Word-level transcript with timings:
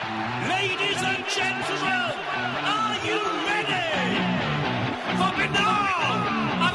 Ladies 0.00 1.02
and 1.02 1.26
gentlemen, 1.26 2.14
are 2.62 2.96
you 3.04 3.18
ready? 3.50 4.14
For 5.18 5.30
Binnall 5.34 6.67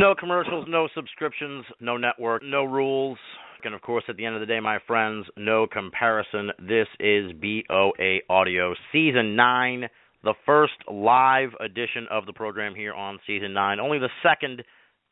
No 0.00 0.14
commercials, 0.14 0.64
no 0.66 0.88
subscriptions, 0.94 1.66
no 1.78 1.98
network, 1.98 2.42
no 2.42 2.64
rules. 2.64 3.18
And 3.64 3.74
of 3.74 3.82
course, 3.82 4.02
at 4.08 4.16
the 4.16 4.24
end 4.24 4.34
of 4.34 4.40
the 4.40 4.46
day, 4.46 4.58
my 4.58 4.78
friends, 4.86 5.26
no 5.36 5.66
comparison. 5.66 6.52
This 6.58 6.86
is 6.98 7.32
BOA 7.34 8.20
Audio 8.30 8.74
Season 8.92 9.36
9, 9.36 9.90
the 10.24 10.32
first 10.46 10.72
live 10.90 11.50
edition 11.60 12.06
of 12.10 12.24
the 12.24 12.32
program 12.32 12.74
here 12.74 12.94
on 12.94 13.18
Season 13.26 13.52
9. 13.52 13.78
Only 13.78 13.98
the 13.98 14.08
second 14.22 14.62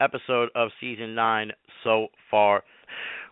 episode 0.00 0.48
of 0.55 0.70
Season 0.80 1.14
9 1.14 1.50
so 1.84 2.06
far. 2.30 2.62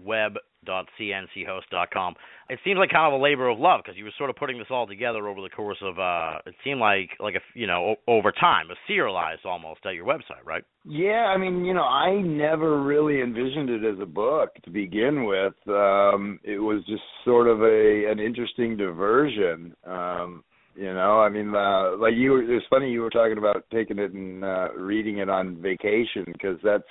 davesweb.cnchost.com. 0.00 2.14
It 2.48 2.58
seems 2.64 2.78
like 2.78 2.90
kind 2.90 3.12
of 3.12 3.18
a 3.18 3.22
labor 3.22 3.48
of 3.48 3.58
love 3.58 3.80
because 3.84 3.96
you 3.96 4.04
were 4.04 4.12
sort 4.18 4.30
of 4.30 4.36
putting 4.36 4.58
this 4.58 4.66
all 4.70 4.86
together 4.86 5.28
over 5.28 5.40
the 5.40 5.48
course 5.48 5.78
of. 5.82 5.98
uh 5.98 6.38
It 6.46 6.54
seemed 6.64 6.80
like 6.80 7.10
like 7.20 7.34
a 7.34 7.40
you 7.54 7.66
know 7.66 7.94
o- 7.94 8.12
over 8.12 8.32
time, 8.32 8.70
a 8.70 8.74
serialized 8.86 9.44
almost 9.44 9.80
at 9.86 9.94
your 9.94 10.06
website, 10.06 10.44
right? 10.44 10.64
Yeah, 10.84 11.32
I 11.34 11.38
mean, 11.38 11.64
you 11.64 11.74
know, 11.74 11.84
I 11.84 12.20
never 12.20 12.82
really 12.82 13.20
envisioned 13.22 13.70
it 13.70 13.84
as 13.84 13.98
a 14.00 14.06
book 14.06 14.50
to 14.64 14.70
begin 14.70 15.24
with. 15.24 15.54
Um 15.68 16.40
it 16.44 16.58
was 16.58 16.84
just 16.86 17.02
sort 17.24 17.48
of 17.48 17.62
a 17.62 18.06
an 18.10 18.18
interesting 18.18 18.76
diversion. 18.76 19.74
Um 19.86 20.44
you 20.74 20.92
know, 20.94 21.20
I 21.20 21.28
mean, 21.28 21.54
uh 21.54 21.96
like 21.98 22.14
you 22.14 22.32
were 22.32 22.42
it's 22.42 22.66
funny 22.70 22.90
you 22.90 23.00
were 23.02 23.10
talking 23.10 23.38
about 23.38 23.64
taking 23.72 23.98
it 23.98 24.12
and 24.12 24.44
uh 24.44 24.68
reading 24.76 25.18
it 25.18 25.28
on 25.28 25.56
vacation 25.60 26.24
because 26.26 26.58
that's 26.62 26.84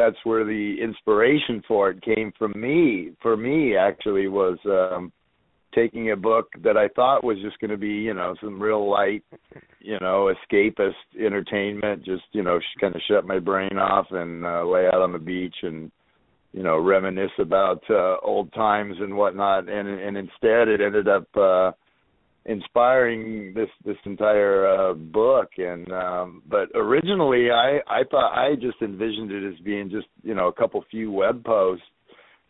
that's 0.00 0.22
where 0.24 0.44
the 0.44 0.66
inspiration 0.88 1.56
for 1.68 1.82
it 1.90 1.98
came 2.02 2.32
from 2.38 2.52
me. 2.66 3.12
For 3.24 3.34
me 3.36 3.76
actually 3.88 4.28
was 4.28 4.58
um 4.78 5.12
taking 5.74 6.10
a 6.10 6.16
book 6.16 6.46
that 6.64 6.76
I 6.76 6.88
thought 6.88 7.24
was 7.30 7.38
just 7.42 7.58
going 7.60 7.70
to 7.70 7.76
be, 7.76 7.94
you 8.08 8.14
know, 8.14 8.34
some 8.42 8.60
real 8.60 8.90
light, 8.90 9.22
you 9.78 9.98
know, 10.00 10.32
escapist 10.34 10.94
entertainment, 11.18 12.04
just, 12.04 12.24
you 12.32 12.42
know, 12.42 12.58
kind 12.80 12.94
of 12.94 13.00
shut 13.08 13.24
my 13.24 13.38
brain 13.38 13.78
off 13.78 14.06
and 14.10 14.44
uh, 14.44 14.64
lay 14.64 14.86
out 14.86 15.00
on 15.00 15.12
the 15.12 15.18
beach 15.18 15.54
and, 15.62 15.92
you 16.52 16.64
know, 16.64 16.76
reminisce 16.78 17.36
about 17.38 17.82
uh, 17.88 18.16
old 18.22 18.52
times 18.52 18.96
and 19.00 19.16
whatnot. 19.16 19.68
And 19.68 19.86
and 19.88 20.16
instead, 20.16 20.68
it 20.68 20.80
ended 20.80 21.08
up 21.08 21.28
uh, 21.36 21.70
inspiring 22.46 23.52
this 23.54 23.68
this 23.84 23.96
entire 24.04 24.66
uh, 24.66 24.94
book. 24.94 25.50
And 25.58 25.90
um, 25.92 26.42
but 26.48 26.68
originally, 26.74 27.50
I 27.50 27.80
I 27.86 28.02
thought 28.10 28.32
I 28.32 28.54
just 28.54 28.80
envisioned 28.82 29.30
it 29.30 29.52
as 29.52 29.58
being 29.60 29.90
just, 29.90 30.08
you 30.22 30.34
know, 30.34 30.48
a 30.48 30.52
couple 30.52 30.82
few 30.90 31.10
web 31.10 31.44
posts 31.44 31.84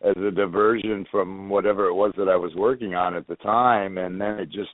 as 0.03 0.15
a 0.17 0.31
diversion 0.31 1.05
from 1.11 1.49
whatever 1.49 1.85
it 1.87 1.93
was 1.93 2.11
that 2.17 2.27
I 2.27 2.35
was 2.35 2.53
working 2.55 2.95
on 2.95 3.15
at 3.15 3.27
the 3.27 3.35
time, 3.37 3.97
and 3.97 4.19
then 4.19 4.39
it 4.39 4.49
just 4.51 4.71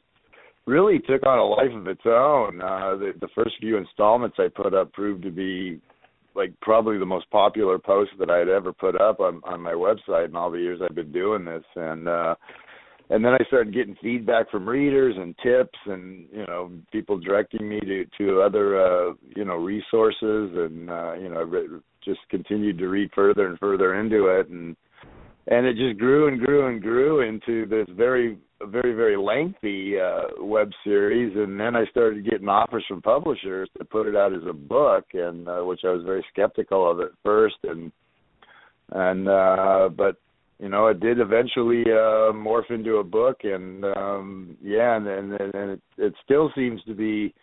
really 0.65 0.99
took 0.99 1.25
on 1.25 1.39
a 1.39 1.45
life 1.45 1.73
of 1.73 1.87
its 1.87 2.01
own. 2.05 2.61
Uh, 2.61 2.95
the, 2.95 3.13
the 3.19 3.27
first 3.35 3.55
few 3.59 3.77
installments 3.77 4.37
I 4.39 4.47
put 4.49 4.73
up 4.73 4.91
proved 4.93 5.23
to 5.23 5.31
be 5.31 5.81
like 6.35 6.53
probably 6.61 6.97
the 6.99 7.05
most 7.05 7.29
popular 7.31 7.79
post 7.79 8.11
that 8.19 8.29
I 8.29 8.37
had 8.37 8.47
ever 8.47 8.71
put 8.71 8.99
up 9.01 9.19
on 9.19 9.41
on 9.43 9.59
my 9.59 9.73
website 9.73 10.29
in 10.29 10.35
all 10.35 10.51
the 10.51 10.59
years 10.59 10.79
I've 10.81 10.95
been 10.95 11.11
doing 11.11 11.43
this, 11.43 11.63
and 11.75 12.07
uh, 12.07 12.35
and 13.09 13.23
then 13.23 13.33
I 13.33 13.39
started 13.47 13.73
getting 13.73 13.95
feedback 14.01 14.51
from 14.51 14.67
readers 14.67 15.15
and 15.17 15.35
tips, 15.43 15.79
and 15.85 16.27
you 16.31 16.45
know 16.47 16.71
people 16.91 17.17
directing 17.17 17.67
me 17.67 17.79
to 17.79 18.05
to 18.17 18.41
other 18.41 18.79
uh, 18.79 19.13
you 19.35 19.45
know 19.45 19.55
resources, 19.55 20.51
and 20.55 20.89
uh, 20.89 21.13
you 21.13 21.29
know 21.29 21.41
re- 21.43 21.79
just 22.03 22.19
continued 22.29 22.77
to 22.79 22.87
read 22.87 23.09
further 23.15 23.47
and 23.47 23.59
further 23.59 23.95
into 23.95 24.27
it, 24.27 24.49
and 24.49 24.75
and 25.47 25.65
it 25.65 25.77
just 25.77 25.97
grew 25.99 26.27
and 26.27 26.39
grew 26.39 26.67
and 26.67 26.81
grew 26.81 27.21
into 27.21 27.65
this 27.65 27.87
very 27.95 28.37
very 28.63 28.93
very 28.93 29.15
lengthy 29.15 29.99
uh 29.99 30.43
web 30.43 30.71
series. 30.83 31.35
And 31.35 31.59
then 31.59 31.75
I 31.75 31.85
started 31.85 32.29
getting 32.29 32.49
offers 32.49 32.83
from 32.87 33.01
publishers 33.01 33.69
to 33.77 33.85
put 33.85 34.07
it 34.07 34.15
out 34.15 34.33
as 34.33 34.41
a 34.49 34.53
book 34.53 35.05
and 35.13 35.47
uh, 35.47 35.61
which 35.61 35.81
I 35.85 35.89
was 35.89 36.03
very 36.03 36.25
skeptical 36.31 36.89
of 36.89 36.99
at 36.99 37.11
first. 37.23 37.57
And 37.63 37.91
and 38.91 39.29
uh 39.29 39.89
but 39.95 40.17
you 40.59 40.69
know 40.69 40.87
it 40.87 40.99
did 40.99 41.19
eventually 41.19 41.83
uh 41.87 42.33
morph 42.33 42.69
into 42.69 42.97
a 42.97 43.03
book 43.03 43.37
and 43.43 43.83
um 43.85 44.57
yeah 44.61 44.97
and 44.97 45.07
and, 45.07 45.31
and 45.33 45.71
it 45.71 45.81
it 45.97 46.13
still 46.23 46.51
seems 46.55 46.81
to 46.83 46.93
be 46.93 47.33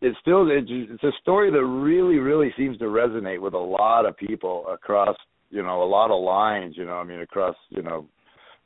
it's 0.00 0.16
still 0.20 0.48
it's 0.50 0.68
it's 0.70 1.02
a 1.02 1.12
story 1.20 1.50
that 1.50 1.64
really 1.64 2.16
really 2.16 2.52
seems 2.56 2.78
to 2.78 2.84
resonate 2.84 3.40
with 3.40 3.54
a 3.54 3.58
lot 3.58 4.06
of 4.06 4.16
people 4.16 4.64
across 4.72 5.16
you 5.50 5.62
know 5.62 5.82
a 5.82 5.88
lot 5.88 6.10
of 6.10 6.22
lines 6.22 6.74
you 6.76 6.84
know 6.84 6.94
i 6.94 7.04
mean 7.04 7.20
across 7.20 7.56
you 7.70 7.82
know 7.82 8.06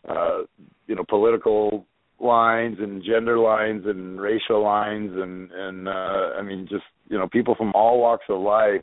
uh 0.08 0.42
you 0.86 0.94
know 0.94 1.04
political 1.08 1.86
lines 2.22 2.76
and 2.78 3.02
gender 3.02 3.38
lines 3.38 3.82
and 3.86 4.20
racial 4.20 4.62
lines 4.62 5.10
and 5.14 5.50
and 5.50 5.88
uh 5.88 6.30
I 6.38 6.42
mean 6.42 6.66
just 6.70 6.84
you 7.08 7.18
know 7.18 7.28
people 7.28 7.54
from 7.56 7.72
all 7.74 8.00
walks 8.00 8.24
of 8.28 8.40
life 8.40 8.82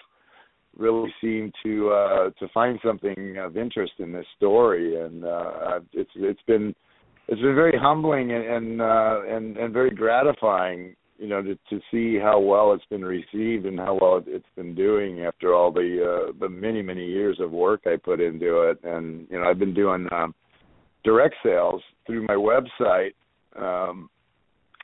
really 0.78 1.14
seem 1.22 1.52
to 1.64 1.90
uh 1.90 2.30
to 2.40 2.48
find 2.54 2.80
something 2.84 3.38
of 3.38 3.58
interest 3.58 3.94
in 4.00 4.12
this 4.12 4.26
story. 4.38 5.02
And 5.02 5.26
uh 5.26 5.80
it's 5.94 6.12
it's 6.16 6.42
been 6.48 6.74
it's 7.28 7.42
been 7.42 7.56
very 7.56 7.78
humbling 7.78 8.32
and 8.32 8.46
and 8.46 8.82
uh 8.82 9.22
and, 9.28 9.58
and 9.58 9.74
very 9.74 9.92
gratifying 9.92 10.96
you 11.18 11.28
know 11.28 11.42
to 11.42 11.56
to 11.70 11.80
see 11.92 12.18
how 12.18 12.40
well 12.40 12.74
it's 12.74 12.86
been 12.86 13.04
received 13.04 13.66
and 13.66 13.80
how 13.80 13.98
well 14.00 14.24
it's 14.26 14.46
been 14.56 14.74
doing 14.74 15.24
after 15.24 15.54
all 15.54 15.72
the 15.72 16.30
uh 16.30 16.32
the 16.40 16.50
many 16.50 16.82
many 16.82 17.06
years 17.06 17.40
of 17.40 17.52
work 17.52 17.82
I 17.86 17.98
put 17.98 18.20
into 18.22 18.62
it. 18.70 18.80
And 18.84 19.28
you 19.30 19.40
know 19.40 19.46
I've 19.46 19.60
been 19.60 19.74
doing 19.74 20.08
um 20.12 20.34
direct 21.04 21.36
sales 21.44 21.82
through 22.06 22.26
my 22.28 22.36
website 22.36 23.14
um 23.56 24.10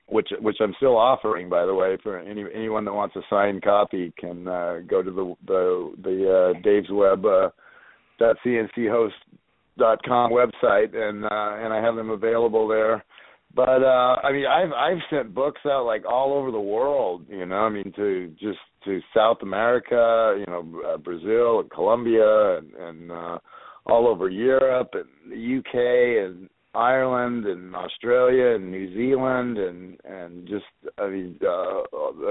which 0.07 0.29
which 0.39 0.57
I'm 0.59 0.73
still 0.77 0.97
offering 0.97 1.49
by 1.49 1.65
the 1.65 1.73
way 1.73 1.97
for 2.03 2.19
any 2.19 2.43
anyone 2.53 2.85
that 2.85 2.93
wants 2.93 3.15
a 3.15 3.21
signed 3.29 3.63
copy 3.63 4.13
can 4.19 4.47
uh 4.47 4.79
go 4.87 5.01
to 5.01 5.11
the 5.11 5.35
the 5.47 5.93
the 6.03 6.53
uh 6.55 6.61
Dave's 6.61 6.89
web 6.91 7.25
uh 7.25 7.49
cnchost 8.19 9.11
dot 9.77 9.99
com 10.05 10.31
website 10.31 10.95
and 10.95 11.25
uh 11.25 11.65
and 11.65 11.73
I 11.73 11.81
have 11.81 11.95
them 11.95 12.11
available 12.11 12.67
there. 12.67 13.03
But 13.55 13.83
uh 13.83 14.17
I 14.23 14.31
mean 14.31 14.45
I've 14.45 14.71
I've 14.73 15.01
sent 15.09 15.33
books 15.33 15.61
out 15.65 15.85
like 15.85 16.03
all 16.07 16.33
over 16.33 16.51
the 16.51 16.59
world, 16.59 17.25
you 17.27 17.45
know, 17.45 17.55
I 17.55 17.69
mean 17.69 17.91
to 17.95 18.31
just 18.39 18.59
to 18.85 19.01
South 19.15 19.37
America, 19.41 20.35
you 20.37 20.45
know, 20.45 20.81
uh, 20.87 20.97
Brazil 20.97 21.61
and 21.61 21.71
Colombia 21.71 22.57
and 22.59 22.73
and 22.75 23.11
uh 23.11 23.39
all 23.87 24.07
over 24.07 24.29
Europe 24.29 24.93
and 24.93 25.31
the 25.31 25.57
UK 25.59 26.29
and 26.29 26.49
Ireland 26.75 27.45
and 27.45 27.75
Australia 27.75 28.55
and 28.55 28.71
New 28.71 28.93
Zealand 28.93 29.57
and 29.57 29.99
and 30.03 30.47
just 30.47 30.65
I 30.97 31.07
mean 31.07 31.39
uh 31.41 31.81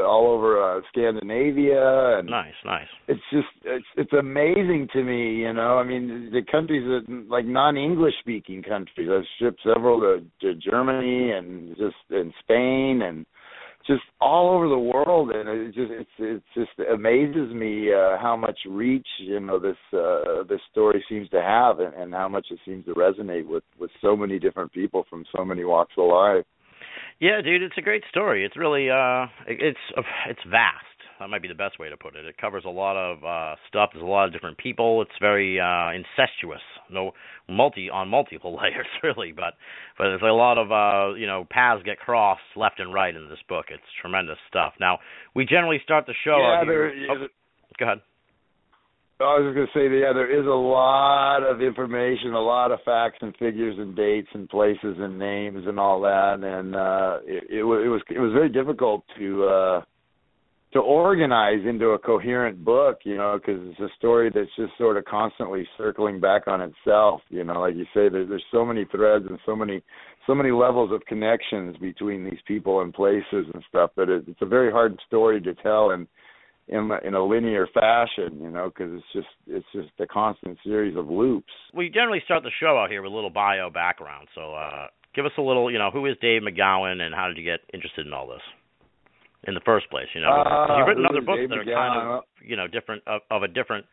all 0.07 0.29
over 0.35 0.63
uh 0.63 0.81
Scandinavia 0.91 2.19
and 2.19 2.29
Nice, 2.29 2.55
nice. 2.65 2.87
it's 3.09 3.21
just 3.33 3.49
it's 3.65 3.87
it's 3.97 4.13
amazing 4.13 4.89
to 4.93 5.03
me 5.03 5.37
you 5.37 5.53
know 5.53 5.79
i 5.79 5.85
mean 5.85 6.31
the 6.33 6.43
countries 6.51 6.85
that 6.85 7.27
like 7.29 7.45
non 7.45 7.77
english 7.77 8.15
speaking 8.21 8.63
countries 8.63 9.09
i've 9.11 9.25
shipped 9.39 9.61
several 9.65 10.01
to, 10.01 10.23
to 10.41 10.55
germany 10.55 11.31
and 11.33 11.77
just 11.77 11.97
in 12.11 12.33
spain 12.43 13.03
and 13.03 13.27
just 13.87 14.03
all 14.21 14.55
over 14.55 14.69
the 14.69 14.79
world 14.79 15.31
and 15.31 15.49
it 15.49 15.75
just 15.75 15.91
it's 15.91 16.11
it 16.19 16.43
just 16.55 16.71
amazes 16.93 17.53
me 17.53 17.93
uh 17.93 18.17
how 18.21 18.37
much 18.37 18.59
reach 18.69 19.07
you 19.19 19.39
know 19.41 19.59
this 19.59 19.77
uh 19.93 20.43
this 20.49 20.61
story 20.71 21.05
seems 21.09 21.29
to 21.29 21.41
have 21.41 21.81
and, 21.81 21.95
and 21.95 22.13
how 22.13 22.29
much 22.29 22.47
it 22.51 22.59
seems 22.65 22.85
to 22.85 22.95
resonate 22.95 23.47
with 23.47 23.65
with 23.79 23.91
so 24.01 24.17
many 24.17 24.39
different 24.39 24.73
people 24.73 25.05
from 25.11 25.25
so 25.37 25.45
many 25.45 25.65
walks 25.65 25.93
of 25.99 26.09
life 26.09 26.45
Yeah, 27.21 27.41
dude, 27.43 27.63
it's 27.63 27.79
a 27.79 27.83
great 27.83 28.05
story. 28.11 28.45
It's 28.45 28.57
really 28.57 28.91
uh 28.91 29.27
it's 29.47 29.79
it's 30.29 30.45
vast. 30.51 30.85
That 31.21 31.29
might 31.29 31.43
be 31.43 31.49
the 31.49 31.55
best 31.55 31.79
way 31.79 31.89
to 31.89 31.97
put 31.97 32.17
it. 32.17 32.25
It 32.27 32.37
covers 32.39 32.65
a 32.67 32.71
lot 32.71 32.97
of 32.97 33.23
uh 33.25 33.57
stuff. 33.69 33.91
There's 33.93 34.03
a 34.03 34.07
lot 34.07 34.27
of 34.27 34.33
different 34.33 34.59
people. 34.59 35.03
It's 35.03 35.19
very 35.21 35.61
uh 35.61 35.91
incestuous. 35.93 36.63
No 36.91 37.13
multi 37.49 37.91
on 37.91 38.09
multiple 38.09 38.57
layers 38.63 38.87
really, 39.03 39.33
but 39.33 39.55
but 39.99 40.05
there's 40.05 40.23
a 40.23 40.27
lot 40.27 40.59
of 40.59 40.73
uh 40.73 41.15
you 41.15 41.27
know 41.27 41.47
paths 41.51 41.83
get 41.85 41.99
crossed 41.99 42.43
left 42.57 42.81
and 42.81 42.93
right 42.93 43.15
in 43.15 43.29
this 43.29 43.39
book. 43.49 43.67
It's 43.71 43.83
tremendous 44.01 44.39
stuff. 44.49 44.75
Now, 44.81 44.99
we 45.35 45.45
generally 45.45 45.81
start 45.83 46.07
the 46.07 46.15
show 46.25 46.39
yeah 46.39 46.65
there 46.67 46.93
Oh, 47.11 47.27
go 47.79 47.85
ahead. 47.85 48.01
I 49.21 49.39
was 49.39 49.47
just 49.47 49.55
going 49.55 49.69
to 49.69 49.73
say 49.73 50.01
yeah, 50.01 50.13
there 50.13 50.29
is 50.29 50.45
a 50.45 50.51
lot 50.51 51.45
of 51.45 51.63
information, 51.63 52.35
a 52.35 52.41
lot 52.41 52.73
of 52.73 52.81
facts 52.85 53.19
and 53.21 53.33
figures 53.37 53.77
and 53.79 53.95
dates 53.95 54.29
and 54.35 54.49
places 54.49 54.97
and 54.99 55.19
names 55.19 55.65
and 55.67 55.79
all 55.79 56.01
that, 56.03 56.43
and 56.43 56.75
uh, 56.75 57.19
it, 57.25 57.61
it, 57.61 57.63
wa- 57.63 57.79
it 57.79 57.87
was 57.87 58.03
it 58.11 58.19
was 58.19 58.33
very 58.33 58.49
difficult 58.49 59.05
to 59.17 59.45
uh, 59.45 59.81
to 60.75 60.81
organize 60.81 61.61
into 61.65 61.91
a 61.91 61.99
coherent 61.99 62.65
book, 62.65 62.99
you 63.05 63.17
know, 63.17 63.39
because 63.39 63.61
it's 63.63 63.79
a 63.79 63.97
story 63.97 64.29
that's 64.35 64.51
just 64.57 64.77
sort 64.77 64.97
of 64.97 65.05
constantly 65.05 65.67
circling 65.79 66.19
back 66.19 66.49
on 66.49 66.61
itself. 66.61 67.21
You 67.31 67.45
know, 67.45 67.61
like 67.61 67.77
you 67.77 67.85
say, 67.95 68.09
there, 68.09 68.27
there's 68.27 68.45
so 68.51 68.65
many 68.65 68.85
threads 68.85 69.25
and 69.29 69.39
so 69.47 69.55
many 69.55 69.83
so 70.27 70.35
many 70.35 70.51
levels 70.51 70.91
of 70.91 71.05
connections 71.07 71.77
between 71.77 72.25
these 72.25 72.41
people 72.47 72.81
and 72.81 72.93
places 72.93 73.47
and 73.53 73.63
stuff 73.69 73.91
that 73.97 74.09
it, 74.09 74.25
it's 74.27 74.43
a 74.43 74.47
very 74.47 74.73
hard 74.73 74.99
story 75.07 75.41
to 75.43 75.55
tell 75.55 75.91
in 75.93 76.09
in 76.67 77.15
a 77.15 77.23
linear 77.23 77.69
fashion, 77.73 78.41
you 78.41 78.51
know, 78.51 78.73
because 78.75 78.93
it's 78.95 79.13
just 79.13 79.29
it's 79.47 79.67
just 79.73 80.01
a 80.01 80.07
constant 80.09 80.59
series 80.65 80.97
of 80.97 81.07
loops. 81.07 81.53
We 81.73 81.89
generally 81.89 82.23
start 82.25 82.43
the 82.43 82.51
show 82.59 82.79
out 82.79 82.91
here 82.91 83.01
with 83.01 83.13
a 83.13 83.15
little 83.15 83.31
bio 83.31 83.71
background. 83.71 84.27
So, 84.35 84.55
uh 84.55 84.89
give 85.15 85.25
us 85.25 85.33
a 85.39 85.43
little, 85.43 85.71
you 85.71 85.79
know, 85.79 85.93
who 85.93 86.05
is 86.07 86.17
Dave 86.21 86.43
McGowan 86.43 87.01
and 87.01 87.15
how 87.15 87.29
did 87.29 87.37
you 87.37 87.45
get 87.45 87.61
interested 87.73 88.05
in 88.05 88.13
all 88.13 88.27
this? 88.27 88.43
In 89.47 89.55
the 89.55 89.61
first 89.65 89.91
place, 89.91 90.07
you 90.15 90.21
know, 90.21 90.29
Uh, 90.29 90.79
you've 90.79 90.89
written 90.89 91.07
other 91.07 91.21
books 91.21 91.43
that 91.49 91.59
are 91.59 91.65
kind 91.65 92.09
of, 92.09 92.25
you 92.43 92.57
know, 92.57 92.67
different 92.67 93.03
of, 93.07 93.21
of 93.31 93.43
a 93.43 93.49
different 93.49 93.87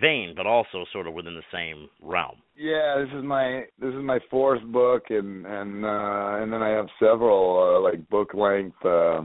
vein, 0.00 0.34
but 0.36 0.46
also 0.46 0.84
sort 0.92 1.06
of 1.06 1.14
within 1.14 1.34
the 1.34 1.42
same 1.52 1.88
realm. 2.02 2.36
Yeah, 2.56 3.04
this 3.04 3.12
is 3.16 3.24
my 3.24 3.64
this 3.78 3.94
is 3.94 4.02
my 4.02 4.18
fourth 4.30 4.62
book, 4.64 5.04
and 5.10 5.46
and 5.46 5.84
uh, 5.84 6.42
and 6.42 6.52
then 6.52 6.62
I 6.62 6.70
have 6.70 6.86
several 6.98 7.76
uh, 7.76 7.80
like 7.80 8.08
book 8.08 8.34
length 8.34 8.84
uh, 8.84 9.22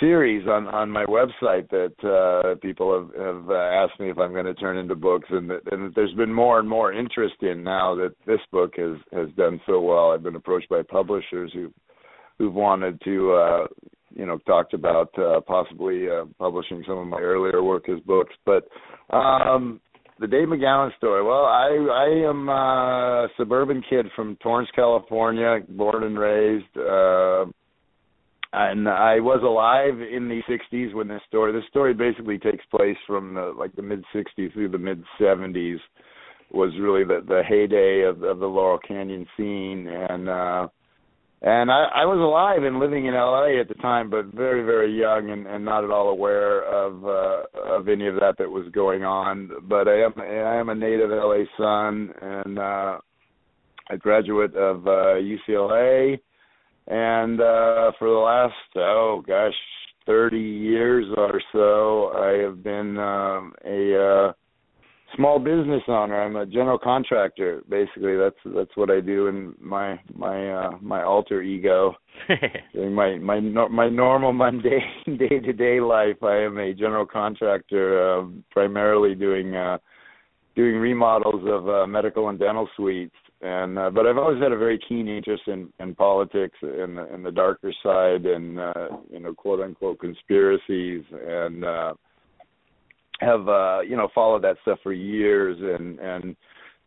series 0.00 0.46
on 0.48 0.66
on 0.68 0.90
my 0.90 1.04
website 1.04 1.68
that 1.70 1.94
uh, 2.04 2.54
people 2.60 2.88
have 2.98 3.26
have 3.26 3.50
uh, 3.50 3.54
asked 3.54 4.00
me 4.00 4.10
if 4.10 4.18
I'm 4.18 4.32
going 4.32 4.46
to 4.46 4.54
turn 4.54 4.76
into 4.76 4.94
books, 4.94 5.28
and 5.30 5.50
that, 5.50 5.60
and 5.70 5.86
that 5.86 5.94
there's 5.94 6.14
been 6.14 6.32
more 6.32 6.58
and 6.58 6.68
more 6.68 6.92
interest 6.92 7.36
in 7.42 7.62
now 7.62 7.94
that 7.96 8.14
this 8.26 8.40
book 8.50 8.72
has 8.76 8.96
has 9.12 9.28
done 9.36 9.60
so 9.66 9.80
well. 9.80 10.10
I've 10.12 10.22
been 10.22 10.36
approached 10.36 10.68
by 10.68 10.82
publishers 10.82 11.52
who 11.52 11.72
who've 12.38 12.54
wanted 12.54 13.00
to 13.04 13.32
uh, 13.32 13.66
you 14.14 14.26
know 14.26 14.38
talked 14.38 14.74
about 14.74 15.16
uh, 15.18 15.40
possibly 15.40 16.08
uh, 16.08 16.24
publishing 16.38 16.82
some 16.86 16.98
of 16.98 17.06
my 17.06 17.18
earlier 17.20 17.62
work 17.62 17.88
as 17.88 18.00
books, 18.00 18.34
but 18.44 18.68
um 19.14 19.80
the 20.22 20.28
Dave 20.28 20.46
McGowan 20.46 20.96
story. 20.96 21.22
Well, 21.22 21.44
I 21.44 21.68
I 21.90 22.30
am 22.30 22.48
a 22.48 23.28
suburban 23.36 23.82
kid 23.90 24.06
from 24.14 24.36
Torrance, 24.36 24.70
California, 24.74 25.58
born 25.68 26.04
and 26.04 26.18
raised. 26.18 26.76
Uh, 26.76 27.46
and 28.54 28.88
I 28.88 29.18
was 29.18 29.40
alive 29.42 30.00
in 30.00 30.28
the 30.28 30.42
'60s 30.48 30.94
when 30.94 31.08
this 31.08 31.22
story. 31.26 31.52
This 31.52 31.68
story 31.70 31.92
basically 31.94 32.38
takes 32.38 32.64
place 32.66 32.96
from 33.06 33.34
the, 33.34 33.52
like 33.58 33.74
the 33.74 33.82
mid 33.82 34.04
'60s 34.14 34.52
through 34.52 34.68
the 34.68 34.78
mid 34.78 35.02
'70s. 35.20 35.78
Was 36.52 36.70
really 36.78 37.02
the 37.02 37.24
the 37.26 37.42
heyday 37.48 38.02
of, 38.02 38.22
of 38.22 38.38
the 38.38 38.46
Laurel 38.46 38.78
Canyon 38.78 39.26
scene, 39.36 39.88
and 39.88 40.28
uh, 40.28 40.68
and 41.44 41.72
I, 41.72 41.86
I 41.92 42.04
was 42.04 42.20
alive 42.20 42.62
and 42.62 42.78
living 42.78 43.06
in 43.06 43.14
LA 43.14 43.60
at 43.60 43.66
the 43.66 43.74
time, 43.74 44.08
but 44.08 44.26
very, 44.26 44.62
very 44.64 44.96
young 44.96 45.30
and, 45.30 45.44
and 45.46 45.64
not 45.64 45.82
at 45.82 45.90
all 45.90 46.10
aware 46.10 46.62
of 46.62 47.04
uh, 47.04 47.42
of 47.76 47.88
any 47.88 48.06
of 48.06 48.14
that 48.16 48.36
that 48.38 48.48
was 48.48 48.68
going 48.72 49.02
on. 49.02 49.50
But 49.68 49.88
I 49.88 50.02
am 50.02 50.12
I 50.16 50.56
am 50.56 50.68
a 50.68 50.74
native 50.74 51.10
LA 51.10 51.44
son 51.58 52.12
and 52.22 52.58
uh, 52.60 52.98
a 53.90 53.96
graduate 53.98 54.54
of 54.54 54.86
uh, 54.86 55.18
UCLA, 55.18 56.20
and 56.86 57.40
uh, 57.40 57.90
for 57.98 58.08
the 58.08 58.22
last 58.24 58.76
oh 58.76 59.24
gosh, 59.26 59.52
thirty 60.06 60.38
years 60.38 61.06
or 61.16 61.42
so, 61.50 62.12
I 62.16 62.40
have 62.40 62.62
been 62.62 62.96
um, 62.98 63.52
a 63.64 64.28
uh, 64.28 64.32
small 65.16 65.38
business 65.38 65.82
owner. 65.88 66.22
I'm 66.22 66.36
a 66.36 66.46
general 66.46 66.78
contractor. 66.78 67.62
Basically, 67.68 68.16
that's 68.16 68.36
that's 68.44 68.76
what 68.76 68.90
I 68.90 69.00
do 69.00 69.28
in 69.28 69.54
my 69.60 69.98
my 70.14 70.50
uh, 70.50 70.70
my 70.80 71.02
alter 71.02 71.42
ego. 71.42 71.94
During 72.72 72.94
my 72.94 73.16
my 73.18 73.40
my 73.40 73.88
normal 73.88 74.32
mundane 74.32 75.18
day 75.18 75.40
to 75.40 75.52
day 75.52 75.80
life, 75.80 76.22
I 76.22 76.38
am 76.42 76.58
a 76.58 76.74
general 76.74 77.06
contractor, 77.06 78.20
uh, 78.20 78.26
primarily 78.50 79.14
doing 79.14 79.54
uh, 79.54 79.78
doing 80.54 80.76
remodels 80.76 81.42
of 81.46 81.68
uh, 81.68 81.86
medical 81.86 82.28
and 82.28 82.38
dental 82.38 82.68
suites. 82.76 83.14
And 83.40 83.78
uh, 83.78 83.90
but 83.90 84.06
I've 84.06 84.18
always 84.18 84.40
had 84.40 84.52
a 84.52 84.58
very 84.58 84.78
keen 84.88 85.08
interest 85.08 85.42
in, 85.48 85.72
in 85.80 85.96
politics 85.96 86.56
and 86.62 86.96
the, 86.96 87.12
and 87.12 87.24
the 87.24 87.32
darker 87.32 87.72
side, 87.82 88.24
and 88.24 88.60
uh, 88.60 88.88
you 89.10 89.18
know, 89.18 89.34
quote 89.34 89.60
unquote 89.60 89.98
conspiracies, 89.98 91.02
and 91.10 91.64
uh, 91.64 91.94
have 93.22 93.48
uh, 93.48 93.80
you 93.80 93.96
know 93.96 94.08
followed 94.14 94.42
that 94.42 94.56
stuff 94.62 94.78
for 94.82 94.92
years, 94.92 95.56
and 95.60 95.98
and 95.98 96.36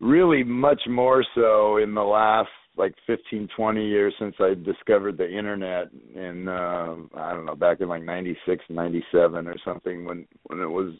really 0.00 0.42
much 0.44 0.80
more 0.88 1.24
so 1.34 1.78
in 1.78 1.94
the 1.94 2.02
last 2.02 2.48
like 2.76 2.94
15 3.06 3.48
20 3.56 3.86
years 3.86 4.14
since 4.18 4.34
I 4.38 4.54
discovered 4.54 5.16
the 5.16 5.26
internet 5.26 5.88
in 6.14 6.48
uh 6.48 6.96
I 7.16 7.32
don't 7.32 7.46
know 7.46 7.54
back 7.54 7.80
in 7.80 7.88
like 7.88 8.02
96 8.02 8.64
97 8.68 9.46
or 9.46 9.54
something 9.64 10.04
when 10.04 10.26
when 10.44 10.60
it 10.60 10.66
was 10.66 10.94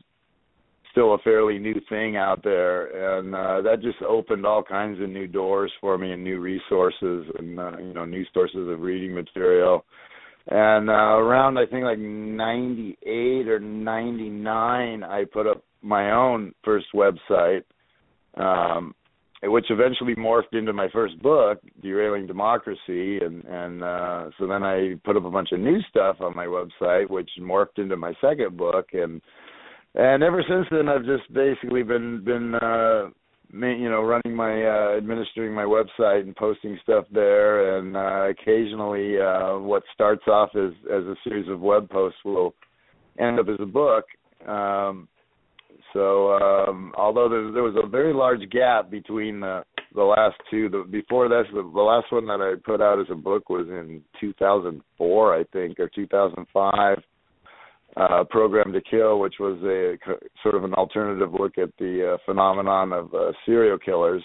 still 0.90 1.14
a 1.14 1.18
fairly 1.18 1.58
new 1.58 1.78
thing 1.90 2.16
out 2.16 2.42
there. 2.42 3.18
And 3.18 3.34
uh 3.34 3.60
that 3.62 3.82
just 3.82 4.00
opened 4.02 4.46
all 4.46 4.62
kinds 4.62 5.00
of 5.02 5.10
new 5.10 5.26
doors 5.26 5.72
for 5.80 5.98
me 5.98 6.12
and 6.12 6.24
new 6.24 6.40
resources 6.40 7.26
and 7.38 7.60
uh, 7.60 7.76
you 7.78 7.92
know 7.92 8.06
new 8.06 8.24
sources 8.32 8.68
of 8.68 8.80
reading 8.80 9.14
material 9.14 9.84
and 10.48 10.88
uh 10.88 10.92
around 10.92 11.58
I 11.58 11.66
think 11.66 11.84
like 11.84 11.98
98 11.98 13.48
or 13.48 13.60
99 13.60 15.02
I 15.02 15.24
put 15.32 15.46
up 15.46 15.64
my 15.82 16.12
own 16.12 16.52
first 16.64 16.86
website 16.94 17.62
um 18.36 18.94
which 19.42 19.66
eventually 19.70 20.14
morphed 20.14 20.54
into 20.54 20.72
my 20.72 20.88
first 20.92 21.20
book, 21.22 21.60
Derailing 21.82 22.26
Democracy, 22.26 23.18
and 23.18 23.44
and 23.44 23.82
uh, 23.82 24.30
so 24.38 24.46
then 24.46 24.62
I 24.62 24.94
put 25.04 25.16
up 25.16 25.24
a 25.24 25.30
bunch 25.30 25.52
of 25.52 25.60
new 25.60 25.80
stuff 25.90 26.16
on 26.20 26.34
my 26.34 26.46
website, 26.46 27.10
which 27.10 27.30
morphed 27.40 27.78
into 27.78 27.96
my 27.96 28.14
second 28.20 28.56
book, 28.56 28.88
and 28.92 29.20
and 29.94 30.22
ever 30.22 30.42
since 30.48 30.66
then 30.70 30.88
I've 30.88 31.04
just 31.04 31.32
basically 31.32 31.82
been 31.82 32.24
been 32.24 32.54
uh, 32.54 33.08
you 33.52 33.88
know 33.88 34.02
running 34.02 34.34
my 34.34 34.64
uh, 34.64 34.96
administering 34.96 35.52
my 35.54 35.64
website 35.64 36.22
and 36.22 36.34
posting 36.36 36.78
stuff 36.82 37.04
there, 37.12 37.78
and 37.78 37.96
uh, 37.96 38.28
occasionally 38.28 39.20
uh, 39.20 39.58
what 39.58 39.82
starts 39.94 40.26
off 40.26 40.50
as 40.54 40.72
as 40.92 41.04
a 41.04 41.14
series 41.24 41.48
of 41.48 41.60
web 41.60 41.88
posts 41.88 42.18
will 42.24 42.54
end 43.18 43.38
up 43.38 43.48
as 43.48 43.56
a 43.60 43.66
book. 43.66 44.04
Um, 44.46 45.08
so 45.92 46.34
um, 46.34 46.92
although 46.96 47.28
there, 47.28 47.52
there 47.52 47.62
was 47.62 47.76
a 47.82 47.88
very 47.88 48.12
large 48.12 48.48
gap 48.50 48.90
between 48.90 49.40
the 49.40 49.64
the 49.94 50.02
last 50.02 50.36
two, 50.50 50.68
the 50.68 50.84
before 50.90 51.28
this, 51.28 51.46
the, 51.52 51.62
the 51.62 51.80
last 51.80 52.12
one 52.12 52.26
that 52.26 52.40
I 52.40 52.60
put 52.64 52.82
out 52.82 53.00
as 53.00 53.06
a 53.10 53.14
book 53.14 53.48
was 53.48 53.66
in 53.68 54.02
2004, 54.20 55.34
I 55.34 55.44
think, 55.52 55.80
or 55.80 55.88
2005. 55.88 56.98
Uh, 57.96 58.24
Programmed 58.24 58.74
to 58.74 58.80
Kill, 58.82 59.20
which 59.20 59.36
was 59.40 59.58
a 59.62 59.96
sort 60.42 60.54
of 60.54 60.64
an 60.64 60.74
alternative 60.74 61.32
look 61.32 61.56
at 61.56 61.70
the 61.78 62.14
uh, 62.14 62.16
phenomenon 62.26 62.92
of 62.92 63.14
uh, 63.14 63.32
serial 63.46 63.78
killers, 63.78 64.22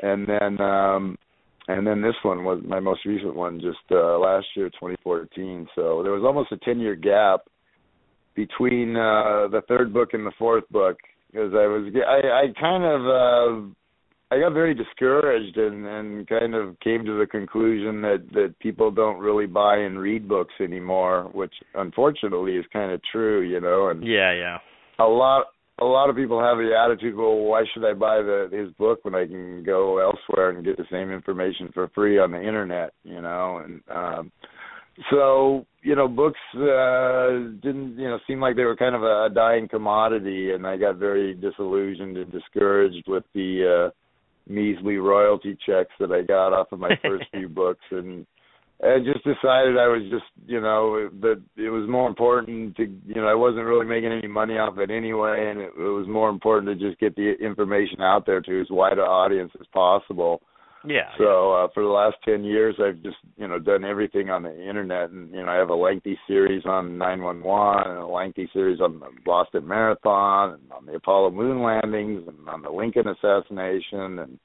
and 0.00 0.28
then 0.28 0.60
um, 0.60 1.16
and 1.68 1.86
then 1.86 2.02
this 2.02 2.14
one 2.22 2.44
was 2.44 2.62
my 2.66 2.80
most 2.80 3.06
recent 3.06 3.34
one, 3.34 3.58
just 3.58 3.78
uh, 3.90 4.18
last 4.18 4.46
year, 4.54 4.68
2014. 4.68 5.66
So 5.74 6.02
there 6.02 6.12
was 6.12 6.24
almost 6.24 6.52
a 6.52 6.58
10 6.58 6.78
year 6.78 6.94
gap 6.94 7.40
between 8.34 8.96
uh 8.96 9.48
the 9.48 9.62
third 9.68 9.92
book 9.92 10.10
and 10.12 10.26
the 10.26 10.32
fourth 10.38 10.68
book 10.70 10.96
because 11.30 11.52
I 11.54 11.66
was 11.66 11.92
I 12.06 12.42
I 12.42 12.60
kind 12.60 12.84
of 12.84 13.00
uh 13.06 13.74
I 14.34 14.40
got 14.40 14.52
very 14.52 14.74
discouraged 14.74 15.56
and 15.56 15.86
and 15.86 16.28
kind 16.28 16.54
of 16.54 16.78
came 16.80 17.04
to 17.04 17.18
the 17.18 17.26
conclusion 17.26 18.02
that 18.02 18.24
that 18.32 18.58
people 18.58 18.90
don't 18.90 19.18
really 19.18 19.46
buy 19.46 19.76
and 19.76 19.98
read 19.98 20.28
books 20.28 20.54
anymore, 20.60 21.30
which 21.32 21.54
unfortunately 21.74 22.56
is 22.56 22.64
kind 22.72 22.90
of 22.90 23.00
true, 23.12 23.42
you 23.42 23.60
know. 23.60 23.88
And 23.90 24.04
yeah, 24.04 24.32
yeah, 24.32 24.58
a 24.98 25.04
lot 25.04 25.46
a 25.80 25.84
lot 25.84 26.10
of 26.10 26.16
people 26.16 26.40
have 26.40 26.58
the 26.58 26.72
attitude, 26.76 27.14
well, 27.16 27.36
why 27.36 27.62
should 27.72 27.84
I 27.84 27.92
buy 27.92 28.22
the 28.22 28.48
his 28.50 28.72
book 28.72 29.04
when 29.04 29.14
I 29.14 29.24
can 29.26 29.62
go 29.62 29.98
elsewhere 29.98 30.50
and 30.50 30.64
get 30.64 30.78
the 30.78 30.86
same 30.90 31.12
information 31.12 31.70
for 31.72 31.88
free 31.94 32.18
on 32.18 32.32
the 32.32 32.40
internet, 32.40 32.92
you 33.04 33.20
know? 33.20 33.62
And 33.64 33.80
um 33.88 34.32
so 35.10 35.66
you 35.82 35.96
know 35.96 36.06
books 36.06 36.38
uh 36.54 37.50
didn't 37.62 37.98
you 37.98 38.08
know 38.08 38.18
seem 38.28 38.40
like 38.40 38.54
they 38.54 38.62
were 38.62 38.76
kind 38.76 38.94
of 38.94 39.02
a, 39.02 39.24
a 39.24 39.30
dying 39.34 39.66
commodity 39.66 40.52
and 40.52 40.64
i 40.64 40.76
got 40.76 40.98
very 40.98 41.34
disillusioned 41.34 42.16
and 42.16 42.30
discouraged 42.30 43.02
with 43.08 43.24
the 43.34 43.88
uh 43.88 43.90
measly 44.48 44.96
royalty 44.96 45.56
checks 45.66 45.92
that 45.98 46.12
i 46.12 46.22
got 46.22 46.52
off 46.52 46.72
of 46.72 46.78
my 46.78 46.90
first 47.02 47.24
few 47.32 47.48
books 47.48 47.84
and 47.90 48.26
I 48.82 48.98
just 48.98 49.24
decided 49.24 49.78
I 49.78 49.86
was 49.86 50.02
just, 50.10 50.24
you 50.46 50.60
know, 50.60 51.08
that 51.20 51.40
it 51.56 51.70
was 51.70 51.88
more 51.88 52.08
important 52.08 52.76
to, 52.76 52.82
you 53.06 53.14
know, 53.14 53.26
I 53.26 53.34
wasn't 53.34 53.64
really 53.64 53.86
making 53.86 54.12
any 54.12 54.26
money 54.26 54.54
off 54.54 54.78
it 54.78 54.90
anyway, 54.90 55.48
and 55.48 55.60
it, 55.60 55.72
it 55.78 55.90
was 55.90 56.08
more 56.08 56.28
important 56.28 56.78
to 56.78 56.88
just 56.88 57.00
get 57.00 57.14
the 57.14 57.34
information 57.40 58.02
out 58.02 58.26
there 58.26 58.40
to 58.40 58.60
as 58.60 58.66
wide 58.70 58.94
an 58.94 58.98
audience 58.98 59.52
as 59.60 59.66
possible. 59.72 60.42
Yeah. 60.86 61.10
So 61.18 61.52
uh, 61.52 61.68
for 61.72 61.82
the 61.82 61.88
last 61.88 62.16
ten 62.24 62.44
years, 62.44 62.76
I've 62.78 63.02
just 63.02 63.16
you 63.36 63.48
know 63.48 63.58
done 63.58 63.84
everything 63.84 64.30
on 64.30 64.42
the 64.42 64.68
internet, 64.68 65.10
and 65.10 65.32
you 65.32 65.42
know 65.42 65.48
I 65.50 65.56
have 65.56 65.70
a 65.70 65.74
lengthy 65.74 66.18
series 66.26 66.64
on 66.66 66.98
911, 66.98 67.90
and 67.90 67.98
a 68.00 68.06
lengthy 68.06 68.48
series 68.52 68.80
on 68.80 69.00
the 69.00 69.06
Boston 69.24 69.66
Marathon, 69.66 70.54
and 70.54 70.72
on 70.72 70.86
the 70.86 70.94
Apollo 70.94 71.30
moon 71.30 71.62
landings, 71.62 72.28
and 72.28 72.48
on 72.48 72.62
the 72.62 72.70
Lincoln 72.70 73.08
assassination, 73.08 74.18
and 74.18 74.38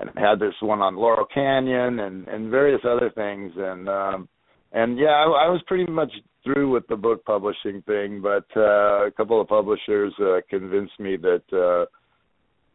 and 0.00 0.10
had 0.16 0.40
this 0.40 0.54
one 0.60 0.80
on 0.80 0.96
Laurel 0.96 1.26
Canyon, 1.32 2.00
and 2.00 2.26
and 2.26 2.50
various 2.50 2.80
other 2.84 3.10
things, 3.14 3.52
and 3.56 3.88
um, 3.88 4.28
and 4.72 4.98
yeah, 4.98 5.10
I, 5.10 5.46
I 5.46 5.48
was 5.48 5.62
pretty 5.66 5.90
much 5.90 6.10
through 6.44 6.70
with 6.70 6.86
the 6.88 6.96
book 6.96 7.24
publishing 7.24 7.82
thing, 7.82 8.20
but 8.20 8.46
uh, 8.56 9.06
a 9.06 9.10
couple 9.16 9.40
of 9.40 9.48
publishers 9.48 10.12
uh, 10.20 10.38
convinced 10.50 10.98
me 10.98 11.16
that. 11.16 11.42
uh 11.52 11.86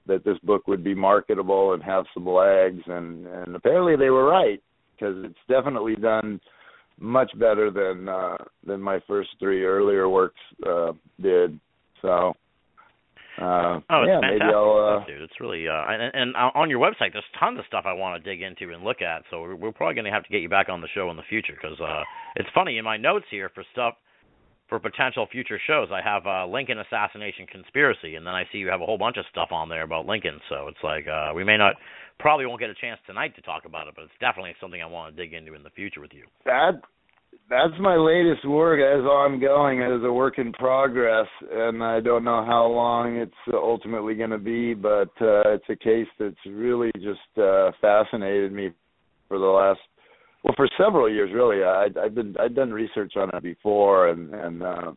that 0.07 0.23
this 0.23 0.37
book 0.39 0.67
would 0.67 0.83
be 0.83 0.93
marketable 0.93 1.73
and 1.73 1.83
have 1.83 2.05
some 2.13 2.27
legs 2.27 2.81
and 2.87 3.25
and 3.27 3.55
apparently 3.55 3.95
they 3.95 4.09
were 4.09 4.25
right 4.25 4.61
because 4.95 5.15
it's 5.23 5.35
definitely 5.47 5.95
done 5.95 6.39
much 6.99 7.31
better 7.39 7.71
than 7.71 8.07
uh 8.07 8.37
than 8.65 8.81
my 8.81 8.99
first 9.07 9.29
three 9.39 9.63
earlier 9.63 10.09
works 10.09 10.39
uh 10.67 10.91
did 11.21 11.59
so 12.01 12.33
uh 13.41 13.79
oh, 13.89 14.03
it's 14.03 14.09
yeah, 14.09 14.21
fantastic 14.21 14.39
maybe 14.39 14.53
I'll, 14.53 14.97
stuff, 14.99 15.07
dude. 15.07 15.21
It's 15.23 15.39
really 15.39 15.67
uh, 15.67 15.89
and, 15.89 16.13
and 16.13 16.35
on 16.35 16.69
your 16.69 16.77
website, 16.77 17.13
there's 17.13 17.25
tons 17.39 17.57
of 17.57 17.65
stuff 17.65 17.85
I 17.87 17.93
want 17.93 18.23
to 18.23 18.29
dig 18.29 18.43
into 18.43 18.71
and 18.71 18.83
look 18.83 19.01
at. 19.01 19.23
So 19.31 19.41
we're, 19.41 19.55
we're 19.55 19.71
probably 19.71 19.95
going 19.95 20.05
to 20.05 20.11
have 20.11 20.23
to 20.23 20.29
get 20.29 20.41
you 20.41 20.49
back 20.49 20.69
on 20.69 20.81
the 20.81 20.87
show 20.93 21.09
in 21.09 21.17
the 21.17 21.25
future 21.27 21.57
because 21.59 21.79
uh, 21.81 22.03
it's 22.35 22.49
funny 22.53 22.77
in 22.77 22.85
my 22.85 22.95
notes 22.95 23.25
here 23.31 23.49
for 23.55 23.63
stuff 23.71 23.95
for 24.73 24.79
potential 24.79 25.27
future 25.31 25.59
shows. 25.67 25.89
I 25.93 26.01
have 26.01 26.25
uh, 26.25 26.47
Lincoln 26.47 26.79
assassination 26.79 27.45
conspiracy, 27.45 28.15
and 28.15 28.25
then 28.25 28.33
I 28.33 28.45
see 28.51 28.57
you 28.57 28.69
have 28.69 28.81
a 28.81 28.85
whole 28.85 28.97
bunch 28.97 29.17
of 29.17 29.25
stuff 29.29 29.49
on 29.51 29.69
there 29.69 29.83
about 29.83 30.07
Lincoln. 30.07 30.39
So 30.49 30.67
it's 30.67 30.81
like 30.83 31.05
uh, 31.05 31.31
we 31.35 31.43
may 31.43 31.57
not, 31.57 31.75
probably 32.17 32.47
won't 32.47 32.59
get 32.59 32.71
a 32.71 32.81
chance 32.81 32.99
tonight 33.05 33.35
to 33.35 33.43
talk 33.43 33.65
about 33.65 33.87
it, 33.87 33.93
but 33.95 34.05
it's 34.05 34.17
definitely 34.19 34.55
something 34.59 34.81
I 34.81 34.87
want 34.87 35.15
to 35.15 35.21
dig 35.21 35.35
into 35.35 35.53
in 35.53 35.61
the 35.61 35.69
future 35.69 36.01
with 36.01 36.11
you. 36.11 36.23
that 36.47 36.81
that's 37.49 37.73
my 37.79 37.95
latest 37.95 38.47
work 38.47 38.79
as 38.79 39.05
ongoing 39.05 39.83
as 39.83 40.01
a 40.03 40.11
work 40.11 40.37
in 40.37 40.53
progress 40.53 41.27
and 41.51 41.83
i 41.83 41.99
don't 41.99 42.23
know 42.23 42.45
how 42.45 42.65
long 42.67 43.17
it's 43.17 43.33
ultimately 43.51 44.13
going 44.13 44.29
to 44.29 44.37
be 44.37 44.75
but 44.75 45.09
uh 45.19 45.41
it's 45.49 45.65
a 45.67 45.75
case 45.75 46.07
that's 46.19 46.35
really 46.47 46.91
just 46.95 47.41
uh 47.41 47.71
fascinated 47.81 48.53
me 48.53 48.69
for 49.27 49.39
the 49.39 49.45
last 49.45 49.79
well 50.43 50.53
for 50.55 50.67
several 50.77 51.09
years 51.09 51.31
really. 51.33 51.63
I 51.63 51.87
i've 52.03 52.15
been 52.15 52.35
i've 52.39 52.55
done 52.55 52.71
research 52.71 53.13
on 53.15 53.29
it 53.33 53.43
before 53.43 54.09
and 54.09 54.33
and 54.33 54.63
uh 54.63 54.91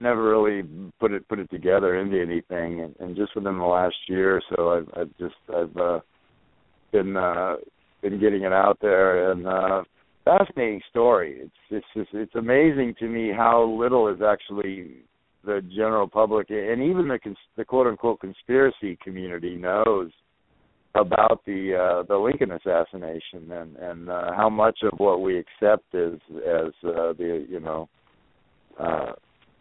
never 0.00 0.22
really 0.22 0.62
put 1.00 1.12
it 1.12 1.28
put 1.28 1.38
it 1.38 1.50
together 1.50 1.96
into 1.96 2.20
anything. 2.20 2.82
And, 2.82 2.94
and 3.00 3.16
just 3.16 3.34
within 3.34 3.58
the 3.58 3.64
last 3.64 3.96
year 4.08 4.36
or 4.36 4.42
so 4.54 4.72
i've 4.72 4.88
i've 5.00 5.18
just 5.18 5.34
i've 5.54 5.76
uh 5.76 6.00
been 6.92 7.16
uh 7.16 7.56
been 8.02 8.20
getting 8.20 8.42
it 8.42 8.52
out 8.52 8.78
there. 8.80 9.32
And 9.32 9.46
uh 9.46 9.82
fascinating 10.24 10.82
story. 10.90 11.38
It's 11.40 11.52
it's 11.70 11.86
just 11.94 12.10
it's 12.12 12.34
amazing 12.34 12.94
to 12.98 13.08
me 13.08 13.32
how 13.34 13.64
little 13.64 14.08
is 14.08 14.20
actually 14.20 14.98
the 15.44 15.62
general 15.74 16.08
public 16.08 16.50
and 16.50 16.82
even 16.82 17.08
the 17.08 17.18
cons- 17.22 17.36
the 17.56 17.64
quote 17.64 17.86
unquote 17.86 18.20
conspiracy 18.20 18.98
community 19.02 19.56
knows 19.56 20.10
about 21.00 21.42
the 21.46 21.74
uh 21.74 22.02
the 22.08 22.16
Lincoln 22.16 22.52
assassination 22.52 23.50
and 23.52 23.76
and 23.76 24.10
uh, 24.10 24.32
how 24.34 24.48
much 24.48 24.78
of 24.82 24.98
what 24.98 25.20
we 25.20 25.38
accept 25.38 25.94
as 25.94 26.14
as 26.36 26.72
uh, 26.84 27.12
the 27.12 27.46
you 27.48 27.60
know 27.60 27.88
uh 28.78 29.12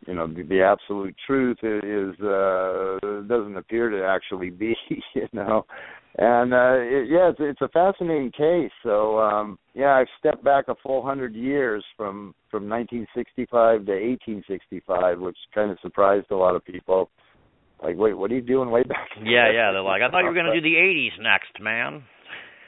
you 0.08 0.14
know 0.14 0.28
the, 0.28 0.44
the 0.44 0.62
absolute 0.62 1.16
truth 1.26 1.58
is 1.64 2.20
uh 2.22 2.98
doesn't 3.28 3.58
appear 3.58 3.90
to 3.90 4.06
actually 4.06 4.50
be 4.50 4.76
you 5.14 5.28
know. 5.34 5.66
And 6.18 6.54
uh 6.54 6.78
it, 6.78 7.10
yeah 7.10 7.30
it's 7.30 7.40
it's 7.40 7.62
a 7.62 7.70
fascinating 7.70 8.32
case. 8.32 8.72
So 8.84 9.20
um 9.20 9.58
yeah 9.74 9.96
I've 9.96 10.08
stepped 10.20 10.44
back 10.44 10.66
a 10.68 10.76
full 10.84 11.04
hundred 11.06 11.36
years 11.36 11.84
from 11.98 12.34
from 12.50 12.70
1965 12.70 13.86
to 13.86 13.92
1865 13.92 15.20
which 15.20 15.38
kind 15.54 15.72
of 15.72 15.78
surprised 15.82 16.28
a 16.32 16.36
lot 16.36 16.56
of 16.56 16.64
people 16.64 17.10
like, 17.86 17.98
wait, 17.98 18.14
what 18.14 18.32
are 18.32 18.36
you 18.36 18.42
doing 18.42 18.72
way 18.72 18.84
back? 18.84 19.10
Yeah, 19.24 19.52
yeah. 19.52 19.72
They're 19.72 19.82
like, 19.82 20.02
I 20.02 20.10
thought 20.10 20.22
you 20.22 20.28
were 20.28 20.34
going 20.34 20.52
to 20.52 20.60
do 20.60 20.62
the 20.62 20.76
'80s 20.76 21.22
next, 21.22 21.62
man. 21.62 22.04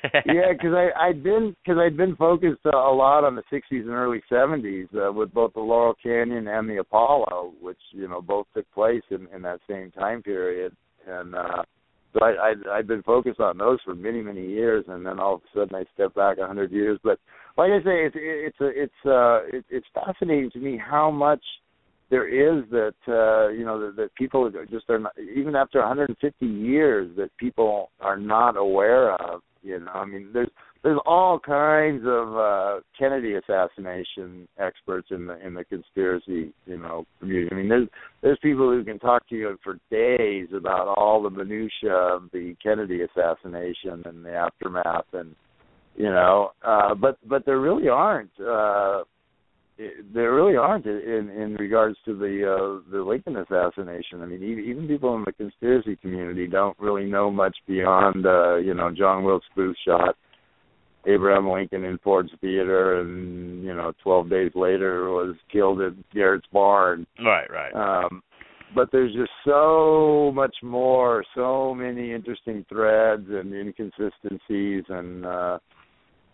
yeah, 0.25 0.53
because 0.53 0.73
I 0.73 1.09
I'd 1.09 1.23
been 1.23 1.55
because 1.63 1.79
I'd 1.79 1.97
been 1.97 2.15
focused 2.15 2.61
a, 2.65 2.69
a 2.69 2.93
lot 2.93 3.23
on 3.23 3.35
the 3.35 3.43
'60s 3.51 3.81
and 3.81 3.89
early 3.89 4.21
'70s 4.31 4.87
uh, 4.95 5.11
with 5.11 5.33
both 5.33 5.53
the 5.53 5.59
Laurel 5.59 5.95
Canyon 6.01 6.47
and 6.47 6.69
the 6.69 6.77
Apollo, 6.77 7.53
which 7.61 7.79
you 7.91 8.07
know 8.07 8.21
both 8.21 8.45
took 8.53 8.71
place 8.73 9.01
in 9.09 9.27
in 9.35 9.41
that 9.41 9.59
same 9.67 9.91
time 9.91 10.21
period, 10.21 10.75
and 11.07 11.33
uh, 11.33 11.63
so 12.13 12.23
I 12.23 12.49
I'd, 12.49 12.67
I'd 12.71 12.87
been 12.87 13.03
focused 13.03 13.39
on 13.39 13.57
those 13.57 13.79
for 13.83 13.95
many 13.95 14.21
many 14.21 14.45
years, 14.45 14.85
and 14.87 15.05
then 15.05 15.19
all 15.19 15.35
of 15.35 15.41
a 15.41 15.59
sudden 15.59 15.75
I 15.75 15.83
stepped 15.93 16.15
back 16.15 16.37
a 16.37 16.47
hundred 16.47 16.71
years. 16.71 16.99
But 17.03 17.19
like 17.57 17.71
I 17.71 17.79
say, 17.79 18.05
it's 18.05 18.15
it's 18.17 18.61
a, 18.61 18.67
it's 18.67 19.05
uh 19.05 19.57
it, 19.57 19.65
it's 19.69 19.87
fascinating 19.93 20.51
to 20.51 20.59
me 20.59 20.77
how 20.77 21.09
much 21.09 21.43
there 22.09 22.27
is 22.27 22.63
that 22.71 22.93
uh 23.07 23.49
you 23.49 23.65
know 23.65 23.79
that, 23.79 23.95
that 23.95 24.15
people 24.15 24.49
just 24.69 24.89
are 24.89 24.99
not, 24.99 25.13
even 25.19 25.55
after 25.55 25.79
150 25.79 26.45
years 26.45 27.09
that 27.17 27.35
people 27.37 27.89
are 27.99 28.17
not 28.17 28.57
aware 28.57 29.13
of 29.13 29.41
you 29.63 29.79
know 29.79 29.91
i 29.91 30.05
mean 30.05 30.29
there's 30.33 30.49
there's 30.83 30.99
all 31.05 31.39
kinds 31.39 32.03
of 32.05 32.37
uh 32.37 32.79
kennedy 32.97 33.33
assassination 33.35 34.47
experts 34.59 35.07
in 35.11 35.27
the 35.27 35.45
in 35.45 35.53
the 35.53 35.65
conspiracy 35.65 36.53
you 36.65 36.77
know 36.77 37.05
community. 37.19 37.49
I 37.51 37.55
mean 37.55 37.69
there's 37.69 37.87
there's 38.21 38.39
people 38.41 38.69
who 38.69 38.83
can 38.83 38.99
talk 38.99 39.27
to 39.29 39.35
you 39.35 39.57
for 39.63 39.79
days 39.91 40.47
about 40.55 40.87
all 40.97 41.21
the 41.21 41.29
minutia 41.29 41.93
of 41.93 42.29
the 42.31 42.55
kennedy 42.61 43.01
assassination 43.01 44.03
and 44.05 44.23
the 44.23 44.33
aftermath 44.33 45.05
and 45.13 45.35
you 45.95 46.09
know 46.09 46.51
uh 46.65 46.93
but 46.95 47.17
but 47.27 47.45
there 47.45 47.59
really 47.59 47.89
aren't 47.89 48.31
uh 48.39 49.03
it, 49.77 50.13
there 50.13 50.33
really 50.33 50.55
aren't 50.55 50.85
in 50.85 51.29
in 51.29 51.55
regards 51.59 51.97
to 52.05 52.17
the 52.17 52.43
uh, 52.45 52.91
the 52.91 53.01
Lincoln 53.01 53.37
assassination. 53.37 54.21
I 54.21 54.25
mean, 54.25 54.43
even, 54.43 54.63
even 54.65 54.87
people 54.87 55.15
in 55.15 55.23
the 55.25 55.33
conspiracy 55.33 55.95
community 55.97 56.47
don't 56.47 56.77
really 56.79 57.05
know 57.05 57.29
much 57.31 57.55
beyond 57.67 58.25
uh, 58.25 58.55
you 58.55 58.73
know 58.73 58.91
John 58.91 59.23
Wilkes 59.23 59.47
Booth 59.55 59.75
shot 59.85 60.15
Abraham 61.07 61.49
Lincoln 61.49 61.85
in 61.85 61.97
Ford's 62.03 62.31
Theater, 62.41 62.99
and 62.99 63.63
you 63.63 63.73
know, 63.73 63.93
12 64.03 64.29
days 64.29 64.51
later 64.55 65.09
was 65.09 65.35
killed 65.51 65.81
at 65.81 65.93
Garrett's 66.13 66.47
barn. 66.51 67.07
Right, 67.19 67.49
right. 67.49 67.73
Um, 67.73 68.21
but 68.75 68.89
there's 68.91 69.13
just 69.13 69.31
so 69.45 70.31
much 70.35 70.55
more, 70.61 71.23
so 71.33 71.73
many 71.73 72.11
interesting 72.11 72.65
threads 72.67 73.25
and 73.29 73.53
inconsistencies, 73.53 74.83
and 74.89 75.25
uh, 75.25 75.59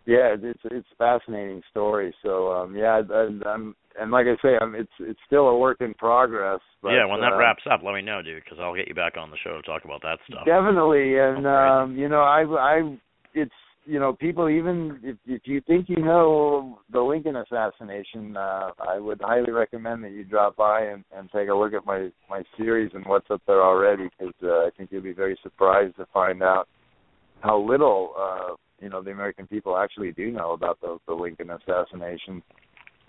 yeah, 0.06 0.36
it's 0.42 0.60
it's 0.66 0.88
a 0.92 0.96
fascinating 0.96 1.62
story. 1.72 2.14
So 2.24 2.52
um, 2.52 2.76
yeah, 2.76 3.02
and, 3.10 3.44
I'm 3.44 3.76
and 4.00 4.12
like 4.12 4.26
I 4.28 4.36
say, 4.42 4.58
I'm 4.60 4.76
it's 4.76 4.92
it's 5.00 5.20
still 5.26 5.48
a 5.48 5.58
work 5.58 5.82
in 5.82 5.94
progress. 5.94 6.60
But, 6.82 6.92
yeah, 6.92 7.06
when 7.06 7.22
that 7.22 7.34
uh, 7.34 7.38
wraps 7.38 7.64
up, 7.72 7.82
let 7.84 7.94
me 7.94 8.02
know, 8.02 8.22
dude, 8.22 8.44
because 8.44 8.60
I'll 8.60 8.76
get 8.76 8.88
you 8.88 8.96
back 8.96 9.16
on 9.18 9.32
the 9.32 9.38
show 9.44 9.56
to 9.56 9.62
talk 9.62 9.86
about 9.86 10.02
that 10.02 10.20
stuff. 10.28 10.46
Definitely, 10.46 11.18
and 11.18 11.46
Okay. 11.46 11.48
um, 11.48 11.98
you 11.98 12.10
know, 12.10 12.22
I 12.22 12.44
I 12.44 12.98
it's 13.34 13.52
you 13.86 14.00
know, 14.00 14.14
people 14.14 14.50
even 14.50 15.00
if 15.04 15.18
if 15.26 15.42
you 15.46 15.62
think 15.62 15.90
you 15.90 16.04
know 16.04 16.80
the 16.92 17.02
Lincoln 17.02 17.36
assassination, 17.36 18.36
uh, 18.38 18.72
I 18.80 18.98
would 18.98 19.22
highly 19.22 19.52
recommend 19.52 20.04
that 20.04 20.12
you 20.12 20.24
drop 20.24 20.56
by 20.56 20.82
and 20.82 21.04
and 21.16 21.30
take 21.32 21.50
a 21.50 21.54
look 21.54 21.74
at 21.74 21.86
my 21.86 22.10
my 22.30 22.44
series 22.58 22.92
and 22.94 23.06
what's 23.06 23.30
up 23.30 23.42
there 23.48 23.62
already, 23.62 24.10
because 24.18 24.34
uh, 24.44 24.68
I 24.68 24.70
think 24.78 24.92
you'll 24.92 25.02
be 25.02 25.14
very 25.14 25.38
surprised 25.44 25.96
to 25.98 26.08
find 26.14 26.42
out 26.42 26.68
how 27.42 27.60
little 27.60 28.14
uh, 28.18 28.56
you 28.84 28.90
know 28.90 29.02
the 29.02 29.12
American 29.12 29.48
people 29.48 29.78
actually 29.78 30.12
do 30.12 30.32
know 30.32 30.52
about 30.52 30.80
the 30.82 30.98
the 31.08 31.14
Lincoln 31.14 31.50
assassination. 31.50 32.44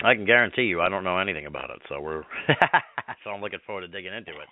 I 0.03 0.15
can 0.15 0.25
guarantee 0.25 0.63
you, 0.63 0.81
I 0.81 0.89
don't 0.89 1.05
know 1.05 1.19
anything 1.19 1.47
about 1.47 1.71
it, 1.71 1.81
so 1.89 2.01
we're 2.01 2.23
so 3.25 3.31
I'm 3.31 3.41
looking 3.41 3.61
forward 3.67 3.83
to 3.83 3.89
digging 3.89 4.13
into 4.13 4.33
it. 4.33 4.49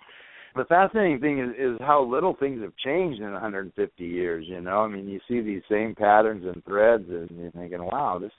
the 0.55 0.65
fascinating 0.65 1.19
thing 1.19 1.39
is, 1.39 1.49
is 1.57 1.77
how 1.81 2.03
little 2.03 2.35
things 2.39 2.61
have 2.61 2.73
changed 2.83 3.21
in 3.21 3.31
150 3.31 4.03
years. 4.03 4.45
You 4.47 4.61
know, 4.61 4.81
I 4.81 4.87
mean, 4.87 5.07
you 5.07 5.19
see 5.27 5.41
these 5.41 5.61
same 5.69 5.95
patterns 5.95 6.45
and 6.45 6.63
threads, 6.65 7.05
and 7.09 7.29
you're 7.31 7.51
thinking, 7.51 7.83
"Wow, 7.83 8.19
this, 8.19 8.31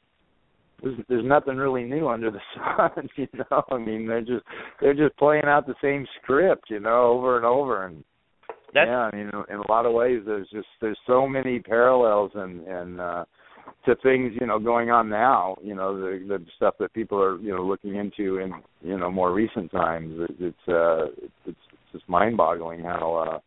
there's, 0.82 0.98
there's 1.08 1.24
nothing 1.24 1.56
really 1.56 1.84
new 1.84 2.08
under 2.08 2.30
the 2.30 2.40
sun." 2.76 3.08
You 3.16 3.28
know, 3.50 3.62
I 3.70 3.78
mean, 3.78 4.06
they're 4.06 4.20
just 4.20 4.44
they're 4.80 4.94
just 4.94 5.16
playing 5.16 5.44
out 5.44 5.66
the 5.66 5.74
same 5.82 6.06
script, 6.22 6.70
you 6.70 6.80
know, 6.80 7.12
over 7.12 7.36
and 7.36 7.46
over. 7.46 7.86
And 7.86 8.04
That's 8.74 8.88
yeah, 8.88 9.08
I 9.12 9.16
mean, 9.16 9.30
in 9.48 9.56
a 9.56 9.70
lot 9.70 9.86
of 9.86 9.92
ways, 9.92 10.22
there's 10.26 10.48
just 10.50 10.66
there's 10.80 10.98
so 11.06 11.28
many 11.28 11.60
parallels 11.60 12.32
and 12.34 12.66
and 12.66 13.00
uh, 13.00 13.24
to 13.86 13.94
things 14.02 14.32
you 14.40 14.46
know 14.48 14.58
going 14.58 14.90
on 14.90 15.08
now. 15.08 15.56
You 15.62 15.76
know, 15.76 15.96
the 15.96 16.24
the 16.26 16.44
stuff 16.56 16.74
that 16.80 16.92
people 16.92 17.22
are 17.22 17.38
you 17.38 17.54
know 17.54 17.64
looking 17.64 17.94
into 17.94 18.38
in 18.38 18.52
you 18.82 18.98
know 18.98 19.12
more 19.12 19.32
recent 19.32 19.70
times. 19.70 20.28
It, 20.28 20.36
it's 20.40 20.68
uh, 20.68 21.06
it's 21.22 21.32
it's 21.46 21.58
just 21.92 22.08
mind-boggling 22.08 22.80
how 22.80 23.14
uh, 23.14 23.38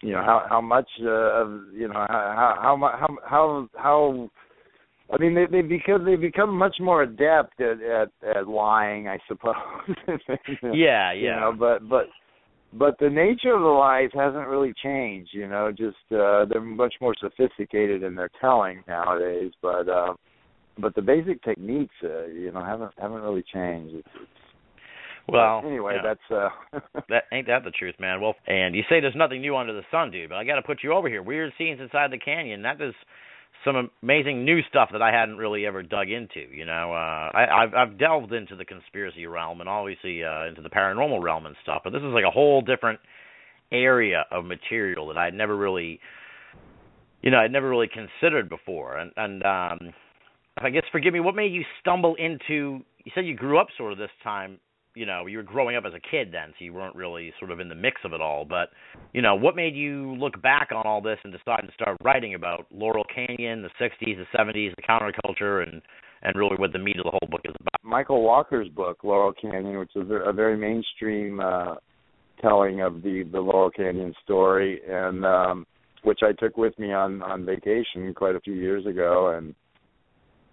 you 0.00 0.12
know 0.12 0.22
how 0.22 0.46
how 0.48 0.60
much 0.62 0.88
uh, 1.02 1.42
of 1.42 1.64
you 1.74 1.88
know 1.88 2.06
how 2.08 2.56
how 2.60 2.98
how 2.98 3.18
how 3.28 3.68
how, 3.76 4.30
I 5.12 5.18
mean, 5.18 5.34
they 5.34 5.44
they 5.44 5.60
become 5.60 6.06
they 6.06 6.16
become 6.16 6.56
much 6.56 6.76
more 6.80 7.02
adept 7.02 7.60
at 7.60 7.82
at, 7.82 8.08
at 8.36 8.48
lying, 8.48 9.08
I 9.08 9.18
suppose. 9.28 9.54
yeah, 10.08 10.16
yeah. 10.72 11.12
You 11.12 11.30
know, 11.32 11.54
but 11.58 11.86
but 11.86 12.06
but 12.72 12.98
the 12.98 13.10
nature 13.10 13.54
of 13.54 13.60
the 13.60 13.66
lies 13.66 14.10
hasn't 14.14 14.46
really 14.48 14.72
changed. 14.82 15.30
You 15.32 15.48
know, 15.48 15.70
just 15.70 15.96
uh, 16.10 16.46
they're 16.46 16.60
much 16.60 16.94
more 17.00 17.14
sophisticated 17.20 18.02
in 18.02 18.14
their 18.14 18.30
telling 18.40 18.82
nowadays. 18.88 19.52
But 19.60 19.88
uh, 19.88 20.14
but 20.78 20.94
the 20.94 21.02
basic 21.02 21.42
techniques, 21.42 21.94
uh, 22.02 22.26
you 22.26 22.50
know, 22.52 22.64
haven't 22.64 22.92
haven't 22.98 23.22
really 23.22 23.44
changed. 23.52 23.94
It's, 23.94 24.08
it's, 24.14 24.30
well, 25.28 25.62
anyway, 25.64 25.98
yeah. 26.02 26.14
that's 26.14 26.52
uh, 26.74 26.80
that 27.08 27.24
ain't 27.32 27.46
that 27.46 27.64
the 27.64 27.70
truth, 27.70 27.94
man. 28.00 28.20
Well, 28.20 28.34
and 28.46 28.74
you 28.74 28.82
say 28.88 29.00
there's 29.00 29.14
nothing 29.16 29.40
new 29.40 29.56
under 29.56 29.72
the 29.72 29.82
sun, 29.90 30.10
dude, 30.10 30.30
but 30.30 30.36
I 30.36 30.44
got 30.44 30.56
to 30.56 30.62
put 30.62 30.82
you 30.82 30.92
over 30.92 31.08
here. 31.08 31.22
Weird 31.22 31.52
scenes 31.58 31.80
inside 31.80 32.10
the 32.10 32.18
canyon. 32.18 32.62
That 32.62 32.80
is 32.80 32.94
some 33.64 33.90
amazing 34.02 34.44
new 34.44 34.60
stuff 34.68 34.90
that 34.92 35.02
I 35.02 35.12
hadn't 35.12 35.36
really 35.36 35.66
ever 35.66 35.82
dug 35.82 36.10
into. 36.10 36.40
You 36.52 36.64
know, 36.64 36.92
uh, 36.92 37.30
I, 37.36 37.62
I've 37.62 37.74
I've 37.74 37.98
delved 37.98 38.32
into 38.32 38.56
the 38.56 38.64
conspiracy 38.64 39.26
realm 39.26 39.60
and 39.60 39.68
obviously 39.68 40.24
uh, 40.24 40.46
into 40.46 40.62
the 40.62 40.70
paranormal 40.70 41.22
realm 41.22 41.46
and 41.46 41.56
stuff, 41.62 41.82
but 41.84 41.92
this 41.92 42.02
is 42.02 42.12
like 42.12 42.24
a 42.26 42.30
whole 42.30 42.62
different 42.62 43.00
area 43.70 44.24
of 44.30 44.44
material 44.44 45.08
that 45.08 45.16
I'd 45.16 45.34
never 45.34 45.56
really, 45.56 46.00
you 47.22 47.30
know, 47.30 47.38
I'd 47.38 47.52
never 47.52 47.68
really 47.68 47.88
considered 47.88 48.48
before. 48.48 48.98
And 48.98 49.12
and 49.16 49.42
um, 49.42 49.94
I 50.58 50.70
guess 50.70 50.84
forgive 50.92 51.12
me, 51.12 51.20
what 51.20 51.34
made 51.34 51.52
you 51.52 51.62
stumble 51.80 52.14
into? 52.16 52.84
You 53.04 53.12
said 53.14 53.26
you 53.26 53.34
grew 53.34 53.58
up 53.58 53.68
sort 53.76 53.92
of 53.92 53.98
this 53.98 54.10
time 54.22 54.58
you 54.94 55.06
know 55.06 55.26
you 55.26 55.38
were 55.38 55.42
growing 55.42 55.76
up 55.76 55.84
as 55.86 55.92
a 55.94 56.00
kid 56.00 56.28
then 56.32 56.50
so 56.58 56.64
you 56.64 56.72
weren't 56.72 56.94
really 56.94 57.32
sort 57.38 57.50
of 57.50 57.60
in 57.60 57.68
the 57.68 57.74
mix 57.74 58.00
of 58.04 58.12
it 58.12 58.20
all. 58.20 58.44
But 58.44 58.70
you 59.12 59.22
know 59.22 59.34
what 59.34 59.56
made 59.56 59.74
you 59.74 60.14
look 60.16 60.40
back 60.42 60.68
on 60.74 60.86
all 60.86 61.00
this 61.00 61.18
and 61.24 61.32
decide 61.32 61.62
to 61.66 61.72
start 61.74 61.96
writing 62.02 62.34
about 62.34 62.66
laurel 62.70 63.04
canyon 63.14 63.62
the 63.62 63.70
60s 63.80 64.16
the 64.16 64.38
70s 64.38 64.74
the 64.76 64.82
counterculture 64.82 65.62
and 65.62 65.82
and 66.22 66.36
really 66.36 66.56
what 66.56 66.72
the 66.72 66.78
meat 66.78 66.96
of 66.98 67.04
the 67.04 67.10
whole 67.10 67.28
book 67.28 67.40
is 67.44 67.54
about? 67.58 67.80
Michael 67.82 68.22
Walker's 68.22 68.68
book 68.68 68.98
Laurel 69.02 69.32
Canyon 69.32 69.78
which 69.78 69.94
is 69.96 70.06
a 70.10 70.32
very 70.32 70.56
mainstream 70.56 71.40
uh 71.40 71.74
telling 72.40 72.80
of 72.80 73.02
the 73.02 73.24
the 73.32 73.40
Laurel 73.40 73.70
Canyon 73.70 74.14
story 74.22 74.80
and 74.88 75.24
um 75.24 75.66
which 76.02 76.20
I 76.22 76.32
took 76.32 76.56
with 76.56 76.78
me 76.78 76.92
on 76.92 77.22
on 77.22 77.46
vacation 77.46 78.12
quite 78.14 78.34
a 78.34 78.40
few 78.40 78.54
years 78.54 78.86
ago 78.86 79.34
and 79.36 79.54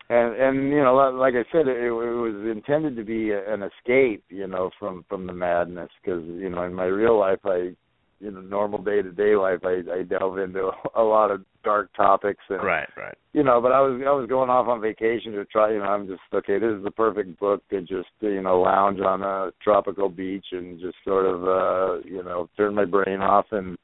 and 0.09 0.35
and 0.35 0.69
you 0.69 0.81
know 0.83 0.95
like 0.95 1.35
i 1.35 1.45
said 1.51 1.67
it, 1.67 1.77
it 1.77 1.91
was 1.91 2.51
intended 2.51 2.95
to 2.95 3.03
be 3.03 3.31
an 3.31 3.63
escape 3.63 4.23
you 4.29 4.47
know 4.47 4.69
from 4.79 5.05
from 5.07 5.27
the 5.27 5.33
madness 5.33 5.89
because 6.03 6.23
you 6.25 6.49
know 6.49 6.63
in 6.63 6.73
my 6.73 6.85
real 6.85 7.17
life 7.17 7.39
i 7.45 7.71
you 8.19 8.31
know 8.31 8.41
normal 8.41 8.81
day 8.81 9.01
to 9.01 9.11
day 9.11 9.35
life 9.35 9.59
i 9.63 9.81
i 9.93 10.03
delve 10.03 10.39
into 10.39 10.71
a 10.95 11.01
lot 11.01 11.31
of 11.31 11.41
dark 11.63 11.93
topics 11.95 12.43
and 12.49 12.63
right 12.63 12.89
right. 12.97 13.17
you 13.33 13.43
know 13.43 13.61
but 13.61 13.71
i 13.71 13.79
was 13.79 14.01
i 14.05 14.11
was 14.11 14.27
going 14.27 14.49
off 14.49 14.67
on 14.67 14.81
vacation 14.81 15.33
to 15.33 15.45
try 15.45 15.71
you 15.71 15.79
know 15.79 15.85
i'm 15.85 16.07
just 16.07 16.21
okay 16.33 16.57
this 16.57 16.73
is 16.73 16.83
the 16.83 16.91
perfect 16.91 17.37
book 17.39 17.61
to 17.69 17.81
just 17.81 18.09
you 18.21 18.41
know 18.41 18.61
lounge 18.61 18.99
on 19.01 19.21
a 19.21 19.51
tropical 19.61 20.09
beach 20.09 20.45
and 20.51 20.79
just 20.79 20.95
sort 21.05 21.25
of 21.25 21.43
uh 21.43 22.07
you 22.07 22.23
know 22.23 22.49
turn 22.57 22.73
my 22.73 22.85
brain 22.85 23.19
off 23.19 23.45
and 23.51 23.77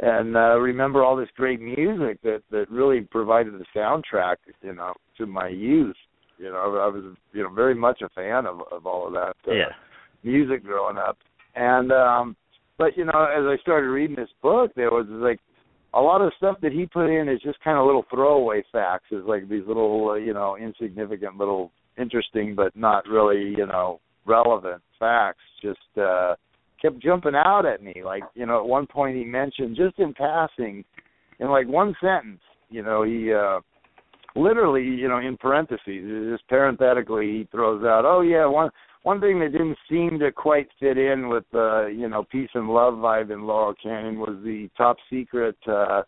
and 0.00 0.36
uh 0.36 0.58
remember 0.58 1.04
all 1.04 1.16
this 1.16 1.28
great 1.36 1.60
music 1.60 2.20
that 2.22 2.42
that 2.50 2.70
really 2.70 3.02
provided 3.02 3.54
the 3.54 3.64
soundtrack 3.76 4.36
you 4.62 4.74
know 4.74 4.92
to 5.18 5.26
my 5.26 5.48
youth. 5.48 5.96
You 6.38 6.46
know 6.46 6.56
i 6.56 6.88
was 6.88 7.16
you 7.32 7.42
know 7.42 7.52
very 7.52 7.74
much 7.74 8.02
a 8.02 8.08
fan 8.10 8.46
of 8.46 8.60
of 8.72 8.86
all 8.86 9.06
of 9.06 9.12
that 9.12 9.36
uh, 9.48 9.54
yeah. 9.54 9.72
music 10.22 10.64
growing 10.64 10.96
up. 10.96 11.18
And 11.54 11.92
um 11.92 12.36
but 12.78 12.96
you 12.96 13.04
know 13.04 13.10
as 13.10 13.44
i 13.44 13.56
started 13.60 13.88
reading 13.88 14.16
this 14.16 14.30
book 14.42 14.72
there 14.74 14.90
was 14.90 15.06
like 15.08 15.40
a 15.94 16.00
lot 16.00 16.22
of 16.22 16.32
stuff 16.36 16.56
that 16.62 16.72
he 16.72 16.86
put 16.86 17.10
in 17.10 17.28
is 17.28 17.40
just 17.42 17.60
kind 17.62 17.76
of 17.76 17.84
little 17.84 18.04
throwaway 18.10 18.62
facts. 18.70 19.06
Is 19.10 19.24
like 19.26 19.48
these 19.48 19.66
little 19.66 20.10
uh, 20.10 20.14
you 20.14 20.32
know 20.32 20.56
insignificant 20.56 21.36
little 21.36 21.72
interesting 21.98 22.54
but 22.54 22.74
not 22.76 23.06
really 23.08 23.54
you 23.56 23.66
know 23.66 24.00
relevant 24.24 24.82
facts. 24.98 25.42
Just 25.62 25.98
uh 25.98 26.34
kept 26.80 27.00
jumping 27.00 27.34
out 27.34 27.66
at 27.66 27.82
me. 27.82 28.02
Like, 28.04 28.22
you 28.34 28.46
know, 28.46 28.60
at 28.60 28.66
one 28.66 28.86
point 28.86 29.16
he 29.16 29.24
mentioned 29.24 29.76
just 29.76 29.98
in 29.98 30.14
passing, 30.14 30.84
in 31.38 31.48
like 31.48 31.66
one 31.66 31.94
sentence, 32.00 32.40
you 32.68 32.82
know, 32.82 33.02
he 33.02 33.32
uh 33.32 33.60
literally, 34.36 34.84
you 34.84 35.08
know, 35.08 35.18
in 35.18 35.36
parentheses, 35.36 36.30
just 36.32 36.48
parenthetically 36.48 37.26
he 37.26 37.48
throws 37.50 37.84
out, 37.84 38.04
Oh 38.04 38.20
yeah, 38.20 38.46
one 38.46 38.70
one 39.02 39.20
thing 39.20 39.40
that 39.40 39.52
didn't 39.52 39.78
seem 39.88 40.18
to 40.18 40.30
quite 40.30 40.68
fit 40.78 40.98
in 40.98 41.28
with 41.28 41.44
the, 41.52 41.84
uh, 41.84 41.86
you 41.86 42.08
know, 42.08 42.24
peace 42.30 42.50
and 42.54 42.68
love 42.68 42.94
vibe 42.94 43.32
in 43.32 43.46
Laurel 43.46 43.74
Canyon 43.82 44.18
was 44.18 44.36
the 44.44 44.68
top 44.76 44.96
secret 45.08 45.56
uh 45.66 46.02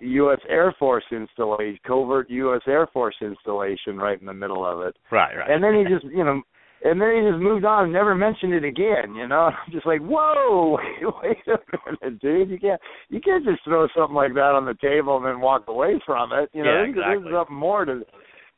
U.S. 0.00 0.40
Air 0.48 0.74
Force 0.78 1.04
installation, 1.12 1.78
covert 1.86 2.28
U.S. 2.28 2.60
Air 2.66 2.86
Force 2.92 3.14
installation, 3.22 3.96
right 3.96 4.20
in 4.20 4.26
the 4.26 4.34
middle 4.34 4.66
of 4.66 4.86
it. 4.86 4.96
right 5.10 5.34
right 5.36 5.50
And 5.50 5.62
then 5.62 5.74
he 5.74 5.84
just, 5.94 6.04
you 6.12 6.24
know, 6.24 6.42
and 6.84 7.00
then 7.00 7.16
he 7.16 7.30
just 7.30 7.42
moved 7.42 7.64
on 7.64 7.84
and 7.84 7.92
never 7.92 8.14
mentioned 8.14 8.52
it 8.52 8.62
again. 8.62 9.14
You 9.16 9.26
know, 9.26 9.50
I'm 9.66 9.72
just 9.72 9.86
like, 9.86 10.00
whoa, 10.00 10.78
wait, 11.22 11.36
wait 11.46 11.56
a 11.56 12.04
minute, 12.04 12.20
dude. 12.20 12.50
You 12.50 12.58
can't, 12.58 12.80
you 13.08 13.20
can't 13.20 13.44
just 13.44 13.64
throw 13.64 13.88
something 13.96 14.14
like 14.14 14.34
that 14.34 14.54
on 14.54 14.66
the 14.66 14.76
table 14.80 15.16
and 15.16 15.26
then 15.26 15.40
walk 15.40 15.64
away 15.66 16.00
from 16.04 16.32
it. 16.32 16.50
You 16.52 16.62
know, 16.62 16.70
Yeah, 16.70 16.76
there's, 16.76 16.90
exactly. 16.90 17.22
there's 17.24 17.34
something 17.34 17.56
more 17.56 17.84
to. 17.86 18.02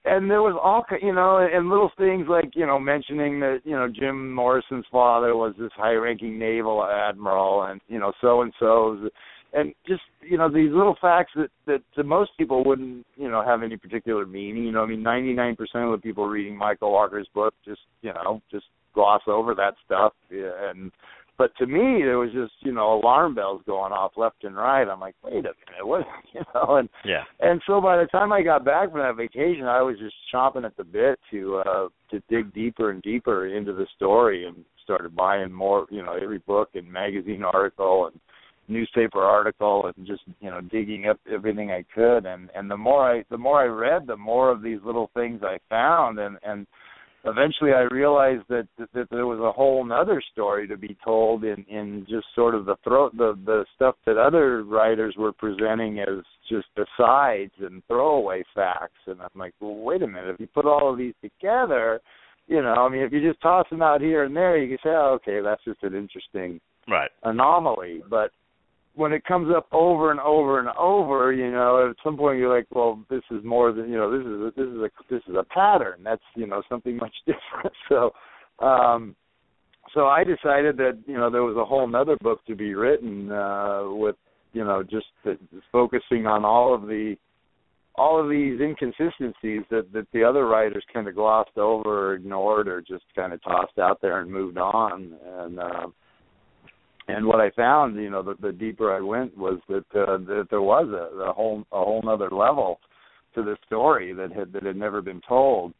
And 0.08 0.30
there 0.30 0.42
was 0.42 0.56
all, 0.62 0.84
you 1.02 1.12
know, 1.12 1.38
and 1.38 1.68
little 1.68 1.90
things 1.98 2.26
like, 2.28 2.50
you 2.54 2.64
know, 2.64 2.78
mentioning 2.78 3.40
that, 3.40 3.62
you 3.64 3.72
know, 3.72 3.88
Jim 3.88 4.32
Morrison's 4.32 4.84
father 4.92 5.34
was 5.34 5.54
this 5.58 5.72
high-ranking 5.74 6.38
naval 6.38 6.84
admiral, 6.84 7.64
and 7.64 7.80
you 7.88 7.98
know, 7.98 8.12
so 8.20 8.42
and 8.42 8.52
so's, 8.60 9.10
and 9.56 9.74
just, 9.86 10.02
you 10.20 10.36
know, 10.38 10.48
these 10.48 10.70
little 10.70 10.96
facts 11.00 11.32
that 11.36 11.50
that 11.66 11.82
to 11.94 12.04
most 12.04 12.30
people 12.38 12.62
wouldn't, 12.64 13.06
you 13.16 13.28
know, 13.28 13.42
have 13.44 13.62
any 13.62 13.76
particular 13.76 14.26
meaning. 14.26 14.64
You 14.64 14.72
know, 14.72 14.82
I 14.82 14.86
mean, 14.86 15.02
99% 15.02 15.56
of 15.74 15.92
the 15.92 15.98
people 16.02 16.26
reading 16.26 16.56
Michael 16.56 16.92
Walker's 16.92 17.28
book 17.34 17.54
just, 17.64 17.80
you 18.02 18.12
know, 18.12 18.40
just 18.50 18.66
gloss 18.94 19.22
over 19.26 19.54
that 19.54 19.74
stuff, 19.84 20.12
yeah, 20.30 20.70
and 20.70 20.90
but 21.38 21.54
to 21.56 21.66
me 21.66 22.02
there 22.02 22.18
was 22.18 22.32
just 22.32 22.52
you 22.60 22.72
know 22.72 22.94
alarm 22.98 23.34
bells 23.34 23.62
going 23.66 23.92
off 23.92 24.12
left 24.16 24.44
and 24.44 24.56
right 24.56 24.88
i'm 24.88 25.00
like 25.00 25.14
wait 25.22 25.32
a 25.44 25.52
minute 25.52 25.84
what 25.84 26.06
you 26.32 26.40
know 26.54 26.76
and 26.76 26.88
Yeah. 27.04 27.24
and 27.40 27.60
so 27.66 27.80
by 27.80 27.96
the 27.98 28.06
time 28.06 28.32
i 28.32 28.42
got 28.42 28.64
back 28.64 28.90
from 28.90 29.00
that 29.00 29.16
vacation 29.16 29.64
i 29.64 29.82
was 29.82 29.98
just 29.98 30.14
chomping 30.32 30.64
at 30.64 30.76
the 30.76 30.84
bit 30.84 31.18
to 31.30 31.62
uh 31.66 31.88
to 32.10 32.22
dig 32.28 32.52
deeper 32.54 32.90
and 32.90 33.02
deeper 33.02 33.48
into 33.48 33.72
the 33.72 33.86
story 33.94 34.46
and 34.46 34.64
started 34.82 35.14
buying 35.14 35.52
more 35.52 35.86
you 35.90 36.02
know 36.02 36.14
every 36.14 36.38
book 36.38 36.70
and 36.74 36.90
magazine 36.90 37.42
article 37.42 38.06
and 38.06 38.20
newspaper 38.68 39.22
article 39.22 39.90
and 39.96 40.06
just 40.06 40.22
you 40.40 40.50
know 40.50 40.60
digging 40.60 41.06
up 41.06 41.18
everything 41.32 41.70
i 41.70 41.84
could. 41.94 42.26
And 42.26 42.50
and 42.54 42.70
the 42.70 42.76
more 42.76 43.16
i 43.16 43.24
the 43.30 43.38
more 43.38 43.60
i 43.60 43.66
read 43.66 44.06
the 44.06 44.16
more 44.16 44.50
of 44.50 44.62
these 44.62 44.78
little 44.84 45.10
things 45.14 45.40
i 45.42 45.58
found. 45.68 46.18
And 46.18 46.38
and 46.42 46.66
eventually 47.24 47.72
I 47.72 47.82
realized 47.92 48.44
that, 48.48 48.68
that 48.78 48.88
that 48.94 49.10
there 49.10 49.26
was 49.26 49.40
a 49.40 49.52
whole 49.52 49.84
nother 49.84 50.22
story 50.32 50.68
to 50.68 50.76
be 50.76 50.96
told 51.04 51.44
in 51.44 51.64
in 51.68 52.06
just 52.08 52.26
sort 52.34 52.54
of 52.54 52.66
the 52.66 52.76
throat 52.84 53.16
the 53.16 53.38
the 53.44 53.64
stuff 53.74 53.96
that 54.06 54.16
other 54.16 54.62
writers 54.64 55.14
were 55.18 55.32
presenting 55.32 56.00
as 56.00 56.24
just 56.48 56.68
asides 56.76 57.52
and 57.60 57.82
throwaway 57.88 58.44
facts. 58.54 59.00
And 59.06 59.20
I'm 59.20 59.28
like 59.38 59.54
well 59.60 59.76
wait 59.76 60.02
a 60.02 60.06
minute. 60.06 60.30
If 60.30 60.40
you 60.40 60.48
put 60.48 60.66
all 60.66 60.92
of 60.92 60.98
these 60.98 61.14
together 61.22 62.00
you 62.48 62.62
know 62.62 62.74
I 62.74 62.88
mean 62.88 63.02
if 63.02 63.12
you 63.12 63.26
just 63.26 63.40
toss 63.40 63.66
them 63.70 63.82
out 63.82 64.00
here 64.00 64.24
and 64.24 64.36
there 64.36 64.56
you 64.56 64.68
can 64.68 64.78
say 64.84 64.94
oh, 64.94 65.18
okay 65.22 65.40
that's 65.42 65.64
just 65.64 65.82
an 65.82 65.94
interesting 65.94 66.60
Right. 66.88 67.10
anomaly. 67.24 68.02
But 68.08 68.30
when 68.96 69.12
it 69.12 69.24
comes 69.26 69.54
up 69.54 69.68
over 69.72 70.10
and 70.10 70.18
over 70.18 70.58
and 70.58 70.70
over, 70.70 71.30
you 71.30 71.50
know, 71.50 71.88
at 71.90 71.96
some 72.02 72.16
point 72.16 72.38
you're 72.38 72.54
like, 72.54 72.66
well, 72.70 72.98
this 73.10 73.22
is 73.30 73.44
more 73.44 73.70
than 73.70 73.90
you 73.90 73.96
know, 73.96 74.10
this 74.10 74.26
is 74.26 74.32
a, 74.32 74.52
this 74.56 74.74
is 74.74 74.80
a 74.80 75.14
this 75.14 75.22
is 75.28 75.34
a 75.38 75.44
pattern. 75.44 76.00
That's 76.02 76.22
you 76.34 76.46
know 76.46 76.62
something 76.68 76.96
much 77.00 77.14
different. 77.26 77.74
So, 77.88 78.10
um, 78.64 79.14
so 79.94 80.06
I 80.06 80.24
decided 80.24 80.76
that 80.78 80.98
you 81.06 81.14
know 81.14 81.30
there 81.30 81.42
was 81.42 81.56
a 81.56 81.64
whole 81.64 81.94
other 81.94 82.16
book 82.22 82.44
to 82.46 82.56
be 82.56 82.74
written 82.74 83.30
uh, 83.30 83.84
with 83.90 84.16
you 84.54 84.64
know 84.64 84.82
just 84.82 85.06
the, 85.24 85.38
focusing 85.70 86.26
on 86.26 86.44
all 86.44 86.74
of 86.74 86.82
the 86.82 87.16
all 87.96 88.22
of 88.22 88.30
these 88.30 88.60
inconsistencies 88.60 89.62
that 89.70 89.92
that 89.92 90.06
the 90.14 90.24
other 90.24 90.46
writers 90.46 90.84
kind 90.92 91.06
of 91.06 91.14
glossed 91.14 91.58
over 91.58 92.10
or 92.10 92.14
ignored 92.14 92.66
or 92.66 92.80
just 92.80 93.04
kind 93.14 93.34
of 93.34 93.42
tossed 93.42 93.78
out 93.78 94.00
there 94.00 94.20
and 94.20 94.30
moved 94.30 94.56
on 94.56 95.14
and. 95.38 95.60
Uh, 95.60 95.86
and 97.08 97.26
what 97.26 97.40
I 97.40 97.50
found, 97.50 97.96
you 97.96 98.10
know, 98.10 98.22
the, 98.22 98.34
the 98.40 98.52
deeper 98.52 98.94
I 98.94 99.00
went 99.00 99.36
was 99.36 99.58
that 99.68 99.84
uh, 99.94 100.18
that 100.18 100.46
there 100.50 100.62
was 100.62 100.88
a, 100.88 101.16
a 101.22 101.32
whole 101.32 101.64
a 101.72 101.78
whole 101.84 102.08
other 102.08 102.30
level 102.30 102.80
to 103.34 103.42
the 103.42 103.56
story 103.66 104.12
that 104.12 104.32
had 104.32 104.52
that 104.52 104.64
had 104.64 104.76
never 104.76 105.00
been 105.02 105.20
told, 105.28 105.72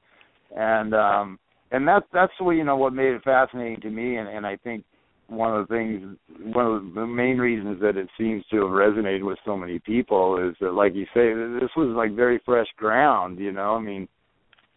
and 0.57 0.95
um, 0.95 1.39
and 1.73 1.87
that's 1.87 2.07
that's 2.13 2.33
what 2.39 2.53
you 2.53 2.65
know 2.65 2.77
what 2.77 2.93
made 2.93 3.13
it 3.13 3.25
fascinating 3.25 3.81
to 3.81 3.91
me, 3.91 4.17
and, 4.17 4.29
and 4.29 4.47
I 4.47 4.57
think 4.57 4.85
one 5.29 5.57
of 5.57 5.67
the 5.67 5.75
things, 5.75 6.17
one 6.55 6.67
of 6.67 6.95
the 6.95 7.07
main 7.07 7.39
reasons 7.39 7.81
that 7.81 7.97
it 7.97 8.09
seems 8.17 8.45
to 8.51 8.59
have 8.59 8.71
resonated 8.71 9.27
with 9.27 9.39
so 9.45 9.57
many 9.57 9.81
people 9.81 10.49
is 10.49 10.55
that, 10.61 10.73
like 10.73 10.95
you 10.95 11.05
say, 11.07 11.35
this 11.61 11.71
was 11.77 11.93
like 11.97 12.15
very 12.15 12.41
fresh 12.45 12.69
ground. 12.77 13.41
You 13.41 13.51
know, 13.51 13.75
I 13.75 13.81
mean, 13.81 14.07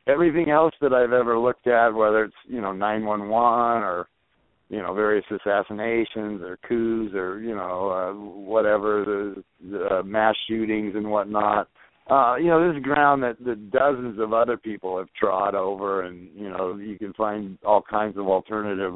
everything 0.08 0.50
else 0.50 0.74
that 0.82 0.94
I've 0.94 1.14
ever 1.14 1.38
looked 1.38 1.68
at, 1.68 1.90
whether 1.90 2.24
it's 2.24 2.36
you 2.48 2.62
know 2.62 2.72
nine 2.72 3.06
one 3.06 3.30
one 3.30 3.84
or 3.84 4.08
you 4.70 4.78
know 4.78 4.94
various 4.94 5.26
assassinations 5.32 6.42
or 6.42 6.58
coups 6.68 7.14
or 7.16 7.40
you 7.42 7.56
know 7.56 7.90
uh, 7.90 8.14
whatever 8.14 9.04
the, 9.06 9.44
the 9.70 9.86
uh, 9.86 10.04
mass 10.04 10.36
shootings 10.48 10.94
and 10.96 11.10
whatnot. 11.10 11.68
Uh, 12.10 12.36
you 12.38 12.48
know, 12.48 12.68
this 12.68 12.76
is 12.76 12.84
ground 12.84 13.22
that, 13.22 13.38
that 13.46 13.70
dozens 13.70 14.20
of 14.20 14.34
other 14.34 14.58
people 14.58 14.98
have 14.98 15.08
trod 15.20 15.54
over, 15.54 16.04
and 16.04 16.30
you 16.36 16.50
know 16.50 16.76
you 16.78 16.98
can 16.98 17.14
find 17.14 17.58
all 17.64 17.84
kinds 17.88 18.18
of 18.18 18.28
alternative 18.28 18.94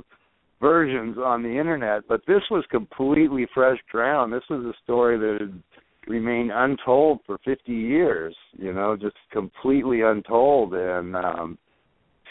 versions 0.62 1.18
on 1.18 1.44
the 1.44 1.60
internet. 1.60 2.04
But 2.08 2.22
this 2.28 2.42
was 2.50 2.64
completely 2.72 3.48
fresh 3.54 3.78
ground. 3.92 4.32
This 4.34 4.44
was 4.50 4.66
a 4.66 4.74
story 4.84 5.18
that 5.20 5.38
had 5.42 5.62
remained 6.08 6.52
untold 6.54 7.20
for 7.26 7.38
50 7.46 7.72
years. 7.72 8.36
You 8.54 8.74
know, 8.74 8.96
just 8.96 9.16
completely 9.32 10.02
untold, 10.02 10.74
and 10.76 11.16
um, 11.16 11.58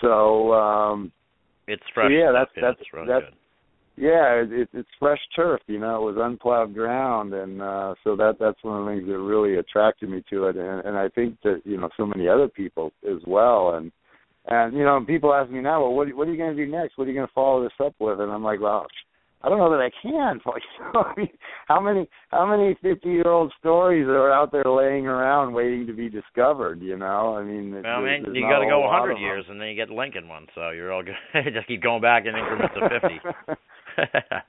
so. 0.00 0.52
um 0.52 1.12
It's 1.72 1.82
fresh. 1.94 2.10
yeah, 2.10 2.30
that's- 2.32 2.52
Yeah, 2.56 2.62
that's- 2.62 3.06
that's- 3.06 3.30
good. 3.30 3.34
yeah, 3.96 4.40
it, 4.42 4.52
it, 4.52 4.68
it's 4.72 4.88
fresh 4.98 5.20
turf. 5.36 5.60
You 5.66 5.78
know, 5.78 5.94
it 6.08 6.14
was 6.14 6.16
unplowed 6.26 6.74
ground, 6.74 7.34
and 7.34 7.60
uh, 7.60 7.94
so 8.04 8.16
that 8.16 8.38
that's 8.38 8.62
one 8.62 8.80
of 8.80 8.84
the 8.86 8.90
things 8.92 9.08
that 9.08 9.18
really 9.18 9.56
attracted 9.56 10.08
me 10.10 10.22
to 10.30 10.46
it. 10.48 10.56
And, 10.56 10.84
and 10.86 10.96
I 10.96 11.08
think 11.08 11.36
that 11.44 11.62
you 11.64 11.76
know 11.78 11.88
so 11.96 12.06
many 12.06 12.28
other 12.28 12.48
people 12.48 12.92
as 13.08 13.20
well. 13.26 13.74
And 13.76 13.90
and 14.46 14.74
you 14.74 14.84
know, 14.84 15.02
people 15.06 15.32
ask 15.32 15.50
me 15.50 15.60
now, 15.60 15.82
well, 15.82 15.92
what 15.94 16.12
what 16.14 16.26
are 16.28 16.30
you 16.32 16.36
going 16.38 16.56
to 16.56 16.64
do 16.64 16.70
next? 16.70 16.96
What 16.98 17.04
are 17.06 17.10
you 17.10 17.16
going 17.16 17.28
to 17.28 17.32
follow 17.34 17.62
this 17.62 17.78
up 17.80 17.94
with? 18.00 18.20
And 18.20 18.30
I'm 18.32 18.42
like, 18.44 18.60
well, 18.60 18.86
I 19.44 19.48
don't 19.48 19.58
know 19.58 19.70
that 19.70 19.80
I 19.80 19.90
can. 20.02 20.40
You 20.78 20.92
know, 20.94 21.02
I 21.02 21.14
mean, 21.16 21.28
how 21.66 21.80
many 21.80 22.08
how 22.30 22.46
many 22.46 22.76
fifty 22.82 23.08
year 23.10 23.28
old 23.28 23.52
stories 23.58 24.06
are 24.06 24.30
out 24.32 24.52
there 24.52 24.64
laying 24.66 25.06
around 25.06 25.52
waiting 25.52 25.86
to 25.86 25.92
be 25.92 26.08
discovered? 26.08 26.80
You 26.80 26.96
know, 26.96 27.36
I 27.36 27.42
mean, 27.42 27.72
Well, 27.72 27.82
there's- 28.02 28.22
man, 28.24 28.34
you 28.34 28.42
got 28.42 28.60
to 28.60 28.66
go 28.66 28.82
a 28.84 28.86
100 28.86 29.18
years, 29.18 29.44
and 29.48 29.60
then 29.60 29.68
you 29.68 29.74
get 29.74 29.90
Lincoln 29.90 30.28
one, 30.28 30.46
so 30.54 30.70
you're 30.70 30.92
all 30.92 31.02
good. 31.02 31.14
just 31.52 31.66
keep 31.66 31.82
going 31.82 32.00
back 32.02 32.24
in 32.26 32.36
increments 32.36 32.74
of 32.76 32.90
50. 32.90 33.20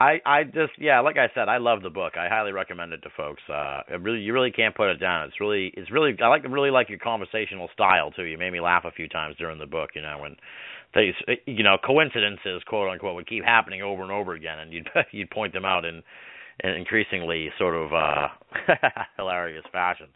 I 0.00 0.20
I 0.26 0.44
just 0.44 0.72
yeah, 0.78 0.98
like 1.00 1.16
I 1.16 1.28
said, 1.34 1.48
I 1.48 1.58
love 1.58 1.82
the 1.82 1.90
book. 1.90 2.14
I 2.16 2.28
highly 2.28 2.50
recommend 2.50 2.92
it 2.92 3.02
to 3.02 3.10
folks. 3.16 3.42
Uh, 3.48 3.82
it 3.88 4.00
really 4.02 4.18
you 4.18 4.32
really 4.32 4.50
can't 4.50 4.74
put 4.74 4.88
it 4.90 4.96
down. 4.98 5.28
It's 5.28 5.40
really 5.40 5.72
it's 5.76 5.90
really 5.92 6.16
I 6.20 6.26
like 6.28 6.42
really 6.48 6.70
like 6.70 6.88
your 6.88 6.98
conversational 6.98 7.68
style 7.72 8.10
too. 8.10 8.24
You 8.24 8.36
made 8.36 8.52
me 8.52 8.60
laugh 8.60 8.84
a 8.84 8.90
few 8.90 9.06
times 9.08 9.36
during 9.38 9.58
the 9.60 9.66
book. 9.66 9.90
You 9.94 10.02
know 10.02 10.18
when 10.20 10.36
these 10.94 11.14
you 11.46 11.62
know 11.62 11.76
coincidences 11.84 12.62
quote 12.66 12.90
unquote 12.90 13.14
would 13.14 13.28
keep 13.28 13.44
happening 13.44 13.82
over 13.82 14.02
and 14.02 14.12
over 14.12 14.34
again, 14.34 14.58
and 14.58 14.72
you'd 14.72 14.88
you'd 15.12 15.30
point 15.30 15.52
them 15.52 15.64
out 15.64 15.84
in 15.84 16.02
in 16.62 16.70
increasingly 16.70 17.50
sort 17.58 17.74
of 17.74 17.92
uh 17.92 18.28
hilarious 19.16 19.64
fashion. 19.72 20.06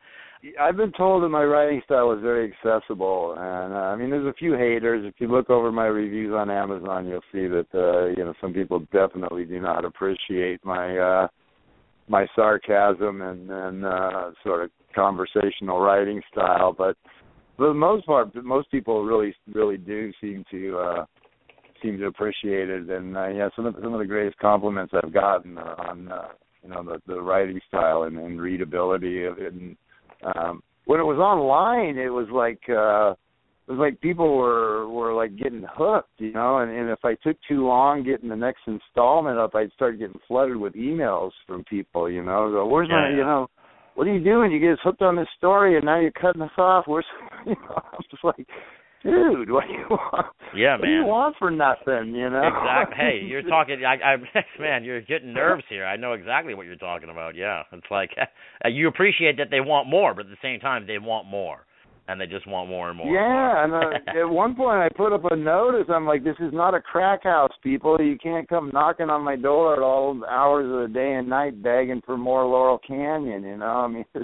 I've 0.61 0.77
been 0.77 0.93
told 0.93 1.23
that 1.23 1.31
my 1.31 1.43
writing 1.43 1.81
style 1.85 2.13
is 2.13 2.21
very 2.21 2.53
accessible, 2.53 3.35
and 3.39 3.73
uh, 3.73 3.77
I 3.77 3.97
mean, 3.97 4.11
there's 4.11 4.27
a 4.27 4.35
few 4.35 4.53
haters. 4.55 5.05
If 5.05 5.15
you 5.19 5.29
look 5.29 5.51
over 5.51 5.73
my 5.73 5.87
reviews 5.87 6.33
on 6.35 6.51
Amazon, 6.51 7.07
you'll 7.07 7.21
see 7.33 7.49
that 7.49 7.67
uh, 7.75 8.07
you 8.17 8.25
know 8.25 8.35
some 8.41 8.53
people 8.53 8.81
definitely 8.93 9.45
do 9.45 9.61
not 9.61 9.85
appreciate 9.85 10.65
my 10.65 10.97
uh, 10.97 11.29
my 12.09 12.27
sarcasm 12.37 13.23
and 13.23 13.51
and 13.51 13.85
uh, 13.85 14.31
sort 14.45 14.65
of 14.65 14.71
conversational 14.95 15.81
writing 15.81 16.23
style. 16.31 16.75
But 16.77 16.97
for 17.57 17.69
the 17.69 17.75
most 17.75 18.07
part, 18.07 18.35
most 18.45 18.71
people 18.71 19.05
really 19.05 19.35
really 19.53 19.79
do 19.79 20.13
seem 20.21 20.45
to 20.51 20.79
uh, 20.79 21.05
seem 21.83 21.99
to 21.99 22.07
appreciate 22.07 22.69
it. 22.71 22.89
And 22.89 23.17
uh, 23.17 23.29
yeah, 23.29 23.49
some 23.57 23.67
of 23.67 23.75
some 23.83 23.93
of 23.95 24.01
the 24.01 24.07
greatest 24.07 24.39
compliments 24.39 24.93
I've 24.95 25.13
gotten 25.13 25.59
are 25.59 25.89
on 25.89 26.11
uh, 26.11 26.29
you 26.63 26.71
know 26.71 26.83
the 26.83 27.01
the 27.07 27.21
writing 27.21 27.61
style 27.69 28.05
and, 28.05 28.19
and 28.19 28.41
readability 28.41 29.25
of 29.25 29.39
it. 29.39 29.53
And, 29.53 29.77
um 30.35 30.63
when 30.87 31.01
it 31.01 31.05
was 31.05 31.19
online 31.19 31.99
it 31.99 32.09
was 32.09 32.29
like 32.33 32.61
uh 32.69 33.13
it 33.69 33.73
was 33.73 33.79
like 33.79 34.01
people 34.01 34.37
were 34.37 34.89
were 34.89 35.13
like 35.13 35.37
getting 35.37 35.65
hooked 35.69 36.09
you 36.19 36.33
know 36.33 36.59
and, 36.59 36.71
and 36.71 36.89
if 36.89 37.01
i 37.05 37.15
took 37.23 37.37
too 37.49 37.67
long 37.67 38.03
getting 38.03 38.29
the 38.29 38.37
next 38.37 38.61
installment 38.67 39.39
up 39.39 39.55
i'd 39.55 39.73
start 39.73 39.99
getting 39.99 40.19
flooded 40.27 40.57
with 40.57 40.73
emails 40.75 41.33
from 41.47 41.65
people 41.65 42.11
you 42.11 42.23
know 42.23 42.51
go 42.51 42.67
where's 42.67 42.89
my 42.89 43.11
Yeah, 43.11 43.17
you 43.17 43.25
know 43.25 43.49
what 43.97 44.07
are 44.07 44.15
you 44.15 44.23
doing 44.23 44.53
you 44.53 44.61
get 44.61 44.73
us 44.73 44.79
hooked 44.85 45.03
on 45.03 45.17
this 45.17 45.29
story 45.37 45.77
and 45.77 45.85
now 45.85 45.99
you're 45.99 46.13
cutting 46.13 46.43
us 46.43 46.51
off 46.59 46.85
where's 46.87 47.07
you 47.47 47.57
know 47.69 47.83
i'm 47.93 48.01
just 48.11 48.23
like 48.23 48.47
dude 49.03 49.51
what 49.51 49.65
do 49.67 49.73
you 49.73 49.87
want 49.91 50.27
Yeah, 50.55 50.77
what 50.79 50.87
do 50.87 50.91
you 50.93 51.05
want 51.05 51.37
for 51.39 51.51
nothing 51.51 52.15
you 52.15 52.31
know 52.31 52.43
Exactly. 52.47 52.97
Hey, 52.97 53.21
you're 53.27 53.43
talking. 53.43 53.85
I, 53.85 54.15
I, 54.15 54.17
man, 54.61 54.85
you're 54.85 55.03
getting 55.03 55.33
nerves 55.33 55.65
here. 55.69 55.85
I 55.85 55.97
know 55.97 56.13
exactly 56.15 56.55
what 56.55 56.67
you're 56.67 56.77
talking 56.77 57.11
about. 57.11 57.35
Yeah, 57.35 57.63
it's 57.73 57.87
like 57.91 58.11
you 58.65 58.89
appreciate 58.89 59.37
that 59.37 59.49
they 59.51 59.61
want 59.61 59.89
more, 59.89 60.15
but 60.15 60.27
at 60.27 60.31
the 60.31 60.37
same 60.41 60.61
time, 60.61 60.87
they 60.87 60.99
want 60.99 61.29
more, 61.29 61.66
and 62.09 62.21
they 62.21 62.27
just 62.27 62.47
want 62.47 62.69
more 62.69 62.89
and 62.89 62.99
more. 62.99 63.13
Yeah, 63.13 63.65
and 63.65 63.75
and 63.75 63.75
uh, 63.75 64.21
at 64.21 64.29
one 64.29 64.55
point 64.55 64.81
I 64.81 64.89
put 64.97 65.13
up 65.13 65.25
a 65.31 65.37
notice. 65.37 65.87
I'm 65.89 66.07
like, 66.07 66.23
"This 66.23 66.37
is 66.41 66.53
not 66.53 66.75
a 66.75 66.81
crack 66.81 67.25
house, 67.25 67.53
people. 67.63 67.97
You 68.01 68.17
can't 68.19 68.49
come 68.49 68.71
knocking 68.73 69.11
on 69.11 69.23
my 69.23 69.37
door 69.37 69.75
at 69.75 69.81
all 69.81 70.21
hours 70.29 70.67
of 70.67 70.89
the 70.89 70.95
day 70.95 71.15
and 71.15 71.29
night 71.29 71.63
begging 71.63 72.03
for 72.07 72.17
more 72.17 72.45
Laurel 72.45 72.81
Canyon." 72.87 73.43
You 73.43 73.57
know, 73.57 73.67
I 73.67 73.89
mean, 73.89 74.05
is, 74.15 74.23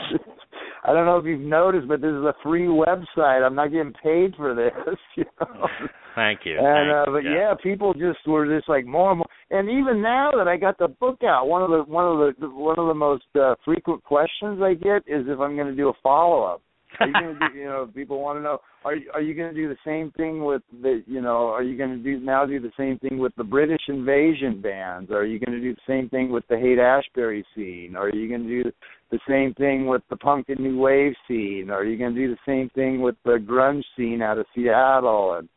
I 0.85 0.93
don't 0.93 1.07
know 1.07 1.19
if 1.19 1.25
you've 1.25 1.41
noticed, 1.41 1.89
but 1.89 2.01
this 2.01 2.11
is 2.11 2.25
a 2.25 2.35
free 2.43 2.67
website. 2.67 3.45
I'm 3.45 3.55
not 3.55 3.73
getting 3.73 3.95
paid 4.03 4.35
for 4.37 4.55
this. 4.55 4.73
You 5.15 5.25
know. 5.41 5.67
Thank 6.15 6.41
you. 6.45 6.59
And 6.59 6.91
uh, 6.91 7.05
Thanks. 7.05 7.11
but 7.13 7.31
yeah. 7.31 7.55
people 7.63 7.93
just 7.93 8.27
were 8.27 8.47
just 8.47 8.69
like 8.69 8.87
more 8.87 9.11
and 9.11 9.19
more. 9.19 9.27
And 9.51 9.69
even 9.69 10.03
now 10.03 10.31
that 10.37 10.49
I 10.49 10.57
got 10.57 10.79
the 10.79 10.89
book 10.89 11.23
out, 11.23 11.49
one 11.49 11.63
of 11.63 11.71
the 11.71 11.83
one 11.91 12.07
of 12.07 12.35
the 12.39 12.49
one 12.49 12.79
of 12.79 12.87
the 12.87 12.95
most 12.95 13.25
uh, 13.39 13.55
frequent 13.65 14.03
questions 14.05 14.61
I 14.63 14.75
get 14.75 15.03
is 15.07 15.27
if 15.27 15.39
I'm 15.39 15.57
going 15.57 15.69
to 15.69 15.77
do 15.77 15.89
a 15.89 15.93
follow 16.03 16.45
up. 16.45 16.63
Are 17.01 17.07
you 17.07 17.13
to 17.13 17.49
do? 17.53 17.59
You 17.59 17.65
know, 17.65 17.91
people 17.95 18.21
want 18.21 18.39
to 18.39 18.43
know. 18.43 18.59
Are 18.85 18.95
you, 18.95 19.11
are 19.15 19.21
you 19.21 19.35
going 19.35 19.55
to 19.55 19.61
do 19.61 19.69
the 19.69 19.77
same 19.85 20.11
thing 20.17 20.45
with 20.45 20.63
the? 20.83 21.03
You 21.07 21.21
know, 21.21 21.49
are 21.49 21.63
you 21.63 21.77
going 21.77 21.91
to 21.91 22.03
do 22.03 22.21
now 22.25 22.47
do 22.47 22.61
the 22.61 22.73
same 22.77 22.99
thing 22.99 23.19
with 23.19 23.35
the 23.37 23.45
British 23.45 23.83
invasion 23.89 24.61
bands? 24.61 25.11
Are 25.11 25.25
you 25.25 25.39
going 25.39 25.59
to 25.59 25.61
do 25.61 25.75
the 25.75 25.81
same 25.87 26.09
thing 26.09 26.31
with 26.31 26.45
the 26.49 26.57
Haight 26.57 26.79
Ashbury 26.79 27.45
scene? 27.55 27.97
Are 27.97 28.11
you 28.11 28.29
going 28.29 28.47
to 28.47 28.63
do 28.63 28.73
the 29.11 29.19
same 29.29 29.55
thing 29.55 29.87
with 29.87 30.03
the 30.11 30.17
punk 30.17 30.47
and 30.49 30.61
new 30.61 30.79
wave 30.79 31.13
scene? 31.29 31.71
Are 31.71 31.85
you 31.85 31.99
going 31.99 32.15
to 32.15 32.21
do 32.21 32.29
the 32.29 32.41
same 32.47 32.71
thing 32.71 33.01
with 33.01 33.17
the 33.25 33.39
grunge 33.39 33.85
scene 33.97 34.23
out 34.23 34.39
of 34.39 34.47
Seattle? 34.55 35.35
And 35.35 35.49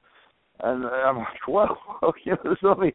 and 0.62 0.86
I'm 0.86 1.18
like, 1.18 1.28
whoa, 1.48 1.68
you 2.26 2.34
know, 2.34 2.38
there's 2.44 2.58
only 2.64 2.94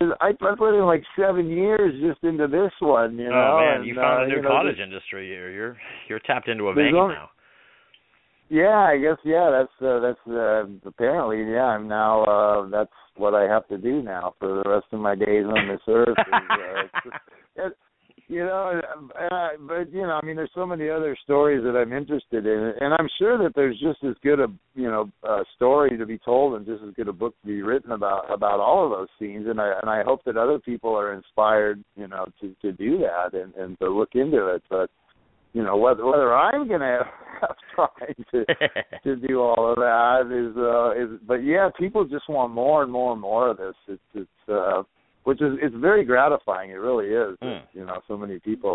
I, 0.00 0.28
I 0.28 0.54
put 0.56 0.74
in 0.74 0.84
like 0.86 1.02
seven 1.18 1.48
years 1.48 1.92
just 2.00 2.22
into 2.24 2.46
this 2.46 2.72
one. 2.80 3.18
You 3.18 3.28
know, 3.28 3.56
oh 3.56 3.60
man, 3.60 3.76
and, 3.78 3.86
you 3.86 3.94
found 3.94 4.22
uh, 4.22 4.24
a 4.24 4.28
new 4.28 4.36
you 4.36 4.42
know, 4.42 4.48
cottage 4.48 4.78
industry 4.78 5.28
here. 5.28 5.50
You're 5.50 5.76
you're 6.08 6.20
tapped 6.20 6.48
into 6.48 6.68
a 6.68 6.74
vein 6.74 6.94
only- 6.94 7.14
now. 7.14 7.30
Yeah, 8.52 8.86
I 8.86 8.98
guess 8.98 9.16
yeah. 9.24 9.48
That's 9.50 9.90
uh, 9.90 10.00
that's 10.00 10.28
uh, 10.28 10.64
apparently 10.84 11.38
yeah. 11.50 11.64
I'm 11.64 11.88
now 11.88 12.22
uh, 12.24 12.68
that's 12.68 12.92
what 13.16 13.34
I 13.34 13.44
have 13.44 13.66
to 13.68 13.78
do 13.78 14.02
now 14.02 14.34
for 14.38 14.62
the 14.62 14.68
rest 14.68 14.88
of 14.92 15.00
my 15.00 15.14
days 15.14 15.46
on 15.46 15.68
this 15.68 15.80
earth. 15.88 16.08
Is, 16.10 16.34
uh, 17.08 17.10
it, 17.64 17.72
you 18.28 18.44
know, 18.44 18.78
uh, 19.18 19.48
but 19.66 19.90
you 19.90 20.02
know, 20.02 20.20
I 20.22 20.26
mean, 20.26 20.36
there's 20.36 20.50
so 20.54 20.66
many 20.66 20.90
other 20.90 21.16
stories 21.24 21.64
that 21.64 21.78
I'm 21.78 21.94
interested 21.94 22.44
in, 22.44 22.74
and 22.78 22.92
I'm 22.92 23.08
sure 23.18 23.38
that 23.42 23.54
there's 23.54 23.80
just 23.80 24.04
as 24.04 24.16
good 24.22 24.38
a 24.38 24.48
you 24.74 24.90
know 24.90 25.10
a 25.22 25.44
story 25.56 25.96
to 25.96 26.04
be 26.04 26.18
told 26.18 26.54
and 26.54 26.66
just 26.66 26.82
as 26.86 26.92
good 26.94 27.08
a 27.08 27.12
book 27.14 27.34
to 27.40 27.46
be 27.46 27.62
written 27.62 27.92
about 27.92 28.30
about 28.30 28.60
all 28.60 28.84
of 28.84 28.90
those 28.90 29.08
scenes. 29.18 29.46
And 29.48 29.62
I 29.62 29.78
and 29.80 29.88
I 29.88 30.02
hope 30.04 30.24
that 30.26 30.36
other 30.36 30.58
people 30.58 30.94
are 30.94 31.14
inspired, 31.14 31.82
you 31.96 32.06
know, 32.06 32.26
to 32.42 32.54
to 32.60 32.72
do 32.72 32.98
that 32.98 33.32
and 33.32 33.54
and 33.54 33.78
to 33.78 33.88
look 33.88 34.10
into 34.12 34.48
it. 34.48 34.62
But 34.68 34.90
you 35.52 35.62
know 35.62 35.76
whether 35.76 36.04
whether 36.04 36.34
I'm 36.34 36.68
gonna 36.68 37.00
have 37.40 37.56
time 37.76 38.24
to 38.32 38.44
to 39.04 39.16
do 39.16 39.40
all 39.40 39.70
of 39.70 39.76
that 39.76 40.26
is 40.30 40.56
uh 40.56 40.92
is 41.14 41.20
but 41.26 41.44
yeah 41.44 41.68
people 41.78 42.04
just 42.04 42.28
want 42.28 42.52
more 42.52 42.82
and 42.82 42.92
more 42.92 43.12
and 43.12 43.20
more 43.20 43.50
of 43.50 43.56
this 43.58 43.74
it's 43.88 44.02
it's 44.14 44.48
uh 44.48 44.82
which 45.24 45.40
is 45.40 45.52
it's 45.62 45.74
very 45.76 46.04
gratifying 46.04 46.70
it 46.70 46.74
really 46.74 47.06
is 47.08 47.36
Mm. 47.42 47.62
you 47.72 47.84
know 47.84 48.00
so 48.08 48.16
many 48.16 48.38
people 48.40 48.70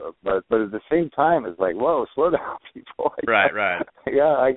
are, 0.00 0.06
uh, 0.06 0.12
but 0.22 0.44
but 0.48 0.60
at 0.60 0.70
the 0.70 0.80
same 0.90 1.10
time 1.10 1.44
it's 1.46 1.58
like 1.58 1.74
whoa 1.74 2.06
slow 2.14 2.30
down 2.36 2.56
people 2.74 3.12
Right, 3.26 3.52
right. 3.54 3.82
yeah 4.06 4.34
i 4.46 4.52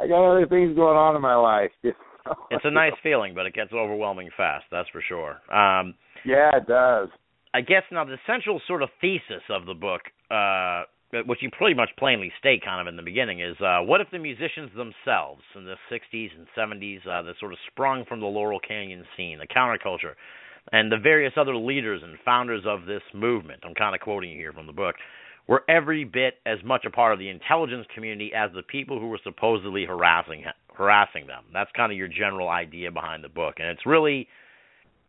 i 0.00 0.06
got 0.06 0.28
other 0.30 0.46
things 0.46 0.74
going 0.76 0.96
on 0.96 1.16
in 1.16 1.22
my 1.22 1.34
life 1.36 1.70
you 1.82 1.90
know? 2.26 2.34
It's 2.50 2.64
a 2.64 2.70
nice 2.70 2.94
feeling, 3.02 3.34
but 3.34 3.44
it 3.44 3.52
gets 3.52 3.70
overwhelming 3.74 4.30
fast. 4.34 4.64
That's 4.70 4.88
for 4.88 5.02
sure. 5.06 5.32
Um, 5.54 5.92
yeah 6.24 6.56
it 6.56 6.66
does 6.66 7.08
I 7.52 7.60
guess 7.60 7.82
now 7.92 8.04
the 8.04 8.16
central 8.26 8.60
sort 8.66 8.82
of 8.82 8.88
thesis 9.00 9.42
of 9.50 9.66
the 9.66 9.74
book, 9.74 10.00
uh, 10.30 10.84
which 11.26 11.42
you 11.42 11.50
pretty 11.50 11.74
much 11.74 11.90
plainly 11.98 12.32
state 12.38 12.64
kind 12.64 12.80
of 12.80 12.86
in 12.86 12.96
the 12.96 13.02
beginning, 13.02 13.40
is 13.40 13.56
uh, 13.60 13.80
what 13.80 14.00
if 14.00 14.08
the 14.10 14.18
musicians 14.18 14.70
themselves 14.76 15.42
in 15.56 15.64
the 15.64 15.76
60s 15.90 16.30
and 16.36 16.46
70s 16.56 17.06
uh, 17.06 17.22
that 17.22 17.34
sort 17.40 17.52
of 17.52 17.58
sprung 17.70 18.04
from 18.04 18.20
the 18.20 18.26
Laurel 18.26 18.60
Canyon 18.60 19.04
scene, 19.16 19.38
the 19.38 19.46
counterculture, 19.46 20.14
and 20.72 20.90
the 20.90 20.98
various 20.98 21.32
other 21.36 21.56
leaders 21.56 22.02
and 22.02 22.18
founders 22.24 22.62
of 22.66 22.86
this 22.86 23.02
movement, 23.12 23.62
I'm 23.64 23.74
kind 23.74 23.94
of 23.94 24.00
quoting 24.00 24.30
you 24.30 24.38
here 24.38 24.52
from 24.52 24.66
the 24.66 24.72
book, 24.72 24.96
were 25.46 25.62
every 25.68 26.04
bit 26.04 26.34
as 26.46 26.58
much 26.64 26.84
a 26.86 26.90
part 26.90 27.12
of 27.12 27.18
the 27.18 27.28
intelligence 27.28 27.86
community 27.94 28.32
as 28.34 28.50
the 28.54 28.62
people 28.62 28.98
who 28.98 29.08
were 29.08 29.20
supposedly 29.22 29.84
harassing 29.84 30.44
harassing 30.72 31.26
them. 31.26 31.44
That's 31.52 31.70
kind 31.76 31.92
of 31.92 31.98
your 31.98 32.08
general 32.08 32.48
idea 32.48 32.90
behind 32.90 33.22
the 33.22 33.28
book, 33.28 33.54
and 33.58 33.68
it's 33.68 33.86
really 33.86 34.26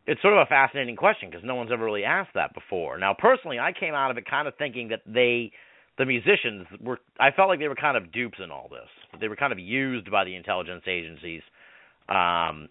it's 0.07 0.21
sort 0.21 0.33
of 0.35 0.39
a 0.39 0.45
fascinating 0.45 0.95
question 0.95 1.29
because 1.29 1.43
no 1.43 1.55
one's 1.55 1.71
ever 1.71 1.83
really 1.83 2.03
asked 2.03 2.35
that 2.35 2.53
before. 2.53 2.97
Now, 2.97 3.15
personally, 3.17 3.59
I 3.59 3.71
came 3.77 3.93
out 3.93 4.11
of 4.11 4.17
it 4.17 4.29
kind 4.29 4.47
of 4.47 4.55
thinking 4.55 4.89
that 4.89 5.01
they, 5.05 5.51
the 5.97 6.05
musicians, 6.05 6.67
were. 6.81 6.99
I 7.19 7.31
felt 7.31 7.49
like 7.49 7.59
they 7.59 7.67
were 7.67 7.75
kind 7.75 7.97
of 7.97 8.11
dupes 8.11 8.39
in 8.43 8.51
all 8.51 8.69
this. 8.69 9.19
They 9.19 9.27
were 9.27 9.35
kind 9.35 9.53
of 9.53 9.59
used 9.59 10.11
by 10.11 10.25
the 10.25 10.35
intelligence 10.35 10.83
agencies. 10.87 11.41
Um, 12.09 12.69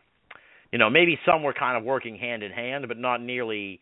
you 0.73 0.79
know, 0.79 0.91
maybe 0.91 1.19
some 1.25 1.43
were 1.43 1.55
kind 1.55 1.77
of 1.77 1.85
working 1.85 2.17
hand 2.17 2.43
in 2.43 2.53
hand, 2.53 2.87
but 2.89 2.99
not 2.99 3.23
nearly 3.23 3.81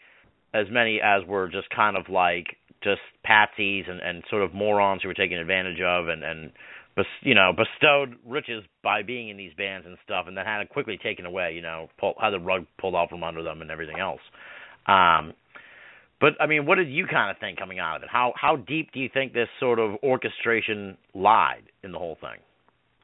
as 0.54 0.66
many 0.70 1.00
as 1.02 1.26
were 1.26 1.48
just 1.48 1.68
kind 1.70 1.96
of 1.96 2.08
like 2.08 2.56
just 2.82 3.00
patsies 3.26 3.88
and, 3.88 4.00
and 4.00 4.22
sort 4.28 4.42
of 4.42 4.52
morons 4.52 5.02
who 5.02 5.08
were 5.08 5.14
taken 5.14 5.38
advantage 5.38 5.80
of 5.80 6.08
and 6.08 6.22
and 6.22 6.52
you 7.22 7.34
know 7.34 7.52
bestowed 7.56 8.16
riches 8.26 8.62
by 8.82 9.02
being 9.02 9.28
in 9.28 9.36
these 9.36 9.52
bands 9.56 9.86
and 9.86 9.96
stuff, 10.04 10.26
and 10.28 10.36
then 10.36 10.44
had 10.44 10.60
it 10.60 10.68
quickly 10.68 10.98
taken 11.02 11.24
away. 11.24 11.52
You 11.54 11.62
know, 11.62 11.88
pull, 11.98 12.14
had 12.20 12.30
the 12.30 12.40
rug 12.40 12.66
pulled 12.78 12.94
out 12.94 13.08
from 13.08 13.24
under 13.24 13.42
them 13.42 13.62
and 13.62 13.70
everything 13.70 13.98
else. 13.98 14.20
Um, 14.86 15.32
but 16.22 16.40
I 16.40 16.46
mean, 16.46 16.66
what 16.66 16.76
did 16.76 16.88
you 16.88 17.06
kind 17.06 17.32
of 17.32 17.36
think 17.38 17.58
coming 17.58 17.80
out 17.80 17.96
of 17.96 18.04
it? 18.04 18.08
How 18.08 18.32
how 18.40 18.54
deep 18.54 18.92
do 18.94 19.00
you 19.00 19.10
think 19.12 19.32
this 19.32 19.48
sort 19.58 19.80
of 19.80 19.96
orchestration 20.04 20.96
lied 21.14 21.64
in 21.82 21.90
the 21.90 21.98
whole 21.98 22.16
thing? 22.20 22.38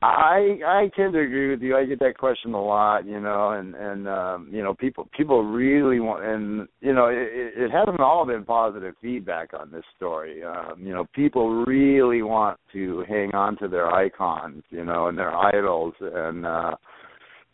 I 0.00 0.58
I 0.64 0.90
tend 0.94 1.14
to 1.14 1.18
agree 1.18 1.50
with 1.50 1.60
you. 1.60 1.76
I 1.76 1.84
get 1.84 1.98
that 1.98 2.16
question 2.16 2.54
a 2.54 2.64
lot, 2.64 3.04
you 3.04 3.18
know, 3.18 3.50
and 3.50 3.74
and 3.74 4.08
um, 4.08 4.48
you 4.52 4.62
know 4.62 4.72
people 4.72 5.08
people 5.16 5.42
really 5.42 5.98
want, 5.98 6.24
and 6.24 6.68
you 6.80 6.94
know 6.94 7.06
it, 7.06 7.54
it 7.56 7.70
hasn't 7.72 7.98
all 7.98 8.24
been 8.24 8.44
positive 8.44 8.94
feedback 9.02 9.48
on 9.52 9.72
this 9.72 9.82
story. 9.96 10.44
Um, 10.44 10.80
you 10.80 10.94
know, 10.94 11.04
people 11.12 11.64
really 11.64 12.22
want 12.22 12.60
to 12.72 13.04
hang 13.08 13.34
on 13.34 13.58
to 13.58 13.66
their 13.66 13.92
icons, 13.92 14.62
you 14.70 14.84
know, 14.84 15.08
and 15.08 15.18
their 15.18 15.36
idols, 15.36 15.94
and 16.00 16.46
uh, 16.46 16.76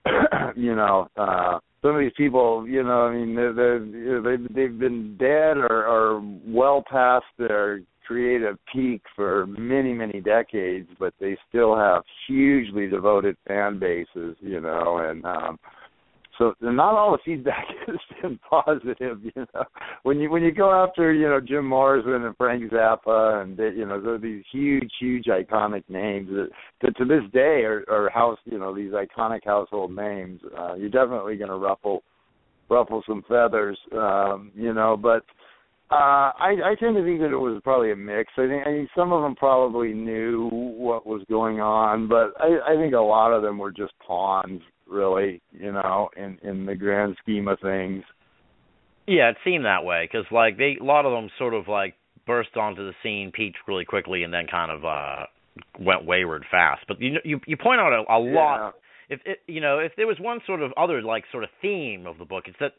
you 0.56 0.74
know, 0.74 1.08
uh, 1.16 1.58
some 1.82 1.94
of 1.94 2.00
these 2.00 2.12
people, 2.16 2.66
you 2.66 2.82
know, 2.82 3.06
I 3.06 3.14
mean, 3.14 3.30
you 3.30 3.34
know, 3.34 4.22
they've 4.22 4.54
they've 4.54 4.78
been 4.78 5.16
dead 5.18 5.58
or 5.58 5.86
or 5.86 6.22
well 6.46 6.82
past 6.90 7.26
their 7.38 7.80
creative 8.06 8.56
peak 8.72 9.02
for 9.16 9.46
many 9.46 9.94
many 9.94 10.20
decades 10.20 10.88
but 10.98 11.14
they 11.20 11.36
still 11.48 11.74
have 11.74 12.02
hugely 12.26 12.86
devoted 12.86 13.34
fan 13.46 13.78
bases 13.78 14.36
you 14.40 14.60
know 14.60 14.98
and 14.98 15.24
um 15.24 15.58
so 16.38 16.54
not 16.60 16.94
all 16.94 17.12
the 17.12 17.18
feedback 17.24 17.66
has 17.86 17.96
been 18.20 18.38
positive 18.38 19.18
you 19.22 19.46
know 19.54 19.64
when 20.02 20.18
you 20.18 20.30
when 20.30 20.42
you 20.42 20.52
go 20.52 20.72
after 20.72 21.12
you 21.12 21.28
know 21.28 21.40
jim 21.40 21.66
morrison 21.66 22.24
and 22.24 22.36
frank 22.36 22.70
zappa 22.70 23.42
and 23.42 23.56
they, 23.56 23.70
you 23.70 23.86
know 23.86 24.00
they're 24.00 24.18
these 24.18 24.44
huge 24.52 24.90
huge 25.00 25.26
iconic 25.26 25.82
names 25.88 26.28
that, 26.30 26.48
that 26.82 26.96
to 26.96 27.04
this 27.04 27.22
day 27.32 27.62
are, 27.64 27.84
are 27.88 28.10
house 28.10 28.38
you 28.44 28.58
know 28.58 28.74
these 28.74 28.92
iconic 28.92 29.44
household 29.44 29.94
names 29.94 30.40
uh 30.58 30.74
you're 30.74 30.90
definitely 30.90 31.36
going 31.36 31.50
to 31.50 31.56
ruffle 31.56 32.02
ruffle 32.70 33.02
some 33.06 33.22
feathers 33.28 33.78
um 33.92 34.50
you 34.54 34.72
know 34.72 34.96
but 34.96 35.24
uh, 35.90 36.32
I, 36.40 36.56
I 36.64 36.74
tend 36.80 36.96
to 36.96 37.04
think 37.04 37.20
that 37.20 37.30
it 37.30 37.38
was 37.38 37.60
probably 37.62 37.92
a 37.92 37.96
mix. 37.96 38.32
I 38.38 38.48
think 38.48 38.66
I 38.66 38.70
think 38.70 38.88
some 38.96 39.12
of 39.12 39.22
them 39.22 39.36
probably 39.36 39.92
knew 39.92 40.48
what 40.50 41.06
was 41.06 41.22
going 41.28 41.60
on, 41.60 42.08
but 42.08 42.32
I, 42.40 42.72
I 42.72 42.76
think 42.76 42.94
a 42.94 42.98
lot 42.98 43.32
of 43.32 43.42
them 43.42 43.58
were 43.58 43.70
just 43.70 43.92
pawns, 44.04 44.62
really. 44.88 45.40
You 45.52 45.72
know, 45.72 46.08
in 46.16 46.38
in 46.42 46.66
the 46.66 46.74
grand 46.74 47.16
scheme 47.22 47.48
of 47.48 47.58
things. 47.60 48.04
Yeah, 49.06 49.30
it 49.30 49.36
seemed 49.44 49.64
that 49.64 49.84
way 49.84 50.08
because 50.10 50.26
like 50.30 50.56
they 50.56 50.76
a 50.80 50.84
lot 50.84 51.06
of 51.06 51.12
them 51.12 51.30
sort 51.38 51.54
of 51.54 51.68
like 51.68 51.94
burst 52.26 52.56
onto 52.56 52.84
the 52.84 52.94
scene, 53.02 53.32
peaked 53.32 53.58
really 53.68 53.84
quickly, 53.84 54.22
and 54.22 54.32
then 54.32 54.46
kind 54.50 54.70
of 54.70 54.84
uh 54.84 55.26
went 55.78 56.04
wayward 56.06 56.44
fast. 56.50 56.84
But 56.88 57.00
you 57.00 57.14
know, 57.14 57.20
you 57.24 57.40
you 57.46 57.56
point 57.56 57.80
out 57.80 57.92
a, 57.92 58.12
a 58.12 58.18
lot. 58.18 58.74
If 59.10 59.20
it, 59.26 59.40
you 59.46 59.60
know, 59.60 59.78
if 59.78 59.92
there 59.96 60.06
was 60.06 60.16
one 60.18 60.40
sort 60.46 60.62
of 60.62 60.72
other 60.78 61.02
like 61.02 61.24
sort 61.30 61.44
of 61.44 61.50
theme 61.60 62.06
of 62.06 62.16
the 62.18 62.24
book, 62.24 62.44
it's 62.46 62.56
that 62.60 62.72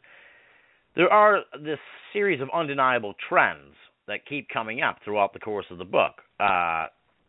there 0.96 1.12
are 1.12 1.42
this 1.62 1.78
series 2.12 2.40
of 2.40 2.48
undeniable 2.52 3.14
trends 3.28 3.74
that 4.08 4.26
keep 4.26 4.48
coming 4.48 4.82
up 4.82 4.98
throughout 5.04 5.32
the 5.32 5.38
course 5.38 5.66
of 5.70 5.78
the 5.78 5.84
book. 5.84 6.14
Uh, 6.40 6.86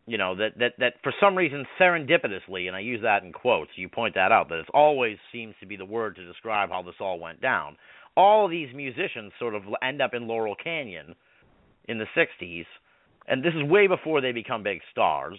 you 0.08 0.16
know 0.16 0.34
that 0.36 0.58
that 0.58 0.72
that 0.78 0.94
for 1.02 1.12
some 1.20 1.36
reason 1.36 1.66
serendipitously, 1.78 2.66
and 2.66 2.74
I 2.74 2.80
use 2.80 3.02
that 3.02 3.22
in 3.22 3.32
quotes. 3.32 3.70
You 3.76 3.88
point 3.88 4.14
that 4.14 4.32
out 4.32 4.48
that 4.48 4.58
it 4.58 4.66
always 4.72 5.18
seems 5.30 5.54
to 5.60 5.66
be 5.66 5.76
the 5.76 5.84
word 5.84 6.16
to 6.16 6.26
describe 6.26 6.70
how 6.70 6.82
this 6.82 6.94
all 6.98 7.20
went 7.20 7.42
down. 7.42 7.76
All 8.16 8.46
of 8.46 8.50
these 8.50 8.74
musicians 8.74 9.32
sort 9.38 9.54
of 9.54 9.62
end 9.82 10.00
up 10.00 10.14
in 10.14 10.26
Laurel 10.26 10.56
Canyon 10.56 11.14
in 11.88 11.98
the 11.98 12.06
'60s, 12.16 12.64
and 13.28 13.44
this 13.44 13.52
is 13.54 13.70
way 13.70 13.86
before 13.86 14.22
they 14.22 14.32
become 14.32 14.62
big 14.62 14.80
stars. 14.90 15.38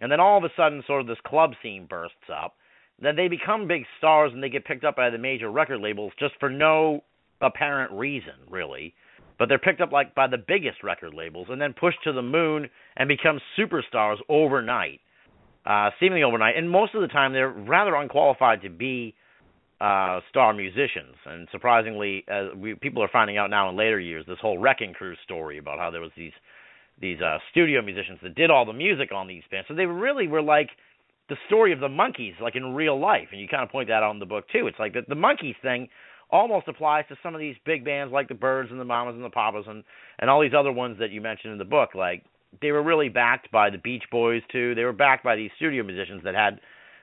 And 0.00 0.10
then 0.10 0.20
all 0.20 0.38
of 0.38 0.44
a 0.44 0.52
sudden, 0.56 0.82
sort 0.86 1.00
of 1.00 1.06
this 1.06 1.18
club 1.26 1.52
scene 1.62 1.86
bursts 1.86 2.30
up. 2.32 2.54
Then 3.00 3.16
they 3.16 3.28
become 3.28 3.66
big 3.66 3.84
stars, 3.98 4.30
and 4.32 4.42
they 4.42 4.48
get 4.48 4.64
picked 4.64 4.84
up 4.84 4.96
by 4.96 5.10
the 5.10 5.18
major 5.18 5.50
record 5.50 5.80
labels 5.80 6.12
just 6.18 6.34
for 6.38 6.50
no 6.50 7.02
apparent 7.40 7.92
reason, 7.92 8.34
really. 8.48 8.94
But 9.38 9.48
they're 9.48 9.58
picked 9.58 9.80
up 9.80 9.92
like 9.92 10.14
by 10.14 10.28
the 10.28 10.38
biggest 10.38 10.82
record 10.82 11.12
labels 11.12 11.48
and 11.50 11.60
then 11.60 11.72
pushed 11.72 12.02
to 12.04 12.12
the 12.12 12.22
moon 12.22 12.68
and 12.96 13.08
become 13.08 13.40
superstars 13.58 14.16
overnight, 14.28 15.00
uh, 15.66 15.90
seemingly 15.98 16.22
overnight. 16.22 16.56
And 16.56 16.70
most 16.70 16.94
of 16.94 17.00
the 17.00 17.08
time, 17.08 17.32
they're 17.32 17.50
rather 17.50 17.94
unqualified 17.96 18.62
to 18.62 18.70
be 18.70 19.14
uh, 19.80 20.20
star 20.30 20.54
musicians. 20.54 21.16
And 21.26 21.48
surprisingly, 21.50 22.24
uh, 22.30 22.56
we, 22.56 22.74
people 22.74 23.02
are 23.02 23.10
finding 23.12 23.36
out 23.36 23.50
now 23.50 23.68
in 23.70 23.76
later 23.76 23.98
years 23.98 24.24
this 24.26 24.38
whole 24.40 24.58
Wrecking 24.58 24.94
Crew 24.94 25.14
story 25.24 25.58
about 25.58 25.78
how 25.78 25.90
there 25.90 26.00
was 26.00 26.12
these 26.16 26.32
these 27.00 27.20
uh, 27.20 27.38
studio 27.50 27.82
musicians 27.82 28.20
that 28.22 28.36
did 28.36 28.50
all 28.50 28.64
the 28.64 28.72
music 28.72 29.10
on 29.12 29.26
these 29.26 29.42
bands. 29.50 29.66
So 29.66 29.74
they 29.74 29.86
really 29.86 30.28
were 30.28 30.42
like 30.42 30.68
the 31.28 31.36
story 31.48 31.72
of 31.72 31.80
the 31.80 31.88
Monkees, 31.88 32.40
like 32.40 32.54
in 32.54 32.72
real 32.72 33.00
life. 33.00 33.28
And 33.32 33.40
you 33.40 33.48
kind 33.48 33.64
of 33.64 33.70
point 33.70 33.88
that 33.88 34.02
out 34.04 34.12
in 34.12 34.20
the 34.20 34.26
book 34.26 34.44
too. 34.52 34.68
It's 34.68 34.78
like 34.78 34.92
the, 34.92 35.00
the 35.08 35.16
Monkees 35.16 35.56
thing 35.60 35.88
almost 36.30 36.68
applies 36.68 37.04
to 37.08 37.16
some 37.22 37.34
of 37.34 37.40
these 37.40 37.56
big 37.64 37.84
bands 37.84 38.12
like 38.12 38.28
the 38.28 38.34
Byrds 38.34 38.70
and 38.70 38.80
the 38.80 38.84
Mamas 38.84 39.14
and 39.14 39.24
the 39.24 39.30
Papas 39.30 39.64
and 39.68 39.84
and 40.18 40.30
all 40.30 40.40
these 40.40 40.54
other 40.56 40.72
ones 40.72 40.98
that 40.98 41.10
you 41.10 41.20
mentioned 41.20 41.52
in 41.52 41.58
the 41.58 41.64
book. 41.64 41.90
Like 41.94 42.24
they 42.60 42.72
were 42.72 42.82
really 42.82 43.08
backed 43.08 43.50
by 43.50 43.70
the 43.70 43.78
Beach 43.78 44.04
Boys 44.10 44.42
too. 44.50 44.74
They 44.74 44.84
were 44.84 44.92
backed 44.92 45.24
by 45.24 45.36
these 45.36 45.50
studio 45.56 45.82
musicians 45.82 46.22
that 46.24 46.34
had 46.34 46.60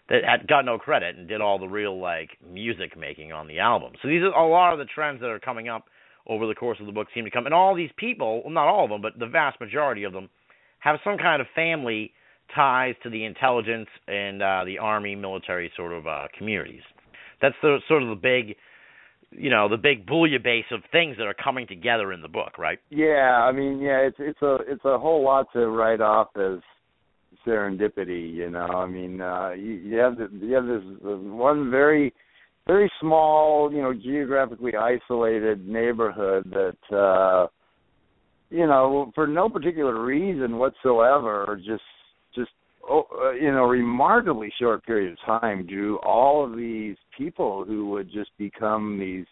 that 0.09 0.23
had 0.25 0.47
got 0.47 0.65
no 0.65 0.77
credit 0.77 1.15
and 1.15 1.27
did 1.27 1.41
all 1.41 1.59
the 1.59 1.67
real 1.67 1.99
like 1.99 2.31
music 2.45 2.97
making 2.97 3.31
on 3.31 3.47
the 3.47 3.59
album. 3.59 3.93
So 4.01 4.07
these 4.07 4.21
are 4.21 4.33
a 4.33 4.49
lot 4.49 4.73
of 4.73 4.79
the 4.79 4.85
trends 4.85 5.21
that 5.21 5.29
are 5.29 5.39
coming 5.39 5.69
up 5.69 5.85
over 6.27 6.45
the 6.45 6.55
course 6.55 6.79
of 6.79 6.85
the 6.85 6.91
book 6.91 7.07
seem 7.13 7.25
to 7.25 7.31
come. 7.31 7.45
And 7.45 7.55
all 7.55 7.75
these 7.75 7.89
people, 7.97 8.41
well, 8.43 8.53
not 8.53 8.67
all 8.67 8.83
of 8.83 8.89
them, 8.89 9.01
but 9.01 9.17
the 9.17 9.25
vast 9.25 9.59
majority 9.59 10.03
of 10.03 10.13
them 10.13 10.29
have 10.79 10.99
some 11.03 11.17
kind 11.17 11.41
of 11.41 11.47
family 11.55 12.13
ties 12.53 12.95
to 13.01 13.09
the 13.09 13.23
intelligence 13.23 13.87
and 14.07 14.43
uh 14.43 14.63
the 14.65 14.77
army 14.77 15.15
military 15.15 15.71
sort 15.77 15.93
of 15.93 16.05
uh 16.07 16.27
communities. 16.37 16.81
That's 17.41 17.55
the 17.61 17.79
sort 17.87 18.03
of 18.03 18.09
the 18.09 18.15
big 18.15 18.55
you 19.31 19.49
know 19.49 19.69
the 19.69 19.77
big 19.77 20.05
bouillabaisse 20.05 20.71
of 20.71 20.81
things 20.91 21.17
that 21.17 21.25
are 21.25 21.33
coming 21.33 21.67
together 21.67 22.11
in 22.13 22.21
the 22.21 22.27
book, 22.27 22.57
right? 22.57 22.79
Yeah, 22.89 23.43
I 23.43 23.51
mean, 23.51 23.79
yeah, 23.79 23.99
it's 23.99 24.17
it's 24.19 24.41
a 24.41 24.57
it's 24.67 24.85
a 24.85 24.97
whole 24.97 25.23
lot 25.23 25.47
to 25.53 25.67
write 25.67 26.01
off 26.01 26.29
as 26.35 26.59
serendipity. 27.45 28.33
You 28.33 28.49
know, 28.49 28.67
I 28.67 28.87
mean, 28.87 29.21
uh, 29.21 29.51
you, 29.51 29.73
you 29.73 29.97
have 29.97 30.17
the, 30.17 30.29
you 30.33 30.53
have 30.53 30.65
this 30.65 30.83
one 31.01 31.71
very 31.71 32.13
very 32.67 32.91
small, 32.99 33.71
you 33.73 33.81
know, 33.81 33.93
geographically 33.93 34.73
isolated 34.75 35.67
neighborhood 35.67 36.51
that. 36.51 36.95
uh 36.95 37.47
you 38.51 38.67
know, 38.67 39.11
for 39.15 39.25
no 39.27 39.49
particular 39.49 40.03
reason 40.03 40.57
whatsoever, 40.57 41.57
just 41.65 41.81
just 42.35 42.51
oh, 42.87 43.05
uh, 43.23 43.35
in 43.35 43.55
a 43.55 43.65
remarkably 43.65 44.51
short 44.59 44.85
period 44.85 45.13
of 45.13 45.41
time, 45.41 45.65
drew 45.65 45.97
all 45.99 46.43
of 46.43 46.57
these 46.57 46.97
people 47.21 47.63
who 47.65 47.89
would 47.89 48.11
just 48.11 48.31
become 48.37 48.99
these, 48.99 49.25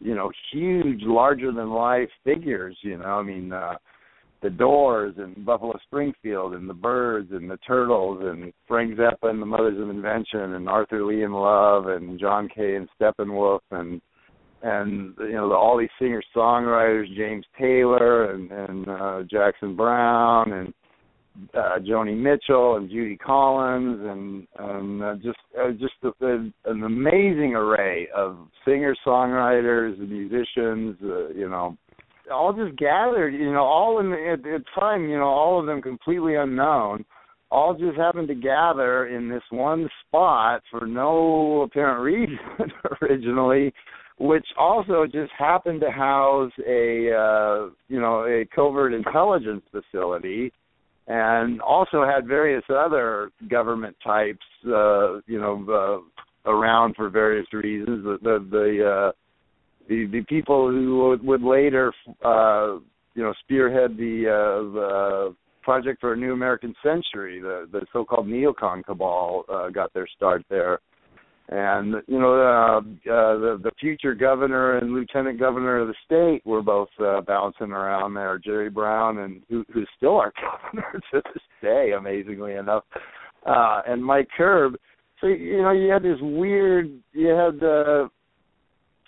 you 0.00 0.14
know, 0.14 0.30
huge, 0.52 1.00
larger 1.02 1.50
than 1.52 1.70
life 1.70 2.10
figures. 2.24 2.76
You 2.82 2.98
know, 2.98 3.04
I 3.04 3.22
mean, 3.22 3.52
uh, 3.52 3.76
the 4.42 4.50
Doors 4.50 5.14
and 5.16 5.44
Buffalo 5.44 5.78
Springfield 5.86 6.54
and 6.54 6.68
the 6.68 6.74
Byrds 6.74 7.30
and 7.32 7.50
the 7.50 7.56
Turtles 7.66 8.18
and 8.22 8.52
Frank 8.68 8.98
Zappa 8.98 9.30
and 9.30 9.40
the 9.40 9.46
Mothers 9.46 9.80
of 9.80 9.88
Invention 9.88 10.54
and 10.54 10.68
Arthur 10.68 11.04
Lee 11.04 11.22
and 11.22 11.34
Love 11.34 11.86
and 11.86 12.20
John 12.20 12.48
Kay 12.54 12.76
and 12.76 12.88
Steppenwolf 13.00 13.60
and 13.70 14.00
and 14.62 15.14
you 15.18 15.32
know 15.32 15.52
all 15.52 15.78
these 15.78 15.88
singer 15.98 16.22
songwriters 16.34 17.14
James 17.16 17.44
Taylor 17.58 18.32
and 18.32 18.50
and 18.50 18.88
uh 18.88 19.22
Jackson 19.30 19.76
Browne 19.76 20.52
and 20.52 20.74
uh 21.54 21.78
Joni 21.80 22.16
Mitchell 22.16 22.76
and 22.76 22.88
Judy 22.88 23.16
Collins 23.16 23.98
and 24.02 24.46
and 24.58 25.02
uh, 25.02 25.14
just 25.16 25.38
uh, 25.58 25.70
just 25.72 25.94
a, 26.02 26.24
a, 26.24 26.34
an 26.70 26.82
amazing 26.84 27.54
array 27.54 28.08
of 28.14 28.38
singer 28.64 28.96
songwriters 29.06 29.98
musicians 29.98 30.96
uh, 31.02 31.28
you 31.28 31.48
know 31.48 31.76
all 32.32 32.52
just 32.52 32.76
gathered 32.78 33.34
you 33.34 33.52
know 33.52 33.64
all 33.64 34.00
in 34.00 34.10
the, 34.10 34.32
at 34.32 34.42
the 34.42 34.62
time 34.78 35.08
you 35.08 35.16
know 35.16 35.24
all 35.24 35.60
of 35.60 35.66
them 35.66 35.80
completely 35.82 36.34
unknown 36.34 37.04
all 37.50 37.74
just 37.74 37.96
happened 37.96 38.28
to 38.28 38.34
gather 38.34 39.06
in 39.06 39.28
this 39.28 39.42
one 39.50 39.88
spot 40.06 40.62
for 40.70 40.86
no 40.86 41.62
apparent 41.62 42.02
reason 42.02 42.38
originally 43.02 43.72
which 44.18 44.46
also 44.58 45.04
just 45.04 45.30
happened 45.38 45.80
to 45.80 45.90
house 45.90 46.52
a 46.66 47.12
uh, 47.12 47.68
you 47.88 48.00
know 48.00 48.24
a 48.24 48.46
covert 48.54 48.94
intelligence 48.94 49.62
facility, 49.70 50.52
and 51.06 51.60
also 51.60 52.04
had 52.04 52.26
various 52.26 52.64
other 52.68 53.30
government 53.48 53.96
types 54.02 54.44
uh, 54.66 55.18
you 55.26 55.40
know 55.40 56.02
uh, 56.46 56.50
around 56.50 56.94
for 56.96 57.08
various 57.08 57.46
reasons. 57.52 58.04
The 58.04 58.18
the 58.22 58.46
the, 58.50 58.86
uh, 58.86 59.12
the, 59.88 60.06
the 60.10 60.22
people 60.28 60.70
who 60.70 61.18
would, 61.22 61.42
later 61.42 61.92
uh, 62.24 62.78
you 63.14 63.22
know 63.22 63.32
spearhead 63.44 63.96
the 63.96 64.28
uh, 64.28 64.72
the 64.74 65.36
project 65.62 66.00
for 66.00 66.12
a 66.12 66.16
new 66.16 66.32
American 66.32 66.74
century, 66.82 67.40
the 67.40 67.68
the 67.70 67.86
so-called 67.92 68.26
neocon 68.26 68.84
cabal, 68.84 69.44
uh, 69.52 69.68
got 69.70 69.92
their 69.94 70.06
start 70.16 70.44
there 70.48 70.80
and 71.48 71.94
you 72.08 72.18
know 72.18 72.34
uh, 72.34 72.78
uh, 72.78 72.82
the 73.38 73.60
the 73.62 73.70
future 73.78 74.14
governor 74.14 74.78
and 74.78 74.92
lieutenant 74.92 75.38
governor 75.38 75.78
of 75.78 75.88
the 75.88 75.94
state 76.04 76.44
were 76.44 76.62
both 76.62 76.88
uh, 77.00 77.20
bouncing 77.20 77.70
around 77.70 78.14
there, 78.14 78.38
Jerry 78.38 78.68
Brown, 78.68 79.18
and 79.18 79.42
who, 79.48 79.64
who's 79.72 79.88
still 79.96 80.16
our 80.16 80.32
governor 80.72 81.00
to 81.12 81.22
this 81.32 81.42
day, 81.62 81.92
amazingly 81.96 82.54
enough, 82.54 82.84
uh, 83.46 83.82
and 83.86 84.04
Mike 84.04 84.28
Curb. 84.36 84.74
So 85.20 85.28
you 85.28 85.62
know 85.62 85.70
you 85.70 85.90
had 85.90 86.02
this 86.02 86.18
weird, 86.20 86.90
you 87.12 87.28
had 87.28 87.62
uh, 87.62 88.08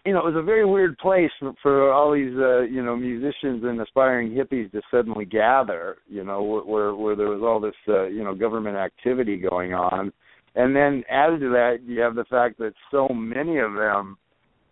you 0.06 0.12
know 0.12 0.20
it 0.20 0.32
was 0.32 0.36
a 0.36 0.42
very 0.42 0.64
weird 0.64 0.96
place 0.98 1.30
for, 1.40 1.52
for 1.60 1.92
all 1.92 2.12
these 2.12 2.36
uh, 2.38 2.60
you 2.60 2.84
know 2.84 2.96
musicians 2.96 3.64
and 3.64 3.80
aspiring 3.80 4.30
hippies 4.30 4.70
to 4.70 4.80
suddenly 4.92 5.24
gather, 5.24 5.96
you 6.08 6.22
know 6.22 6.62
where 6.64 6.94
where 6.94 7.16
there 7.16 7.30
was 7.30 7.42
all 7.42 7.58
this 7.58 7.74
uh, 7.88 8.04
you 8.04 8.22
know 8.22 8.32
government 8.32 8.76
activity 8.76 9.36
going 9.36 9.74
on 9.74 10.12
and 10.58 10.74
then 10.74 11.04
added 11.08 11.38
to 11.40 11.50
that, 11.50 11.78
you 11.86 12.00
have 12.00 12.16
the 12.16 12.24
fact 12.24 12.58
that 12.58 12.74
so 12.90 13.06
many 13.08 13.58
of 13.58 13.74
them 13.74 14.18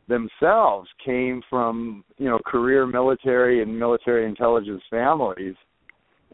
themselves 0.09 0.89
came 1.05 1.41
from 1.49 2.05
you 2.19 2.27
know 2.27 2.41
career 2.45 2.87
military 2.87 3.63
and 3.63 3.79
military 3.79 4.27
intelligence 4.27 4.83
families, 4.91 5.55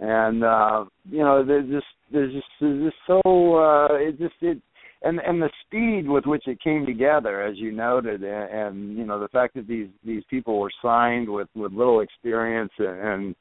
and 0.01 0.43
uh, 0.43 0.85
you 1.11 1.19
know 1.19 1.45
there's 1.45 1.69
just 1.69 1.87
there's 2.11 2.33
just 2.33 2.47
there's 2.63 2.83
just 2.85 2.97
so 3.07 3.21
uh, 3.57 3.89
it 3.93 4.19
just 4.19 4.35
it 4.41 4.59
and 5.03 5.21
and 5.21 5.43
the 5.43 5.51
speed 5.67 6.09
with 6.09 6.25
which 6.25 6.47
it 6.47 6.59
came 6.63 6.87
together, 6.87 7.43
as 7.43 7.59
you 7.59 7.73
noted, 7.73 8.23
and, 8.25 8.51
and 8.51 8.97
you 8.97 9.05
know 9.05 9.21
the 9.21 9.29
fact 9.29 9.55
that 9.55 9.69
these 9.69 9.89
these 10.03 10.23
people 10.31 10.61
were 10.61 10.73
signed 10.81 11.29
with 11.29 11.49
with 11.55 11.73
little 11.73 12.01
experience 12.01 12.73
and 12.79 13.35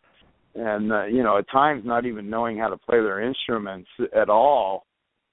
and 0.56 0.92
uh, 0.92 1.06
you 1.06 1.24
know 1.24 1.38
at 1.38 1.50
times 1.50 1.84
not 1.86 2.06
even 2.06 2.30
knowing 2.30 2.58
how 2.58 2.68
to 2.68 2.76
play 2.76 2.98
their 2.98 3.22
instruments 3.22 3.88
at 4.14 4.30
all 4.30 4.84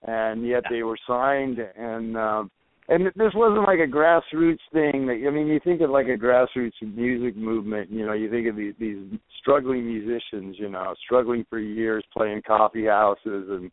and 0.06 0.46
yet 0.46 0.62
they 0.70 0.82
were 0.82 0.98
signed 1.06 1.58
and 1.58 2.16
uh, 2.16 2.44
and 2.90 3.06
this 3.16 3.32
wasn't 3.34 3.66
like 3.66 3.80
a 3.80 3.90
grassroots 3.90 4.58
thing. 4.72 5.06
That 5.06 5.22
I 5.26 5.30
mean 5.30 5.46
you 5.46 5.60
think 5.62 5.80
of 5.80 5.90
like 5.90 6.06
a 6.06 6.16
grassroots 6.16 6.80
music 6.82 7.36
movement 7.36 7.90
you 7.90 8.06
know 8.06 8.12
you 8.12 8.30
think 8.30 8.48
of 8.48 8.56
these 8.56 8.74
these 8.78 8.98
struggling 9.40 9.86
musicians 9.86 10.56
you 10.58 10.68
know 10.68 10.94
struggling 11.04 11.44
for 11.50 11.58
years 11.58 12.04
playing 12.12 12.42
coffee 12.46 12.86
houses 12.86 13.46
and 13.50 13.70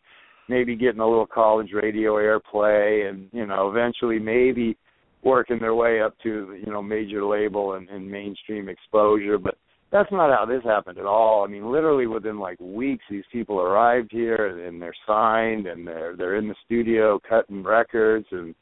maybe 0.48 0.76
getting 0.76 1.00
a 1.00 1.08
little 1.08 1.28
college 1.28 1.70
radio 1.74 2.14
airplay 2.16 3.10
and 3.10 3.30
you 3.32 3.46
know 3.46 3.70
eventually 3.70 4.20
maybe 4.20 4.78
working 5.26 5.60
their 5.60 5.76
way 5.76 6.02
up 6.02 6.16
to 6.24 6.56
you 6.66 6.72
know 6.72 6.82
major 6.82 7.26
label 7.26 7.74
and, 7.74 7.90
and 7.90 8.10
mainstream 8.10 8.70
exposure. 8.70 9.38
But 9.38 9.58
that's 9.92 10.12
not 10.12 10.38
how 10.38 10.46
this 10.46 10.64
happened 10.64 10.98
at 10.98 11.06
all. 11.06 11.44
I 11.44 11.48
mean, 11.48 11.72
literally 11.72 12.08
within 12.08 12.40
like 12.40 12.60
weeks, 12.60 13.06
these 13.10 13.24
people 13.32 13.60
arrived 13.60 14.10
here 14.12 14.68
and 14.68 14.82
they're 14.82 14.96
signed 15.08 15.68
and 15.68 15.88
they're 15.88 16.16
they're 16.16 16.36
in 16.36 16.48
the 16.48 16.56
studio 16.66 17.20
cutting 17.28 17.64
records 17.64 18.26
and 18.32 18.56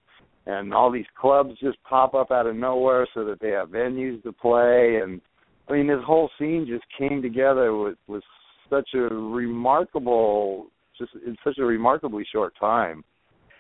and 0.46 0.74
all 0.74 0.92
these 0.92 1.06
clubs 1.20 1.52
just 1.62 1.78
pop 1.84 2.14
up 2.14 2.32
out 2.32 2.48
of 2.48 2.56
nowhere 2.56 3.08
so 3.14 3.24
that 3.26 3.40
they 3.40 3.50
have 3.50 3.70
venues 3.70 4.22
to 4.24 4.34
play 4.34 5.00
and 5.02 5.22
I 5.70 5.74
mean 5.74 5.88
this 5.88 6.04
whole 6.06 6.30
scene 6.38 6.68
just 6.68 6.84
came 6.98 7.22
together 7.22 7.76
with 7.76 7.98
with 8.08 8.24
such 8.70 8.90
a 8.94 9.00
remarkable 9.00 10.68
just 10.98 11.12
in 11.26 11.36
such 11.44 11.58
a 11.58 11.64
remarkably 11.64 12.26
short 12.32 12.54
time. 12.60 13.04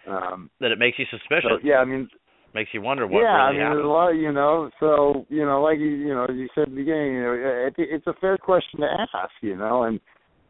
Um 0.07 0.49
that 0.59 0.71
it 0.71 0.79
makes 0.79 0.99
you 0.99 1.05
suspicious. 1.09 1.49
So, 1.49 1.57
yeah, 1.63 1.77
I 1.77 1.85
mean 1.85 2.09
makes 2.53 2.71
you 2.73 2.81
wonder 2.81 3.07
what 3.07 3.21
yeah, 3.21 3.27
really 3.27 3.39
I 3.39 3.51
mean, 3.51 3.61
happened. 3.61 3.77
there's 3.77 3.85
a 3.85 3.87
lot, 3.87 4.09
you 4.11 4.31
know. 4.31 4.69
So, 4.79 5.25
you 5.29 5.45
know, 5.45 5.61
like 5.61 5.79
you, 5.79 5.87
you 5.87 6.13
know, 6.13 6.25
as 6.25 6.35
you 6.35 6.47
said 6.53 6.63
at 6.63 6.69
the 6.69 6.75
beginning, 6.75 7.13
you 7.15 7.21
know, 7.21 7.67
it, 7.67 7.73
it's 7.77 8.07
a 8.07 8.13
fair 8.21 8.37
question 8.37 8.81
to 8.81 8.87
ask, 8.87 9.31
you 9.41 9.55
know, 9.55 9.83
and 9.83 9.99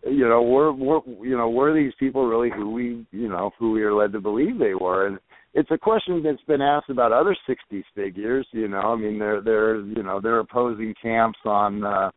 you 0.06 0.28
know, 0.28 0.42
were 0.42 0.74
were 0.74 1.02
you 1.22 1.38
know, 1.38 1.50
were 1.50 1.74
these 1.74 1.94
people 2.00 2.28
really 2.28 2.50
who 2.56 2.72
we, 2.72 3.06
you 3.12 3.30
know, 3.30 3.52
who 3.60 3.72
we 3.72 3.84
are 3.84 3.94
led 3.94 4.12
to 4.14 4.20
believe 4.20 4.60
they 4.60 4.74
were? 4.74 5.08
And 5.08 5.20
it's 5.54 5.72
a 5.72 5.78
question 5.78 6.22
that's 6.24 6.42
been 6.48 6.62
asked 6.62 6.90
about 6.90 7.12
other 7.12 7.36
'60s 7.48 7.84
figures, 7.96 8.48
you 8.52 8.68
know. 8.68 8.82
I 8.82 8.96
mean, 8.96 9.20
they're 9.20 9.42
they're 9.42 9.80
you 9.82 10.04
know 10.04 10.20
they're 10.22 10.40
opposing 10.40 10.94
camps 11.02 11.40
on. 11.46 11.84
uh 11.84 12.12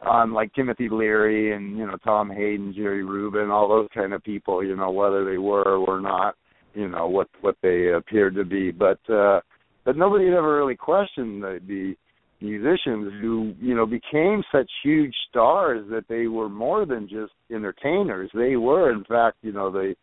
on 0.00 0.32
like 0.32 0.54
Timothy 0.54 0.88
Leary 0.88 1.56
and 1.56 1.76
you 1.76 1.84
know 1.84 1.96
Tom 2.04 2.30
Hayden, 2.30 2.72
Jerry 2.72 3.02
Rubin, 3.02 3.50
all 3.50 3.68
those 3.68 3.88
kind 3.92 4.12
of 4.12 4.22
people, 4.22 4.64
you 4.64 4.76
know 4.76 4.92
whether 4.92 5.24
they 5.24 5.38
were 5.38 5.64
or 5.64 5.84
were 5.84 6.00
not 6.00 6.36
you 6.74 6.88
know 6.88 7.08
what 7.08 7.28
what 7.40 7.56
they 7.62 7.92
appeared 7.92 8.34
to 8.36 8.44
be. 8.44 8.70
But 8.70 9.00
uh 9.10 9.40
but 9.84 9.96
nobody 9.96 10.26
had 10.26 10.34
ever 10.34 10.56
really 10.56 10.76
questioned 10.76 11.42
the, 11.42 11.60
the 11.66 11.94
musicians 12.40 13.12
who 13.20 13.54
you 13.60 13.74
know 13.74 13.86
became 13.86 14.42
such 14.52 14.70
huge 14.82 15.14
stars 15.30 15.84
that 15.90 16.06
they 16.08 16.26
were 16.26 16.48
more 16.48 16.86
than 16.86 17.08
just 17.08 17.32
entertainers. 17.50 18.30
They 18.34 18.56
were 18.56 18.92
in 18.92 19.04
fact 19.04 19.38
you 19.42 19.52
know 19.52 19.70
the 19.70 19.94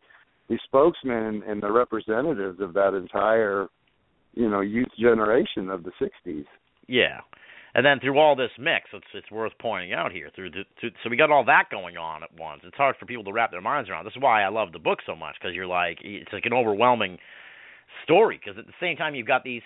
the 0.50 0.60
spokesmen 0.66 1.44
and 1.48 1.62
the 1.62 1.72
representatives 1.72 2.60
of 2.60 2.74
that 2.74 2.94
entire 2.94 3.68
you 4.34 4.50
know 4.50 4.62
youth 4.62 4.92
generation 5.00 5.70
of 5.70 5.84
the 5.84 5.92
60s 6.02 6.46
Yeah. 6.88 7.22
And 7.76 7.86
then 7.86 8.00
through 8.00 8.18
all 8.18 8.38
this 8.38 8.52
mix, 8.58 8.86
it's 8.94 9.06
it's 9.14 9.30
worth 9.30 9.52
pointing 9.60 9.92
out 9.92 10.14
here. 10.14 10.32
Through, 10.34 10.52
the, 10.52 10.64
through 10.80 10.92
so 11.04 11.10
we 11.10 11.18
got 11.18 11.30
all 11.30 11.44
that 11.44 11.66
going 11.70 11.98
on 11.98 12.24
at 12.24 12.34
once. 12.40 12.62
It's 12.64 12.78
hard 12.78 12.96
for 12.98 13.06
people 13.06 13.26
to 13.26 13.34
wrap 13.34 13.52
their 13.52 13.62
minds 13.62 13.90
around. 13.90 14.06
This 14.06 14.16
is 14.16 14.22
why 14.22 14.44
I 14.44 14.48
love 14.48 14.72
the 14.72 14.80
book 14.80 15.00
so 15.06 15.14
much 15.14 15.36
because 15.40 15.54
you're 15.54 15.68
like 15.68 16.00
it's 16.02 16.32
like 16.32 16.46
an 16.46 16.54
overwhelming 16.54 17.20
story. 18.06 18.40
Because 18.42 18.58
at 18.58 18.66
the 18.66 18.74
same 18.80 18.96
time 18.96 19.14
you've 19.14 19.28
got 19.28 19.44
these 19.44 19.62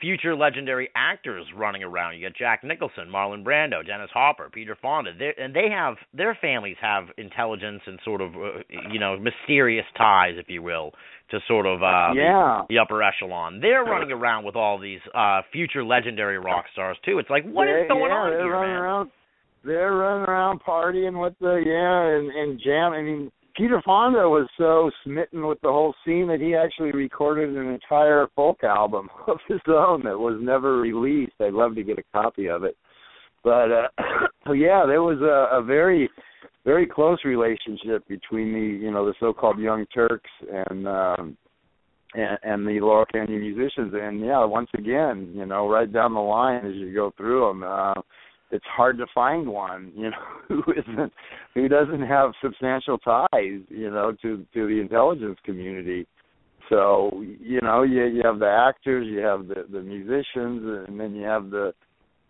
future 0.00 0.34
legendary 0.34 0.88
actors 0.94 1.46
running 1.56 1.82
around. 1.82 2.16
You 2.16 2.28
got 2.28 2.36
Jack 2.36 2.64
Nicholson, 2.64 3.08
Marlon 3.12 3.44
Brando, 3.44 3.86
Dennis 3.86 4.10
Hopper, 4.12 4.48
Peter 4.52 4.76
Fonda, 4.80 5.12
They're, 5.18 5.38
and 5.38 5.54
they 5.54 5.68
have 5.70 5.96
their 6.14 6.36
families 6.40 6.76
have 6.80 7.04
intelligence 7.16 7.82
and 7.86 7.98
sort 8.04 8.20
of 8.20 8.34
uh, 8.34 8.62
you 8.90 8.98
know 8.98 9.16
mysterious 9.18 9.86
ties, 9.96 10.34
if 10.36 10.48
you 10.48 10.62
will, 10.62 10.92
to 11.30 11.38
sort 11.46 11.66
of 11.66 11.82
uh, 11.82 12.12
yeah 12.14 12.62
the, 12.68 12.74
the 12.74 12.78
upper 12.78 13.02
echelon. 13.02 13.60
They're 13.60 13.84
running 13.84 14.12
around 14.12 14.44
with 14.44 14.56
all 14.56 14.78
these 14.78 15.00
uh 15.14 15.42
future 15.52 15.84
legendary 15.84 16.38
rock 16.38 16.66
stars 16.72 16.96
too. 17.04 17.18
It's 17.18 17.30
like 17.30 17.44
what 17.44 17.68
is 17.68 17.88
going 17.88 18.10
yeah, 18.10 18.16
on 18.16 18.30
they're 18.30 18.42
here, 18.42 18.52
running 18.52 18.74
man? 18.74 18.82
around 18.82 19.10
they're 19.64 19.92
running 19.92 20.28
around 20.28 20.60
partying 20.60 21.20
with 21.20 21.34
the 21.40 21.62
yeah 21.66 22.16
and 22.16 22.30
and 22.30 22.60
jam 22.64 22.92
i 22.92 23.02
mean 23.02 23.30
Peter 23.58 23.82
Fonda 23.84 24.28
was 24.28 24.48
so 24.56 24.88
smitten 25.02 25.44
with 25.44 25.60
the 25.62 25.68
whole 25.68 25.92
scene 26.06 26.28
that 26.28 26.40
he 26.40 26.54
actually 26.54 26.92
recorded 26.92 27.56
an 27.56 27.66
entire 27.66 28.28
folk 28.36 28.62
album 28.62 29.08
of 29.26 29.38
his 29.48 29.58
own 29.66 30.04
that 30.04 30.16
was 30.16 30.38
never 30.40 30.76
released. 30.76 31.32
I'd 31.40 31.54
love 31.54 31.74
to 31.74 31.82
get 31.82 31.98
a 31.98 32.04
copy 32.12 32.48
of 32.48 32.62
it. 32.62 32.76
But 33.42 33.72
uh 33.72 33.88
yeah, 34.54 34.84
there 34.86 35.02
was 35.02 35.20
a, 35.20 35.58
a 35.58 35.62
very 35.62 36.08
very 36.64 36.86
close 36.86 37.18
relationship 37.24 38.06
between 38.06 38.52
the 38.52 38.78
you 38.80 38.92
know 38.92 39.04
the 39.04 39.14
so-called 39.18 39.58
Young 39.58 39.86
Turks 39.92 40.30
and 40.48 40.86
um 40.86 41.36
and, 42.14 42.38
and 42.44 42.66
the 42.66 42.78
Laurel 42.80 43.06
Canyon 43.12 43.40
musicians 43.40 43.92
and 43.92 44.20
yeah 44.20 44.44
once 44.44 44.70
again 44.74 45.32
you 45.34 45.46
know 45.46 45.68
right 45.68 45.92
down 45.92 46.14
the 46.14 46.20
line 46.20 46.64
as 46.64 46.74
you 46.74 46.94
go 46.94 47.12
through 47.16 47.48
them 47.48 47.64
uh 47.64 48.00
it's 48.50 48.64
hard 48.66 48.98
to 48.98 49.06
find 49.14 49.46
one, 49.46 49.92
you 49.96 50.10
know, 50.10 50.26
who 50.48 50.62
isn't 50.72 51.12
who 51.54 51.68
doesn't 51.68 52.02
have 52.02 52.32
substantial 52.42 52.98
ties, 52.98 53.60
you 53.68 53.90
know, 53.90 54.14
to 54.22 54.46
to 54.54 54.66
the 54.66 54.80
intelligence 54.80 55.38
community. 55.44 56.06
So, 56.68 57.22
you 57.40 57.60
know, 57.62 57.82
you 57.82 58.04
you 58.04 58.22
have 58.24 58.38
the 58.38 58.68
actors, 58.68 59.06
you 59.08 59.20
have 59.20 59.48
the 59.48 59.66
the 59.70 59.80
musicians, 59.80 60.86
and 60.88 60.98
then 60.98 61.14
you 61.14 61.24
have 61.24 61.50
the 61.50 61.72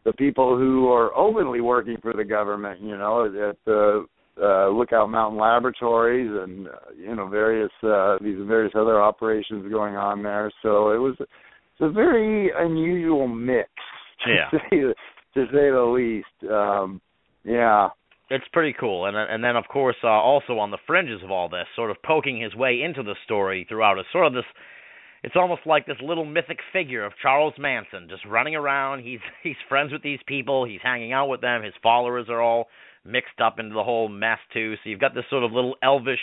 the 0.05 0.13
people 0.13 0.57
who 0.57 0.89
are 0.89 1.15
openly 1.17 1.61
working 1.61 1.97
for 2.01 2.13
the 2.13 2.25
government, 2.25 2.81
you 2.81 2.97
know, 2.97 3.27
at 3.27 3.57
the 3.67 4.07
uh, 4.41 4.69
Lookout 4.69 5.11
Mountain 5.11 5.41
Laboratories 5.41 6.31
and 6.31 6.69
uh, 6.69 6.73
you 6.97 7.15
know 7.15 7.27
various 7.29 7.71
uh, 7.83 8.19
these 8.23 8.37
various 8.47 8.73
other 8.77 9.03
operations 9.03 9.71
going 9.71 9.97
on 9.97 10.23
there. 10.23 10.53
So 10.63 10.93
it 10.93 10.99
was 10.99 11.17
it's 11.19 11.81
a 11.81 11.91
very 11.91 12.51
unusual 12.57 13.27
mix 13.27 13.69
to 14.25 14.59
Yeah. 14.73 14.93
To 15.35 15.45
say 15.47 15.71
the 15.71 15.83
least. 15.83 16.53
Um, 16.53 17.01
yeah, 17.45 17.89
It's 18.31 18.45
pretty 18.53 18.75
cool, 18.79 19.07
and 19.07 19.17
and 19.17 19.43
then 19.43 19.57
of 19.57 19.69
course 19.69 19.97
uh, 20.05 20.09
also 20.09 20.59
on 20.59 20.71
the 20.71 20.79
fringes 20.87 21.23
of 21.23 21.31
all 21.31 21.49
this, 21.49 21.67
sort 21.75 21.91
of 21.91 21.97
poking 22.03 22.41
his 22.41 22.55
way 22.55 22.83
into 22.83 23.03
the 23.03 23.15
story 23.25 23.67
throughout, 23.69 23.99
is 23.99 24.05
sort 24.13 24.27
of 24.27 24.35
this. 24.35 24.45
It's 25.25 25.35
almost 25.35 25.63
like 25.67 25.87
this 25.87 25.97
little 26.01 26.25
mythic 26.25 26.59
figure 26.73 27.05
of 27.05 27.13
Charles 27.21 27.55
Manson, 27.59 28.07
just 28.09 28.25
running 28.25 28.55
around. 28.55 29.03
He's 29.03 29.21
he's 29.43 29.57
friends 29.69 29.93
with 29.93 30.03
these 30.03 30.21
people. 30.27 30.65
He's 30.65 30.83
hanging 30.83 31.13
out 31.13 31.29
with 31.29 31.41
them. 31.41 31.63
His 31.63 31.75
followers 31.83 32.27
are 32.29 32.43
all 32.43 32.69
mixed 33.05 33.41
up 33.43 33.59
into 33.59 33.75
the 33.75 33.85
whole 33.85 34.09
mess 34.09 34.39
too. 34.53 34.75
So 34.77 34.91
you've 34.91 35.01
got 35.01 35.15
this 35.15 35.25
sort 35.31 35.45
of 35.45 35.53
little 35.53 35.77
elvish, 35.83 36.21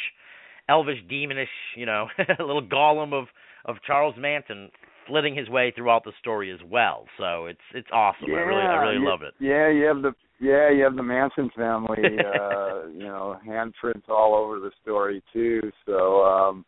elvish 0.70 1.00
demonish, 1.10 1.48
you 1.76 1.86
know, 1.86 2.08
little 2.40 2.62
golem 2.66 3.14
of 3.14 3.28
of 3.66 3.78
Charles 3.86 4.16
Manson 4.18 4.70
flitting 5.08 5.36
his 5.36 5.50
way 5.50 5.72
throughout 5.76 6.04
the 6.04 6.12
story 6.20 6.52
as 6.52 6.60
well. 6.66 7.06
So 7.18 7.46
it's 7.46 7.60
it's 7.74 7.88
awesome. 7.92 8.28
I 8.30 8.40
really 8.40 8.62
I 8.62 8.76
really 8.82 9.00
you- 9.02 9.10
love 9.10 9.22
it. 9.22 9.34
Yeah, 9.40 9.70
you 9.70 9.86
have 9.86 10.02
the 10.02 10.14
yeah 10.40 10.70
you 10.70 10.84
have 10.84 10.96
the 10.96 11.04
Manson 11.04 11.50
family, 11.56 12.18
uh, 12.20 12.88
you 12.94 13.06
know, 13.06 13.38
handprints 13.48 14.10
all 14.10 14.36
over 14.36 14.60
the 14.60 14.72
story 14.82 15.24
too. 15.34 15.62
So 15.86 16.24
um, 16.24 16.66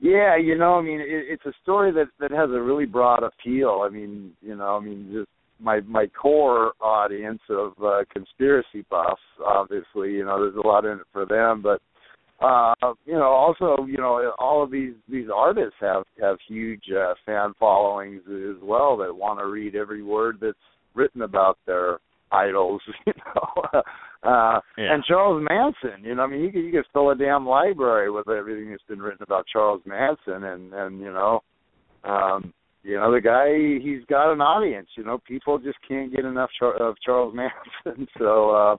yeah, 0.00 0.36
you 0.36 0.58
know, 0.58 0.74
I 0.74 0.82
mean, 0.82 1.00
it, 1.00 1.06
it's 1.08 1.46
a 1.46 1.52
story 1.62 1.92
that 1.92 2.08
that 2.20 2.30
has 2.30 2.50
a 2.50 2.60
really 2.60 2.86
broad 2.86 3.22
appeal. 3.22 3.82
I 3.84 3.88
mean, 3.88 4.32
you 4.40 4.56
know, 4.56 4.76
I 4.76 4.80
mean, 4.80 5.10
just 5.12 5.28
my 5.60 5.80
my 5.80 6.06
core 6.08 6.72
audience 6.80 7.40
of 7.48 7.72
uh, 7.82 8.00
conspiracy 8.12 8.84
buffs, 8.90 9.20
obviously, 9.46 10.12
you 10.12 10.24
know, 10.24 10.40
there's 10.40 10.56
a 10.62 10.66
lot 10.66 10.84
in 10.84 10.98
it 10.98 11.06
for 11.12 11.24
them, 11.24 11.62
but 11.62 11.80
uh 12.42 12.74
you 13.04 13.12
know 13.14 13.22
also 13.30 13.84
you 13.86 13.98
know 13.98 14.32
all 14.38 14.62
of 14.62 14.70
these 14.70 14.94
these 15.08 15.28
artists 15.34 15.74
have 15.80 16.04
have 16.20 16.36
huge 16.48 16.84
uh, 16.90 17.14
fan 17.24 17.52
followings 17.58 18.22
as 18.26 18.56
well 18.62 18.96
that 18.96 19.14
want 19.14 19.38
to 19.38 19.46
read 19.46 19.74
every 19.74 20.02
word 20.02 20.38
that's 20.40 20.56
written 20.94 21.22
about 21.22 21.56
their 21.66 21.98
idols 22.32 22.80
you 23.06 23.12
know 23.34 23.62
uh 24.24 24.60
Yeah. 24.76 24.94
and 24.94 25.04
Charles 25.04 25.42
Manson 25.48 26.04
you 26.04 26.14
know 26.14 26.22
I 26.22 26.26
mean 26.26 26.40
you 26.40 26.50
could 26.50 26.64
you 26.64 26.72
could 26.72 26.86
fill 26.92 27.10
a 27.10 27.14
damn 27.14 27.46
library 27.46 28.10
with 28.10 28.28
everything 28.28 28.70
that's 28.70 28.82
been 28.88 29.00
written 29.02 29.22
about 29.22 29.46
Charles 29.52 29.82
Manson 29.86 30.44
and 30.44 30.72
and 30.72 31.00
you 31.00 31.12
know 31.12 31.42
um 32.04 32.52
you 32.82 32.96
know 32.96 33.12
the 33.12 33.20
guy 33.20 33.78
he's 33.84 34.04
got 34.06 34.32
an 34.32 34.40
audience 34.40 34.88
you 34.96 35.04
know 35.04 35.18
people 35.26 35.58
just 35.58 35.78
can't 35.86 36.12
get 36.14 36.24
enough 36.24 36.50
Char- 36.58 36.76
of 36.82 36.96
Charles 37.04 37.34
Manson 37.84 38.08
so 38.18 38.50
uh 38.50 38.76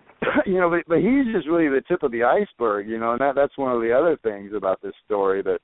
you 0.46 0.54
know, 0.54 0.70
but, 0.70 0.84
but 0.86 0.98
he's 0.98 1.32
just 1.34 1.48
really 1.48 1.68
the 1.68 1.82
tip 1.86 2.02
of 2.02 2.12
the 2.12 2.22
iceberg, 2.22 2.88
you 2.88 2.98
know, 2.98 3.12
and 3.12 3.20
that 3.20 3.34
that's 3.34 3.56
one 3.58 3.72
of 3.72 3.80
the 3.80 3.92
other 3.92 4.16
things 4.22 4.52
about 4.54 4.80
this 4.82 4.94
story 5.04 5.42
that 5.42 5.58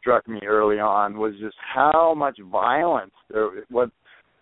struck 0.00 0.28
me 0.28 0.40
early 0.46 0.78
on 0.78 1.18
was 1.18 1.34
just 1.40 1.56
how 1.74 2.14
much 2.14 2.38
violence 2.50 3.12
there 3.30 3.64
what 3.70 3.90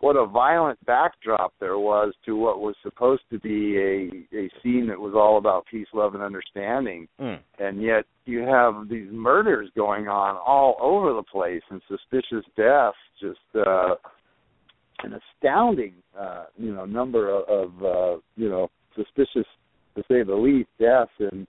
what 0.01 0.17
a 0.17 0.27
violent 0.27 0.79
backdrop 0.85 1.55
there 1.59 1.79
was 1.79 2.13
to 2.27 2.37
what 2.37 2.61
was 2.61 2.75
supposed 2.83 3.23
to 3.31 3.39
be 3.39 3.79
a 3.79 4.37
a 4.37 4.51
scene 4.63 4.87
that 4.89 5.01
was 5.01 5.15
all 5.17 5.39
about 5.39 5.67
peace, 5.71 5.87
love 5.95 6.15
and 6.15 6.23
understanding. 6.23 7.09
Mm. 7.21 7.39
And 7.59 7.83
yet 7.83 8.05
you 8.27 8.41
have 8.41 8.89
these 8.89 9.09
murders 9.11 9.71
going 9.75 10.09
on 10.09 10.37
all 10.37 10.77
over 10.81 11.15
the 11.15 11.23
place 11.23 11.63
and 11.71 11.81
suspicious 11.89 12.45
deaths 12.57 12.97
just 13.21 13.67
uh 13.67 13.95
an 15.03 15.15
astounding 15.15 15.95
uh 16.19 16.45
you 16.59 16.75
know 16.75 16.85
number 16.85 17.31
of, 17.31 17.49
of 17.49 17.83
uh 17.83 18.21
you 18.37 18.49
know 18.49 18.71
suspicious 18.97 19.47
to 19.95 20.03
say 20.09 20.23
the 20.23 20.35
least 20.35 20.69
deaths 20.81 21.11
and 21.19 21.47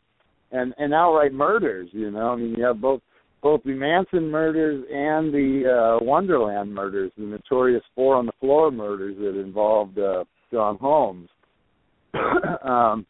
and 0.52 0.74
and 0.78 0.94
outright 0.94 1.34
murders 1.34 1.90
you 1.92 2.12
know? 2.12 2.32
I 2.32 2.36
mean 2.36 2.56
you 2.58 2.64
have 2.64 2.82
both 2.82 3.02
both 3.42 3.64
the 3.64 3.74
manson 3.74 4.30
murders 4.30 4.86
and 4.92 5.34
the 5.34 5.98
uh 6.00 6.04
wonderland 6.04 6.74
murders 6.74 7.12
the 7.18 7.24
notorious 7.24 7.84
four 7.96 8.16
on 8.16 8.26
the 8.26 8.34
floor 8.40 8.72
murders 8.72 9.16
that 9.18 9.40
involved 9.40 9.98
uh 10.00 10.24
john 10.52 10.78
holmes. 10.78 11.30
Um 12.64 13.06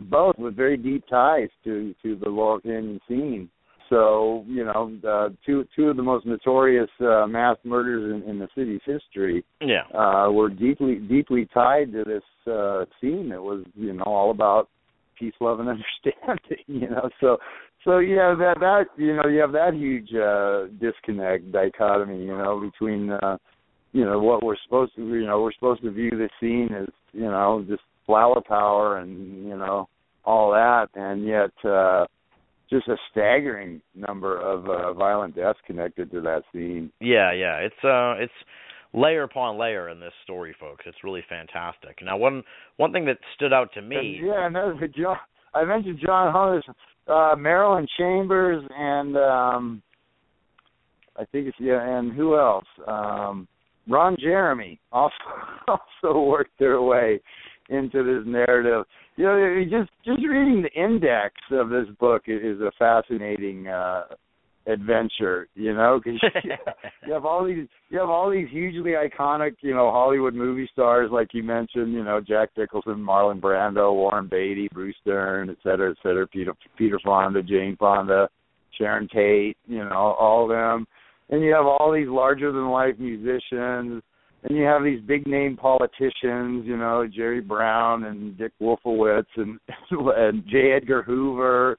both 0.00 0.38
with 0.38 0.54
very 0.54 0.76
deep 0.76 1.04
ties 1.08 1.48
to 1.64 1.94
to 2.02 2.16
the 2.16 2.28
laurel 2.28 2.60
canyon 2.60 3.00
scene 3.08 3.50
so 3.88 4.44
you 4.46 4.64
know 4.64 4.92
uh 5.08 5.28
two 5.44 5.66
two 5.74 5.88
of 5.88 5.96
the 5.96 6.02
most 6.02 6.26
notorious 6.26 6.90
uh 7.00 7.26
mass 7.26 7.56
murders 7.64 8.22
in, 8.22 8.28
in 8.28 8.38
the 8.38 8.48
city's 8.54 8.80
history 8.84 9.44
Yeah. 9.60 9.82
uh 9.94 10.30
were 10.30 10.48
deeply 10.50 10.96
deeply 10.96 11.48
tied 11.52 11.92
to 11.92 12.04
this 12.04 12.22
uh 12.52 12.84
scene. 13.00 13.28
That 13.30 13.42
was 13.42 13.64
you 13.74 13.92
know 13.92 14.04
all 14.04 14.30
about 14.30 14.68
peace 15.18 15.34
love 15.40 15.60
and 15.60 15.68
understanding 15.74 16.64
you 16.66 16.88
know? 16.88 17.08
So 17.20 17.38
so 17.84 17.98
you 17.98 18.18
have 18.18 18.38
that 18.38 18.56
that 18.60 18.84
you 18.96 19.16
know 19.16 19.28
you 19.28 19.40
have 19.40 19.52
that 19.52 19.74
huge 19.74 20.12
uh 20.14 20.66
disconnect 20.80 21.52
dichotomy 21.52 22.24
you 22.24 22.36
know 22.36 22.60
between 22.60 23.10
uh 23.10 23.36
you 23.92 24.04
know 24.04 24.18
what 24.20 24.42
we're 24.42 24.56
supposed 24.64 24.94
to 24.96 25.02
you 25.02 25.26
know 25.26 25.40
we're 25.40 25.52
supposed 25.52 25.82
to 25.82 25.90
view 25.90 26.10
this 26.10 26.30
scene 26.40 26.68
as 26.74 26.88
you 27.12 27.22
know 27.22 27.64
just 27.68 27.82
flower 28.06 28.40
power 28.40 28.98
and 28.98 29.46
you 29.46 29.56
know 29.56 29.88
all 30.24 30.50
that. 30.50 30.88
And 30.94 31.26
yet 31.26 31.52
uh 31.64 32.04
just 32.70 32.88
a 32.88 32.96
staggering 33.10 33.80
number 33.94 34.40
of 34.40 34.68
uh, 34.68 34.92
violent 34.92 35.34
deaths 35.34 35.58
connected 35.66 36.10
to 36.10 36.20
that 36.20 36.42
scene 36.52 36.90
Yeah, 37.00 37.32
yeah. 37.32 37.56
It's 37.56 37.84
uh 37.84 38.22
it's 38.22 38.32
layer 38.92 39.22
upon 39.22 39.58
layer 39.58 39.88
in 39.88 40.00
this 40.00 40.12
story, 40.24 40.54
folks. 40.58 40.84
It's 40.86 41.04
really 41.04 41.24
fantastic. 41.28 41.98
Now 42.02 42.16
one 42.16 42.42
one 42.76 42.92
thing 42.92 43.04
that 43.06 43.18
stood 43.34 43.52
out 43.52 43.72
to 43.74 43.82
me 43.82 44.20
yeah, 44.22 44.48
the 44.48 44.88
John. 44.96 45.16
I 45.54 45.64
mentioned 45.64 45.98
John 46.04 46.32
Hunter's, 46.32 46.64
uh, 47.08 47.34
Marilyn 47.36 47.86
Chambers, 47.98 48.62
and 48.76 49.16
um, 49.16 49.82
I 51.16 51.24
think 51.24 51.48
it's 51.48 51.56
yeah, 51.58 51.98
and 51.98 52.12
who 52.12 52.38
else? 52.38 52.66
Um, 52.86 53.48
Ron 53.88 54.16
Jeremy 54.20 54.78
also 54.92 55.14
also 55.68 56.20
worked 56.20 56.58
their 56.58 56.82
way 56.82 57.20
into 57.68 58.02
this 58.02 58.26
narrative. 58.26 58.84
You 59.16 59.24
know, 59.24 59.36
you 59.36 59.64
just 59.64 59.90
just 60.04 60.20
reading 60.26 60.62
the 60.62 60.80
index 60.80 61.34
of 61.50 61.70
this 61.70 61.86
book 61.98 62.22
is 62.26 62.60
a 62.60 62.70
fascinating 62.78 63.68
uh, 63.68 64.04
adventure. 64.66 65.48
You 65.54 65.74
know, 65.74 66.00
because 66.02 66.20
you 67.06 67.12
have 67.12 67.24
all 67.24 67.44
these 67.44 67.66
you 67.90 67.98
have 67.98 68.10
all 68.10 68.30
these 68.30 68.48
hugely 68.50 68.92
iconic, 68.92 69.56
you 69.60 69.74
know, 69.74 69.90
Hollywood 69.90 70.34
movie 70.34 70.68
stars 70.72 71.10
like 71.12 71.28
you 71.32 71.42
mentioned, 71.42 71.92
you 71.92 72.04
know, 72.04 72.20
Jack 72.20 72.50
Nicholson, 72.56 72.96
Marlon 72.96 73.40
Brando, 73.40 73.92
Warren 73.94 74.28
Beatty, 74.28 74.68
Bruce 74.72 74.96
Dern, 75.04 75.50
et 75.50 75.56
cetera, 75.62 75.90
et 75.90 75.96
cetera, 76.02 76.26
Peter 76.26 76.52
Peter 76.76 76.98
Fonda, 77.04 77.42
Jane 77.42 77.76
Fonda, 77.78 78.28
Sharon 78.76 79.08
Tate, 79.08 79.56
you 79.66 79.84
know, 79.84 80.14
all 80.18 80.44
of 80.44 80.50
them. 80.50 80.86
And 81.30 81.42
you 81.42 81.52
have 81.52 81.66
all 81.66 81.92
these 81.92 82.08
larger 82.08 82.52
than 82.52 82.70
life 82.70 82.94
musicians 82.98 84.02
and 84.44 84.56
you 84.56 84.64
have 84.64 84.84
these 84.84 85.00
big 85.00 85.26
name 85.26 85.56
politicians, 85.56 86.64
you 86.64 86.76
know, 86.76 87.06
Jerry 87.06 87.40
Brown 87.40 88.04
and 88.04 88.36
Dick 88.38 88.52
Wolfowitz 88.60 89.26
and, 89.36 89.58
and 89.90 90.44
J. 90.46 90.72
Edgar 90.72 91.02
Hoover 91.02 91.76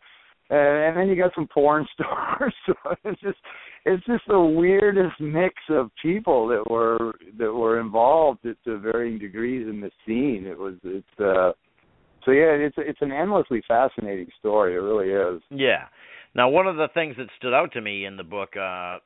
and, 0.49 0.60
and 0.60 0.97
then 0.97 1.07
you 1.07 1.22
got 1.22 1.32
some 1.36 1.47
porn 1.47 1.86
stars. 1.93 2.53
So 2.66 2.74
it's 3.03 3.22
just 3.22 3.38
it's 3.86 4.05
just 4.05 4.24
the 4.28 4.39
weirdest 4.39 5.20
mix 5.20 5.55
of 5.70 5.89
people 6.01 6.47
that 6.47 6.70
were 6.70 7.14
that 7.38 7.51
were 7.51 7.80
involved 7.80 8.43
to, 8.43 8.55
to 8.66 8.80
varying 8.80 9.20
degrees 9.20 9.68
in 9.68 9.82
the 9.82 9.91
scene. 10.05 10.45
It 10.45 10.57
was 10.57 10.76
it's 10.84 11.20
uh 11.20 11.53
so 12.26 12.32
yeah, 12.32 12.51
it's 12.51 12.76
it's 12.78 13.01
an 13.01 13.12
endlessly 13.12 13.62
fascinating 13.68 14.28
story. 14.39 14.74
It 14.74 14.78
really 14.78 15.10
is. 15.10 15.41
Yeah. 15.49 15.86
Now, 16.36 16.47
one 16.47 16.68
of 16.68 16.76
the 16.76 16.89
things 16.93 17.16
that 17.18 17.28
stood 17.38 17.55
out 17.55 17.72
to 17.72 17.82
me 17.82 18.05
in 18.05 18.16
the 18.16 18.24
book, 18.24 18.49
uh, 18.55 18.99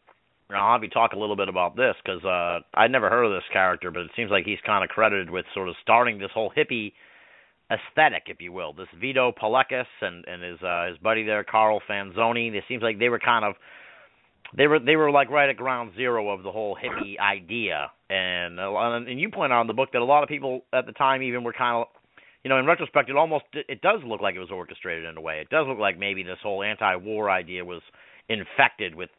and 0.54 0.62
I'll 0.62 0.74
have 0.74 0.84
you 0.84 0.89
talk 0.89 1.14
a 1.14 1.20
little 1.20 1.36
bit 1.36 1.49
about 1.49 1.76
this 1.76 1.95
because 2.04 2.24
uh, 2.24 2.60
I'd 2.74 2.91
never 2.91 3.10
heard 3.10 3.26
of 3.26 3.32
this 3.32 3.43
character, 3.51 3.91
but 3.91 4.01
it 4.01 4.12
seems 4.16 4.32
like 4.32 4.45
he's 4.45 4.60
kind 4.66 4.84
of 4.84 4.89
credited 4.89 5.30
with 5.30 5.45
sort 5.54 5.70
of 5.70 5.76
starting 5.82 6.20
this 6.20 6.32
whole 6.34 6.51
hippie 6.56 6.93
aesthetic, 7.72 8.24
if 8.28 8.39
you 8.39 8.51
will. 8.51 8.74
This 8.74 8.88
Vito 8.99 9.32
Paulekas 9.32 9.86
and 10.01 10.26
and 10.28 10.43
his 10.43 10.62
uh, 10.62 10.88
his 10.88 10.97
buddy 10.99 11.24
there, 11.24 11.43
Carl 11.43 11.82
Franzoni. 11.89 12.54
It 12.54 12.64
seems 12.68 12.84
like 12.84 12.99
they 12.99 13.10
were 13.10 13.20
kind 13.20 13.45
of 13.45 13.56
they 14.56 14.68
were 14.68 14.80
they 14.80 14.95
were 14.95 15.12
like 15.12 15.30
right 15.30 15.49
at 15.49 15.58
ground 15.58 15.93
zero 15.95 16.30
of 16.30 16.43
the 16.43 16.51
whole 16.51 16.78
hippie 16.78 17.20
idea. 17.20 17.91
And 18.10 18.60
uh, 18.60 18.72
and 18.72 19.20
you 19.20 19.30
point 19.30 19.51
out 19.51 19.62
in 19.62 19.68
the 19.68 19.74
book 19.74 19.89
that 19.93 20.01
a 20.01 20.06
lot 20.06 20.24
of 20.24 20.30
people 20.30 20.62
at 20.72 20.86
the 20.86 20.91
time 20.91 21.24
even 21.24 21.43
were 21.43 21.54
kind 21.54 21.82
of 21.82 21.88
you 22.43 22.49
know, 22.49 22.60
in 22.60 22.66
retrospect, 22.66 23.10
it 23.10 23.16
almost 23.16 23.45
it 23.54 23.82
does 23.82 24.01
look 24.06 24.22
like 24.22 24.36
it 24.36 24.39
was 24.39 24.51
orchestrated 24.51 25.06
in 25.06 25.16
a 25.16 25.22
way. 25.22 25.39
It 25.39 25.49
does 25.49 25.66
look 25.68 25.80
like 25.80 25.97
maybe 25.97 26.24
this 26.24 26.39
whole 26.43 26.62
anti-war 26.62 27.30
idea 27.30 27.64
was 27.64 27.82
infected 28.28 28.95
with 28.95 29.10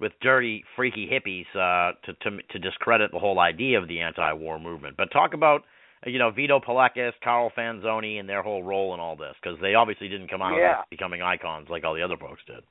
with 0.00 0.12
dirty, 0.22 0.64
freaky 0.76 1.08
hippies 1.10 1.46
uh, 1.54 1.92
to 2.04 2.12
to 2.14 2.42
to 2.50 2.58
discredit 2.58 3.12
the 3.12 3.18
whole 3.18 3.38
idea 3.38 3.78
of 3.78 3.88
the 3.88 4.00
anti-war 4.00 4.58
movement. 4.58 4.96
But 4.96 5.10
talk 5.12 5.34
about 5.34 5.62
you 6.06 6.18
know 6.18 6.30
Vito 6.30 6.58
Paulekas, 6.60 7.12
Carl 7.22 7.52
Franzoni, 7.56 8.18
and 8.18 8.28
their 8.28 8.42
whole 8.42 8.62
role 8.62 8.94
in 8.94 9.00
all 9.00 9.16
this 9.16 9.34
because 9.42 9.58
they 9.60 9.74
obviously 9.74 10.08
didn't 10.08 10.28
come 10.28 10.42
out 10.42 10.56
yeah. 10.56 10.82
becoming 10.90 11.22
icons 11.22 11.68
like 11.68 11.84
all 11.84 11.94
the 11.94 12.02
other 12.02 12.16
folks 12.16 12.40
did. 12.46 12.62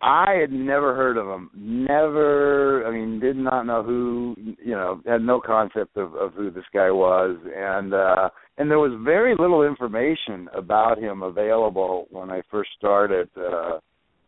I 0.00 0.34
had 0.40 0.52
never 0.52 0.94
heard 0.94 1.16
of 1.16 1.26
him. 1.26 1.50
Never. 1.56 2.86
I 2.86 2.92
mean, 2.92 3.18
did 3.18 3.36
not 3.36 3.64
know 3.64 3.82
who. 3.82 4.36
You 4.64 4.72
know, 4.72 5.00
had 5.06 5.22
no 5.22 5.40
concept 5.40 5.96
of 5.96 6.14
of 6.14 6.34
who 6.34 6.50
this 6.50 6.64
guy 6.72 6.90
was, 6.90 7.36
and 7.56 7.94
uh 7.94 8.28
and 8.58 8.70
there 8.70 8.78
was 8.78 8.92
very 9.04 9.34
little 9.36 9.64
information 9.64 10.48
about 10.54 10.98
him 10.98 11.22
available 11.22 12.06
when 12.10 12.30
I 12.30 12.42
first 12.50 12.70
started. 12.76 13.28
uh 13.36 13.78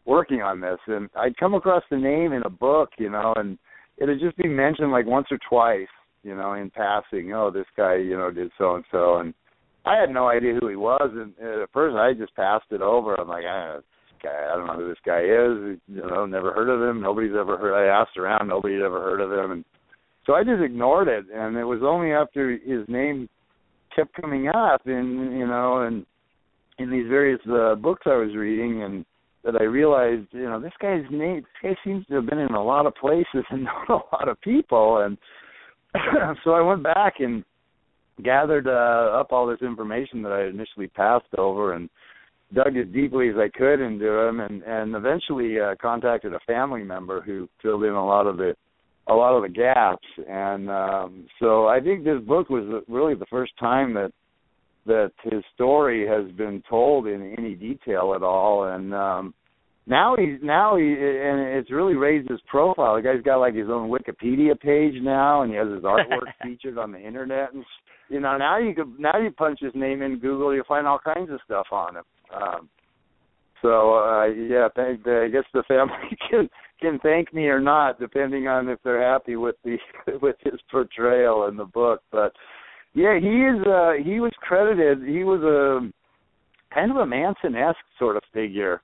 working 0.04 0.42
on 0.42 0.60
this, 0.60 0.78
and 0.86 1.08
I'd 1.16 1.36
come 1.36 1.54
across 1.54 1.82
the 1.90 1.96
name 1.96 2.32
in 2.32 2.42
a 2.44 2.50
book, 2.50 2.90
you 2.98 3.10
know, 3.10 3.34
and 3.36 3.58
it 3.98 4.06
would 4.06 4.20
just 4.20 4.36
be 4.36 4.48
mentioned 4.48 4.92
like 4.92 5.06
once 5.06 5.26
or 5.30 5.38
twice, 5.48 5.88
you 6.22 6.34
know, 6.34 6.54
in 6.54 6.70
passing. 6.70 7.32
Oh, 7.34 7.50
this 7.50 7.66
guy, 7.76 7.96
you 7.96 8.16
know, 8.16 8.30
did 8.30 8.50
so 8.58 8.76
and 8.76 8.84
so, 8.90 9.18
and 9.18 9.34
I 9.84 9.98
had 9.98 10.10
no 10.10 10.28
idea 10.28 10.54
who 10.60 10.68
he 10.68 10.76
was, 10.76 11.10
and 11.12 11.32
at 11.62 11.72
first 11.72 11.96
I 11.96 12.12
just 12.12 12.34
passed 12.34 12.66
it 12.70 12.82
over. 12.82 13.14
I'm 13.14 13.28
like, 13.28 13.44
ah, 13.46 13.76
this 13.76 13.84
guy, 14.22 14.46
I 14.52 14.56
don't 14.56 14.66
know 14.66 14.76
who 14.76 14.88
this 14.88 14.98
guy 15.04 15.20
is. 15.20 15.78
You 15.88 16.06
know, 16.08 16.26
never 16.26 16.52
heard 16.52 16.68
of 16.68 16.82
him. 16.82 17.00
Nobody's 17.00 17.36
ever 17.38 17.56
heard. 17.56 17.74
I 17.74 18.00
asked 18.00 18.16
around, 18.16 18.48
nobody's 18.48 18.82
ever 18.84 19.00
heard 19.00 19.20
of 19.20 19.32
him, 19.32 19.52
and 19.52 19.64
so 20.26 20.34
I 20.34 20.44
just 20.44 20.62
ignored 20.62 21.08
it. 21.08 21.24
And 21.34 21.56
it 21.56 21.64
was 21.64 21.80
only 21.82 22.12
after 22.12 22.50
his 22.50 22.86
name 22.88 23.28
kept 23.94 24.14
coming 24.20 24.48
up, 24.48 24.82
in 24.86 25.36
you 25.38 25.46
know, 25.46 25.82
and 25.82 26.04
in 26.78 26.90
these 26.90 27.08
various 27.08 27.40
uh, 27.50 27.74
books 27.74 28.02
I 28.06 28.16
was 28.16 28.34
reading, 28.36 28.82
and 28.82 29.04
that 29.44 29.56
I 29.60 29.64
realized, 29.64 30.28
you 30.32 30.44
know, 30.44 30.60
this 30.60 30.72
guy's 30.80 31.04
name, 31.10 31.36
this 31.36 31.44
guy 31.62 31.76
seems 31.84 32.06
to 32.06 32.16
have 32.16 32.26
been 32.26 32.38
in 32.38 32.54
a 32.54 32.62
lot 32.62 32.86
of 32.86 32.94
places 32.94 33.44
and 33.50 33.64
known 33.64 33.86
a 33.88 34.16
lot 34.16 34.28
of 34.28 34.40
people, 34.40 34.98
and 34.98 35.16
so 36.44 36.52
I 36.52 36.60
went 36.60 36.82
back 36.82 37.14
and 37.20 37.44
gathered 38.22 38.66
uh, 38.66 39.18
up 39.18 39.32
all 39.32 39.46
this 39.46 39.62
information 39.62 40.22
that 40.22 40.32
I 40.32 40.46
initially 40.48 40.88
passed 40.88 41.32
over 41.38 41.74
and 41.74 41.88
dug 42.54 42.76
as 42.76 42.86
deeply 42.92 43.28
as 43.28 43.36
I 43.36 43.48
could 43.56 43.80
into 43.80 44.28
him, 44.28 44.40
and 44.40 44.62
and 44.62 44.94
eventually 44.94 45.58
uh, 45.60 45.74
contacted 45.80 46.34
a 46.34 46.40
family 46.46 46.82
member 46.82 47.20
who 47.20 47.48
filled 47.62 47.84
in 47.84 47.92
a 47.92 48.06
lot 48.06 48.26
of 48.26 48.36
the 48.36 48.54
a 49.08 49.14
lot 49.14 49.34
of 49.34 49.42
the 49.42 49.48
gaps, 49.48 50.06
and 50.28 50.70
um, 50.70 51.26
so 51.38 51.66
I 51.66 51.80
think 51.80 52.04
this 52.04 52.20
book 52.20 52.50
was 52.50 52.82
really 52.88 53.14
the 53.14 53.26
first 53.30 53.52
time 53.58 53.94
that 53.94 54.12
that 54.86 55.12
his 55.24 55.42
story 55.54 56.06
has 56.06 56.30
been 56.32 56.62
told 56.68 57.06
in 57.06 57.34
any 57.38 57.54
detail 57.54 58.14
at 58.14 58.22
all. 58.22 58.64
And 58.64 58.94
um 58.94 59.34
now 59.86 60.16
he's 60.16 60.38
now 60.42 60.76
he 60.76 60.84
and 60.84 61.40
it's 61.40 61.70
really 61.70 61.94
raised 61.94 62.30
his 62.30 62.40
profile. 62.46 62.96
The 62.96 63.02
guy's 63.02 63.22
got 63.22 63.38
like 63.38 63.54
his 63.54 63.68
own 63.68 63.90
wikipedia 63.90 64.58
page 64.58 64.94
now 65.02 65.42
and 65.42 65.50
he 65.50 65.56
has 65.56 65.68
his 65.68 65.82
artwork 65.82 66.32
featured 66.42 66.78
on 66.78 66.92
the 66.92 67.00
internet. 67.00 67.52
And 67.52 67.64
you 68.08 68.20
know 68.20 68.36
now 68.36 68.58
you 68.58 68.74
could 68.74 68.98
now 68.98 69.18
you 69.18 69.30
punch 69.30 69.60
his 69.60 69.74
name 69.74 70.02
in 70.02 70.18
google 70.18 70.54
you'll 70.54 70.64
find 70.64 70.86
all 70.86 70.98
kinds 70.98 71.30
of 71.30 71.40
stuff 71.44 71.66
on 71.72 71.96
him. 71.96 72.04
Um 72.34 72.68
so 73.62 73.94
uh 73.94 74.24
yeah 74.26 74.68
thank 74.74 75.06
i 75.06 75.28
guess 75.28 75.44
the 75.52 75.62
family 75.68 76.16
can 76.30 76.48
can 76.80 76.98
thank 77.02 77.32
me 77.32 77.46
or 77.46 77.60
not 77.60 78.00
depending 78.00 78.48
on 78.48 78.68
if 78.68 78.78
they're 78.82 79.02
happy 79.02 79.36
with 79.36 79.56
the 79.64 79.76
with 80.22 80.36
his 80.40 80.60
portrayal 80.70 81.46
in 81.46 81.56
the 81.56 81.64
book. 81.64 82.02
But 82.10 82.32
yeah, 82.94 83.18
he 83.18 83.26
is. 83.26 83.66
Uh, 83.66 83.92
he 84.04 84.20
was 84.20 84.32
credited. 84.40 85.06
He 85.06 85.24
was 85.24 85.40
a 85.42 86.74
kind 86.74 86.90
of 86.90 86.98
a 86.98 87.06
Manson-esque 87.06 87.78
sort 87.98 88.16
of 88.16 88.22
figure. 88.32 88.80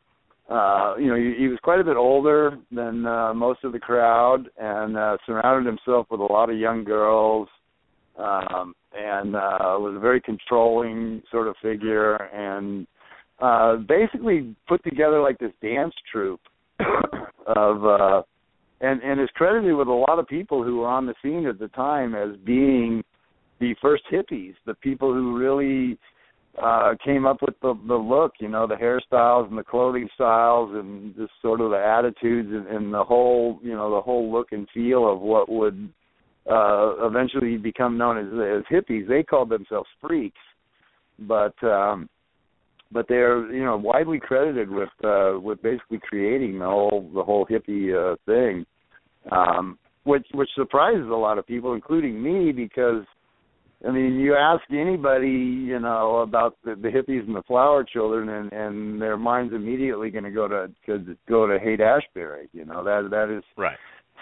Uh, 0.49 0.95
you 0.97 1.09
know, 1.09 1.17
he, 1.17 1.35
he 1.39 1.49
was 1.49 1.59
quite 1.63 1.81
a 1.81 1.85
bit 1.85 1.97
older 1.97 2.57
than 2.71 3.05
uh, 3.05 3.35
most 3.35 3.65
of 3.65 3.73
the 3.73 3.79
crowd, 3.79 4.49
and 4.59 4.97
uh, 4.97 5.17
surrounded 5.27 5.67
himself 5.69 6.07
with 6.11 6.21
a 6.21 6.33
lot 6.33 6.51
of 6.51 6.57
young 6.57 6.85
girls, 6.85 7.49
um, 8.19 8.75
and 8.97 9.35
uh, 9.35 9.77
was 9.79 9.95
a 9.97 10.01
very 10.01 10.21
controlling 10.21 11.21
sort 11.33 11.49
of 11.49 11.57
figure, 11.61 12.15
and 12.15 12.87
uh, 13.41 13.77
basically 13.77 14.55
put 14.69 14.83
together 14.85 15.21
like 15.21 15.39
this 15.39 15.53
dance 15.61 15.95
troupe 16.13 16.41
of. 17.47 17.85
uh 17.85 18.23
and 18.81 19.01
and 19.03 19.21
is 19.21 19.29
credited 19.35 19.75
with 19.75 19.89
a 19.89 19.91
lot 19.91 20.19
of 20.19 20.27
people 20.27 20.63
who 20.63 20.77
were 20.77 20.87
on 20.87 21.07
the 21.07 21.15
scene 21.23 21.47
at 21.47 21.59
the 21.59 21.69
time 21.69 22.15
as 22.15 22.37
being 22.45 23.03
the 23.61 23.75
first 23.81 24.05
hippies, 24.13 24.55
the 24.67 24.75
people 24.75 25.13
who 25.13 25.37
really 25.37 25.99
uh 26.63 26.95
came 27.05 27.27
up 27.27 27.43
with 27.43 27.55
the 27.61 27.75
the 27.87 27.95
look, 27.95 28.33
you 28.41 28.49
know, 28.49 28.67
the 28.67 28.75
hairstyles 28.75 29.49
and 29.49 29.59
the 29.59 29.65
clothing 29.65 30.09
styles 30.15 30.71
and 30.75 31.15
just 31.15 31.33
sort 31.43 31.61
of 31.61 31.71
the 31.71 31.77
attitudes 31.77 32.49
and, 32.51 32.67
and 32.67 32.95
the 32.95 33.05
whole, 33.05 33.59
you 33.63 33.75
know, 33.75 33.95
the 33.95 34.01
whole 34.01 34.33
look 34.33 34.53
and 34.53 34.67
feel 34.73 35.11
of 35.11 35.21
what 35.21 35.49
would 35.49 35.91
uh 36.51 36.95
eventually 37.07 37.57
become 37.57 37.99
known 37.99 38.19
as 38.19 38.27
as 38.27 38.65
hippies. 38.71 39.09
They 39.09 39.23
called 39.23 39.51
themselves 39.51 39.89
freaks. 40.01 40.41
But 41.19 41.63
um 41.63 42.09
but 42.93 43.07
they're, 43.09 43.53
you 43.53 43.65
know, 43.65 43.77
widely 43.77 44.21
credited 44.21 44.71
with 44.71 44.89
uh 45.05 45.39
with 45.39 45.63
basically 45.63 45.99
creating 45.99 46.59
the 46.59 46.67
whole 46.67 47.11
the 47.15 47.23
whole 47.23 47.47
hippie 47.47 47.93
uh 47.95 48.17
thing. 48.25 48.65
Um 49.31 49.79
which 50.05 50.27
which 50.33 50.49
surprises 50.55 51.09
a 51.11 51.15
lot 51.15 51.37
of 51.37 51.47
people 51.47 51.75
including 51.75 52.23
me 52.23 52.53
because 52.53 53.05
I 53.87 53.93
mean, 53.93 54.19
you 54.19 54.35
ask 54.35 54.63
anybody, 54.71 55.29
you 55.29 55.79
know, 55.79 56.17
about 56.19 56.57
the, 56.65 56.75
the 56.75 56.89
hippies 56.89 57.27
and 57.27 57.37
the 57.37 57.43
flower 57.43 57.85
children, 57.85 58.29
and 58.29 58.53
and 58.53 59.01
their 59.01 59.17
mind's 59.17 59.55
immediately 59.55 60.11
going 60.11 60.25
to 60.25 60.31
go 60.31 60.49
to 60.49 60.69
to 60.87 61.17
go 61.29 61.47
to 61.47 61.59
Haight 61.59 61.81
Ashbury. 61.81 62.49
You 62.53 62.65
know 62.65 62.83
that 62.83 63.11
that 63.11 63.35
is 63.35 63.45
right. 63.57 63.77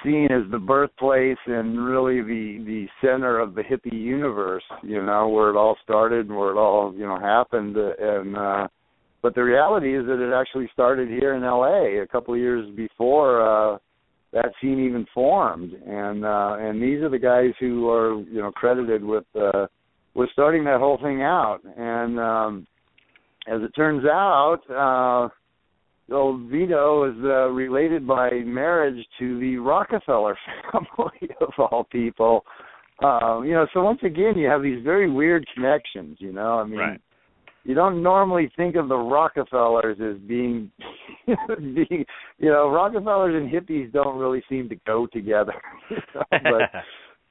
seen 0.05 0.29
as 0.31 0.51
the 0.51 0.59
birthplace 0.59 1.39
and 1.47 1.83
really 1.83 2.21
the 2.21 2.65
the 2.65 2.87
center 3.01 3.39
of 3.39 3.55
the 3.55 3.62
hippie 3.62 3.93
universe. 3.93 4.65
You 4.83 5.03
know, 5.03 5.29
where 5.29 5.51
it 5.51 5.57
all 5.57 5.77
started 5.83 6.29
and 6.29 6.37
where 6.37 6.51
it 6.51 6.59
all 6.59 6.93
you 6.95 7.07
know 7.07 7.19
happened. 7.19 7.77
And 7.77 8.37
uh, 8.37 8.69
but 9.23 9.35
the 9.35 9.43
reality 9.43 9.97
is 9.97 10.05
that 10.07 10.21
it 10.21 10.35
actually 10.35 10.69
started 10.75 11.09
here 11.09 11.35
in 11.35 11.43
L.A. 11.43 12.03
a 12.03 12.07
couple 12.07 12.35
of 12.35 12.41
years 12.41 12.69
before. 12.77 13.41
uh 13.75 13.79
that 14.35 14.53
scene 14.61 14.85
even 14.85 15.07
formed 15.14 15.72
and 15.72 16.24
uh 16.24 16.57
and 16.59 16.82
these 16.82 17.01
are 17.01 17.09
the 17.09 17.18
guys 17.18 17.53
who 17.59 17.89
are 17.89 18.20
you 18.22 18.43
know 18.43 18.51
credited 18.51 19.03
with 19.03 19.24
uh 19.41 19.66
with 20.14 20.28
starting 20.32 20.64
that 20.64 20.80
whole 20.80 20.99
thing 21.03 21.22
out 21.22 21.61
and 21.76 22.20
um 22.20 22.66
as 23.49 23.62
it 23.62 23.70
turns 23.74 24.05
out 24.05 24.61
uh 24.70 25.28
old 26.12 26.51
Vito 26.51 27.11
is 27.11 27.16
uh, 27.24 27.49
related 27.49 28.07
by 28.07 28.28
marriage 28.45 29.07
to 29.18 29.41
the 29.41 29.57
Rockefeller 29.57 30.37
family 30.72 31.30
of 31.41 31.49
all 31.59 31.85
people. 31.91 32.45
Um, 33.03 33.47
you 33.47 33.53
know, 33.53 33.66
so 33.72 33.82
once 33.82 34.01
again 34.05 34.37
you 34.37 34.47
have 34.47 34.62
these 34.62 34.85
very 34.85 35.11
weird 35.11 35.47
connections, 35.55 36.18
you 36.20 36.30
know. 36.30 36.59
I 36.59 36.64
mean 36.64 36.78
right 36.78 37.01
you 37.65 37.75
don't 37.75 38.03
normally 38.03 38.53
think 38.57 38.77
of 38.77 38.89
the 38.89 38.97
Rockefellers 38.97 39.97
as 39.99 40.21
being, 40.29 40.71
being, 41.59 42.05
you 42.39 42.51
know, 42.51 42.71
Rockefellers 42.71 43.35
and 43.35 43.51
hippies 43.51 43.93
don't 43.93 44.19
really 44.19 44.43
seem 44.49 44.69
to 44.69 44.77
go 44.87 45.07
together. 45.07 45.55
But 46.31 46.71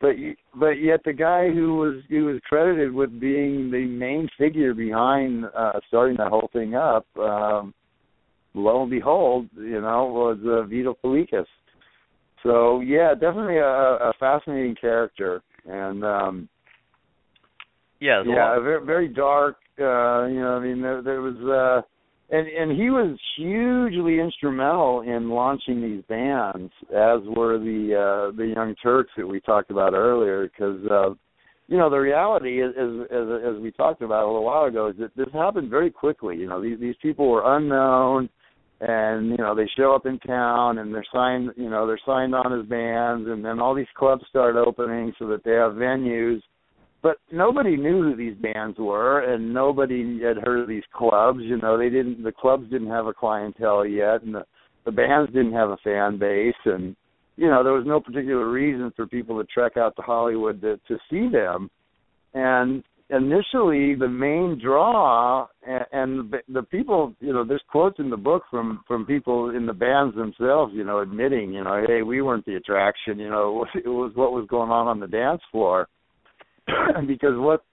but 0.01 0.15
but 0.55 0.71
yet 0.71 0.99
the 1.05 1.13
guy 1.13 1.49
who 1.49 1.75
was 1.75 2.03
who 2.09 2.25
was 2.25 2.39
credited 2.47 2.93
with 2.93 3.19
being 3.19 3.71
the 3.71 3.85
main 3.85 4.27
figure 4.37 4.73
behind 4.73 5.45
uh 5.57 5.79
starting 5.87 6.17
that 6.17 6.29
whole 6.29 6.49
thing 6.51 6.75
up, 6.75 7.05
um 7.17 7.73
lo 8.53 8.81
and 8.81 8.91
behold, 8.91 9.47
you 9.55 9.81
know, 9.81 10.05
was 10.05 10.37
uh, 10.45 10.63
Vito 10.67 10.95
Paulekas. 11.03 11.45
So 12.43 12.81
yeah, 12.81 13.13
definitely 13.13 13.57
a, 13.57 13.65
a 13.65 14.13
fascinating 14.19 14.75
character, 14.75 15.41
and 15.65 16.03
um 16.03 16.49
yeah, 17.99 18.23
yeah, 18.27 18.59
very 18.59 18.85
very 18.85 19.07
dark, 19.07 19.57
uh, 19.79 20.25
you 20.27 20.39
know, 20.39 20.57
I 20.57 20.59
mean, 20.59 20.81
there, 20.81 21.01
there 21.01 21.21
was, 21.21 21.35
uh, 21.37 22.35
and 22.35 22.47
and 22.47 22.71
he 22.71 22.89
was 22.89 23.17
hugely 23.37 24.19
instrumental 24.19 25.01
in 25.01 25.29
launching 25.29 25.81
these 25.81 26.03
bands, 26.07 26.71
as 26.89 27.19
were 27.35 27.59
the 27.59 28.29
uh, 28.31 28.35
the 28.35 28.53
Young 28.55 28.75
Turks 28.81 29.11
that 29.17 29.27
we 29.27 29.39
talked 29.41 29.71
about 29.71 29.93
earlier, 29.93 30.47
because. 30.47 30.79
Uh, 30.89 31.13
you 31.67 31.77
know 31.77 31.89
the 31.89 31.97
reality 31.97 32.61
is, 32.61 32.71
as, 32.77 33.07
as 33.09 33.55
as 33.55 33.61
we 33.61 33.71
talked 33.71 34.01
about 34.01 34.25
a 34.25 34.27
little 34.27 34.43
while 34.43 34.65
ago 34.65 34.87
is 34.87 34.95
that 34.99 35.15
this 35.15 35.31
happened 35.33 35.69
very 35.69 35.89
quickly 35.89 36.35
you 36.35 36.45
know 36.45 36.61
these 36.61 36.77
these 36.77 36.95
people 37.01 37.29
were 37.29 37.55
unknown 37.55 38.29
and 38.81 39.29
you 39.29 39.37
know 39.37 39.55
they 39.55 39.67
show 39.77 39.95
up 39.95 40.05
in 40.05 40.19
town 40.19 40.79
and 40.79 40.93
they're 40.93 41.05
signed 41.13 41.51
you 41.55 41.69
know 41.69 41.87
they're 41.87 41.99
signed 42.05 42.35
on 42.35 42.59
as 42.59 42.65
bands 42.67 43.27
and 43.29 43.43
then 43.43 43.59
all 43.59 43.73
these 43.73 43.87
clubs 43.95 44.23
start 44.29 44.55
opening 44.55 45.13
so 45.17 45.25
that 45.25 45.43
they 45.43 45.51
have 45.51 45.73
venues 45.73 46.41
but 47.03 47.17
nobody 47.31 47.75
knew 47.75 48.01
who 48.01 48.15
these 48.15 48.37
bands 48.37 48.79
were, 48.79 49.19
and 49.19 49.53
nobody 49.53 50.21
had 50.23 50.37
heard 50.37 50.61
of 50.61 50.69
these 50.69 50.83
clubs. 50.95 51.41
You 51.41 51.57
know, 51.57 51.77
they 51.77 51.89
didn't. 51.89 52.23
The 52.23 52.31
clubs 52.31 52.69
didn't 52.71 52.89
have 52.89 53.07
a 53.07 53.13
clientele 53.13 53.85
yet, 53.85 54.23
and 54.23 54.33
the, 54.33 54.45
the 54.85 54.91
bands 54.91 55.31
didn't 55.33 55.53
have 55.53 55.69
a 55.69 55.77
fan 55.83 56.17
base, 56.17 56.55
and 56.65 56.95
you 57.35 57.49
know, 57.49 57.63
there 57.63 57.73
was 57.73 57.85
no 57.85 57.99
particular 57.99 58.49
reason 58.49 58.93
for 58.95 59.05
people 59.05 59.37
to 59.39 59.47
trek 59.53 59.75
out 59.75 59.95
to 59.97 60.01
Hollywood 60.01 60.61
to 60.61 60.79
to 60.87 60.97
see 61.09 61.27
them. 61.29 61.69
And 62.33 62.83
initially 63.09 63.95
the 63.95 64.07
main 64.07 64.59
draw 64.63 65.45
and, 65.67 65.85
and 65.91 66.31
the, 66.31 66.39
the 66.51 66.63
people 66.63 67.13
you 67.19 67.33
know 67.33 67.43
there's 67.43 67.61
quotes 67.69 67.99
in 67.99 68.09
the 68.09 68.17
book 68.17 68.43
from 68.49 68.81
from 68.87 69.05
people 69.05 69.49
in 69.49 69.65
the 69.65 69.73
bands 69.73 70.15
themselves 70.15 70.73
you 70.73 70.83
know 70.85 70.99
admitting 70.99 71.51
you 71.51 71.63
know 71.63 71.83
hey 71.85 72.01
we 72.01 72.21
weren't 72.21 72.45
the 72.45 72.55
attraction 72.55 73.19
you 73.19 73.29
know 73.29 73.65
it 73.75 73.87
was 73.87 74.11
what 74.15 74.31
was 74.31 74.47
going 74.49 74.71
on 74.71 74.87
on 74.87 75.01
the 75.01 75.07
dance 75.07 75.41
floor 75.51 75.87
because 77.07 77.37
what 77.37 77.63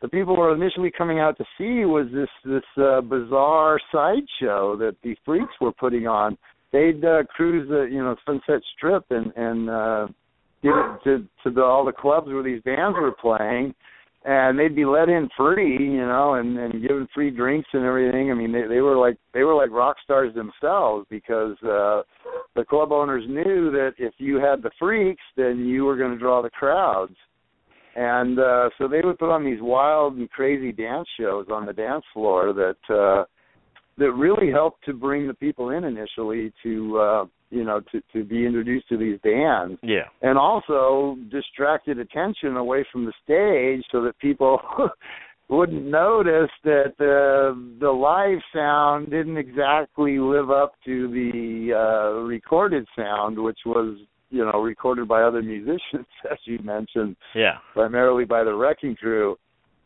the 0.00 0.08
people 0.08 0.36
were 0.36 0.54
initially 0.54 0.90
coming 0.96 1.20
out 1.20 1.38
to 1.38 1.44
see 1.56 1.84
was 1.84 2.06
this 2.12 2.28
this 2.44 2.84
uh, 2.84 3.00
bizarre 3.00 3.78
sideshow 3.90 4.76
that 4.76 4.96
the 5.02 5.14
freaks 5.24 5.52
were 5.60 5.72
putting 5.72 6.06
on 6.06 6.36
they'd 6.72 7.04
uh, 7.04 7.22
cruise 7.24 7.68
the 7.68 7.88
you 7.90 8.02
know 8.02 8.16
sunset 8.26 8.62
strip 8.76 9.04
and 9.10 9.32
and 9.36 9.70
uh 9.70 10.06
give 10.62 10.72
it 10.74 11.04
to 11.04 11.28
to 11.44 11.54
the, 11.54 11.62
all 11.62 11.84
the 11.84 11.92
clubs 11.92 12.28
where 12.28 12.42
these 12.42 12.62
bands 12.62 12.96
were 13.00 13.12
playing 13.12 13.74
and 14.24 14.56
they'd 14.56 14.76
be 14.76 14.84
let 14.84 15.08
in 15.08 15.28
free, 15.36 15.76
you 15.76 16.06
know, 16.06 16.34
and 16.34 16.56
and 16.56 16.80
given 16.80 17.08
free 17.12 17.30
drinks 17.30 17.68
and 17.72 17.84
everything. 17.84 18.30
I 18.30 18.34
mean, 18.34 18.52
they 18.52 18.66
they 18.68 18.80
were 18.80 18.96
like 18.96 19.16
they 19.34 19.42
were 19.42 19.54
like 19.54 19.70
rock 19.70 19.96
stars 20.04 20.32
themselves 20.34 21.06
because 21.10 21.56
uh 21.62 22.02
the 22.54 22.64
club 22.68 22.92
owners 22.92 23.24
knew 23.28 23.70
that 23.72 23.92
if 23.98 24.14
you 24.18 24.36
had 24.36 24.62
the 24.62 24.70
freaks, 24.78 25.22
then 25.36 25.66
you 25.66 25.84
were 25.84 25.96
going 25.96 26.12
to 26.12 26.18
draw 26.18 26.42
the 26.42 26.50
crowds. 26.50 27.16
And 27.94 28.38
uh 28.38 28.70
so 28.78 28.88
they 28.88 29.00
would 29.02 29.18
put 29.18 29.30
on 29.30 29.44
these 29.44 29.60
wild 29.60 30.16
and 30.16 30.30
crazy 30.30 30.72
dance 30.72 31.08
shows 31.18 31.46
on 31.50 31.66
the 31.66 31.72
dance 31.72 32.04
floor 32.12 32.52
that 32.52 32.94
uh 32.94 33.24
that 33.98 34.12
really 34.12 34.50
helped 34.50 34.84
to 34.86 34.92
bring 34.94 35.26
the 35.26 35.34
people 35.34 35.70
in 35.70 35.84
initially 35.84 36.52
to 36.62 36.98
uh 36.98 37.24
you 37.50 37.64
know 37.64 37.80
to 37.92 38.02
to 38.14 38.24
be 38.24 38.46
introduced 38.46 38.88
to 38.88 38.96
these 38.96 39.18
bands 39.22 39.78
Yeah. 39.82 40.08
and 40.22 40.38
also 40.38 41.16
distracted 41.30 41.98
attention 41.98 42.56
away 42.56 42.86
from 42.90 43.04
the 43.04 43.12
stage 43.22 43.84
so 43.92 44.02
that 44.04 44.18
people 44.18 44.58
wouldn't 45.48 45.84
notice 45.84 46.50
that 46.64 46.94
the 46.98 47.76
the 47.78 47.90
live 47.90 48.38
sound 48.54 49.10
didn't 49.10 49.36
exactly 49.36 50.18
live 50.18 50.50
up 50.50 50.72
to 50.86 51.08
the 51.08 51.74
uh 51.74 52.20
recorded 52.22 52.86
sound 52.96 53.38
which 53.38 53.58
was 53.66 53.98
you 54.32 54.44
know 54.44 54.60
recorded 54.60 55.06
by 55.06 55.22
other 55.22 55.42
musicians 55.42 56.06
as 56.32 56.38
you 56.44 56.58
mentioned 56.64 57.14
Yeah. 57.34 57.58
primarily 57.74 58.24
by 58.24 58.42
the 58.42 58.54
wrecking 58.54 58.96
crew. 58.96 59.36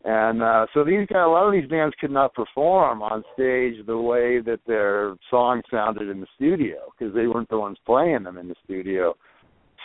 And 0.05 0.41
uh 0.41 0.65
so 0.73 0.83
these 0.83 1.05
guys 1.07 1.25
a 1.25 1.29
lot 1.29 1.45
of 1.47 1.51
these 1.53 1.69
bands 1.69 1.93
could 1.99 2.11
not 2.11 2.33
perform 2.33 3.01
on 3.01 3.23
stage 3.33 3.75
the 3.85 3.97
way 3.97 4.39
that 4.41 4.61
their 4.65 5.15
songs 5.29 5.63
sounded 5.69 6.07
in 6.09 6.21
the 6.21 6.27
studio 6.35 6.77
because 6.97 7.13
they 7.13 7.27
weren't 7.27 7.49
the 7.49 7.59
ones 7.59 7.77
playing 7.85 8.23
them 8.23 8.37
in 8.37 8.47
the 8.47 8.55
studio. 8.63 9.15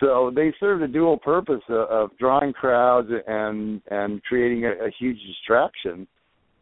So 0.01 0.33
they 0.35 0.53
served 0.59 0.83
a 0.83 0.89
dual 0.89 1.17
purpose 1.19 1.63
of, 1.69 1.89
of 1.89 2.11
drawing 2.19 2.53
crowds 2.53 3.09
and 3.27 3.83
and 3.91 4.23
creating 4.25 4.65
a, 4.65 4.71
a 4.87 4.91
huge 4.99 5.19
distraction 5.27 6.07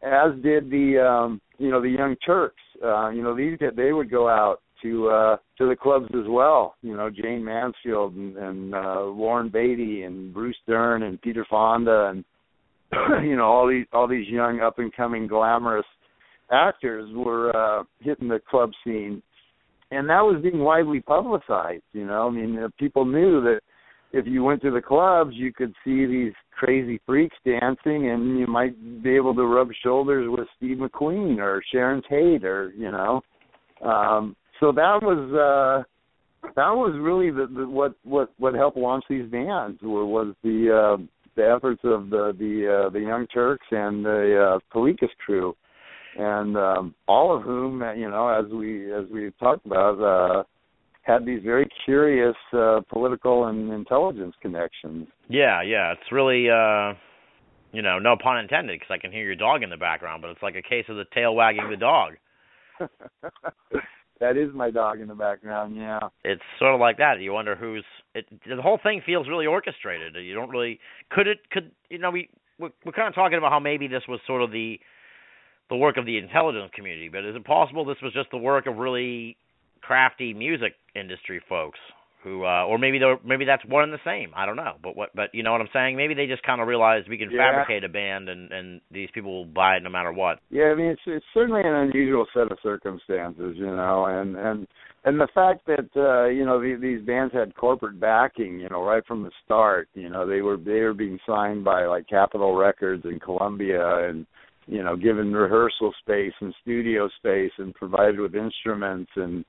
as 0.01 0.31
did 0.41 0.71
the 0.71 0.97
um 0.99 1.39
you 1.59 1.69
know 1.69 1.81
the 1.81 1.89
young 1.89 2.15
turks. 2.25 2.63
Uh 2.83 3.09
you 3.09 3.21
know 3.21 3.35
these 3.35 3.59
they 3.75 3.93
would 3.93 4.09
go 4.09 4.27
out 4.27 4.61
to 4.81 5.09
uh 5.09 5.37
to 5.57 5.67
the 5.67 5.75
clubs 5.75 6.07
as 6.13 6.27
well. 6.27 6.75
You 6.81 6.95
know 6.95 7.09
jayne 7.09 7.43
mansfield 7.43 8.15
and, 8.15 8.37
and 8.37 8.75
uh 8.75 9.05
warren 9.07 9.49
beatty 9.49 10.03
and 10.03 10.33
bruce 10.33 10.57
dern 10.67 11.03
and 11.03 11.21
peter 11.21 11.45
fonda 11.49 12.11
and 12.11 12.25
you 13.23 13.35
know 13.35 13.45
all 13.45 13.67
these 13.67 13.85
all 13.93 14.07
these 14.07 14.27
young 14.27 14.59
up 14.59 14.79
and 14.79 14.93
coming 14.95 15.27
glamorous 15.27 15.85
actors 16.51 17.09
were 17.15 17.55
uh 17.55 17.83
hitting 17.99 18.27
the 18.27 18.41
club 18.49 18.71
scene. 18.83 19.21
And 19.93 20.09
that 20.09 20.21
was 20.21 20.41
being 20.41 20.59
widely 20.59 21.01
publicized 21.01 21.83
you 21.93 22.05
know. 22.05 22.27
I 22.27 22.31
mean 22.31 22.57
uh, 22.57 22.67
people 22.79 23.05
knew 23.05 23.41
that 23.41 23.59
if 24.13 24.27
you 24.27 24.43
went 24.43 24.61
to 24.63 24.71
the 24.71 24.81
clubs 24.81 25.31
you 25.33 25.53
could 25.53 25.73
see 25.85 26.05
these 26.05 26.33
crazy 26.51 26.99
freaks 27.05 27.35
dancing 27.45 28.09
and 28.09 28.37
you 28.37 28.45
might 28.47 29.03
be 29.03 29.15
able 29.15 29.33
to 29.33 29.45
rub 29.45 29.69
shoulders 29.83 30.27
with 30.29 30.47
steve 30.57 30.77
mcqueen 30.77 31.37
or 31.39 31.63
sharon 31.71 32.01
tate 32.09 32.43
or 32.43 32.73
you 32.77 32.91
know. 32.91 33.21
Um 33.81 34.35
so 34.61 34.71
that 34.71 34.99
was 35.01 35.17
uh 35.33 35.83
that 36.55 36.71
was 36.71 36.95
really 36.99 37.29
the, 37.29 37.47
the 37.53 37.67
what 37.67 37.95
what 38.03 38.31
what 38.37 38.53
helped 38.53 38.77
launch 38.77 39.03
these 39.09 39.29
bands 39.29 39.81
were 39.81 40.05
was 40.05 40.33
the 40.43 40.71
uh 40.71 41.03
the 41.35 41.49
efforts 41.49 41.81
of 41.83 42.09
the 42.09 42.33
the 42.37 42.85
uh, 42.85 42.89
the 42.89 42.99
Young 42.99 43.27
Turks 43.27 43.65
and 43.71 44.05
the 44.05 44.55
uh, 44.55 44.59
Paulekas 44.75 45.09
crew, 45.25 45.55
and 46.17 46.57
um, 46.57 46.95
all 47.07 47.35
of 47.35 47.43
whom, 47.43 47.81
uh, 47.81 47.93
you 47.93 48.09
know, 48.09 48.27
as 48.27 48.51
we 48.51 48.93
as 48.93 49.05
we 49.11 49.31
talked 49.39 49.65
about, 49.65 50.01
uh, 50.01 50.43
had 51.03 51.25
these 51.25 51.41
very 51.43 51.67
curious 51.85 52.35
uh, 52.53 52.81
political 52.89 53.45
and 53.45 53.71
intelligence 53.71 54.35
connections. 54.41 55.07
Yeah, 55.29 55.61
yeah. 55.61 55.93
It's 55.93 56.11
really 56.11 56.49
uh 56.49 56.93
you 57.73 57.81
know, 57.81 57.99
no 57.99 58.17
pun 58.21 58.37
intended 58.37 58.77
because 58.79 58.93
I 58.93 58.97
can 58.97 59.13
hear 59.13 59.23
your 59.23 59.35
dog 59.35 59.63
in 59.63 59.69
the 59.69 59.77
background, 59.77 60.21
but 60.21 60.31
it's 60.31 60.43
like 60.43 60.55
a 60.55 60.61
case 60.61 60.83
of 60.89 60.97
the 60.97 61.05
tail 61.13 61.33
wagging 61.33 61.69
the 61.69 61.77
dog. 61.77 62.15
that 64.21 64.37
is 64.37 64.53
my 64.53 64.71
dog 64.71 65.01
in 65.01 65.07
the 65.07 65.15
background. 65.15 65.75
Yeah. 65.75 65.99
It's 66.23 66.41
sort 66.59 66.73
of 66.73 66.79
like 66.79 66.97
that. 66.97 67.19
You 67.19 67.33
wonder 67.33 67.55
who's 67.55 67.83
it 68.15 68.25
the 68.47 68.61
whole 68.61 68.79
thing 68.81 69.01
feels 69.05 69.27
really 69.27 69.45
orchestrated. 69.45 70.15
You 70.15 70.33
don't 70.33 70.49
really 70.49 70.79
could 71.09 71.27
it 71.27 71.39
could 71.51 71.71
you 71.89 71.97
know 71.97 72.11
we 72.11 72.29
we're, 72.59 72.69
we're 72.85 72.93
kind 72.93 73.07
of 73.07 73.15
talking 73.15 73.37
about 73.37 73.51
how 73.51 73.59
maybe 73.59 73.87
this 73.87 74.03
was 74.07 74.19
sort 74.25 74.41
of 74.41 74.51
the 74.51 74.79
the 75.69 75.75
work 75.75 75.97
of 75.97 76.05
the 76.05 76.17
intelligence 76.17 76.71
community, 76.75 77.09
but 77.09 77.25
is 77.25 77.35
it 77.35 77.43
possible 77.45 77.83
this 77.83 78.01
was 78.01 78.13
just 78.13 78.29
the 78.31 78.37
work 78.37 78.67
of 78.67 78.77
really 78.77 79.35
crafty 79.81 80.33
music 80.33 80.73
industry 80.95 81.41
folks 81.49 81.79
who 82.23 82.45
uh 82.45 82.65
or 82.65 82.77
maybe 82.77 82.99
they're 82.99 83.17
maybe 83.25 83.45
that's 83.45 83.65
one 83.65 83.83
and 83.83 83.93
the 83.93 83.99
same. 84.05 84.31
I 84.35 84.45
don't 84.45 84.55
know. 84.55 84.75
But 84.81 84.95
what 84.95 85.09
but 85.15 85.33
you 85.33 85.43
know 85.43 85.51
what 85.51 85.61
I'm 85.61 85.69
saying? 85.73 85.97
Maybe 85.97 86.13
they 86.13 86.27
just 86.27 86.43
kind 86.43 86.61
of 86.61 86.67
realized 86.67 87.09
we 87.09 87.17
can 87.17 87.31
Yeah. 87.31 87.51
fabricate 87.51 87.83
a 87.83 87.89
band 87.89 88.29
and 88.29 88.51
and 88.51 88.81
these 88.91 89.09
people 89.13 89.31
will 89.33 89.45
buy 89.45 89.77
it 89.77 89.83
no 89.83 89.89
matter 89.89 90.11
what. 90.11 90.39
Yeah, 90.49 90.65
I 90.65 90.75
mean 90.75 90.87
it's 90.87 91.01
it's 91.05 91.25
certainly 91.33 91.61
an 91.63 91.73
unusual 91.73 92.25
set 92.33 92.51
of 92.51 92.57
circumstances, 92.63 93.55
you 93.57 93.65
know, 93.65 94.05
and 94.05 94.35
and 94.35 94.67
and 95.03 95.19
the 95.19 95.27
fact 95.33 95.65
that 95.65 95.89
uh, 95.95 96.27
you 96.27 96.45
know 96.45 96.59
the, 96.61 96.77
these 96.79 97.01
bands 97.01 97.33
had 97.33 97.55
corporate 97.55 97.99
backing, 97.99 98.59
you 98.59 98.69
know, 98.69 98.83
right 98.83 99.03
from 99.07 99.23
the 99.23 99.31
start. 99.43 99.89
You 99.95 100.09
know, 100.09 100.27
they 100.27 100.41
were 100.41 100.57
they 100.57 100.81
were 100.81 100.93
being 100.93 101.17
signed 101.25 101.63
by 101.63 101.85
like 101.85 102.07
Capitol 102.07 102.55
Records 102.55 103.03
and 103.05 103.19
Columbia, 103.21 104.07
and 104.09 104.27
you 104.67 104.83
know, 104.83 104.95
given 104.95 105.33
rehearsal 105.33 105.91
space 106.01 106.33
and 106.39 106.53
studio 106.61 107.09
space, 107.17 107.51
and 107.57 107.73
provided 107.73 108.19
with 108.19 108.35
instruments 108.35 109.09
and 109.15 109.43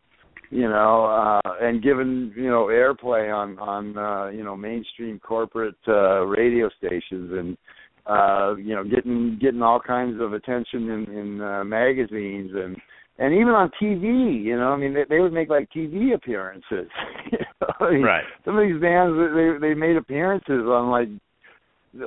you 0.52 0.68
know, 0.68 1.06
uh, 1.06 1.50
and 1.62 1.82
given 1.82 2.30
you 2.36 2.50
know 2.50 2.66
airplay 2.66 3.34
on 3.34 3.58
on 3.58 3.96
uh, 3.96 4.26
you 4.28 4.44
know 4.44 4.54
mainstream 4.54 5.18
corporate 5.18 5.74
uh, 5.88 6.20
radio 6.26 6.68
stations 6.78 7.32
and 7.32 7.56
uh 8.04 8.56
you 8.56 8.74
know 8.74 8.82
getting 8.82 9.38
getting 9.40 9.62
all 9.62 9.78
kinds 9.80 10.20
of 10.20 10.32
attention 10.32 10.90
in 10.90 11.04
in 11.16 11.40
uh, 11.40 11.62
magazines 11.62 12.50
and 12.52 12.76
and 13.18 13.32
even 13.32 13.50
on 13.50 13.70
TV 13.80 14.42
you 14.42 14.56
know 14.56 14.72
I 14.72 14.76
mean 14.76 14.92
they, 14.92 15.04
they 15.08 15.20
would 15.20 15.32
make 15.32 15.48
like 15.48 15.70
TV 15.70 16.12
appearances 16.12 16.90
you 17.30 17.38
know? 17.38 17.68
I 17.78 17.92
mean, 17.92 18.02
Right. 18.02 18.24
some 18.44 18.58
of 18.58 18.66
these 18.66 18.80
bands 18.80 19.16
they 19.36 19.68
they 19.68 19.74
made 19.74 19.96
appearances 19.96 20.66
on 20.66 20.90
like 20.90 21.08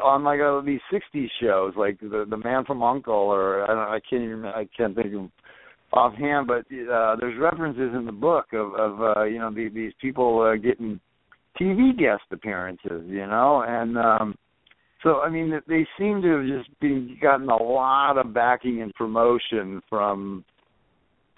on 0.03 0.25
like 0.25 0.41
uh, 0.41 0.59
these 0.61 0.81
60s 0.91 1.29
shows 1.41 1.73
like 1.77 1.97
the 2.01 2.25
the 2.29 2.37
man 2.37 2.65
from 2.65 2.83
uncle 2.83 3.13
or 3.13 3.63
I 3.63 3.67
don't 3.67 3.77
I 3.77 3.99
can't 4.07 4.23
even 4.23 4.45
I 4.45 4.67
can't 4.75 4.95
think 4.95 5.15
of 5.15 5.31
offhand 5.95 6.47
but 6.47 6.65
uh 6.91 7.15
there's 7.19 7.39
references 7.39 7.91
in 7.95 8.05
the 8.05 8.11
book 8.11 8.45
of 8.53 8.73
of 8.73 9.01
uh 9.01 9.23
you 9.23 9.39
know 9.39 9.51
the, 9.53 9.69
these 9.69 9.93
people 10.01 10.41
uh, 10.41 10.55
getting 10.55 10.99
TV 11.59 11.97
guest 11.97 12.23
appearances 12.31 13.03
you 13.07 13.25
know 13.25 13.63
and 13.67 13.97
um 13.97 14.35
so 15.03 15.21
I 15.21 15.29
mean 15.29 15.51
they 15.67 15.87
seem 15.97 16.21
to 16.21 16.37
have 16.37 16.45
just 16.45 16.79
been 16.79 17.17
gotten 17.21 17.49
a 17.49 17.61
lot 17.61 18.17
of 18.17 18.33
backing 18.33 18.81
and 18.81 18.93
promotion 18.93 19.81
from 19.89 20.43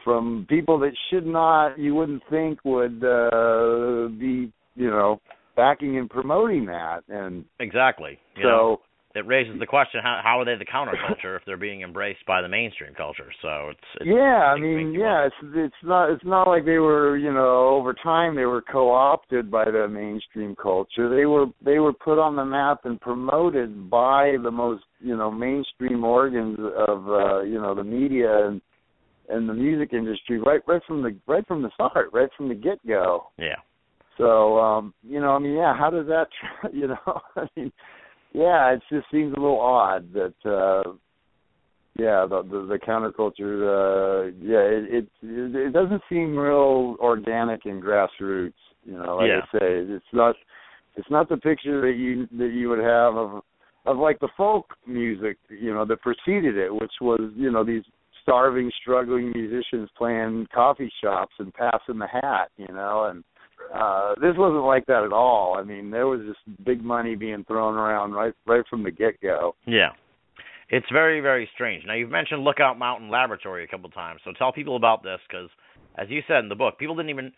from 0.04 0.46
people 0.50 0.80
that 0.80 0.94
should 1.10 1.26
not 1.26 1.78
you 1.78 1.94
wouldn't 1.94 2.24
think 2.30 2.60
would 2.66 3.04
uh 3.04 4.08
be 4.18 4.52
you 4.76 4.90
know 4.90 5.20
backing 5.58 5.98
and 5.98 6.10
promoting 6.10 6.66
that 6.68 7.02
and 7.10 7.44
Exactly. 7.60 8.18
So 8.36 8.42
know, 8.42 8.82
it 9.18 9.26
raises 9.26 9.60
the 9.60 9.66
question 9.66 10.00
how 10.04 10.22
how 10.24 10.40
are 10.40 10.46
they 10.46 10.56
the 10.56 10.66
counterculture 10.66 11.36
if 11.36 11.42
they're 11.46 11.58
being 11.58 11.82
embraced 11.82 12.26
by 12.28 12.42
the 12.42 12.48
mainstream 12.48 12.94
culture? 12.94 13.32
So 13.42 13.70
it's, 13.70 13.80
it's 13.96 14.06
yeah, 14.06 14.54
I 14.54 14.60
mean, 14.60 14.94
yeah, 14.94 15.26
it's 15.26 15.36
it's 15.56 15.76
not 15.84 16.12
it's 16.12 16.24
not 16.24 16.48
like 16.48 16.66
they 16.66 16.78
were, 16.78 17.18
you 17.18 17.34
know, 17.34 17.70
over 17.70 17.94
time 17.94 18.36
they 18.36 18.46
were 18.46 18.62
co-opted 18.62 19.50
by 19.50 19.66
the 19.66 19.88
mainstream 19.88 20.56
culture. 20.56 21.10
They 21.10 21.26
were 21.26 21.48
they 21.66 21.80
were 21.80 21.94
put 21.94 22.20
on 22.20 22.36
the 22.36 22.46
map 22.46 22.82
and 22.86 23.02
promoted 23.02 23.90
by 23.90 24.36
the 24.42 24.52
most, 24.52 24.84
you 25.00 25.18
know, 25.18 25.32
mainstream 25.32 26.04
organs 26.04 26.60
of 26.60 27.08
uh, 27.10 27.42
you 27.42 27.60
know, 27.60 27.74
the 27.74 27.84
media 27.84 28.48
and 28.48 28.62
and 29.30 29.50
the 29.50 29.54
music 29.54 29.94
industry 29.94 30.40
right 30.40 30.62
right 30.68 30.82
from 30.88 31.02
the 31.02 31.16
right 31.28 31.46
from 31.48 31.64
the 31.64 31.72
start, 31.74 32.10
right 32.14 32.30
from 32.38 32.50
the 32.50 32.56
get-go. 32.56 33.28
yeah. 33.38 33.56
So, 34.18 34.58
um, 34.58 34.96
you 35.04 35.20
know, 35.20 35.30
I 35.30 35.40
mean, 35.40 35.54
yeah, 35.54 35.78
how 35.78 35.92
does 35.92 36.08
that, 36.08 36.28
you 36.74 36.88
know, 36.88 37.22
I 37.36 37.46
mean, 37.56 37.72
yeah, 38.34 38.74
it 38.74 38.82
just 38.92 39.06
seems 39.12 39.34
a 39.34 39.40
little 39.40 39.60
odd 39.60 40.14
that 40.14 40.34
uh 40.46 40.92
yeah, 41.98 42.26
the 42.30 42.44
the, 42.44 42.68
the 42.68 42.80
counterculture 42.80 43.64
uh 43.66 44.32
yeah, 44.42 44.60
it, 44.60 45.08
it 45.22 45.56
it 45.56 45.74
doesn't 45.74 46.02
seem 46.10 46.38
real 46.38 46.96
organic 47.00 47.66
and 47.66 47.82
grassroots, 47.82 48.54
you 48.86 48.94
know, 48.94 49.18
like 49.18 49.30
Yeah. 49.30 49.42
I 49.54 49.60
say. 49.60 49.94
It's 49.96 50.06
not 50.14 50.36
it's 50.96 51.10
not 51.10 51.30
the 51.30 51.38
picture 51.38 51.82
that 51.82 51.98
you 51.98 52.28
that 52.38 52.54
you 52.54 52.70
would 52.70 52.80
have 52.80 53.16
of 53.16 53.44
of 53.86 53.98
like 53.98 54.20
the 54.20 54.30
folk 54.36 54.74
music, 54.86 55.38
you 55.50 55.74
know, 55.74 55.86
that 55.86 56.02
preceded 56.02 56.58
it, 56.58 56.74
which 56.74 56.92
was, 57.00 57.32
you 57.36 57.50
know, 57.50 57.64
these 57.64 57.84
starving, 58.22 58.70
struggling 58.82 59.32
musicians 59.34 59.90
playing 59.98 60.46
coffee 60.54 60.92
shops 61.02 61.34
and 61.40 61.54
passing 61.54 61.98
the 61.98 62.08
hat, 62.08 62.50
you 62.58 62.68
know, 62.68 63.06
and 63.10 63.24
uh 63.74 64.16
this 64.22 64.36
wasn't 64.38 64.64
like 64.64 64.86
that 64.88 65.04
at 65.04 65.14
all. 65.14 65.58
I 65.60 65.64
mean, 65.64 65.92
there 65.92 66.08
was 66.08 66.22
just 66.28 66.66
big 66.66 66.84
money 66.84 67.16
being 67.16 67.44
thrown 67.46 67.76
around 67.76 68.14
right 68.14 68.34
right 68.46 68.64
from 68.70 68.84
the 68.84 68.92
get 68.92 69.22
go. 69.22 69.56
Yeah. 69.66 69.90
It's 70.70 70.86
very, 70.92 71.22
very 71.22 71.50
strange. 71.54 71.86
Now, 71.88 71.94
you've 71.94 72.10
mentioned 72.10 72.44
Lookout 72.44 72.78
Mountain 72.78 73.10
Laboratory 73.10 73.64
a 73.64 73.68
couple 73.68 73.90
times, 73.90 74.20
so 74.26 74.34
tell 74.38 74.52
people 74.52 74.76
about 74.76 75.02
this 75.02 75.20
because, 75.28 75.50
as 75.98 76.10
you 76.10 76.22
said 76.28 76.40
in 76.40 76.50
the 76.50 76.56
book, 76.56 76.78
people 76.78 76.96
didn't 76.96 77.10
even 77.10 77.32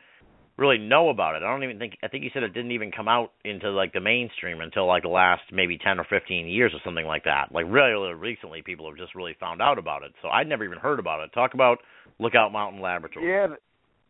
really 0.57 0.79
know 0.79 1.09
about 1.09 1.35
it. 1.35 1.43
I 1.43 1.51
don't 1.51 1.63
even 1.63 1.77
think, 1.77 1.93
I 2.03 2.07
think 2.07 2.23
you 2.23 2.31
said 2.33 2.41
it 2.41 2.55
didn't 2.55 2.71
even 2.71 2.91
come 2.91 3.07
out 3.07 3.31
into 3.45 3.69
like 3.69 3.93
the 3.93 3.99
mainstream 3.99 4.61
until 4.61 4.87
like 4.87 5.03
the 5.03 5.09
last 5.09 5.43
maybe 5.51 5.77
10 5.77 5.99
or 5.99 6.07
15 6.09 6.47
years 6.47 6.71
or 6.73 6.79
something 6.83 7.05
like 7.05 7.23
that. 7.25 7.51
Like, 7.51 7.65
really 7.69 8.13
recently, 8.13 8.63
people 8.63 8.89
have 8.89 8.97
just 8.97 9.13
really 9.13 9.35
found 9.39 9.61
out 9.61 9.77
about 9.77 10.01
it. 10.01 10.11
So 10.23 10.29
I'd 10.29 10.47
never 10.47 10.65
even 10.65 10.79
heard 10.79 10.99
about 10.99 11.23
it. 11.23 11.31
Talk 11.31 11.53
about 11.53 11.77
Lookout 12.17 12.51
Mountain 12.51 12.81
Laboratory. 12.81 13.29
Yeah, 13.29 13.55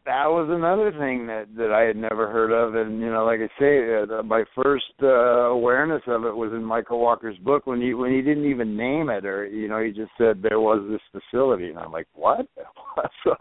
that 0.09 0.25
was 0.25 0.49
another 0.49 0.91
thing 0.91 1.27
that 1.27 1.45
that 1.55 1.71
I 1.71 1.83
had 1.83 1.95
never 1.95 2.31
heard 2.31 2.51
of, 2.51 2.73
and 2.73 2.99
you 2.99 3.11
know, 3.11 3.25
like 3.25 3.41
I 3.41 3.49
say, 3.59 4.01
uh, 4.01 4.23
my 4.23 4.43
first 4.55 4.91
uh, 5.03 5.53
awareness 5.53 6.01
of 6.07 6.25
it 6.25 6.35
was 6.35 6.51
in 6.51 6.63
Michael 6.63 6.99
Walker's 6.99 7.37
book 7.37 7.67
when 7.67 7.79
he 7.79 7.93
when 7.93 8.11
he 8.11 8.23
didn't 8.23 8.49
even 8.49 8.75
name 8.75 9.11
it, 9.11 9.23
or 9.23 9.45
you 9.45 9.67
know, 9.67 9.83
he 9.83 9.91
just 9.91 10.09
said 10.17 10.41
there 10.41 10.59
was 10.59 10.81
this 10.89 11.21
facility, 11.21 11.69
and 11.69 11.77
I'm 11.77 11.91
like, 11.91 12.07
what? 12.15 12.47
so, 13.23 13.35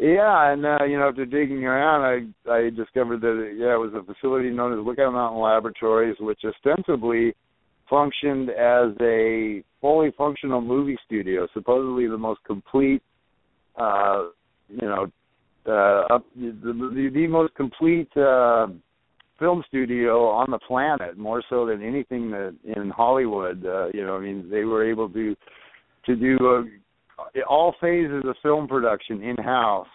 yeah, 0.00 0.52
and 0.52 0.66
uh, 0.66 0.84
you 0.84 0.98
know, 0.98 1.08
after 1.08 1.24
digging 1.24 1.64
around, 1.64 2.34
I 2.48 2.50
I 2.50 2.70
discovered 2.70 3.20
that 3.20 3.54
yeah, 3.56 3.74
it 3.74 3.78
was 3.78 3.92
a 3.94 4.02
facility 4.02 4.50
known 4.50 4.72
as 4.72 4.84
Lookout 4.84 5.12
Mountain 5.12 5.40
Laboratories, 5.40 6.16
which 6.18 6.40
ostensibly 6.44 7.32
functioned 7.88 8.50
as 8.50 8.90
a 9.00 9.62
fully 9.80 10.10
functional 10.18 10.60
movie 10.60 10.98
studio, 11.06 11.46
supposedly 11.54 12.08
the 12.08 12.18
most 12.18 12.40
complete 12.44 13.02
uh 13.78 14.24
you 14.68 14.86
know 14.88 15.06
uh 15.66 16.04
up 16.10 16.24
the 16.34 16.52
the, 16.62 17.10
the 17.12 17.26
most 17.26 17.54
complete 17.54 18.08
uh 18.16 18.66
film 19.38 19.62
studio 19.68 20.28
on 20.28 20.50
the 20.50 20.58
planet 20.58 21.16
more 21.16 21.42
so 21.50 21.66
than 21.66 21.82
anything 21.82 22.30
that 22.30 22.54
in 22.64 22.90
Hollywood. 22.90 23.64
Uh 23.64 23.86
you 23.94 24.04
know 24.04 24.16
I 24.16 24.20
mean 24.20 24.48
they 24.50 24.64
were 24.64 24.88
able 24.88 25.08
to 25.10 25.36
to 26.06 26.16
do 26.16 26.36
uh, 27.18 27.40
all 27.48 27.74
phases 27.80 28.22
of 28.26 28.34
film 28.42 28.66
production 28.66 29.22
in 29.22 29.36
house 29.36 29.86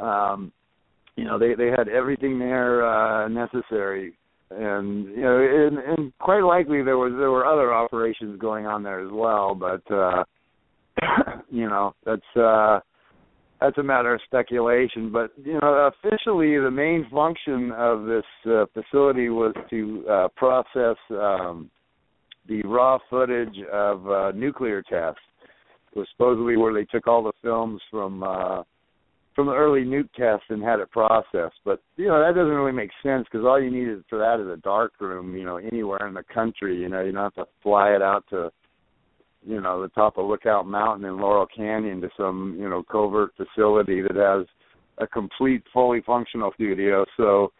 um 0.00 0.52
you 1.16 1.24
know 1.24 1.38
they 1.38 1.54
they 1.54 1.68
had 1.68 1.88
everything 1.88 2.38
there 2.38 2.86
uh 2.86 3.28
necessary. 3.28 4.14
And 4.50 5.06
you 5.06 5.22
know 5.22 5.38
and, 5.38 5.78
and 5.78 6.12
quite 6.18 6.42
likely 6.42 6.82
there 6.82 6.98
was 6.98 7.12
there 7.18 7.30
were 7.30 7.46
other 7.46 7.72
operations 7.72 8.38
going 8.38 8.66
on 8.66 8.82
there 8.82 9.00
as 9.00 9.10
well 9.10 9.54
but 9.54 9.82
uh 9.90 10.24
you 11.50 11.68
know 11.68 11.94
that's 12.04 12.36
uh 12.36 12.80
that's 13.64 13.78
a 13.78 13.82
matter 13.82 14.14
of 14.14 14.20
speculation 14.24 15.10
but 15.10 15.32
you 15.42 15.58
know 15.60 15.90
officially 16.04 16.58
the 16.58 16.70
main 16.70 17.06
function 17.10 17.72
of 17.72 18.04
this 18.04 18.24
uh, 18.46 18.66
facility 18.74 19.28
was 19.28 19.54
to 19.70 20.04
uh 20.10 20.28
process 20.36 20.96
um 21.10 21.70
the 22.48 22.62
raw 22.62 22.98
footage 23.08 23.56
of 23.72 24.08
uh 24.08 24.30
nuclear 24.32 24.82
tests. 24.82 25.20
It 25.92 25.98
was 25.98 26.08
supposedly 26.12 26.56
where 26.56 26.74
they 26.74 26.84
took 26.84 27.06
all 27.06 27.22
the 27.22 27.32
films 27.42 27.80
from 27.90 28.22
uh 28.22 28.62
from 29.34 29.46
the 29.46 29.54
early 29.54 29.80
nuke 29.80 30.12
tests 30.16 30.46
and 30.48 30.62
had 30.62 30.78
it 30.78 30.90
processed. 30.90 31.56
But 31.64 31.80
you 31.96 32.06
know 32.06 32.20
that 32.20 32.34
doesn't 32.34 32.52
really 32.52 32.72
make 32.72 32.90
sense 33.02 33.26
because 33.30 33.46
all 33.46 33.60
you 33.60 33.70
need 33.70 34.02
for 34.08 34.18
that 34.18 34.40
is 34.40 34.48
a 34.48 34.60
dark 34.62 34.92
room 35.00 35.34
you 35.36 35.44
know 35.44 35.56
anywhere 35.56 36.06
in 36.06 36.14
the 36.14 36.24
country 36.34 36.76
you 36.78 36.88
know 36.88 37.02
you 37.02 37.12
don't 37.12 37.22
have 37.22 37.34
to 37.34 37.46
fly 37.62 37.90
it 37.90 38.02
out 38.02 38.24
to 38.30 38.50
you 39.46 39.60
know 39.60 39.82
the 39.82 39.88
top 39.88 40.18
of 40.18 40.26
Lookout 40.26 40.66
Mountain 40.66 41.06
in 41.06 41.18
Laurel 41.18 41.46
Canyon 41.54 42.00
to 42.00 42.08
some 42.16 42.56
you 42.58 42.68
know 42.68 42.82
covert 42.82 43.32
facility 43.36 44.00
that 44.02 44.16
has 44.16 44.46
a 44.98 45.06
complete 45.06 45.62
fully 45.72 46.02
functional 46.06 46.52
studio. 46.54 47.04
So 47.16 47.52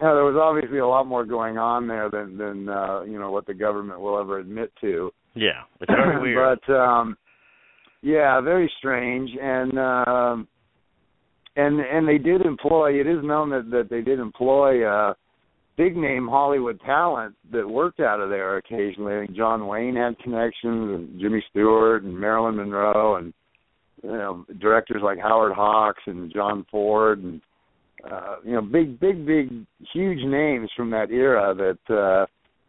yeah, 0.00 0.14
there 0.14 0.24
was 0.24 0.36
obviously 0.40 0.78
a 0.78 0.86
lot 0.86 1.06
more 1.06 1.24
going 1.24 1.58
on 1.58 1.86
there 1.86 2.10
than 2.10 2.36
than 2.36 2.68
uh, 2.68 3.02
you 3.02 3.18
know 3.18 3.30
what 3.30 3.46
the 3.46 3.54
government 3.54 4.00
will 4.00 4.18
ever 4.18 4.38
admit 4.38 4.72
to. 4.80 5.10
Yeah, 5.34 5.62
it's 5.80 5.90
very 5.90 6.20
weird. 6.34 6.58
but 6.66 6.74
um 6.74 7.16
yeah, 8.02 8.40
very 8.40 8.70
strange 8.78 9.30
and 9.40 9.78
um 9.78 10.48
and 11.56 11.80
and 11.80 12.08
they 12.08 12.18
did 12.18 12.42
employ 12.42 13.00
it 13.00 13.06
is 13.06 13.22
known 13.22 13.50
that 13.50 13.70
that 13.70 13.88
they 13.90 14.00
did 14.00 14.18
employ 14.18 14.84
uh 14.84 15.14
big 15.76 15.96
name 15.96 16.28
Hollywood 16.28 16.80
talent 16.84 17.34
that 17.50 17.68
worked 17.68 18.00
out 18.00 18.20
of 18.20 18.30
there 18.30 18.58
occasionally. 18.58 19.14
I 19.14 19.26
think 19.26 19.36
John 19.36 19.66
Wayne 19.66 19.96
had 19.96 20.18
connections 20.18 20.54
and 20.94 21.20
Jimmy 21.20 21.42
Stewart 21.50 22.02
and 22.02 22.18
Marilyn 22.18 22.56
Monroe 22.56 23.16
and 23.16 23.32
you 24.02 24.10
know, 24.10 24.44
directors 24.60 25.02
like 25.02 25.18
Howard 25.18 25.52
Hawks 25.52 26.02
and 26.06 26.32
John 26.32 26.66
Ford 26.70 27.22
and 27.22 27.40
uh 28.10 28.36
you 28.44 28.52
know, 28.52 28.62
big 28.62 28.98
big 28.98 29.24
big 29.24 29.50
huge 29.92 30.24
names 30.24 30.68
from 30.76 30.90
that 30.90 31.10
era 31.10 31.54
that 31.54 31.94
uh 31.94 32.26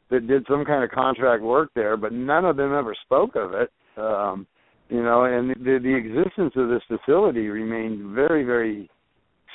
that 0.10 0.28
did 0.28 0.45
some 0.47 0.64
kind 0.64 0.84
of 0.84 0.91
contract 0.91 1.41
work 1.41 1.72
there, 1.76 1.97
but 1.97 2.14
none 2.14 2.45
of 2.45 2.56
them 2.56 2.74
ever 2.74 2.95
spoke 3.04 3.36
of 3.36 3.54
it. 3.54 3.72
Um 3.97 4.47
you 4.89 5.01
know, 5.01 5.24
and 5.26 5.49
the 5.49 5.80
the 5.82 5.95
existence 5.95 6.54
of 6.56 6.70
this 6.70 6.84
facility 6.88 7.47
remained 7.47 8.14
very, 8.14 8.43
very 8.43 8.89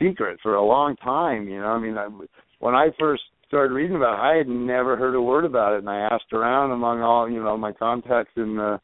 secret 0.01 0.39
for 0.43 0.57
a 0.57 0.65
long 0.65 0.97
time. 0.97 1.49
You 1.49 1.61
know, 1.61 1.67
I 1.67 1.79
mean, 1.79 1.97
I, 1.97 2.09
when 2.59 2.75
I 2.75 2.89
first 2.99 3.23
started 3.49 3.73
reading 3.75 3.97
about 3.97 4.19
it, 4.19 4.35
I 4.35 4.37
had 4.37 4.49
never 4.49 4.97
heard 4.97 5.15
a 5.15 5.21
word 5.21 5.45
about 5.45 5.75
it, 5.75 5.79
and 5.79 5.89
I 5.89 6.01
asked 6.01 6.33
around 6.33 6.71
among 6.71 7.03
all 7.03 7.29
you 7.29 7.43
know 7.43 7.57
my 7.57 7.73
contacts 7.73 8.33
in 8.37 8.57
the 8.57 8.79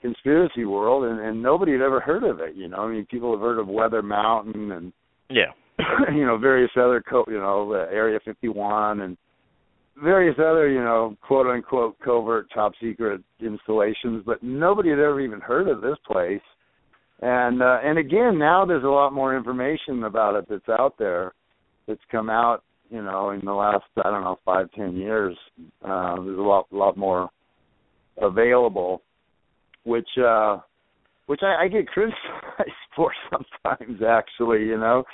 conspiracy 0.00 0.64
world, 0.64 1.04
and, 1.04 1.18
and 1.18 1.42
nobody 1.42 1.72
had 1.72 1.80
ever 1.80 2.00
heard 2.00 2.22
of 2.22 2.40
it. 2.40 2.54
You 2.54 2.68
know, 2.68 2.78
I 2.78 2.90
mean, 2.90 3.06
people 3.06 3.32
have 3.32 3.40
heard 3.40 3.58
of 3.58 3.68
Weather 3.68 4.02
Mountain 4.02 4.72
and 4.72 4.92
yeah. 5.30 5.52
you 6.14 6.26
know 6.26 6.36
various 6.38 6.70
other 6.76 7.02
co- 7.08 7.24
you 7.26 7.38
know 7.38 7.72
uh, 7.72 7.92
Area 7.92 8.20
51 8.24 9.00
and 9.00 9.16
various 10.02 10.36
other 10.38 10.68
you 10.68 10.80
know 10.80 11.16
quote 11.26 11.46
unquote 11.46 11.98
covert 12.00 12.48
top 12.52 12.72
secret 12.80 13.22
installations, 13.40 14.22
but 14.26 14.42
nobody 14.42 14.90
had 14.90 14.98
ever 14.98 15.20
even 15.20 15.40
heard 15.40 15.68
of 15.68 15.80
this 15.80 15.96
place. 16.06 16.42
And 17.22 17.62
uh, 17.62 17.78
and 17.82 17.98
again, 17.98 18.38
now 18.38 18.66
there's 18.66 18.84
a 18.84 18.88
lot 18.88 19.14
more 19.14 19.34
information 19.34 20.04
about 20.04 20.34
it 20.34 20.46
that's 20.50 20.68
out 20.68 20.96
there, 20.98 21.32
that's 21.86 22.00
come 22.10 22.28
out 22.28 22.62
you 22.92 23.02
know 23.02 23.30
in 23.30 23.44
the 23.44 23.52
last 23.52 23.84
I 23.96 24.10
don't 24.10 24.22
know 24.22 24.38
five 24.44 24.70
ten 24.72 24.96
years. 24.96 25.36
Uh, 25.82 26.16
there's 26.16 26.38
a 26.38 26.42
lot 26.42 26.66
lot 26.70 26.96
more 26.96 27.30
available, 28.20 29.02
which 29.84 30.08
uh, 30.22 30.58
which 31.26 31.40
I, 31.42 31.64
I 31.64 31.68
get 31.68 31.86
criticized 31.88 32.70
for 32.94 33.10
sometimes 33.30 34.02
actually, 34.06 34.64
you 34.66 34.78
know, 34.78 35.04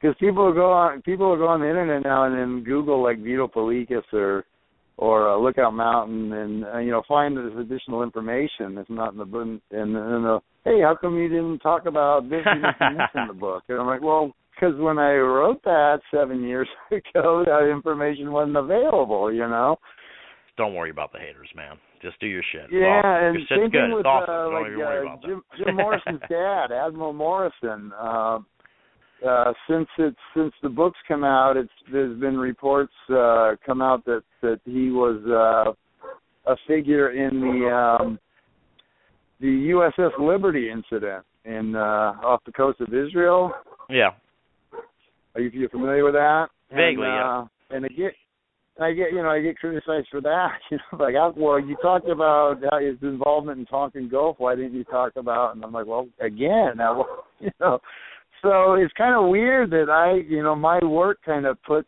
because 0.00 0.16
people 0.18 0.46
will 0.46 0.54
go 0.54 0.72
on 0.72 1.02
people 1.02 1.30
will 1.30 1.36
go 1.36 1.48
on 1.48 1.60
the 1.60 1.68
internet 1.68 2.02
now 2.02 2.24
and 2.24 2.36
then 2.36 2.64
Google 2.64 3.02
like 3.02 3.22
Vito 3.22 3.46
Paulekas 3.46 4.02
or 4.12 4.44
or 4.98 5.28
uh, 5.28 5.36
Lookout 5.36 5.74
Mountain 5.74 6.32
and 6.32 6.64
uh, 6.64 6.78
you 6.78 6.90
know 6.90 7.02
find 7.06 7.36
this 7.36 7.52
additional 7.58 8.02
information 8.02 8.74
that's 8.74 8.90
not 8.90 9.12
in 9.12 9.18
the 9.18 9.24
book 9.24 9.60
and 9.70 9.94
then 9.94 10.22
they'll 10.22 10.42
hey 10.64 10.80
how 10.80 10.96
come 10.98 11.16
you 11.16 11.28
didn't 11.28 11.58
talk 11.58 11.86
about 11.86 12.28
this 12.30 12.44
this 12.44 12.74
and 12.80 12.98
this 12.98 13.08
in 13.14 13.28
the 13.28 13.34
book 13.34 13.64
and 13.68 13.78
I'm 13.78 13.86
like 13.86 14.02
well 14.02 14.32
because 14.56 14.74
when 14.80 14.98
I 14.98 15.12
wrote 15.14 15.62
that 15.64 16.00
seven 16.10 16.42
years 16.42 16.68
ago 16.90 17.44
that 17.46 17.70
information 17.70 18.32
wasn't 18.32 18.56
available 18.56 19.32
you 19.32 19.46
know 19.46 19.76
Don't 20.56 20.74
worry 20.74 20.90
about 20.90 21.12
the 21.12 21.18
haters, 21.18 21.48
man. 21.54 21.76
Just 22.02 22.20
do 22.20 22.26
your 22.26 22.42
shit. 22.52 22.66
Yeah, 22.70 23.00
awesome. 23.02 23.26
and 23.26 23.34
your 23.36 23.58
same 23.58 23.70
thing 23.70 23.92
with 23.94 24.06
awesome. 24.06 24.34
uh, 24.34 24.60
like 24.60 25.22
uh, 25.22 25.26
Jim. 25.26 25.42
Jim 25.58 25.76
Morrison's 25.76 26.20
dad, 26.28 26.72
Admiral 26.72 27.12
Morrison. 27.12 27.92
Uh, 27.98 28.38
uh, 29.26 29.52
since 29.68 29.88
it's 29.98 30.16
since 30.36 30.52
the 30.62 30.68
books 30.68 30.98
come 31.08 31.24
out, 31.24 31.56
it's 31.56 31.70
there's 31.90 32.18
been 32.20 32.36
reports 32.36 32.92
uh, 33.10 33.52
come 33.64 33.80
out 33.80 34.04
that 34.04 34.22
that 34.42 34.60
he 34.64 34.90
was 34.90 35.20
uh, 35.26 35.72
a 36.52 36.56
figure 36.68 37.10
in 37.10 37.40
the 37.40 37.70
um, 37.70 38.18
the 39.40 39.70
USS 39.70 40.18
Liberty 40.20 40.70
incident 40.70 41.24
in 41.44 41.74
uh, 41.74 42.12
off 42.22 42.42
the 42.44 42.52
coast 42.52 42.80
of 42.80 42.88
Israel. 42.92 43.52
yeah. 43.88 44.10
Are 45.36 45.40
you, 45.40 45.50
you 45.52 45.68
familiar 45.68 46.02
with 46.02 46.14
that? 46.14 46.46
Vaguely, 46.70 47.06
and, 47.06 47.14
yeah. 47.14 47.38
uh, 47.38 47.46
And 47.70 47.84
I 47.84 47.88
get, 47.88 48.12
I 48.80 48.92
get, 48.92 49.12
you 49.12 49.22
know, 49.22 49.28
I 49.28 49.40
get 49.42 49.58
criticized 49.58 50.08
for 50.10 50.20
that. 50.22 50.52
You 50.70 50.78
know, 50.92 51.04
like, 51.04 51.14
I, 51.14 51.28
well, 51.36 51.60
you 51.60 51.76
talked 51.82 52.08
about 52.08 52.56
how 52.70 52.78
his 52.78 52.96
involvement 53.02 53.60
in 53.60 53.66
Tonkin 53.66 54.08
Gulf. 54.08 54.36
Why 54.38 54.54
didn't 54.54 54.74
you 54.74 54.84
talk 54.84 55.12
about? 55.16 55.54
And 55.54 55.64
I'm 55.64 55.72
like, 55.72 55.86
well, 55.86 56.08
again, 56.20 56.80
I, 56.80 57.02
you 57.40 57.50
know. 57.60 57.78
So 58.42 58.74
it's 58.74 58.92
kind 58.94 59.14
of 59.14 59.30
weird 59.30 59.70
that 59.70 59.90
I, 59.90 60.26
you 60.28 60.42
know, 60.42 60.54
my 60.56 60.78
work 60.84 61.18
kind 61.24 61.46
of 61.46 61.62
put 61.62 61.86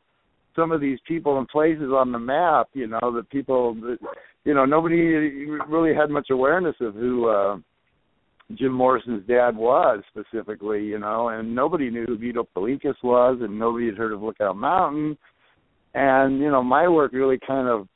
some 0.56 0.72
of 0.72 0.80
these 0.80 0.98
people 1.06 1.38
and 1.38 1.48
places 1.48 1.90
on 1.94 2.12
the 2.12 2.18
map. 2.18 2.68
You 2.74 2.86
know, 2.86 3.12
that 3.14 3.30
people, 3.30 3.74
that, 3.74 3.98
you 4.44 4.54
know, 4.54 4.64
nobody 4.64 5.46
really 5.68 5.94
had 5.94 6.10
much 6.10 6.28
awareness 6.30 6.76
of 6.80 6.94
who 6.94 7.28
uh, 7.28 7.56
Jim 8.54 8.72
Morrison's 8.72 9.26
dad 9.26 9.56
was 9.56 10.02
specifically. 10.08 10.84
You 10.84 10.98
know, 10.98 11.28
and 11.28 11.54
nobody 11.54 11.90
knew 11.90 12.06
who 12.06 12.18
Vito 12.18 12.48
Paulekas 12.54 12.96
was, 13.02 13.38
and 13.40 13.58
nobody 13.58 13.86
had 13.86 13.96
heard 13.96 14.12
of 14.12 14.22
Lookout 14.22 14.56
Mountain. 14.56 15.16
And 15.94 16.38
you 16.40 16.50
know, 16.50 16.62
my 16.62 16.88
work 16.88 17.12
really 17.12 17.38
kind 17.46 17.68
of 17.68 17.88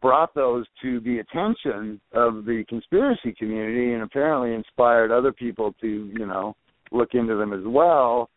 brought 0.00 0.34
those 0.34 0.64
to 0.82 1.00
the 1.00 1.18
attention 1.18 2.00
of 2.12 2.44
the 2.44 2.64
conspiracy 2.68 3.34
community 3.38 3.92
and 3.92 4.02
apparently 4.02 4.54
inspired 4.54 5.10
other 5.10 5.32
people 5.32 5.74
to 5.80 6.10
you 6.16 6.26
know 6.26 6.56
look 6.90 7.10
into 7.12 7.36
them 7.36 7.52
as 7.52 7.60
well 7.64 8.30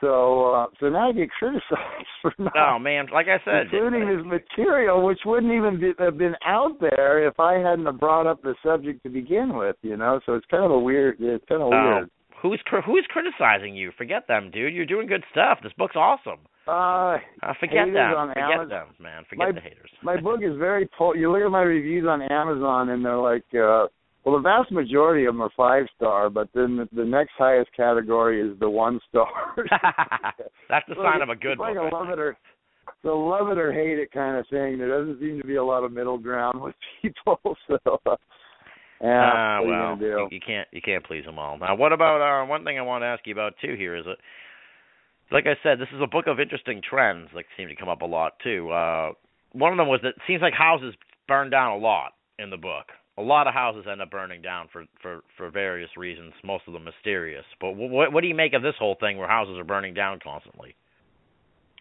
so 0.00 0.52
uh, 0.54 0.66
so 0.80 0.88
now 0.88 1.08
I 1.08 1.12
get 1.12 1.30
criticized 1.38 1.70
for 2.22 2.32
not 2.38 2.52
Oh 2.56 2.78
man, 2.78 3.06
like 3.12 3.26
I 3.28 3.38
said, 3.44 3.72
including 3.72 4.06
this 4.08 4.24
material, 4.26 5.04
which 5.04 5.20
wouldn't 5.24 5.52
even 5.52 5.80
be, 5.80 5.92
have 5.98 6.18
been 6.18 6.34
out 6.44 6.78
there 6.80 7.26
if 7.26 7.38
I 7.40 7.54
hadn't 7.54 7.86
have 7.86 8.00
brought 8.00 8.26
up 8.26 8.42
the 8.42 8.54
subject 8.64 9.02
to 9.04 9.08
begin 9.08 9.56
with. 9.56 9.76
You 9.82 9.96
know, 9.96 10.20
so 10.26 10.34
it's 10.34 10.46
kind 10.50 10.64
of 10.64 10.70
a 10.70 10.78
weird. 10.78 11.16
It's 11.20 11.44
kind 11.48 11.62
of 11.62 11.68
Oh, 11.72 11.94
weird. 11.96 12.10
who's 12.42 12.60
who's 12.86 13.06
criticizing 13.10 13.74
you? 13.74 13.92
Forget 13.96 14.26
them, 14.28 14.50
dude. 14.52 14.74
You're 14.74 14.86
doing 14.86 15.06
good 15.06 15.24
stuff. 15.30 15.58
This 15.62 15.72
book's 15.78 15.96
awesome. 15.96 16.40
Uh, 16.66 17.18
Uh, 17.42 17.52
forget 17.60 17.86
them. 17.92 18.14
on 18.16 18.28
Forget 18.28 18.42
Amazon- 18.50 18.68
them, 18.68 18.86
man. 18.98 19.24
Forget 19.28 19.46
my- 19.48 19.52
the 19.52 19.60
haters. 19.60 19.90
my 20.02 20.16
book 20.20 20.40
is 20.42 20.56
very 20.56 20.86
pol- 20.96 21.14
you 21.16 21.30
look 21.30 21.42
at 21.42 21.50
my 21.50 21.60
reviews 21.62 22.06
on 22.06 22.22
Amazon 22.22 22.88
and 22.88 23.04
they're 23.04 23.16
like 23.16 23.44
uh 23.54 23.86
well 24.24 24.34
the 24.36 24.42
vast 24.42 24.70
majority 24.72 25.24
of 25.26 25.34
them 25.34 25.42
are 25.42 25.50
five 25.56 25.84
star 25.96 26.30
but 26.30 26.48
then 26.54 26.76
the, 26.76 26.88
the 26.96 27.04
next 27.04 27.32
highest 27.38 27.70
category 27.76 28.40
is 28.40 28.58
the 28.60 28.68
one 28.68 29.00
star 29.08 29.26
That's 30.68 30.86
the 30.88 30.94
So 30.96 31.02
sign 31.02 31.22
of 31.22 31.28
a 31.28 31.36
good 31.36 31.52
it's 31.52 31.60
like 31.60 31.74
book. 31.76 31.92
a 31.92 31.94
love 31.94 32.08
it 32.10 32.18
or 32.18 32.36
a 33.04 33.08
love 33.08 33.48
it 33.48 33.58
or 33.58 33.72
hate 33.72 33.98
it 33.98 34.10
kind 34.12 34.36
of 34.38 34.46
thing 34.48 34.78
there 34.78 34.88
doesn't 34.88 35.20
seem 35.20 35.38
to 35.40 35.46
be 35.46 35.56
a 35.56 35.64
lot 35.64 35.84
of 35.84 35.92
middle 35.92 36.18
ground 36.18 36.60
with 36.60 36.74
people 37.02 37.38
so 37.66 38.00
uh, 38.06 38.16
yeah 39.00 39.32
Ah, 39.34 39.60
you 39.60 39.68
well, 39.68 39.98
you, 40.00 40.28
you 40.30 40.40
can't 40.40 40.66
you 40.72 40.80
can't 40.80 41.04
please 41.04 41.24
them 41.26 41.38
all. 41.38 41.58
Now, 41.58 41.74
what 41.74 41.92
about 41.92 42.22
uh, 42.22 42.46
one 42.46 42.64
thing 42.64 42.78
I 42.78 42.82
want 42.82 43.02
to 43.02 43.06
ask 43.06 43.26
you 43.26 43.34
about 43.34 43.52
too 43.60 43.74
here 43.76 43.96
is 43.96 44.04
it, 44.06 44.16
like 45.30 45.44
I 45.46 45.56
said, 45.62 45.78
this 45.78 45.88
is 45.94 46.00
a 46.02 46.06
book 46.06 46.26
of 46.26 46.40
interesting 46.40 46.80
trends 46.88 47.28
that 47.34 47.44
seem 47.56 47.68
to 47.68 47.74
come 47.76 47.88
up 47.90 48.00
a 48.00 48.06
lot 48.06 48.34
too. 48.42 48.70
Uh, 48.70 49.12
one 49.52 49.72
of 49.72 49.78
them 49.78 49.88
was 49.88 50.00
that 50.04 50.10
it 50.10 50.22
seems 50.26 50.40
like 50.40 50.54
houses 50.54 50.94
burn 51.28 51.50
down 51.50 51.72
a 51.72 51.76
lot 51.76 52.12
in 52.38 52.48
the 52.50 52.56
book. 52.56 52.86
A 53.16 53.22
lot 53.22 53.46
of 53.46 53.54
houses 53.54 53.84
end 53.90 54.02
up 54.02 54.10
burning 54.10 54.42
down 54.42 54.68
for 54.72 54.84
for 55.00 55.20
for 55.36 55.50
various 55.50 55.90
reasons, 55.96 56.32
most 56.42 56.64
of 56.66 56.72
them 56.72 56.84
mysterious. 56.84 57.44
But 57.60 57.72
what 57.72 58.12
what 58.12 58.22
do 58.22 58.26
you 58.26 58.34
make 58.34 58.54
of 58.54 58.62
this 58.62 58.74
whole 58.78 58.96
thing 58.98 59.18
where 59.18 59.28
houses 59.28 59.56
are 59.58 59.64
burning 59.64 59.94
down 59.94 60.18
constantly? 60.22 60.74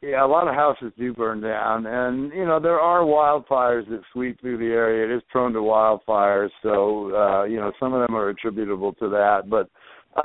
Yeah, 0.04 0.26
a 0.26 0.28
lot 0.28 0.50
of 0.50 0.54
houses 0.56 0.92
do 0.98 1.14
burn 1.14 1.40
down, 1.40 1.86
and 1.86 2.34
you 2.34 2.46
know 2.46 2.60
there 2.60 2.80
are 2.80 3.04
wildfires 3.04 3.88
that 3.90 4.02
sweep 4.12 4.40
through 4.42 4.58
the 4.58 4.74
area. 4.74 5.06
It 5.06 5.16
is 5.16 5.24
prone 5.32 5.54
to 5.54 5.60
wildfires, 5.60 6.50
so 6.62 7.16
uh, 7.16 7.44
you 7.46 7.56
know 7.56 7.72
some 7.80 7.94
of 7.94 8.06
them 8.06 8.14
are 8.14 8.28
attributable 8.28 8.94
to 8.96 9.08
that, 9.10 9.44
but 9.50 9.70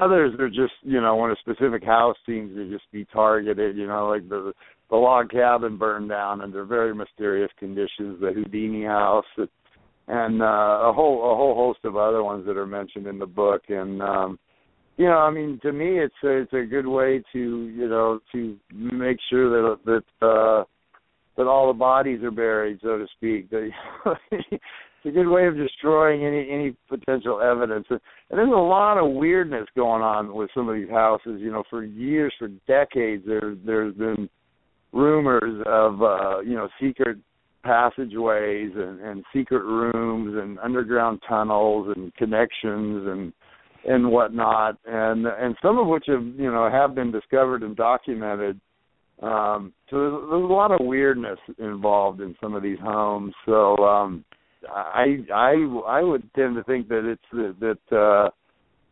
others 0.00 0.34
are 0.40 0.48
just 0.48 0.74
you 0.82 1.00
know 1.00 1.14
when 1.14 1.30
a 1.30 1.36
specific 1.36 1.84
house 1.84 2.16
seems 2.26 2.56
to 2.56 2.68
just 2.68 2.90
be 2.90 3.04
targeted. 3.12 3.76
You 3.76 3.86
know, 3.86 4.08
like 4.08 4.28
the 4.28 4.52
the 4.90 4.96
log 4.96 5.30
cabin 5.30 5.78
burned 5.78 6.08
down 6.08 6.40
under 6.40 6.64
very 6.64 6.92
mysterious 6.92 7.50
conditions, 7.56 8.20
the 8.20 8.32
Houdini 8.34 8.84
house, 8.84 9.26
and 10.08 10.42
uh, 10.42 10.44
a 10.88 10.92
whole 10.92 11.32
a 11.32 11.36
whole 11.36 11.54
host 11.54 11.80
of 11.84 11.96
other 11.96 12.22
ones 12.24 12.46
that 12.46 12.56
are 12.56 12.66
mentioned 12.66 13.06
in 13.06 13.18
the 13.18 13.26
book, 13.26 13.62
and 13.68 14.02
um, 14.02 14.38
you 14.96 15.06
know, 15.06 15.18
I 15.18 15.30
mean, 15.30 15.60
to 15.62 15.72
me, 15.72 16.00
it's 16.00 16.14
a, 16.24 16.42
it's 16.42 16.52
a 16.52 16.64
good 16.64 16.86
way 16.86 17.22
to 17.32 17.38
you 17.38 17.88
know 17.88 18.20
to 18.32 18.56
make 18.72 19.18
sure 19.30 19.50
that 19.50 19.78
that 19.84 20.26
uh, 20.26 20.64
that 21.36 21.46
all 21.46 21.68
the 21.68 21.78
bodies 21.78 22.22
are 22.22 22.30
buried, 22.30 22.80
so 22.82 22.98
to 22.98 23.06
speak. 23.16 23.50
It's 25.04 25.14
a 25.14 25.16
good 25.16 25.28
way 25.28 25.46
of 25.46 25.56
destroying 25.56 26.24
any 26.24 26.50
any 26.50 26.76
potential 26.88 27.40
evidence. 27.40 27.86
And 27.88 28.00
there's 28.30 28.48
a 28.48 28.56
lot 28.56 28.98
of 28.98 29.12
weirdness 29.12 29.68
going 29.76 30.02
on 30.02 30.34
with 30.34 30.50
some 30.52 30.68
of 30.68 30.74
these 30.74 30.90
houses. 30.90 31.40
You 31.40 31.52
know, 31.52 31.62
for 31.70 31.84
years, 31.84 32.34
for 32.36 32.48
decades, 32.66 33.22
there 33.24 33.54
there's 33.64 33.94
been 33.94 34.28
rumors 34.92 35.62
of 35.66 36.02
uh, 36.02 36.40
you 36.40 36.56
know 36.56 36.68
secret 36.80 37.18
passageways 37.62 38.70
and, 38.74 39.00
and 39.00 39.24
secret 39.34 39.62
rooms 39.62 40.36
and 40.40 40.58
underground 40.60 41.20
tunnels 41.28 41.92
and 41.96 42.14
connections 42.14 43.06
and 43.06 43.32
and 43.86 44.10
whatnot, 44.10 44.76
and 44.86 45.26
and 45.26 45.56
some 45.62 45.78
of 45.78 45.86
which 45.86 46.04
have 46.08 46.22
you 46.22 46.50
know 46.50 46.68
have 46.70 46.94
been 46.94 47.12
discovered 47.12 47.62
and 47.62 47.76
documented. 47.76 48.60
Um, 49.22 49.72
so 49.90 49.98
there's, 49.98 50.12
there's 50.30 50.44
a 50.44 50.52
lot 50.52 50.70
of 50.70 50.78
weirdness 50.80 51.38
involved 51.58 52.20
in 52.20 52.36
some 52.40 52.54
of 52.54 52.62
these 52.62 52.78
homes. 52.80 53.34
So 53.46 53.76
um, 53.78 54.24
I 54.68 55.18
I 55.32 55.54
I 55.86 56.02
would 56.02 56.22
tend 56.34 56.56
to 56.56 56.64
think 56.64 56.88
that 56.88 57.04
it's 57.04 57.58
that 57.60 57.96
uh, 57.96 58.30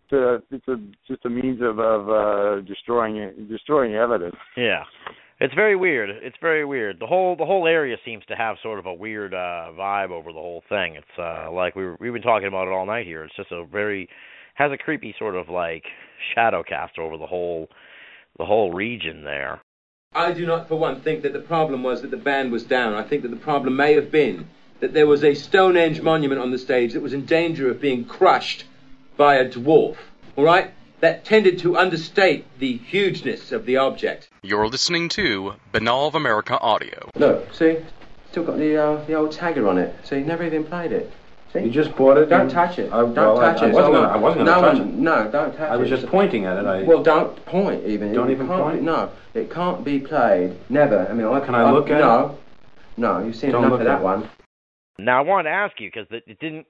it's 0.08 0.12
a, 0.12 0.54
it's 0.54 0.68
a 0.68 0.76
just 1.08 1.24
a 1.24 1.30
means 1.30 1.60
of 1.62 1.78
of 1.78 2.08
uh, 2.08 2.60
destroying 2.66 3.46
destroying 3.48 3.94
evidence. 3.94 4.36
Yeah. 4.56 4.82
It's 5.38 5.54
very 5.54 5.76
weird. 5.76 6.08
It's 6.08 6.36
very 6.40 6.64
weird. 6.64 6.98
The 6.98 7.06
whole 7.06 7.36
the 7.36 7.44
whole 7.44 7.66
area 7.66 7.96
seems 8.04 8.24
to 8.26 8.34
have 8.34 8.56
sort 8.62 8.78
of 8.78 8.86
a 8.86 8.94
weird 8.94 9.34
uh 9.34 9.70
vibe 9.78 10.10
over 10.10 10.32
the 10.32 10.38
whole 10.38 10.62
thing. 10.68 10.96
It's 10.96 11.18
uh 11.18 11.50
like 11.52 11.76
we 11.76 11.84
were, 11.84 11.96
we've 12.00 12.12
been 12.12 12.22
talking 12.22 12.48
about 12.48 12.68
it 12.68 12.72
all 12.72 12.86
night 12.86 13.06
here. 13.06 13.22
It's 13.24 13.36
just 13.36 13.52
a 13.52 13.64
very 13.64 14.08
has 14.54 14.72
a 14.72 14.78
creepy 14.78 15.14
sort 15.18 15.36
of 15.36 15.50
like 15.50 15.84
shadow 16.34 16.62
cast 16.62 16.98
over 16.98 17.18
the 17.18 17.26
whole 17.26 17.68
the 18.38 18.46
whole 18.46 18.72
region 18.72 19.24
there. 19.24 19.60
I 20.14 20.32
do 20.32 20.46
not, 20.46 20.68
for 20.68 20.76
one, 20.76 21.02
think 21.02 21.22
that 21.22 21.34
the 21.34 21.40
problem 21.40 21.82
was 21.82 22.00
that 22.00 22.10
the 22.10 22.16
band 22.16 22.50
was 22.50 22.64
down. 22.64 22.94
I 22.94 23.02
think 23.02 23.22
that 23.22 23.30
the 23.30 23.36
problem 23.36 23.76
may 23.76 23.92
have 23.92 24.10
been 24.10 24.48
that 24.80 24.94
there 24.94 25.06
was 25.06 25.22
a 25.22 25.34
Stonehenge 25.34 26.00
monument 26.00 26.40
on 26.40 26.50
the 26.50 26.58
stage 26.58 26.94
that 26.94 27.02
was 27.02 27.12
in 27.12 27.26
danger 27.26 27.70
of 27.70 27.80
being 27.80 28.04
crushed 28.04 28.64
by 29.16 29.36
a 29.36 29.48
dwarf. 29.48 29.96
All 30.36 30.44
right? 30.44 30.72
That 31.00 31.24
tended 31.26 31.58
to 31.58 31.76
understate 31.76 32.46
the 32.58 32.78
hugeness 32.78 33.52
of 33.52 33.66
the 33.66 33.76
object. 33.76 34.30
You're 34.42 34.66
listening 34.66 35.08
to 35.10 35.54
Binnall 35.72 36.08
of 36.08 36.14
America 36.14 36.58
Audio. 36.58 37.10
Look, 37.16 37.52
see, 37.52 37.76
still 38.30 38.44
got 38.44 38.56
the 38.56 38.76
uh, 38.82 39.04
the 39.04 39.12
old 39.14 39.30
tagger 39.32 39.68
on 39.68 39.76
it. 39.76 39.94
See, 40.04 40.20
never 40.20 40.42
even 40.44 40.64
played 40.64 40.92
it. 40.92 41.12
See, 41.52 41.60
You 41.60 41.70
just 41.70 41.94
bought 41.96 42.16
it. 42.16 42.30
don't 42.30 42.42
and- 42.42 42.50
touch 42.50 42.78
it. 42.78 42.90
I, 42.92 43.00
don't 43.02 43.14
well, 43.14 43.36
touch 43.36 43.60
I, 43.62 43.66
it. 43.66 43.70
I 43.70 43.72
wasn't 43.74 43.94
gonna, 43.94 44.08
I 44.08 44.16
wasn't 44.16 44.44
no 44.46 44.54
gonna 44.54 44.66
touch 44.68 44.78
one, 44.78 44.88
it. 44.88 44.94
No, 44.94 45.30
don't 45.30 45.50
touch 45.52 45.60
it. 45.68 45.72
I 45.72 45.76
was 45.76 45.88
just 45.90 46.06
pointing 46.06 46.44
at 46.46 46.56
it. 46.56 46.64
I, 46.66 46.82
Well, 46.84 47.02
don't 47.02 47.44
point 47.44 47.84
even. 47.84 48.14
Don't 48.14 48.30
It 48.30 48.32
even 48.32 48.46
can't 48.48 48.62
point? 48.62 48.80
Be, 48.80 48.84
no, 48.86 49.10
it 49.34 49.50
can't 49.50 49.84
be 49.84 49.98
played. 50.00 50.56
Never. 50.70 51.06
I 51.06 51.12
mean, 51.12 51.26
I 51.26 51.40
Can 51.40 51.54
I 51.54 51.70
look 51.72 51.90
at 51.90 51.98
it? 51.98 52.00
no. 52.00 52.38
No, 52.96 53.18
you've 53.22 53.36
seen 53.36 53.50
Don't 53.50 53.60
enough 53.64 53.72
look 53.72 53.80
of 53.82 53.86
at 53.86 53.90
that 53.92 54.00
it. 54.00 54.04
one. 54.04 54.30
Now 54.98 55.18
I 55.18 55.20
wanted 55.20 55.50
to 55.50 55.54
ask 55.54 55.78
you 55.78 55.88
because 55.90 56.06
it 56.10 56.40
didn't 56.40 56.66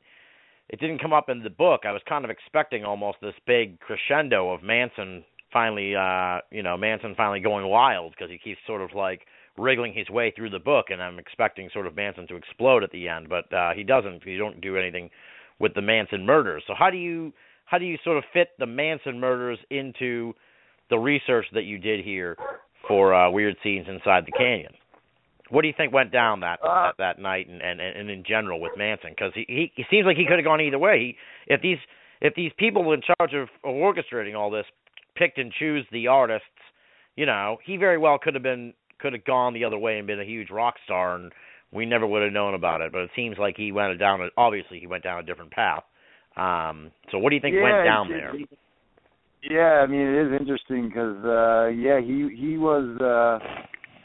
it 0.69 0.81
didn't 0.81 1.01
come 1.01 1.13
up 1.13 1.29
in 1.29 1.43
the 1.43 1.51
book. 1.51 1.83
I 1.85 1.93
was 1.93 2.03
kind 2.09 2.25
of 2.25 2.31
expecting 2.31 2.85
almost 2.85 3.19
this 3.23 3.35
big 3.47 3.79
crescendo 3.81 4.51
of 4.51 4.63
Manson 4.63 5.25
finally 5.53 5.95
uh 5.95 6.41
you 6.51 6.63
know 6.63 6.77
Manson 6.77 7.15
finally 7.17 7.41
going 7.41 7.67
wild 7.69 8.13
because 8.13 8.31
he 8.31 8.37
keeps 8.37 8.59
sort 8.67 8.83
of 8.83 8.91
like 8.95 9.23
wriggling 9.57 9.95
his 9.95 10.11
way 10.11 10.33
through 10.35 10.51
the 10.51 10.59
book 10.59 10.87
and 10.91 11.01
I'm 11.01 11.19
expecting 11.19 11.71
sort 11.73 11.87
of 11.87 11.95
Manson 11.97 12.27
to 12.29 12.37
explode 12.37 12.83
at 12.83 12.91
the 12.91 13.09
end, 13.09 13.29
but 13.29 13.53
uh 13.55 13.71
he 13.75 13.85
doesn't. 13.85 14.27
You 14.27 14.39
don't 14.39 14.61
do 14.61 14.77
anything 14.77 15.11
with 15.59 15.75
the 15.75 15.83
Manson 15.83 16.27
murders. 16.27 16.65
So 16.67 16.75
how 16.77 16.91
do 16.91 16.99
you 16.99 17.33
how 17.65 17.79
do 17.79 17.85
you 17.85 17.97
sort 18.05 18.19
of 18.19 18.25
fit 18.33 18.51
the 18.59 18.67
Manson 18.67 19.21
murders 19.21 19.59
into 19.71 20.35
the 20.91 20.99
research 20.99 21.47
that 21.53 21.65
you 21.65 21.79
did 21.79 22.05
here 22.05 22.37
for 22.89 23.15
uh 23.15 23.31
Weird 23.31 23.57
Scenes 23.63 23.87
Inside 23.89 24.27
the 24.27 24.33
Canyon? 24.33 24.73
What 25.51 25.63
do 25.63 25.69
you 25.69 25.75
think 25.77 25.93
went 25.93 26.13
down 26.13 26.41
that 26.41 26.59
Uh, 26.63 26.87
that, 26.87 26.95
that 26.99 27.19
night 27.19 27.49
and, 27.49 27.63
and 27.63 27.81
and 27.81 28.11
in 28.11 28.25
general 28.27 28.61
with 28.61 28.73
Manson? 28.77 29.11
Because 29.11 29.33
he, 29.35 29.45
he 29.49 29.73
he 29.75 29.85
seems 29.91 30.07
like 30.07 30.17
he 30.17 30.27
could 30.27 30.39
have 30.39 30.45
gone 30.45 30.61
either 30.61 30.79
way. 30.79 30.99
He, 31.47 31.55
if 31.55 31.63
these 31.63 31.79
if 32.21 32.35
these 32.35 32.53
people 32.59 32.93
in 32.93 33.03
charge 33.03 33.35
of 33.35 33.49
orchestrating 33.65 34.37
all 34.37 34.51
this 34.51 34.67
picked 35.15 35.39
and 35.39 35.53
choose 35.53 35.87
the 35.93 36.09
artists, 36.09 36.47
you 37.17 37.27
know, 37.27 37.59
he 37.65 37.77
very 37.77 37.99
well 37.99 38.19
could 38.19 38.35
have 38.35 38.43
been 38.43 38.75
could 38.99 39.13
have 39.13 39.25
gone 39.25 39.55
the 39.55 39.65
other 39.65 39.79
way 39.79 39.99
and 39.99 40.07
been 40.07 40.21
a 40.21 40.25
huge 40.25 40.51
rock 40.51 40.75
star, 40.85 41.15
and 41.15 41.33
we 41.73 41.87
never 41.87 42.07
would 42.07 42.23
have 42.23 42.33
known 42.33 42.55
about 42.55 42.81
it. 42.81 42.93
But 42.93 43.03
it 43.03 43.11
seems 43.15 43.37
like 43.39 43.57
he 43.57 43.73
went 43.73 43.99
down. 43.99 44.21
A, 44.23 44.29
obviously, 44.37 44.81
he 44.81 44.87
went 44.87 45.05
down 45.05 45.21
a 45.21 45.23
different 45.23 45.51
path. 45.51 45.85
Um, 46.37 46.91
so 47.11 47.19
what 47.19 47.31
do 47.31 47.37
you 47.37 47.41
think 47.41 47.57
yeah, 47.57 47.63
went 47.63 47.85
down 47.85 48.09
there? 48.09 48.33
Yeah, 49.43 49.83
I 49.83 49.87
mean 49.87 50.01
it 50.01 50.27
is 50.27 50.41
interesting 50.41 50.89
because 50.89 51.25
uh, 51.25 51.69
yeah, 51.69 52.01
he 52.01 52.29
he 52.37 52.59
was 52.59 52.85
uh, 53.01 53.39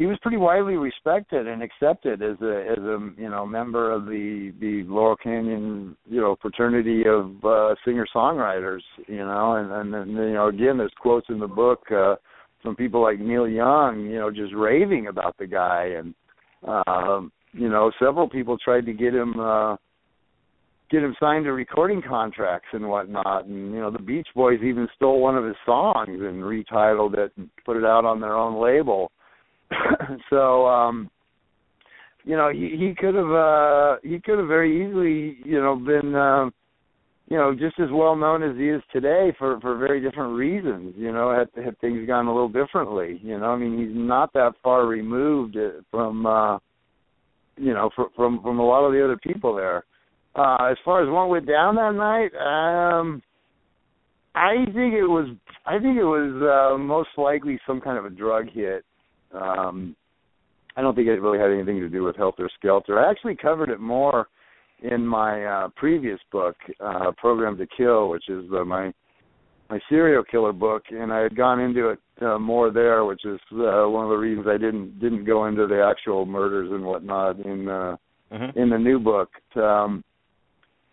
he 0.02 0.08
was 0.08 0.18
pretty 0.24 0.38
widely 0.38 0.78
respected 0.78 1.48
and 1.48 1.62
accepted 1.62 2.24
as 2.24 2.36
a 2.42 2.66
as 2.72 2.80
a 2.80 3.10
you 3.18 3.30
know 3.30 3.46
member 3.46 3.92
of 3.92 4.06
the 4.06 4.52
the 4.60 4.82
Laurel 4.88 5.16
Canyon 5.16 5.96
you 6.10 6.20
know 6.20 6.36
fraternity 6.42 7.04
of 7.06 7.36
uh, 7.46 7.76
singer 7.86 8.08
songwriters. 8.14 8.82
You 9.06 9.20
know, 9.20 9.58
and 9.58 9.72
and 9.72 9.94
then 9.94 10.10
you 10.16 10.34
know 10.34 10.48
again, 10.48 10.80
there's 10.80 10.92
quotes 11.00 11.28
in 11.30 11.38
the 11.38 11.48
book 11.48 11.82
uh, 11.92 12.16
from 12.64 12.76
people 12.76 13.00
like 13.00 13.20
Neil 13.20 13.48
Young, 13.48 14.08
you 14.10 14.18
know, 14.18 14.32
just 14.32 14.56
raving 14.56 15.06
about 15.06 15.38
the 15.38 15.46
guy, 15.46 15.92
and 16.00 16.16
um, 16.88 17.32
you 17.54 17.70
know 17.70 17.92
several 18.00 18.28
people 18.28 18.58
tried 18.58 18.88
to 18.88 18.94
get 18.94 19.14
him. 19.14 19.40
Uh, 19.40 19.76
get 20.90 21.04
him 21.04 21.16
signed 21.20 21.46
to 21.46 21.54
recording 21.54 22.02
contracts 22.02 22.68
and 22.74 22.90
whatnot. 22.90 23.46
And 23.46 23.72
you 23.72 23.80
know, 23.80 23.92
the 23.92 24.00
Beach 24.00 24.28
Boys 24.36 24.60
even 24.64 24.90
stole 24.96 25.22
one 25.22 25.38
of 25.38 25.46
his 25.46 25.56
songs 25.64 26.10
and 26.10 26.42
retitled 26.42 27.18
it 27.18 27.32
and 27.38 27.50
put 27.66 27.78
it 27.78 27.86
out 27.86 28.04
on 28.04 28.20
their 28.20 28.36
own 28.36 28.62
label. 28.62 29.12
so, 30.30 30.66
um 30.68 31.10
you 32.24 32.36
know, 32.36 32.50
he 32.50 32.76
he 32.78 32.94
could 32.98 33.16
have 33.16 33.32
uh 33.32 33.96
he 34.04 34.20
could 34.20 34.40
have 34.40 34.48
very 34.48 34.86
easily, 34.86 35.38
you 35.44 35.60
know, 35.60 35.76
been 35.76 36.16
um 36.16 36.54
you 37.32 37.38
know, 37.38 37.54
just 37.54 37.80
as 37.80 37.88
well 37.94 38.18
known 38.18 38.44
as 38.44 38.58
he 38.58 38.68
is 38.68 38.82
today 38.92 39.34
for 39.40 39.58
for 39.62 39.78
very 39.78 40.02
different 40.02 40.36
reasons. 40.36 40.94
You 40.98 41.14
know, 41.14 41.32
had 41.32 41.64
had 41.64 41.80
things 41.80 42.06
gone 42.06 42.28
a 42.28 42.34
little 42.34 42.50
differently. 42.50 43.22
You 43.24 43.40
know, 43.40 43.46
I 43.46 43.56
mean, 43.56 43.80
he's 43.80 43.96
not 43.96 44.34
that 44.34 44.52
far 44.62 44.86
removed 44.86 45.56
uh, 45.56 45.80
from, 45.90 46.26
uh, 46.26 46.58
you 47.56 47.74
know, 47.74 47.90
from 47.96 48.10
from 48.18 48.42
from 48.42 48.60
a 48.60 48.66
lot 48.66 48.86
of 48.86 48.92
the 48.92 49.02
other 49.02 49.16
people 49.16 49.56
there. 49.56 49.86
Uh, 50.36 50.72
as 50.72 50.78
far 50.84 51.02
as 51.04 51.10
what 51.10 51.30
went 51.30 51.48
down 51.48 51.76
that 51.76 51.94
night, 51.94 52.32
um, 52.36 53.22
I 54.36 54.66
think 54.66 54.94
it 54.94 55.08
was 55.08 55.34
I 55.66 55.80
think 55.80 55.98
it 55.98 56.04
was 56.04 56.74
uh, 56.74 56.78
most 56.78 57.10
likely 57.18 57.60
some 57.66 57.80
kind 57.80 57.98
of 57.98 58.04
a 58.04 58.10
drug 58.10 58.50
hit. 58.52 58.84
Um, 59.34 59.96
I 60.76 60.82
don't 60.82 60.96
think 60.96 61.08
it 61.08 61.22
really 61.22 61.40
had 61.40 61.52
anything 61.52 61.80
to 61.80 61.90
do 61.90 62.04
with 62.04 62.16
Helter 62.16 62.50
Skelter. 62.58 63.00
I 63.00 63.10
actually 63.10 63.36
covered 63.36 63.70
it 63.70 63.80
more 63.80 64.28
in 64.82 65.06
my 65.06 65.46
uh, 65.46 65.68
previous 65.76 66.20
book, 66.32 66.56
uh, 66.80 67.12
Programmed 67.18 67.58
to 67.60 67.68
Kill, 67.78 68.10
which 68.10 68.30
is 68.30 68.46
uh, 68.54 68.66
my 68.66 68.94
my 69.70 69.80
serial 69.88 70.24
killer 70.24 70.52
book, 70.52 70.84
and 70.90 71.14
I 71.14 71.20
had 71.20 71.36
gone 71.36 71.62
into 71.62 71.90
it 71.90 72.00
uh, 72.22 72.38
more 72.38 72.72
there, 72.72 73.06
which 73.06 73.24
is 73.26 73.40
uh, 73.54 73.88
one 73.88 74.04
of 74.04 74.10
the 74.10 74.18
reasons 74.18 74.48
I 74.48 74.58
didn't 74.58 75.00
didn't 75.00 75.24
go 75.26 75.46
into 75.46 75.68
the 75.68 75.82
actual 75.82 76.26
murders 76.26 76.72
and 76.72 76.84
whatnot 76.84 77.40
in 77.40 77.68
uh, 77.70 77.96
Mhm. 78.32 78.56
in 78.56 78.70
the 78.70 78.78
new 78.78 79.00
book. 79.00 79.30
Um, 79.56 80.04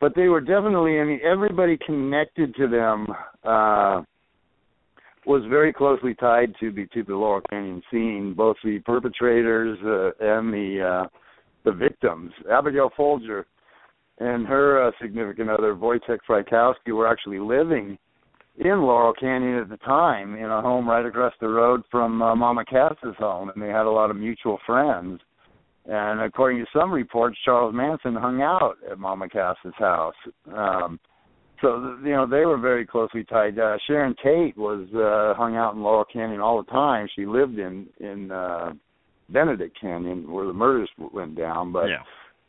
but 0.01 0.15
they 0.15 0.29
were 0.29 0.41
definitely, 0.41 1.01
I 1.01 1.05
mean, 1.05 1.21
everybody 1.23 1.77
connected 1.77 2.55
to 2.57 2.69
them 2.69 3.07
uh, 3.45 4.03
was 5.29 5.43
very 5.51 5.75
closely 5.75 6.15
tied 6.15 6.55
to 6.59 6.73
the 6.73 6.87
to 6.87 7.05
the 7.05 7.15
Laurel 7.15 7.43
Canyon 7.51 7.83
scene, 7.91 8.35
both 8.35 8.57
the 8.65 8.79
perpetrators 8.81 9.79
uh, 9.85 10.25
and 10.25 10.53
the 10.53 11.05
uh, 11.05 11.09
the 11.65 11.73
victims. 11.73 12.33
Abigail 12.51 12.91
Folger 12.97 13.47
and 14.19 14.47
her 14.47 14.89
uh, 14.89 14.91
significant 15.01 15.51
other, 15.51 15.75
Wojtek 15.75 16.19
Frykowski, 16.29 16.93
were 16.93 17.07
actually 17.07 17.39
living 17.39 17.99
in 18.57 18.81
Laurel 18.81 19.13
Canyon 19.13 19.59
at 19.59 19.69
the 19.69 19.77
time 19.79 20.35
in 20.35 20.47
a 20.47 20.63
home 20.63 20.89
right 20.89 21.05
across 21.05 21.35
the 21.41 21.47
road 21.47 21.83
from 21.91 22.23
uh, 22.23 22.35
Mama 22.35 22.65
Cass's 22.65 23.15
home, 23.19 23.51
and 23.51 23.63
they 23.63 23.69
had 23.69 23.87
a 23.87 23.91
lot 23.91 24.11
of 24.11 24.17
mutual 24.17 24.59
friends. 24.67 25.21
And 25.85 26.21
according 26.21 26.59
to 26.59 26.67
some 26.73 26.91
reports, 26.91 27.39
Charles 27.45 27.75
Manson 27.75 28.15
hung 28.15 28.43
out 28.43 28.77
at 28.91 28.99
Mama 28.99 29.29
Cass's 29.29 29.75
house. 29.79 30.15
Um, 30.55 30.99
so 31.61 31.99
you 32.05 32.13
know 32.13 32.27
they 32.27 32.45
were 32.45 32.59
very 32.59 32.87
closely 32.87 33.25
tied. 33.25 33.59
Uh, 33.59 33.77
Sharon 33.87 34.15
Tate 34.23 34.57
was 34.57 34.87
uh, 34.95 35.39
hung 35.39 35.57
out 35.57 35.75
in 35.75 35.83
Laurel 35.83 36.05
Canyon 36.05 36.41
all 36.41 36.63
the 36.63 36.71
time. 36.71 37.09
She 37.15 37.27
lived 37.27 37.59
in 37.59 37.87
in 38.01 38.31
uh, 38.31 38.73
Benedict 39.29 39.77
Canyon 39.81 40.31
where 40.31 40.47
the 40.47 40.53
murders 40.53 40.91
went 41.13 41.37
down, 41.37 41.73
but 41.73 41.87
yeah. 41.87 42.03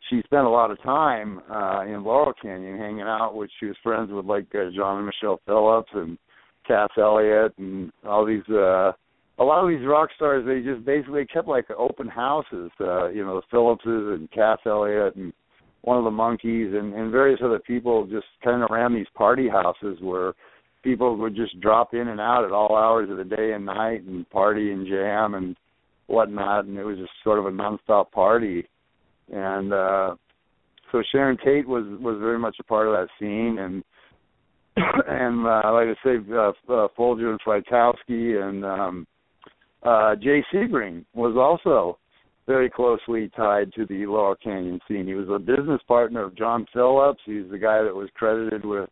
she 0.09 0.21
spent 0.23 0.45
a 0.45 0.49
lot 0.49 0.71
of 0.71 0.81
time 0.81 1.41
uh 1.51 1.83
in 1.85 2.03
Laurel 2.03 2.33
Canyon 2.41 2.77
hanging 2.77 3.01
out 3.01 3.35
with 3.35 3.49
she 3.59 3.65
was 3.65 3.75
friends 3.83 4.11
with 4.11 4.25
like 4.25 4.47
uh, 4.55 4.69
John 4.75 4.97
and 4.97 5.05
Michelle 5.05 5.39
Phillips 5.45 5.89
and 5.93 6.17
Cass 6.67 6.89
Elliot 6.97 7.53
and 7.57 7.91
all 8.05 8.25
these 8.25 8.47
uh 8.49 8.91
a 9.39 9.43
lot 9.43 9.63
of 9.63 9.69
these 9.69 9.85
rock 9.85 10.09
stars 10.15 10.45
they 10.45 10.61
just 10.61 10.85
basically 10.85 11.25
kept 11.25 11.47
like 11.47 11.69
open 11.71 12.07
houses 12.07 12.71
uh 12.79 13.09
you 13.09 13.25
know 13.25 13.35
the 13.35 13.47
Phillipses 13.51 14.19
and 14.19 14.31
Cass 14.31 14.59
Elliot 14.65 15.15
and 15.15 15.33
one 15.81 15.97
of 15.97 16.03
the 16.03 16.09
Monkees 16.09 16.77
and 16.77 16.93
and 16.93 17.11
various 17.11 17.39
other 17.43 17.59
people 17.59 18.05
just 18.05 18.27
kind 18.43 18.63
of 18.63 18.69
ran 18.69 18.93
these 18.93 19.07
party 19.15 19.47
houses 19.47 19.97
where 20.01 20.33
people 20.83 21.17
would 21.17 21.35
just 21.35 21.59
drop 21.61 21.93
in 21.93 22.07
and 22.07 22.19
out 22.19 22.45
at 22.45 22.51
all 22.51 22.75
hours 22.75 23.09
of 23.09 23.17
the 23.17 23.23
day 23.23 23.53
and 23.53 23.65
night 23.65 24.03
and 24.03 24.29
party 24.29 24.71
and 24.71 24.87
jam 24.87 25.35
and 25.35 25.55
whatnot 26.07 26.65
and 26.65 26.77
it 26.77 26.83
was 26.83 26.97
just 26.97 27.11
sort 27.23 27.39
of 27.39 27.45
a 27.45 27.51
nonstop 27.51 28.11
party. 28.11 28.67
And 29.31 29.73
uh 29.73 30.15
so 30.91 31.03
Sharon 31.11 31.37
Tate 31.37 31.67
was 31.67 31.85
was 31.99 32.17
very 32.19 32.39
much 32.39 32.57
a 32.59 32.63
part 32.63 32.87
of 32.87 32.93
that 32.93 33.07
scene 33.19 33.57
and 33.59 33.83
and 35.07 35.45
uh 35.45 35.71
like 35.73 35.87
I 35.87 35.95
say 36.03 36.17
uh, 36.31 36.73
uh 36.73 36.87
Folger 36.95 37.31
and 37.31 37.39
Frykowski 37.41 38.41
and 38.41 38.65
um 38.65 39.07
uh 39.83 40.15
Jay 40.15 40.43
Sebring 40.53 41.05
was 41.13 41.35
also 41.37 41.97
very 42.49 42.67
closely 42.67 43.29
tied 43.37 43.71
to 43.73 43.85
the 43.85 44.07
Laurel 44.07 44.35
Canyon 44.43 44.79
scene. 44.87 45.05
He 45.05 45.13
was 45.13 45.29
a 45.29 45.37
business 45.37 45.79
partner 45.87 46.23
of 46.23 46.35
John 46.35 46.65
Phillips. 46.73 47.21
He's 47.23 47.43
the 47.51 47.59
guy 47.59 47.83
that 47.83 47.93
was 47.93 48.09
credited 48.15 48.65
with 48.65 48.89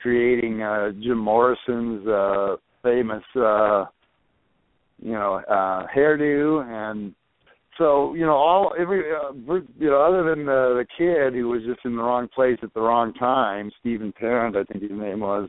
creating 0.00 0.62
uh 0.62 0.92
Jim 1.02 1.18
Morrison's 1.18 2.08
uh 2.08 2.56
famous 2.82 3.22
uh 3.36 3.84
you 5.02 5.12
know 5.12 5.42
uh 5.46 5.86
hairdo 5.94 6.64
and 6.66 7.14
so 7.76 8.14
you 8.14 8.24
know 8.24 8.36
all 8.36 8.72
every 8.78 9.02
uh, 9.12 9.32
you 9.78 9.90
know 9.90 10.00
other 10.00 10.22
than 10.30 10.46
the 10.46 10.82
the 10.82 10.86
kid 10.96 11.34
who 11.34 11.48
was 11.48 11.62
just 11.66 11.80
in 11.84 11.96
the 11.96 12.02
wrong 12.02 12.28
place 12.34 12.58
at 12.62 12.72
the 12.72 12.80
wrong 12.80 13.12
time 13.14 13.70
steven 13.80 14.12
parent 14.12 14.56
i 14.56 14.64
think 14.64 14.82
his 14.82 14.98
name 14.98 15.20
was 15.20 15.48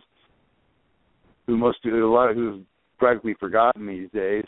who 1.45 1.55
most 1.55 1.77
a 1.85 1.89
lot 1.89 2.29
of 2.29 2.35
who's 2.35 2.61
practically 2.97 3.35
forgotten 3.39 3.85
these 3.85 4.09
days 4.13 4.45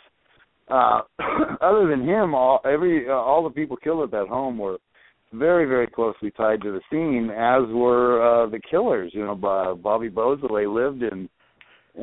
uh 0.69 1.01
other 1.61 1.87
than 1.87 2.07
him 2.07 2.33
all 2.33 2.59
every 2.65 3.09
uh, 3.09 3.13
all 3.13 3.43
the 3.43 3.49
people 3.49 3.77
killed 3.77 4.03
at 4.03 4.11
that 4.11 4.27
home 4.27 4.57
were 4.57 4.77
very 5.33 5.65
very 5.65 5.87
closely 5.87 6.31
tied 6.31 6.61
to 6.61 6.71
the 6.71 6.81
scene 6.89 7.29
as 7.31 7.63
were 7.73 8.45
uh 8.45 8.49
the 8.49 8.59
killers. 8.69 9.11
You 9.13 9.25
know 9.25 9.35
Bo- 9.35 9.75
bobby 9.75 10.09
beausoleil 10.09 10.73
lived 10.73 11.03
in 11.03 11.29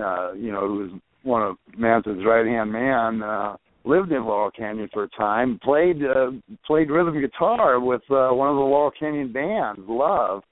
uh 0.00 0.32
you 0.32 0.52
know 0.52 0.66
who 0.66 0.78
was 0.78 0.90
one 1.22 1.42
of 1.42 1.56
manson's 1.76 2.24
right 2.24 2.46
hand 2.46 2.72
man 2.72 3.22
uh 3.22 3.56
lived 3.86 4.10
in 4.10 4.24
Laurel 4.24 4.50
Canyon 4.50 4.88
for 4.92 5.04
a 5.04 5.08
time, 5.10 5.60
played 5.62 6.02
uh, 6.02 6.32
played 6.66 6.90
rhythm 6.90 7.20
guitar 7.20 7.80
with 7.80 8.02
uh, 8.10 8.28
one 8.30 8.50
of 8.50 8.56
the 8.56 8.60
Laurel 8.60 8.90
Canyon 8.98 9.32
bands, 9.32 9.80
Love, 9.88 10.42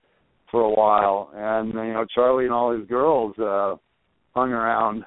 for 0.51 0.61
a 0.61 0.71
while, 0.71 1.31
and 1.35 1.69
you 1.75 1.93
know 1.93 2.07
Charlie 2.15 2.45
and 2.45 2.55
all 2.55 2.77
his 2.77 2.87
girls 2.87 3.37
uh, 3.39 3.75
hung 4.35 4.53
around 4.53 5.05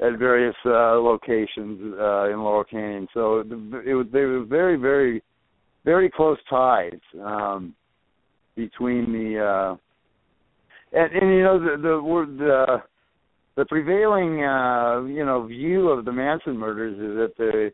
at 0.00 0.18
various 0.18 0.56
uh, 0.66 0.98
locations 0.98 1.94
uh, 1.98 2.30
in 2.30 2.40
Laurel 2.42 2.64
Canyon. 2.64 3.06
So 3.14 3.40
it, 3.40 3.46
it 3.86 3.94
was 3.94 4.06
they 4.12 4.20
were 4.20 4.44
very 4.44 4.76
very 4.76 5.22
very 5.84 6.10
close 6.10 6.38
ties 6.48 6.98
um, 7.22 7.74
between 8.56 9.12
the 9.12 9.38
uh, 9.38 9.76
and, 10.94 11.12
and 11.12 11.30
you 11.34 11.42
know 11.42 11.58
the 11.58 11.80
the 11.80 12.02
word 12.02 12.38
the 12.38 12.82
the 13.56 13.64
prevailing 13.66 14.42
uh 14.44 15.02
you 15.02 15.24
know 15.24 15.46
view 15.46 15.88
of 15.88 16.04
the 16.04 16.12
Manson 16.12 16.56
murders 16.56 16.94
is 16.94 17.16
that 17.16 17.36
the 17.36 17.70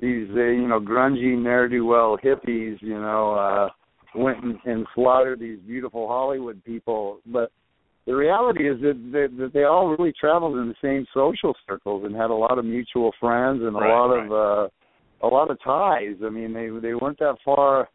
these 0.00 0.28
uh, 0.36 0.42
you 0.42 0.68
know 0.68 0.80
grungy 0.80 1.36
ne'er 1.36 1.68
do 1.68 1.84
well 1.84 2.18
hippies 2.22 2.76
you 2.80 3.00
know 3.00 3.34
uh 3.34 3.68
went 4.16 4.42
and, 4.44 4.58
and 4.64 4.86
slaughtered 4.94 5.40
these 5.40 5.58
beautiful 5.66 6.06
Hollywood 6.06 6.62
people 6.64 7.18
but 7.26 7.50
the 8.06 8.14
reality 8.14 8.68
is 8.68 8.80
that, 8.80 8.98
that 9.12 9.28
that 9.38 9.52
they 9.52 9.64
all 9.64 9.88
really 9.88 10.12
traveled 10.18 10.56
in 10.58 10.68
the 10.68 10.74
same 10.82 11.06
social 11.14 11.54
circles 11.66 12.04
and 12.04 12.14
had 12.14 12.30
a 12.30 12.34
lot 12.34 12.58
of 12.58 12.64
mutual 12.64 13.12
friends 13.20 13.60
and 13.62 13.74
a 13.76 13.78
Right, 13.78 13.90
lot 13.90 14.06
right. 14.14 14.26
of 14.26 14.32
uh 14.32 15.26
a 15.26 15.28
lot 15.28 15.50
of 15.50 15.58
ties 15.62 16.16
i 16.24 16.28
mean 16.28 16.52
they 16.52 16.68
they 16.86 16.94
weren't 16.94 17.18
that 17.18 17.36
far 17.44 17.88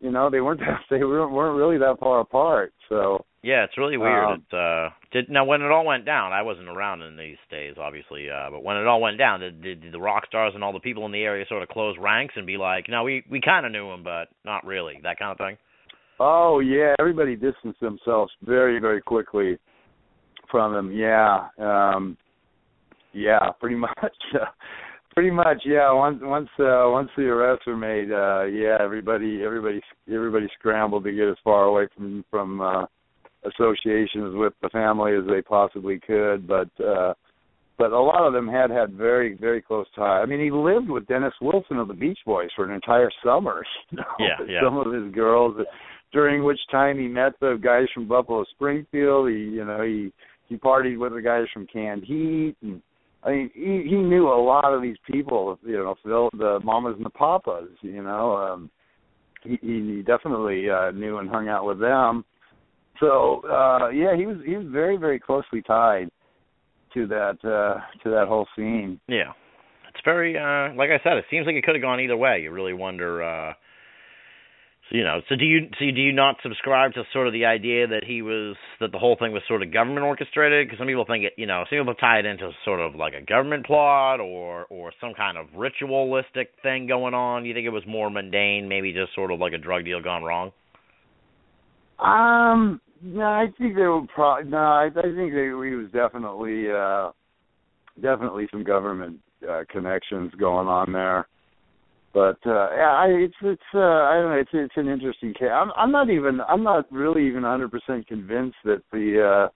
you 0.00 0.10
know 0.10 0.30
they 0.30 0.40
weren't 0.40 0.60
that 0.66 0.80
they 0.90 1.02
weren't, 1.04 1.32
weren't 1.32 1.56
really 1.56 1.78
that 1.78 1.96
far 1.98 2.20
apart 2.20 2.72
so 2.88 3.24
Yeah, 3.42 3.64
it's 3.64 3.78
really 3.78 3.96
weird. 3.96 4.24
Um, 4.24 4.44
it, 4.52 4.54
uh, 4.54 4.90
did 5.12 5.30
now 5.30 5.44
when 5.46 5.62
it 5.62 5.70
all 5.70 5.86
went 5.86 6.04
down, 6.04 6.32
I 6.32 6.42
wasn't 6.42 6.68
around 6.68 7.00
in 7.00 7.16
these 7.16 7.38
days, 7.50 7.76
obviously. 7.80 8.28
Uh, 8.28 8.50
but 8.50 8.62
when 8.62 8.76
it 8.76 8.86
all 8.86 9.00
went 9.00 9.16
down, 9.16 9.40
did, 9.40 9.62
did, 9.62 9.80
did 9.80 9.92
the 9.94 9.98
rock 9.98 10.26
stars 10.28 10.52
and 10.54 10.62
all 10.62 10.74
the 10.74 10.78
people 10.88 11.06
in 11.06 11.12
the 11.12 11.22
area 11.24 11.46
sort 11.48 11.62
of 11.62 11.70
close 11.70 11.96
ranks 11.98 12.34
and 12.36 12.46
be 12.46 12.58
like, 12.58 12.84
"No, 12.88 13.02
we 13.02 13.24
we 13.30 13.40
kind 13.40 13.64
of 13.64 13.72
knew 13.72 13.88
him, 13.90 14.02
but 14.04 14.28
not 14.44 14.66
really," 14.66 15.00
that 15.04 15.18
kind 15.18 15.32
of 15.32 15.38
thing? 15.38 15.56
Oh 16.20 16.60
yeah, 16.60 16.94
everybody 17.00 17.34
distanced 17.34 17.80
themselves 17.80 18.30
very 18.42 18.78
very 18.78 19.00
quickly 19.00 19.58
from 20.50 20.74
him. 20.74 20.92
Yeah, 20.92 21.48
um, 21.58 22.16
yeah, 23.12 23.50
pretty 23.58 23.76
much. 23.86 23.94
pretty 25.14 25.30
much, 25.30 25.62
yeah. 25.64 25.90
Once 25.92 26.18
once 26.22 26.48
uh, 26.58 26.84
once 26.90 27.08
the 27.16 27.24
arrests 27.24 27.66
were 27.66 27.76
made, 27.76 28.12
uh, 28.12 28.44
yeah, 28.44 28.76
everybody 28.80 29.42
everybody 29.42 29.80
everybody 30.12 30.46
scrambled 30.58 31.04
to 31.04 31.12
get 31.12 31.28
as 31.28 31.36
far 31.42 31.64
away 31.64 31.88
from 31.96 32.22
from 32.30 32.60
uh, 32.60 32.84
associations 33.44 34.34
with 34.34 34.52
the 34.62 34.68
family 34.68 35.12
as 35.14 35.24
they 35.26 35.40
possibly 35.40 35.98
could. 36.06 36.46
But 36.46 36.68
uh, 36.84 37.14
but 37.78 37.92
a 37.92 37.98
lot 37.98 38.26
of 38.26 38.34
them 38.34 38.46
had 38.46 38.70
had 38.70 38.92
very 38.92 39.36
very 39.36 39.62
close 39.62 39.86
ties. 39.96 40.20
I 40.22 40.26
mean, 40.26 40.40
he 40.40 40.50
lived 40.50 40.90
with 40.90 41.06
Dennis 41.06 41.34
Wilson 41.40 41.78
of 41.78 41.88
the 41.88 41.94
Beach 41.94 42.18
Boys 42.26 42.50
for 42.54 42.66
an 42.66 42.74
entire 42.74 43.10
summer. 43.24 43.64
You 43.90 43.96
know, 43.98 44.04
Yeah, 44.18 44.46
yeah. 44.46 44.60
Some 44.62 44.76
of 44.76 44.92
his 44.92 45.12
girls, 45.14 45.56
during 46.12 46.44
which 46.44 46.60
time 46.70 46.98
he 46.98 47.08
met 47.08 47.32
the 47.40 47.58
guys 47.62 47.86
from 47.94 48.08
Buffalo 48.08 48.44
Springfield. 48.54 49.30
He 49.30 49.36
you 49.36 49.64
know 49.64 49.82
he 49.82 50.12
he 50.48 50.56
partied 50.56 50.98
with 50.98 51.14
the 51.14 51.22
guys 51.22 51.44
from 51.52 51.66
Canned 51.66 52.04
Heat 52.04 52.56
and. 52.62 52.82
I 53.22 53.32
mean, 53.32 53.50
he 53.52 53.86
he 53.86 53.96
knew 53.96 54.28
a 54.28 54.42
lot 54.42 54.72
of 54.72 54.80
these 54.80 54.96
people, 55.06 55.58
you 55.62 55.76
know, 55.76 55.94
Phil, 56.02 56.30
the 56.32 56.58
mamas 56.64 56.94
and 56.96 57.04
the 57.04 57.10
papas, 57.10 57.68
you 57.82 58.02
know. 58.02 58.34
Um 58.34 58.70
he 59.42 59.58
he 59.60 60.02
definitely 60.06 60.70
uh 60.70 60.90
knew 60.92 61.18
and 61.18 61.28
hung 61.28 61.46
out 61.46 61.66
with 61.66 61.80
them. 61.80 62.24
So, 62.98 63.42
uh 63.44 63.90
yeah, 63.90 64.16
he 64.16 64.24
was 64.24 64.38
he 64.46 64.56
was 64.56 64.66
very 64.70 64.96
very 64.96 65.20
closely 65.20 65.60
tied 65.60 66.08
to 66.94 67.06
that 67.08 67.36
uh 67.44 67.80
to 68.02 68.10
that 68.10 68.24
whole 68.26 68.46
scene. 68.56 68.98
Yeah, 69.06 69.32
it's 69.90 70.02
very 70.02 70.38
uh, 70.38 70.74
like 70.74 70.88
I 70.88 70.98
said. 71.04 71.18
It 71.18 71.26
seems 71.30 71.44
like 71.44 71.56
it 71.56 71.62
could 71.64 71.74
have 71.74 71.82
gone 71.82 72.00
either 72.00 72.16
way. 72.16 72.40
You 72.42 72.52
really 72.52 72.72
wonder. 72.72 73.22
uh 73.22 73.52
You 74.92 75.04
know, 75.04 75.20
so 75.28 75.36
do 75.36 75.44
you 75.44 75.68
so 75.78 75.84
do 75.84 76.00
you 76.00 76.12
not 76.12 76.36
subscribe 76.42 76.94
to 76.94 77.04
sort 77.12 77.28
of 77.28 77.32
the 77.32 77.44
idea 77.44 77.86
that 77.86 78.02
he 78.04 78.22
was 78.22 78.56
that 78.80 78.90
the 78.90 78.98
whole 78.98 79.16
thing 79.16 79.30
was 79.30 79.42
sort 79.46 79.62
of 79.62 79.72
government 79.72 80.04
orchestrated? 80.04 80.66
Because 80.66 80.78
some 80.78 80.88
people 80.88 81.04
think 81.06 81.24
it, 81.24 81.34
you 81.36 81.46
know, 81.46 81.62
some 81.70 81.78
people 81.78 81.94
tie 81.94 82.18
it 82.18 82.26
into 82.26 82.50
sort 82.64 82.80
of 82.80 82.96
like 82.96 83.14
a 83.14 83.24
government 83.24 83.66
plot 83.66 84.18
or 84.18 84.66
or 84.68 84.92
some 85.00 85.14
kind 85.14 85.38
of 85.38 85.46
ritualistic 85.54 86.50
thing 86.64 86.88
going 86.88 87.14
on. 87.14 87.44
You 87.44 87.54
think 87.54 87.66
it 87.66 87.70
was 87.70 87.84
more 87.86 88.10
mundane, 88.10 88.68
maybe 88.68 88.92
just 88.92 89.14
sort 89.14 89.30
of 89.30 89.38
like 89.38 89.52
a 89.52 89.58
drug 89.58 89.84
deal 89.84 90.02
gone 90.02 90.24
wrong? 90.24 90.50
Um, 92.00 92.80
no, 93.00 93.22
I 93.22 93.46
think 93.58 93.76
there 93.76 93.92
were 93.92 94.06
probably 94.12 94.50
no. 94.50 94.58
I, 94.58 94.86
I 94.86 95.02
think 95.02 95.32
there 95.32 95.64
he 95.64 95.74
was 95.76 95.90
definitely 95.92 96.66
uh 96.68 97.12
definitely 98.02 98.48
some 98.50 98.64
government 98.64 99.20
uh, 99.48 99.62
connections 99.70 100.32
going 100.34 100.66
on 100.66 100.92
there. 100.92 101.28
But 102.12 102.38
uh 102.44 102.70
yeah, 102.74 102.92
I 102.92 103.06
it's 103.08 103.34
it's 103.42 103.62
uh 103.74 103.78
I 103.78 104.14
don't 104.14 104.30
know, 104.30 104.38
it's 104.40 104.50
it's 104.52 104.76
an 104.76 104.88
interesting 104.88 105.32
case. 105.32 105.50
I'm 105.52 105.70
I'm 105.76 105.92
not 105.92 106.10
even 106.10 106.40
I'm 106.48 106.64
not 106.64 106.90
really 106.90 107.26
even 107.26 107.42
100% 107.42 108.06
convinced 108.06 108.56
that 108.64 108.82
the 108.92 109.46
uh 109.46 109.48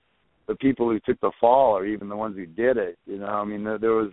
the 0.46 0.55
people 0.57 0.88
who 0.88 1.00
took 1.00 1.20
the 1.20 1.32
fall 1.40 1.76
are 1.76 1.86
even 1.86 2.09
the 2.09 2.16
ones 2.16 2.36
who 2.36 2.46
did 2.46 2.76
it, 2.76 2.98
you 3.07 3.18
know. 3.18 3.26
I 3.26 3.44
mean 3.44 3.64
there, 3.64 3.78
there 3.78 3.92
was 3.92 4.12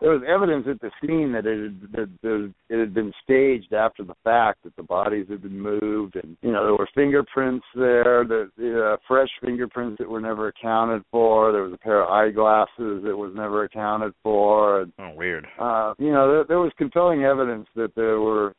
there 0.00 0.10
was 0.10 0.22
evidence 0.28 0.66
at 0.68 0.80
the 0.80 0.90
scene 1.00 1.32
that 1.32 1.46
it 1.46 1.62
had 1.62 1.92
that 1.92 2.10
there, 2.22 2.44
it 2.68 2.80
had 2.80 2.92
been 2.94 3.12
staged 3.22 3.72
after 3.72 4.02
the 4.04 4.14
fact 4.24 4.62
that 4.64 4.74
the 4.76 4.82
bodies 4.82 5.26
had 5.28 5.42
been 5.42 5.58
moved 5.58 6.16
and 6.16 6.36
you 6.42 6.52
know 6.52 6.64
there 6.64 6.74
were 6.74 6.88
fingerprints 6.94 7.64
there 7.74 8.24
the 8.24 8.48
uh, 8.92 8.96
fresh 9.06 9.28
fingerprints 9.42 9.98
that 9.98 10.08
were 10.08 10.20
never 10.20 10.48
accounted 10.48 11.02
for 11.10 11.52
there 11.52 11.62
was 11.62 11.72
a 11.72 11.78
pair 11.78 12.02
of 12.02 12.10
eyeglasses 12.10 13.02
that 13.04 13.16
was 13.16 13.32
never 13.34 13.64
accounted 13.64 14.12
for 14.22 14.82
and, 14.82 14.92
Oh, 14.98 15.12
weird. 15.14 15.46
uh 15.58 15.94
you 15.98 16.12
know 16.12 16.30
there, 16.32 16.44
there 16.44 16.58
was 16.60 16.72
compelling 16.76 17.22
evidence 17.24 17.66
that 17.76 17.94
there 17.94 18.20
were 18.20 18.54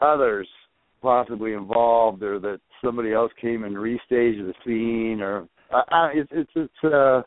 others 0.00 0.48
possibly 1.02 1.52
involved 1.54 2.22
or 2.22 2.38
that 2.38 2.60
somebody 2.84 3.12
else 3.12 3.32
came 3.40 3.64
and 3.64 3.74
restaged 3.76 4.46
the 4.46 4.54
scene 4.64 5.20
or 5.20 5.46
I, 5.72 5.82
I, 5.90 6.12
it's 6.14 6.30
it's 6.32 6.50
it's 6.54 6.84
uh 6.84 7.22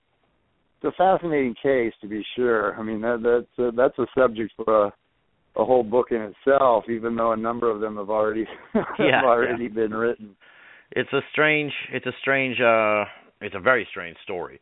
it's 0.84 0.94
a 0.94 0.98
fascinating 0.98 1.56
case 1.62 1.94
to 2.02 2.08
be 2.08 2.24
sure. 2.36 2.76
I 2.80 2.84
mean 2.84 3.02
that 3.02 3.22
that's 3.24 3.68
a, 3.68 3.72
that's 3.76 3.98
a 4.00 4.06
subject 4.18 4.52
for 4.58 4.86
a, 4.88 4.94
a 5.56 5.66
whole 5.66 5.84
book 5.84 6.08
in 6.12 6.22
itself, 6.22 6.86
even 6.90 7.16
though 7.16 7.32
a 7.32 7.38
number 7.38 7.70
of 7.70 7.80
them 7.80 7.98
have 7.98 8.10
already 8.10 8.46
Yeah, 9.00 9.18
have 9.18 9.26
already 9.26 9.68
been 9.68 9.92
written. 9.94 10.36
It's 10.92 11.12
a 11.14 11.22
strange. 11.32 11.72
It's 11.92 12.06
a 12.06 12.12
strange. 12.22 12.60
uh 12.60 13.06
It's 13.42 13.56
a 13.56 13.60
very 13.60 13.88
strange 13.90 14.18
story. 14.24 14.60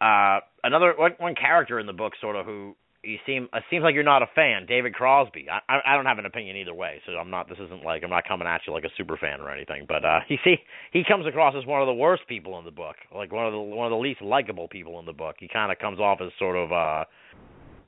Uh 0.00 0.40
Another 0.64 0.92
one, 0.98 1.12
one 1.18 1.34
character 1.34 1.78
in 1.78 1.86
the 1.86 1.92
book, 1.92 2.14
sort 2.20 2.34
of 2.36 2.44
who 2.44 2.74
you 3.02 3.18
seem 3.26 3.48
it 3.52 3.62
seems 3.70 3.82
like 3.82 3.94
you're 3.94 4.02
not 4.02 4.22
a 4.22 4.26
fan, 4.34 4.66
David 4.66 4.94
Crosby. 4.94 5.46
I 5.50 5.60
I 5.72 5.80
I 5.92 5.96
don't 5.96 6.06
have 6.06 6.18
an 6.18 6.26
opinion 6.26 6.56
either 6.56 6.74
way, 6.74 7.00
so 7.06 7.12
I'm 7.12 7.30
not. 7.30 7.48
This 7.48 7.58
isn't 7.58 7.84
like 7.84 8.02
I'm 8.02 8.10
not 8.10 8.26
coming 8.26 8.48
at 8.48 8.62
you 8.66 8.72
like 8.72 8.84
a 8.84 8.90
super 8.96 9.16
fan 9.16 9.40
or 9.40 9.50
anything. 9.50 9.84
But 9.86 10.04
uh 10.04 10.20
you 10.28 10.38
see, 10.44 10.56
he 10.92 11.02
comes 11.06 11.26
across 11.26 11.54
as 11.56 11.66
one 11.66 11.80
of 11.80 11.86
the 11.86 11.94
worst 11.94 12.22
people 12.28 12.58
in 12.58 12.64
the 12.64 12.70
book, 12.70 12.96
like 13.14 13.32
one 13.32 13.46
of 13.46 13.52
the 13.52 13.60
one 13.60 13.86
of 13.86 13.90
the 13.90 13.96
least 13.96 14.20
likable 14.22 14.68
people 14.68 14.98
in 14.98 15.06
the 15.06 15.12
book. 15.12 15.36
He 15.38 15.48
kind 15.48 15.70
of 15.70 15.78
comes 15.78 15.98
off 15.98 16.18
as 16.20 16.30
sort 16.38 16.56
of 16.56 16.72
uh 16.72 17.04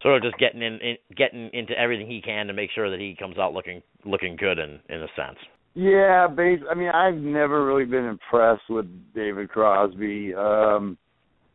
sort 0.03 0.17
of 0.17 0.23
just 0.23 0.39
getting 0.39 0.63
in, 0.63 0.79
in 0.81 0.97
getting 1.17 1.51
into 1.53 1.79
everything 1.79 2.07
he 2.07 2.23
can 2.23 2.47
to 2.47 2.53
make 2.53 2.71
sure 2.75 2.91
that 2.91 3.01
he 3.01 3.17
comes 3.19 3.39
out 3.39 3.53
looking 3.53 3.83
looking 4.05 4.37
good 4.37 4.59
in 4.59 4.81
in 4.89 5.03
a 5.03 5.09
sense. 5.17 5.39
Yeah, 5.75 6.27
base. 6.27 6.61
I 6.69 6.75
mean, 6.75 6.89
I've 6.89 7.15
never 7.15 7.65
really 7.65 7.85
been 7.85 8.05
impressed 8.05 8.69
with 8.69 8.87
David 9.15 9.51
Crosby. 9.51 10.35
Um, 10.35 10.99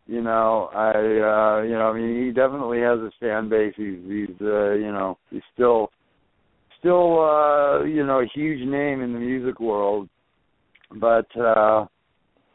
you 0.07 0.21
know, 0.21 0.69
I, 0.73 0.89
uh, 0.89 1.61
you 1.63 1.73
know, 1.73 1.91
I 1.91 1.97
mean, 1.97 2.25
he 2.25 2.31
definitely 2.31 2.79
has 2.79 2.99
a 2.99 3.11
fan 3.19 3.49
base. 3.49 3.73
He's, 3.75 3.99
he's, 4.07 4.41
uh, 4.41 4.73
you 4.73 4.91
know, 4.91 5.17
he's 5.31 5.41
still, 5.53 5.89
still, 6.79 7.23
uh, 7.23 7.83
you 7.83 8.05
know, 8.05 8.19
a 8.19 8.29
huge 8.33 8.67
name 8.67 9.01
in 9.01 9.13
the 9.13 9.19
music 9.19 9.59
world. 9.59 10.07
But, 10.99 11.27
uh, 11.39 11.85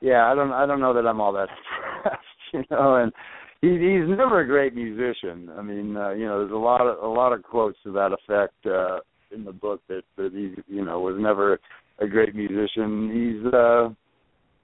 yeah, 0.01 0.31
I 0.31 0.35
don't, 0.35 0.53
I 0.53 0.67
don't 0.67 0.81
know 0.81 0.95
that 0.95 1.07
I'm 1.07 1.21
all 1.21 1.33
that 1.33 1.49
impressed. 1.97 2.25
You 2.53 2.65
know, 2.71 2.97
and 2.97 3.13
he, 3.61 3.69
he's 3.69 4.09
never 4.19 4.41
a 4.41 4.47
great 4.47 4.75
musician. 4.75 5.51
I 5.57 5.63
mean, 5.63 5.97
uh, 5.97 6.11
you 6.11 6.27
know, 6.27 6.41
there's 6.41 6.53
a 6.53 6.57
lot 6.57 6.81
of, 6.81 7.03
a 7.03 7.07
lot 7.07 7.33
of 7.33 7.43
quotes 7.43 7.79
to 7.85 7.93
that 7.93 8.13
effect. 8.13 8.55
uh 8.67 9.01
in 9.33 9.45
the 9.45 9.53
book 9.53 9.81
that 9.89 10.03
that 10.17 10.33
he 10.33 10.55
you 10.73 10.85
know 10.85 11.01
was 11.01 11.17
never 11.19 11.59
a 11.99 12.07
great 12.07 12.35
musician. 12.35 13.11
He's 13.13 13.53
uh 13.53 13.89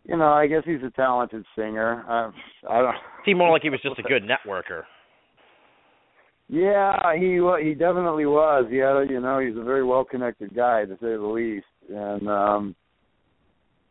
you 0.09 0.17
know 0.17 0.33
I 0.33 0.47
guess 0.47 0.63
he's 0.65 0.83
a 0.87 0.91
talented 0.91 1.45
singer. 1.57 2.05
I, 2.09 2.31
I 2.69 2.83
don't. 2.83 2.95
Seemed 3.25 3.39
more 3.39 3.51
like 3.51 3.63
he 3.63 3.71
was 3.71 3.81
just 3.83 3.99
a 3.99 4.03
good 4.09 4.23
networker. 4.23 4.83
Yeah, 6.49 7.15
he 7.17 7.41
he 7.63 7.75
definitely 7.75 8.27
was. 8.27 8.67
He 8.71 8.77
had 8.77 8.97
a, 8.97 9.07
you 9.09 9.21
know 9.21 9.41
he's 9.41 9.57
a 9.57 9.65
very 9.65 9.85
well 9.85 10.05
connected 10.05 10.55
guy 10.55 10.85
to 10.85 10.95
say 10.95 11.17
the 11.17 11.21
least. 11.21 11.67
And 11.89 12.29
um 12.29 12.77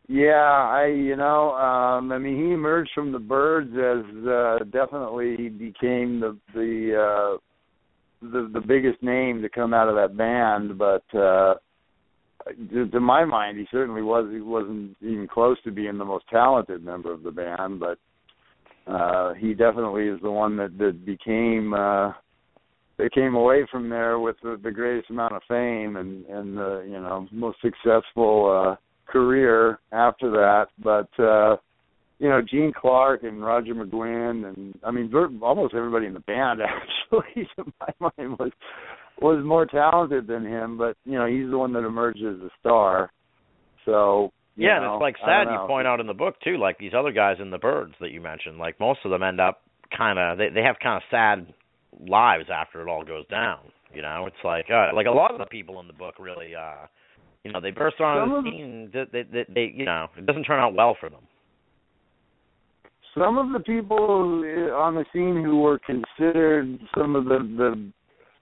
yeah, 0.08 0.70
I 0.72 0.86
you 0.86 1.18
know 1.18 1.52
um 1.52 2.12
I 2.12 2.18
mean 2.18 2.38
he 2.38 2.54
emerged 2.54 2.92
from 2.96 3.12
the 3.12 3.20
Byrds 3.20 3.72
as 3.74 4.28
uh 4.28 4.64
definitely 4.72 5.36
he 5.38 5.50
became 5.50 6.22
the 6.22 6.38
the 6.54 6.96
uh 6.96 7.38
the 8.22 8.50
the 8.54 8.62
biggest 8.66 9.04
name 9.04 9.42
to 9.42 9.50
come 9.50 9.74
out 9.74 9.90
of 9.90 9.96
that 9.96 10.16
band, 10.16 10.78
but 10.78 11.04
uh 11.18 11.56
to, 12.72 12.88
to 12.88 13.00
my 13.00 13.26
mind, 13.26 13.58
he 13.58 13.66
certainly 13.72 14.02
was. 14.02 14.30
He 14.32 14.42
wasn't 14.42 14.96
even 15.02 15.28
close 15.28 15.58
to 15.64 15.72
being 15.72 15.98
the 15.98 16.06
most 16.06 16.26
talented 16.30 16.84
member 16.84 17.12
of 17.12 17.24
the 17.24 17.32
band, 17.32 17.80
but 17.80 17.98
uh 18.88 19.34
he 19.34 19.54
definitely 19.54 20.08
is 20.08 20.20
the 20.22 20.32
one 20.32 20.56
that 20.58 20.78
that 20.78 21.06
became 21.06 21.74
uh 21.74 22.12
they 22.98 23.10
came 23.10 23.36
away 23.36 23.66
from 23.70 23.90
there 23.90 24.20
with 24.20 24.36
the, 24.44 24.60
the 24.64 24.72
greatest 24.72 25.10
amount 25.10 25.34
of 25.34 25.42
fame 25.48 25.98
and 25.98 26.26
and 26.26 26.58
the 26.58 26.86
you 26.88 27.00
know 27.00 27.28
most 27.32 27.58
successful 27.62 28.68
uh 28.72 29.12
career 29.12 29.80
after 29.92 30.30
that 30.30 30.68
but 30.84 31.10
uh 31.20 31.56
you 32.20 32.30
know 32.30 32.42
Gene 32.42 32.72
Clark 32.80 33.24
and 33.24 33.44
Roger 33.44 33.74
McGuinn 33.74 34.48
and 34.48 34.80
I 34.84 34.92
mean 34.92 35.12
almost 35.42 35.74
everybody 35.74 36.06
in 36.06 36.14
the 36.14 36.20
band 36.22 36.60
actually 37.12 37.48
to 37.56 37.66
my 37.80 38.12
mind 38.18 38.38
was 38.38 38.52
was 39.22 39.44
more 39.46 39.66
talented 39.66 40.28
than 40.28 40.44
him 40.46 40.78
but 40.78 40.96
you 41.06 41.14
know 41.18 41.26
he's 41.26 41.50
the 41.50 41.58
one 41.58 41.74
that 41.74 41.86
emerged 41.86 42.20
as 42.20 42.40
a 42.42 42.50
star 42.60 43.12
so 43.86 44.32
you 44.58 44.68
Yeah, 44.68 44.80
know, 44.80 44.86
and 44.86 44.94
it's 44.96 45.02
like 45.02 45.16
sad 45.26 45.48
you 45.52 45.60
point 45.68 45.86
out 45.86 46.00
in 46.00 46.08
the 46.08 46.14
book 46.14 46.36
too, 46.42 46.58
like 46.58 46.78
these 46.78 46.94
other 46.98 47.12
guys 47.12 47.38
in 47.42 47.50
the 47.52 47.58
Byrds 47.58 47.94
that 48.00 48.12
you 48.12 48.22
mentioned, 48.22 48.58
like 48.58 48.80
most 48.80 49.00
of 49.04 49.12
them 49.12 49.22
end 49.22 49.42
up 49.42 49.62
kind 49.96 50.18
of 50.18 50.38
they 50.38 50.50
they 50.50 50.62
have 50.64 50.78
kind 50.82 50.96
of 50.96 51.04
sad 51.12 51.54
lives 52.10 52.46
after 52.50 52.82
it 52.82 52.88
all 52.88 53.04
goes 53.04 53.28
down. 53.28 53.60
You 53.94 54.02
know, 54.02 54.26
it's 54.28 54.44
like 54.44 54.66
uh, 54.72 54.96
like 54.96 55.08
a 55.08 55.12
lot 55.12 55.32
of 55.32 55.40
the 55.40 55.46
people 55.46 55.80
in 55.82 55.88
the 55.88 55.94
book 55.94 56.16
really, 56.20 56.56
uh 56.56 56.88
you 57.44 57.52
know, 57.52 57.62
they 57.62 57.72
burst 57.72 58.00
onto 58.02 58.34
Some 58.34 58.44
the 58.44 58.50
scene. 58.50 58.90
They, 58.92 59.04
they, 59.12 59.24
they, 59.24 59.46
they, 59.54 59.74
you 59.76 59.86
know, 59.86 60.08
it 60.18 60.26
doesn't 60.26 60.46
turn 60.46 60.60
out 60.60 60.74
well 60.74 60.96
for 61.00 61.10
them. 61.10 61.22
some 63.18 63.38
of 63.38 63.52
the 63.54 63.60
people 63.60 63.98
on 63.98 64.96
the 64.96 65.06
scene 65.14 65.42
who 65.44 65.60
were 65.62 65.80
considered 65.80 66.80
some 66.98 67.16
of 67.16 67.26
the 67.26 67.40
the 67.58 67.92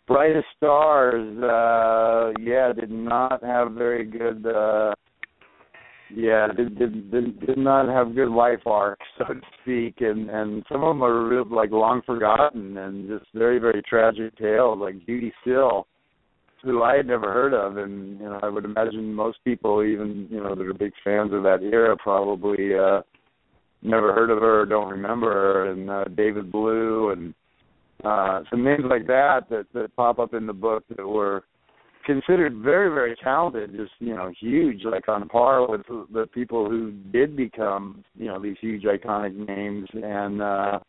brightest 0.08 0.48
stars 0.58 1.38
uh 1.44 2.32
yeah 2.42 2.74
did 2.74 2.92
not 2.92 3.44
have 3.44 3.72
very 3.72 4.06
good 4.06 4.46
uh 4.46 4.94
yeah 6.14 6.48
did 6.56 6.78
did 6.78 7.12
did, 7.12 7.40
did 7.46 7.58
not 7.58 7.88
have 7.88 8.16
good 8.16 8.30
life 8.30 8.60
arcs 8.66 9.06
so 9.18 9.26
to 9.26 9.42
speak 9.62 9.96
and 10.00 10.30
and 10.30 10.64
some 10.70 10.84
of 10.84 10.96
them 10.96 11.04
are 11.04 11.28
real 11.28 11.46
like 11.50 11.72
long 11.72 12.02
forgotten 12.06 12.78
and 12.78 13.08
just 13.08 13.26
very 13.34 13.60
very 13.60 13.82
tragic 13.84 14.36
tales 14.38 14.80
like 14.80 14.96
Judee 15.06 15.32
Sill 15.46 15.88
who 16.64 16.82
I 16.82 16.96
had 16.96 17.08
never 17.08 17.32
heard 17.32 17.54
of 17.54 17.78
and 17.78 18.20
you 18.20 18.26
know 18.26 18.40
I 18.42 18.50
would 18.50 18.66
imagine 18.66 19.14
most 19.14 19.38
people 19.44 19.84
even 19.84 20.28
you 20.30 20.42
know 20.42 20.56
that 20.56 20.66
are 20.66 20.74
big 20.74 20.94
fans 21.04 21.34
of 21.34 21.44
that 21.44 21.60
era 21.62 21.96
probably 21.98 22.74
uh 22.74 23.02
never 23.82 24.14
heard 24.14 24.30
of 24.30 24.40
her 24.40 24.62
or 24.62 24.66
don't 24.66 24.90
remember 24.90 25.32
her 25.32 25.72
and 25.72 25.90
uh 25.90 26.06
David 26.16 26.52
Blue 26.52 27.12
and 27.12 27.34
uh 28.04 28.42
some 28.50 28.64
names 28.64 28.84
like 28.90 29.08
that 29.08 29.42
that 29.50 29.66
that 29.74 29.96
pop 29.96 30.20
up 30.20 30.34
in 30.34 30.46
the 30.46 30.54
book 30.54 30.84
that 30.96 31.08
were 31.08 31.44
considered 32.06 32.56
very 32.58 32.94
very 32.94 33.16
talented 33.24 33.72
just 33.72 33.92
you 34.00 34.14
know 34.16 34.32
huge 34.40 34.84
like 34.84 35.08
on 35.08 35.28
par 35.30 35.68
with 35.68 35.82
the 36.12 36.28
people 36.34 36.70
who 36.70 36.92
did 37.12 37.36
become 37.36 38.04
you 38.16 38.26
know 38.26 38.42
these 38.42 38.58
huge 38.60 38.84
iconic 38.84 39.36
names. 39.48 39.88
And 39.94 40.42
uh 40.42 40.80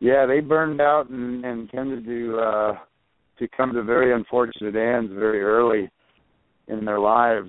yeah 0.00 0.26
they 0.26 0.40
burned 0.40 0.80
out 0.80 1.10
and 1.10 1.44
and 1.44 1.70
tended 1.70 2.04
to 2.04 2.38
uh 2.38 2.78
to 3.38 3.48
come 3.48 3.72
to 3.74 3.82
very 3.82 4.14
unfortunate 4.14 4.76
ends 4.76 5.12
very 5.12 5.42
early 5.42 5.90
in 6.68 6.84
their 6.84 6.98
lives. 6.98 7.48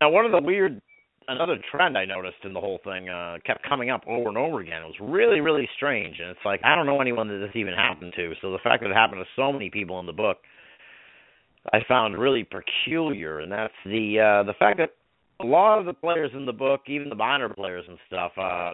Now, 0.00 0.10
one 0.10 0.24
of 0.24 0.32
the 0.32 0.42
weird, 0.42 0.80
another 1.28 1.56
trend 1.70 1.96
I 1.96 2.04
noticed 2.04 2.38
in 2.44 2.52
the 2.52 2.60
whole 2.60 2.80
thing 2.84 3.08
uh, 3.08 3.38
kept 3.46 3.66
coming 3.68 3.90
up 3.90 4.02
over 4.06 4.28
and 4.28 4.38
over 4.38 4.60
again. 4.60 4.82
It 4.82 4.86
was 4.86 5.00
really, 5.00 5.40
really 5.40 5.68
strange, 5.76 6.16
and 6.20 6.30
it's 6.30 6.44
like 6.44 6.60
I 6.64 6.74
don't 6.74 6.86
know 6.86 7.00
anyone 7.00 7.28
that 7.28 7.38
this 7.38 7.54
even 7.54 7.74
happened 7.74 8.12
to. 8.16 8.32
So 8.40 8.52
the 8.52 8.58
fact 8.62 8.82
that 8.82 8.90
it 8.90 8.94
happened 8.94 9.24
to 9.24 9.40
so 9.40 9.52
many 9.52 9.70
people 9.70 10.00
in 10.00 10.06
the 10.06 10.12
book, 10.12 10.38
I 11.72 11.78
found 11.86 12.18
really 12.18 12.44
peculiar, 12.44 13.40
and 13.40 13.50
that's 13.50 13.72
the 13.84 14.18
uh, 14.20 14.46
the 14.46 14.54
fact 14.58 14.78
that 14.78 14.90
a 15.40 15.46
lot 15.46 15.78
of 15.78 15.86
the 15.86 15.94
players 15.94 16.30
in 16.34 16.46
the 16.46 16.52
book, 16.52 16.82
even 16.86 17.08
the 17.08 17.14
minor 17.14 17.48
players 17.48 17.84
and 17.88 17.98
stuff, 18.06 18.32
uh, 18.36 18.72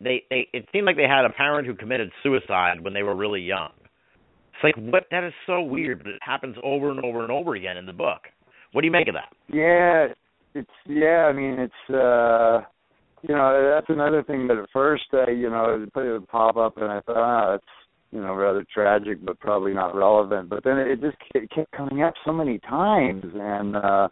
they, 0.00 0.22
they 0.30 0.48
it 0.52 0.66
seemed 0.72 0.86
like 0.86 0.96
they 0.96 1.02
had 1.02 1.24
a 1.24 1.30
parent 1.30 1.66
who 1.66 1.74
committed 1.74 2.10
suicide 2.22 2.82
when 2.82 2.94
they 2.94 3.02
were 3.02 3.14
really 3.14 3.40
young. 3.42 3.70
It's 4.54 4.64
like 4.64 4.76
what 4.76 5.04
that 5.10 5.24
is 5.24 5.34
so 5.46 5.62
weird, 5.62 5.98
but 5.98 6.08
it 6.08 6.20
happens 6.22 6.56
over 6.62 6.90
and 6.90 7.04
over 7.04 7.22
and 7.22 7.30
over 7.30 7.54
again 7.54 7.76
in 7.76 7.84
the 7.84 7.92
book 7.92 8.22
What 8.72 8.80
do 8.80 8.86
you 8.86 8.92
make 8.92 9.08
of 9.08 9.14
that? 9.14 9.34
Yeah, 9.54 10.14
it's 10.56 10.70
yeah. 10.86 11.26
I 11.28 11.32
mean, 11.32 11.58
it's 11.58 11.94
uh, 11.94 12.60
you 13.22 13.34
know 13.34 13.72
that's 13.74 13.90
another 13.90 14.22
thing 14.22 14.46
that 14.48 14.56
at 14.56 14.68
first 14.72 15.04
I 15.12 15.30
you 15.30 15.50
know 15.50 15.82
it 15.82 15.92
put 15.92 16.04
it 16.04 16.28
pop 16.28 16.56
up 16.56 16.76
and 16.76 16.90
I 16.90 17.00
thought 17.00 17.16
ah, 17.16 17.50
that's 17.52 17.64
you 18.10 18.20
know 18.20 18.34
rather 18.34 18.64
tragic 18.72 19.24
but 19.24 19.38
probably 19.40 19.74
not 19.74 19.94
relevant. 19.94 20.48
But 20.48 20.64
then 20.64 20.78
it 20.78 21.00
just 21.00 21.16
it 21.34 21.50
kept 21.50 21.72
coming 21.72 22.02
up 22.02 22.14
so 22.24 22.32
many 22.32 22.58
times 22.60 23.24
and 23.34 23.76
uh, 23.76 24.08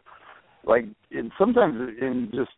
like 0.65 0.85
and 1.11 1.31
sometimes 1.39 1.77
in 2.01 2.31
just 2.35 2.51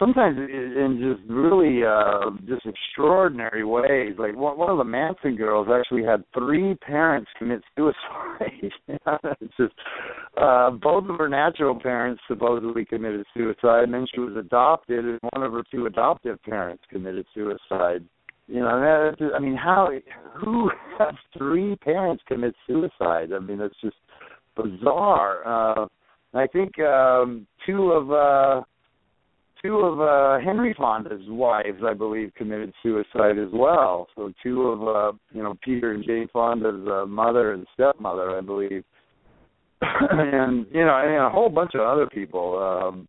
sometimes 0.00 0.38
in 0.38 0.98
just 0.98 1.30
really 1.30 1.84
uh 1.84 2.30
just 2.48 2.66
extraordinary 2.66 3.64
ways. 3.64 4.14
Like 4.18 4.34
one, 4.34 4.58
one 4.58 4.70
of 4.70 4.78
the 4.78 4.84
manson 4.84 5.36
girls 5.36 5.68
actually 5.70 6.02
had 6.02 6.24
three 6.34 6.74
parents 6.76 7.30
commit 7.38 7.62
suicide. 7.76 8.72
It's 9.40 9.56
just 9.56 9.74
uh 10.36 10.70
both 10.70 11.04
of 11.08 11.18
her 11.18 11.28
natural 11.28 11.78
parents 11.78 12.20
supposedly 12.26 12.84
committed 12.84 13.24
suicide 13.34 13.84
and 13.84 13.94
then 13.94 14.06
she 14.12 14.20
was 14.20 14.36
adopted 14.36 15.04
and 15.04 15.18
one 15.32 15.44
of 15.44 15.52
her 15.52 15.62
two 15.70 15.86
adoptive 15.86 16.42
parents 16.42 16.82
committed 16.90 17.26
suicide. 17.34 18.04
You 18.48 18.60
know 18.60 18.80
that 18.80 19.32
i 19.36 19.38
mean 19.38 19.56
how 19.56 19.90
who 20.34 20.70
has 20.98 21.14
three 21.36 21.76
parents 21.76 22.22
commit 22.26 22.54
suicide? 22.66 23.32
I 23.34 23.38
mean 23.38 23.58
that's 23.58 23.80
just 23.82 23.96
bizarre. 24.56 25.46
Uh 25.46 25.86
i 26.34 26.46
think 26.46 26.78
um 26.80 27.46
two 27.66 27.92
of 27.92 28.10
uh 28.10 28.62
two 29.62 29.78
of 29.78 30.00
uh 30.00 30.38
Henry 30.44 30.74
Fonda's 30.76 31.22
wives, 31.28 31.82
I 31.86 31.94
believe, 31.94 32.32
committed 32.36 32.72
suicide 32.82 33.38
as 33.38 33.50
well. 33.52 34.08
So 34.16 34.32
two 34.42 34.62
of 34.62 34.82
uh 34.82 35.16
you 35.32 35.42
know 35.42 35.56
Peter 35.62 35.92
and 35.92 36.04
Jane 36.04 36.28
Fonda's 36.32 36.86
uh, 36.88 37.06
mother 37.06 37.52
and 37.52 37.66
stepmother, 37.74 38.36
I 38.36 38.40
believe, 38.40 38.84
and 39.82 40.66
you 40.72 40.84
know, 40.84 40.96
and 40.96 41.26
a 41.26 41.30
whole 41.30 41.48
bunch 41.50 41.72
of 41.74 41.80
other 41.80 42.06
people. 42.06 42.58
Um 42.58 43.08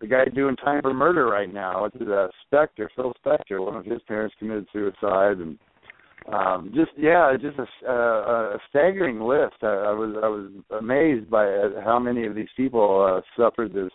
The 0.00 0.06
guy 0.06 0.24
doing 0.34 0.56
Time 0.56 0.80
for 0.82 0.94
Murder 0.94 1.26
right 1.26 1.52
now, 1.52 1.84
it's 1.84 1.96
uh, 2.00 2.28
Spector, 2.46 2.88
Phil 2.96 3.12
Spector. 3.20 3.64
One 3.64 3.76
of 3.76 3.84
his 3.84 4.00
parents 4.08 4.34
committed 4.38 4.66
suicide, 4.72 5.38
and 5.38 5.58
um 6.32 6.72
just 6.74 6.92
yeah, 6.96 7.36
just 7.40 7.58
a, 7.58 7.90
a, 7.90 8.54
a 8.54 8.58
staggering 8.68 9.20
list. 9.20 9.56
I, 9.62 9.66
I 9.90 9.92
was 9.92 10.12
I 10.22 10.28
was 10.28 10.50
amazed 10.78 11.28
by 11.30 11.46
uh, 11.46 11.82
how 11.84 11.98
many 11.98 12.26
of 12.26 12.34
these 12.34 12.52
people 12.56 12.86
uh, 13.08 13.20
suffered 13.36 13.72
this 13.72 13.92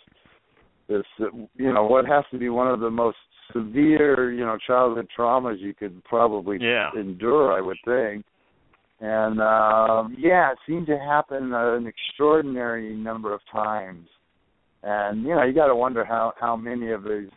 this 0.87 1.03
you 1.19 1.73
know 1.73 1.85
what 1.85 2.05
has 2.05 2.23
to 2.31 2.37
be 2.37 2.49
one 2.49 2.67
of 2.67 2.79
the 2.79 2.89
most 2.89 3.17
severe 3.53 4.31
you 4.31 4.45
know 4.45 4.57
childhood 4.65 5.07
traumas 5.17 5.59
you 5.59 5.73
could 5.73 6.03
probably 6.03 6.57
yeah. 6.61 6.89
endure 6.95 7.53
i 7.53 7.61
would 7.61 7.77
think 7.85 8.25
and 8.99 9.41
um 9.41 10.15
yeah 10.17 10.51
it 10.51 10.57
seemed 10.67 10.87
to 10.87 10.97
happen 10.97 11.53
uh, 11.53 11.75
an 11.75 11.87
extraordinary 11.87 12.95
number 12.95 13.33
of 13.33 13.39
times 13.51 14.07
and 14.83 15.23
you 15.23 15.29
know 15.29 15.43
you 15.43 15.53
got 15.53 15.67
to 15.67 15.75
wonder 15.75 16.05
how 16.05 16.33
how 16.39 16.55
many 16.55 16.91
of 16.91 17.03
these 17.03 17.29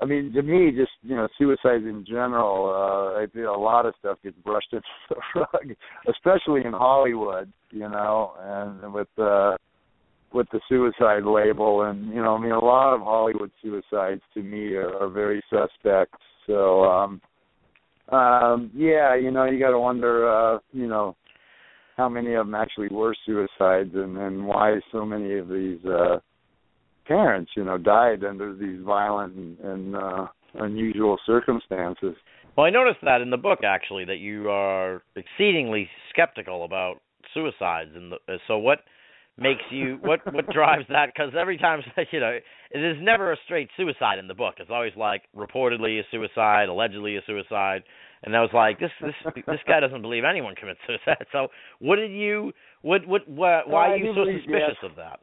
I 0.00 0.04
mean, 0.04 0.32
to 0.34 0.42
me, 0.42 0.72
just 0.76 0.92
you 1.02 1.16
know, 1.16 1.26
suicides 1.38 1.84
in 1.84 2.04
general. 2.06 2.66
Uh, 2.66 3.22
I 3.22 3.26
feel 3.32 3.54
a 3.54 3.56
lot 3.56 3.86
of 3.86 3.94
stuff 3.98 4.18
gets 4.22 4.36
brushed 4.44 4.68
under 4.72 4.84
the 5.08 5.40
rug, 5.40 5.76
especially 6.08 6.66
in 6.66 6.72
Hollywood. 6.72 7.50
You 7.70 7.88
know, 7.88 8.32
and 8.38 8.92
with 8.92 9.08
uh, 9.18 9.56
with 10.36 10.46
the 10.52 10.60
suicide 10.68 11.24
label. 11.24 11.82
And 11.82 12.08
you 12.10 12.22
know 12.22 12.36
i 12.36 12.40
mean 12.40 12.52
a 12.52 12.64
lot 12.64 12.94
of 12.94 13.00
hollywood 13.00 13.50
suicides 13.62 14.20
to 14.34 14.42
me 14.42 14.74
are, 14.74 14.94
are 15.00 15.08
very 15.08 15.42
suspect. 15.50 16.14
So 16.46 16.84
um 16.84 17.20
um 18.12 18.70
yeah 18.74 19.16
you 19.16 19.30
know 19.32 19.46
you 19.46 19.58
got 19.58 19.70
to 19.70 19.80
wonder 19.80 20.28
uh 20.28 20.58
you 20.72 20.86
know 20.86 21.16
how 21.96 22.08
many 22.08 22.34
of 22.34 22.46
them 22.46 22.54
actually 22.54 22.88
were 22.88 23.16
suicides 23.24 23.90
and 23.94 24.16
and 24.18 24.46
why 24.46 24.78
so 24.92 25.04
many 25.04 25.38
of 25.38 25.48
these 25.48 25.84
uh 25.86 26.18
parents 27.06 27.50
you 27.56 27.64
know 27.64 27.78
died 27.78 28.22
under 28.22 28.54
these 28.54 28.80
violent 28.84 29.34
and, 29.34 29.58
and 29.60 29.96
uh 29.96 30.26
unusual 30.60 31.18
circumstances. 31.26 32.14
Well 32.56 32.66
i 32.66 32.70
noticed 32.70 33.00
that 33.02 33.22
in 33.22 33.30
the 33.30 33.36
book 33.38 33.60
actually 33.64 34.04
that 34.04 34.18
you 34.18 34.50
are 34.50 35.02
exceedingly 35.16 35.88
skeptical 36.10 36.64
about 36.64 37.00
suicides 37.34 37.90
and 37.94 38.12
the, 38.12 38.38
so 38.46 38.58
what 38.58 38.80
makes 39.38 39.62
you 39.70 39.98
what 40.02 40.20
what 40.32 40.48
drives 40.52 40.84
that? 40.88 41.06
Because 41.06 41.32
every 41.38 41.58
time 41.58 41.80
you 42.12 42.20
know 42.20 42.38
it 42.70 42.78
is 42.78 42.96
never 43.00 43.32
a 43.32 43.36
straight 43.44 43.68
suicide 43.76 44.18
in 44.18 44.28
the 44.28 44.34
book. 44.34 44.54
It's 44.58 44.70
always 44.70 44.92
like 44.96 45.22
reportedly 45.36 46.00
a 46.00 46.02
suicide 46.10 46.68
allegedly 46.68 47.16
a 47.16 47.20
suicide. 47.26 47.82
And 48.22 48.34
i 48.34 48.40
was 48.40 48.50
like 48.54 48.80
this 48.80 48.90
this 49.00 49.14
this 49.46 49.60
guy 49.66 49.80
doesn't 49.80 50.02
believe 50.02 50.24
anyone 50.28 50.54
commits 50.54 50.80
suicide. 50.86 51.26
So 51.32 51.48
what 51.80 51.96
did 51.96 52.10
you 52.10 52.52
what 52.82 53.06
what, 53.06 53.28
what 53.28 53.68
why 53.68 53.90
are 53.90 53.96
you 53.96 54.14
so 54.14 54.24
suspicious 54.24 54.78
of 54.82 54.92
that? 54.96 55.20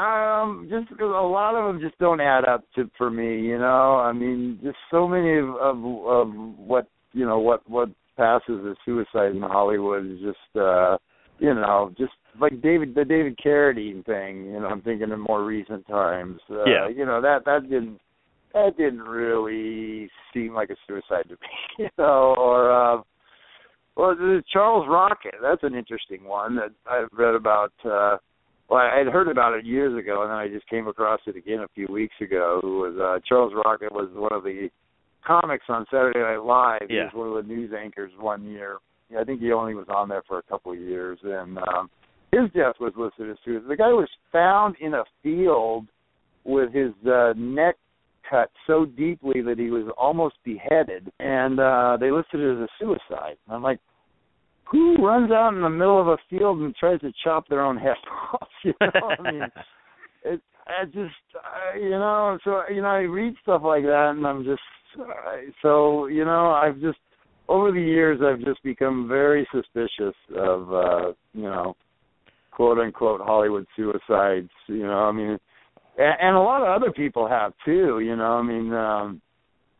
Um 0.00 0.68
just 0.70 0.88
because 0.90 1.10
a 1.10 1.26
lot 1.26 1.54
of 1.54 1.66
them 1.66 1.80
just 1.80 1.98
don't 1.98 2.20
add 2.20 2.44
up 2.44 2.64
to 2.76 2.90
for 2.98 3.10
me 3.10 3.40
you 3.40 3.58
know? 3.58 3.96
I 3.96 4.12
mean 4.12 4.58
just 4.62 4.76
so 4.90 5.08
many 5.08 5.38
of 5.38 5.48
of, 5.48 5.76
of 6.06 6.28
what 6.58 6.86
you 7.12 7.26
know 7.26 7.38
what 7.38 7.68
what 7.68 7.88
passes 8.16 8.60
as 8.68 8.76
suicide 8.84 9.34
in 9.34 9.40
hollywood 9.40 10.04
is 10.04 10.18
just 10.20 10.56
uh 10.56 10.98
you 11.40 11.54
know, 11.54 11.92
just 11.98 12.12
like 12.38 12.60
David 12.62 12.94
the 12.94 13.04
David 13.04 13.38
Carradine 13.44 14.04
thing. 14.04 14.46
You 14.46 14.60
know, 14.60 14.66
I'm 14.66 14.82
thinking 14.82 15.10
in 15.10 15.20
more 15.20 15.44
recent 15.44 15.86
times. 15.86 16.40
Uh, 16.50 16.64
yeah. 16.64 16.88
You 16.88 17.06
know 17.06 17.20
that 17.20 17.44
that 17.46 17.62
didn't 17.62 17.98
that 18.54 18.76
didn't 18.76 19.02
really 19.02 20.10
seem 20.34 20.54
like 20.54 20.70
a 20.70 20.76
suicide 20.86 21.24
to 21.24 21.30
me. 21.30 21.38
You 21.78 21.88
know, 21.98 22.34
or 22.36 22.70
uh, 22.70 23.02
well, 23.96 24.14
the 24.14 24.42
Charles 24.52 24.86
Rocket. 24.88 25.34
That's 25.42 25.62
an 25.62 25.74
interesting 25.74 26.24
one 26.24 26.56
that 26.56 26.70
I've 26.90 27.08
read 27.12 27.34
about. 27.34 27.72
uh 27.84 28.18
well, 28.68 28.78
I 28.80 28.98
had 28.98 29.08
heard 29.08 29.26
about 29.26 29.54
it 29.54 29.64
years 29.64 29.98
ago, 29.98 30.22
and 30.22 30.30
then 30.30 30.36
I 30.36 30.46
just 30.46 30.68
came 30.68 30.86
across 30.86 31.18
it 31.26 31.34
again 31.34 31.58
a 31.58 31.68
few 31.74 31.88
weeks 31.90 32.14
ago. 32.20 32.60
Who 32.62 32.78
was 32.78 32.96
uh, 33.00 33.18
Charles 33.28 33.52
Rocket 33.52 33.92
was 33.92 34.08
one 34.14 34.32
of 34.32 34.44
the 34.44 34.68
comics 35.26 35.64
on 35.68 35.86
Saturday 35.90 36.20
Night 36.20 36.36
Live. 36.44 36.82
Yeah. 36.82 36.86
He 36.88 36.96
was 37.02 37.12
one 37.14 37.28
of 37.28 37.34
the 37.34 37.52
news 37.52 37.72
anchors 37.76 38.12
one 38.18 38.44
year. 38.44 38.76
I 39.18 39.24
think 39.24 39.40
he 39.40 39.50
only 39.50 39.74
was 39.74 39.86
on 39.92 40.08
there 40.08 40.22
for 40.28 40.38
a 40.38 40.42
couple 40.42 40.70
of 40.70 40.78
years, 40.78 41.18
and 41.24 41.58
um, 41.58 41.90
his 42.32 42.50
death 42.54 42.74
was 42.80 42.92
listed 42.96 43.30
as 43.30 43.36
suicide. 43.44 43.68
The 43.68 43.76
guy 43.76 43.88
was 43.88 44.08
found 44.32 44.76
in 44.80 44.94
a 44.94 45.04
field 45.22 45.86
with 46.44 46.72
his 46.72 46.92
uh, 47.06 47.32
neck 47.36 47.76
cut 48.28 48.50
so 48.66 48.84
deeply 48.84 49.42
that 49.42 49.58
he 49.58 49.70
was 49.70 49.92
almost 49.98 50.36
beheaded, 50.44 51.10
and 51.18 51.58
uh, 51.58 51.96
they 51.98 52.10
listed 52.10 52.40
it 52.40 52.52
as 52.52 52.58
a 52.58 52.68
suicide. 52.78 53.36
I'm 53.48 53.62
like, 53.62 53.80
who 54.70 54.94
runs 55.04 55.32
out 55.32 55.52
in 55.54 55.62
the 55.62 55.68
middle 55.68 56.00
of 56.00 56.06
a 56.06 56.16
field 56.28 56.60
and 56.60 56.74
tries 56.76 57.00
to 57.00 57.12
chop 57.24 57.48
their 57.48 57.62
own 57.62 57.76
head 57.76 57.96
off? 58.32 58.48
You 58.62 58.74
know, 58.80 59.08
I 59.18 59.32
mean, 59.32 59.42
it, 60.24 60.40
I 60.66 60.84
just, 60.84 61.14
you 61.74 61.90
know, 61.90 62.38
so 62.44 62.62
you 62.72 62.82
know, 62.82 62.88
I 62.88 63.00
read 63.00 63.34
stuff 63.42 63.62
like 63.64 63.82
that, 63.82 64.12
and 64.16 64.24
I'm 64.24 64.44
just, 64.44 64.62
so 65.62 66.06
you 66.06 66.24
know, 66.24 66.52
I've 66.52 66.80
just 66.80 66.98
over 67.48 67.72
the 67.72 67.80
years 67.80 68.20
I've 68.24 68.44
just 68.46 68.62
become 68.62 69.08
very 69.08 69.46
suspicious 69.52 70.14
of 70.36 70.72
uh, 70.72 71.12
you 71.34 71.42
know, 71.42 71.74
quote 72.60 72.78
unquote 72.78 73.22
Hollywood 73.22 73.64
suicides. 73.74 74.50
You 74.66 74.82
know, 74.82 74.98
I 74.98 75.12
mean, 75.12 75.38
and, 75.96 76.14
and 76.20 76.36
a 76.36 76.40
lot 76.40 76.60
of 76.60 76.68
other 76.68 76.92
people 76.92 77.26
have 77.26 77.54
too. 77.64 78.00
You 78.00 78.16
know, 78.16 78.34
I 78.34 78.42
mean, 78.42 78.74
um, 78.74 79.22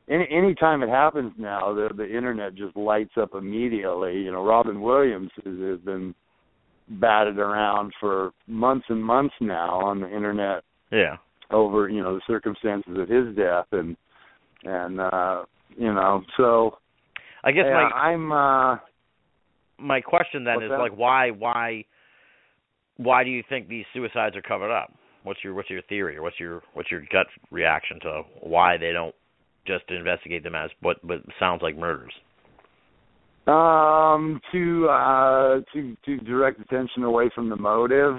any 0.08 0.26
any 0.30 0.54
time 0.54 0.82
it 0.82 0.88
happens 0.88 1.32
now, 1.36 1.74
the 1.74 1.90
the 1.94 2.06
internet 2.06 2.54
just 2.54 2.74
lights 2.78 3.12
up 3.20 3.34
immediately. 3.34 4.14
You 4.14 4.32
know, 4.32 4.42
Robin 4.42 4.80
Williams 4.80 5.30
has, 5.44 5.58
has 5.58 5.80
been 5.80 6.14
batted 6.88 7.38
around 7.38 7.92
for 8.00 8.30
months 8.46 8.86
and 8.88 9.04
months 9.04 9.34
now 9.40 9.78
on 9.78 10.00
the 10.00 10.08
internet 10.08 10.64
yeah 10.90 11.14
over 11.52 11.88
you 11.88 12.02
know 12.02 12.16
the 12.16 12.20
circumstances 12.26 12.96
of 12.98 13.08
his 13.08 13.36
death 13.36 13.66
and 13.70 13.96
and 14.64 15.00
uh 15.00 15.44
you 15.78 15.94
know 15.94 16.20
so 16.36 16.76
i 17.44 17.52
guess 17.52 17.62
yeah, 17.64 17.74
my 17.74 17.82
i'm 17.96 18.32
uh 18.32 18.76
my 19.78 20.00
question 20.00 20.42
then 20.42 20.60
is 20.64 20.68
that? 20.68 20.80
like 20.80 20.90
why 20.96 21.30
why 21.30 21.84
why 23.02 23.24
do 23.24 23.30
you 23.30 23.42
think 23.48 23.68
these 23.68 23.84
suicides 23.94 24.36
are 24.36 24.42
covered 24.42 24.70
up 24.70 24.92
what's 25.22 25.42
your 25.42 25.54
what's 25.54 25.70
your 25.70 25.82
theory 25.82 26.16
or 26.16 26.22
what's 26.22 26.38
your 26.38 26.62
what's 26.74 26.90
your 26.90 27.02
gut 27.12 27.26
reaction 27.50 27.98
to 28.00 28.22
why 28.42 28.76
they 28.76 28.92
don't 28.92 29.14
just 29.66 29.84
investigate 29.90 30.42
them 30.42 30.54
as 30.54 30.70
what 30.80 31.02
what 31.04 31.18
sounds 31.38 31.62
like 31.62 31.76
murders 31.76 32.12
Um, 33.46 34.40
to 34.52 34.88
uh, 34.88 35.60
to 35.72 35.96
to 36.04 36.16
direct 36.18 36.60
attention 36.60 37.02
away 37.04 37.30
from 37.34 37.48
the 37.48 37.56
motive, 37.56 38.16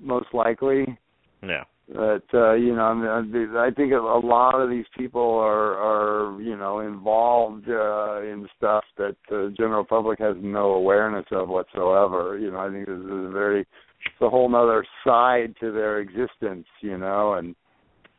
most 0.00 0.28
likely. 0.32 0.98
yeah 1.42 1.64
But 1.88 2.24
uh, 2.34 2.54
you 2.54 2.74
know, 2.74 2.82
I, 2.82 2.94
mean, 3.22 3.56
I 3.56 3.70
think 3.70 3.92
a 3.92 3.96
lot 3.96 4.60
of 4.60 4.68
these 4.70 4.86
people 4.98 5.38
are 5.38 5.74
are 5.90 6.40
you 6.40 6.56
know 6.56 6.80
involved 6.80 7.68
uh, 7.68 8.22
in 8.22 8.48
stuff 8.56 8.84
that 8.98 9.16
the 9.28 9.54
general 9.56 9.84
public 9.84 10.18
has 10.18 10.36
no 10.40 10.72
awareness 10.72 11.26
of 11.30 11.48
whatsoever. 11.48 12.38
You 12.38 12.50
know, 12.50 12.58
I 12.58 12.70
think 12.70 12.86
this 12.86 12.98
is 12.98 13.26
a 13.28 13.30
very 13.30 13.66
it's 14.06 14.22
a 14.22 14.30
whole 14.30 14.54
other 14.54 14.84
side 15.04 15.54
to 15.60 15.72
their 15.72 16.00
existence. 16.00 16.66
You 16.80 16.98
know, 16.98 17.34
and 17.34 17.54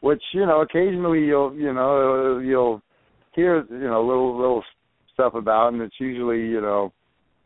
which 0.01 0.21
you 0.33 0.45
know 0.45 0.61
occasionally 0.61 1.21
you'll 1.25 1.55
you 1.55 1.73
know 1.73 2.39
you'll 2.39 2.81
hear 3.33 3.65
you 3.69 3.87
know 3.87 4.05
little 4.05 4.37
little 4.37 4.63
stuff 5.13 5.33
about, 5.33 5.73
and 5.73 5.81
it's 5.81 5.99
usually 5.99 6.41
you 6.41 6.61
know 6.61 6.93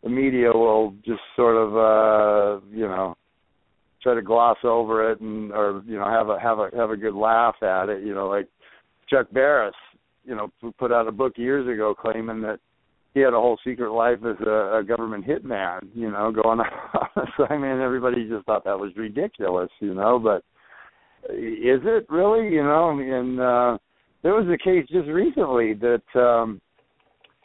the 0.03 0.09
media 0.09 0.51
will 0.53 0.91
just 1.05 1.21
sort 1.35 1.55
of 1.55 1.75
uh 1.75 2.65
you 2.71 2.87
know 2.87 3.15
try 4.01 4.15
to 4.15 4.21
gloss 4.21 4.57
over 4.63 5.11
it 5.11 5.21
and 5.21 5.51
or 5.51 5.83
you 5.85 5.97
know 5.97 6.05
have 6.05 6.29
a 6.29 6.39
have 6.39 6.59
a 6.59 6.69
have 6.75 6.89
a 6.89 6.97
good 6.97 7.13
laugh 7.13 7.55
at 7.61 7.89
it. 7.89 8.03
You 8.03 8.13
know, 8.13 8.27
like 8.27 8.47
Chuck 9.09 9.27
Barris, 9.31 9.75
you 10.23 10.35
know, 10.35 10.51
put 10.77 10.91
out 10.91 11.07
a 11.07 11.11
book 11.11 11.33
years 11.37 11.67
ago 11.67 11.93
claiming 11.93 12.41
that 12.41 12.59
he 13.13 13.19
had 13.19 13.33
a 13.33 13.39
whole 13.39 13.57
secret 13.65 13.91
life 13.91 14.19
as 14.19 14.37
a, 14.45 14.79
a 14.79 14.83
government 14.87 15.25
hitman. 15.25 15.81
You 15.93 16.11
know, 16.11 16.31
going 16.31 16.59
on 16.93 17.27
assignment. 17.39 17.81
Everybody 17.81 18.27
just 18.29 18.45
thought 18.45 18.63
that 18.65 18.79
was 18.79 18.91
ridiculous. 18.95 19.69
You 19.79 19.93
know, 19.93 20.19
but 20.19 20.43
is 21.29 21.81
it 21.83 22.05
really? 22.09 22.53
You 22.53 22.63
know, 22.63 22.89
and 22.89 23.39
uh, 23.39 23.77
there 24.23 24.33
was 24.33 24.47
a 24.47 24.63
case 24.63 24.87
just 24.89 25.07
recently 25.07 25.73
that. 25.75 26.19
um 26.19 26.61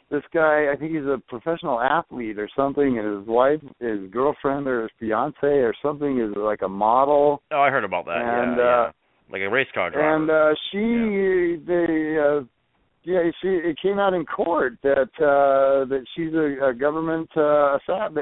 this 0.09 0.23
guy, 0.33 0.67
I 0.71 0.75
think 0.79 0.93
he's 0.93 1.03
a 1.03 1.21
professional 1.27 1.81
athlete 1.81 2.39
or 2.39 2.49
something, 2.55 2.97
and 2.97 3.19
his 3.19 3.27
wife, 3.27 3.59
his 3.79 4.09
girlfriend 4.09 4.65
or 4.67 4.83
his 4.83 4.91
fiance 4.99 5.35
or 5.43 5.73
something 5.81 6.19
is 6.19 6.33
like 6.37 6.61
a 6.63 6.67
model. 6.69 7.41
Oh, 7.51 7.59
I 7.59 7.69
heard 7.69 7.83
about 7.83 8.05
that. 8.05 8.17
And 8.21 8.57
yeah, 8.57 8.63
uh 8.63 8.85
yeah. 8.85 8.91
like 9.31 9.41
a 9.41 9.49
race 9.49 9.67
car 9.73 9.89
driver. 9.89 10.15
and 10.15 10.29
uh 10.31 10.55
she 10.71 11.61
they 11.67 12.17
uh 12.17 12.45
yeah, 13.07 13.19
she 13.41 13.47
it 13.47 13.77
came 13.81 13.99
out 13.99 14.13
in 14.13 14.25
court 14.25 14.73
that 14.83 15.09
uh 15.19 15.85
that 15.85 16.03
she's 16.13 16.33
a, 16.33 16.71
a 16.71 16.73
government 16.73 17.29
uh 17.37 17.77
assassin. 17.77 18.15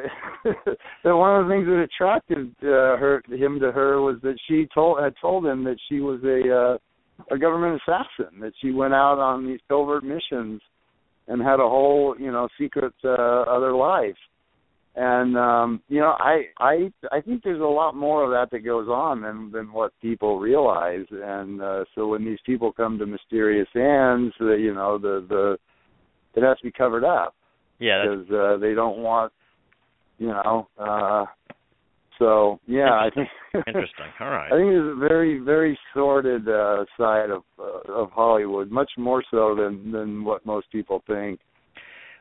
that 1.03 1.15
one 1.15 1.41
of 1.41 1.47
the 1.47 1.51
things 1.51 1.65
that 1.65 1.81
attracted 1.81 2.49
uh, 2.61 2.95
her 2.95 3.23
him 3.27 3.59
to 3.59 3.71
her 3.71 3.99
was 3.99 4.17
that 4.21 4.37
she 4.47 4.67
told 4.75 5.01
had 5.01 5.15
told 5.19 5.43
him 5.43 5.63
that 5.63 5.77
she 5.89 6.01
was 6.01 6.21
a 6.23 6.53
uh 6.53 6.77
a 7.33 7.39
government 7.39 7.81
assassin, 7.81 8.39
that 8.41 8.53
she 8.61 8.71
went 8.71 8.93
out 8.93 9.17
on 9.17 9.47
these 9.47 9.59
covert 9.67 10.03
missions 10.03 10.61
and 11.27 11.41
had 11.41 11.59
a 11.59 11.67
whole 11.67 12.15
you 12.19 12.31
know 12.31 12.47
secret 12.59 12.93
uh, 13.03 13.09
other 13.09 13.73
life 13.73 14.17
and 14.95 15.37
um 15.37 15.81
you 15.89 15.99
know 15.99 16.15
i 16.19 16.43
i 16.59 16.91
i 17.11 17.19
think 17.21 17.43
there's 17.43 17.61
a 17.61 17.63
lot 17.63 17.95
more 17.95 18.23
of 18.23 18.31
that 18.31 18.49
that 18.51 18.63
goes 18.63 18.87
on 18.87 19.21
than 19.21 19.51
than 19.51 19.71
what 19.71 19.91
people 20.01 20.39
realize 20.39 21.05
and 21.11 21.61
uh 21.61 21.83
so 21.93 22.07
when 22.07 22.23
these 22.23 22.39
people 22.45 22.71
come 22.71 22.97
to 22.97 23.05
mysterious 23.05 23.67
ends 23.75 24.33
uh, 24.41 24.53
you 24.53 24.73
know 24.73 24.97
the 24.97 25.25
the 25.29 25.57
it 26.35 26.43
has 26.43 26.57
to 26.57 26.63
be 26.63 26.71
covered 26.71 27.03
up 27.03 27.35
yeah, 27.79 28.03
because 28.03 28.25
uh 28.31 28.57
they 28.57 28.73
don't 28.73 28.99
want 28.99 29.31
you 30.17 30.27
know 30.27 30.67
uh 30.79 31.25
so 32.17 32.59
yeah 32.67 32.93
i 32.93 33.09
think 33.13 33.27
interesting. 33.67 34.05
All 34.19 34.29
right. 34.29 34.51
I 34.51 34.55
think 34.57 34.69
there's 34.69 34.95
a 34.95 34.99
very, 34.99 35.39
very 35.39 35.77
sordid 35.93 36.47
uh, 36.47 36.85
side 36.97 37.29
of 37.29 37.43
uh, 37.59 37.91
of 37.91 38.11
Hollywood, 38.11 38.71
much 38.71 38.91
more 38.97 39.23
so 39.31 39.55
than 39.55 39.91
than 39.91 40.23
what 40.23 40.45
most 40.45 40.71
people 40.71 41.03
think. 41.07 41.39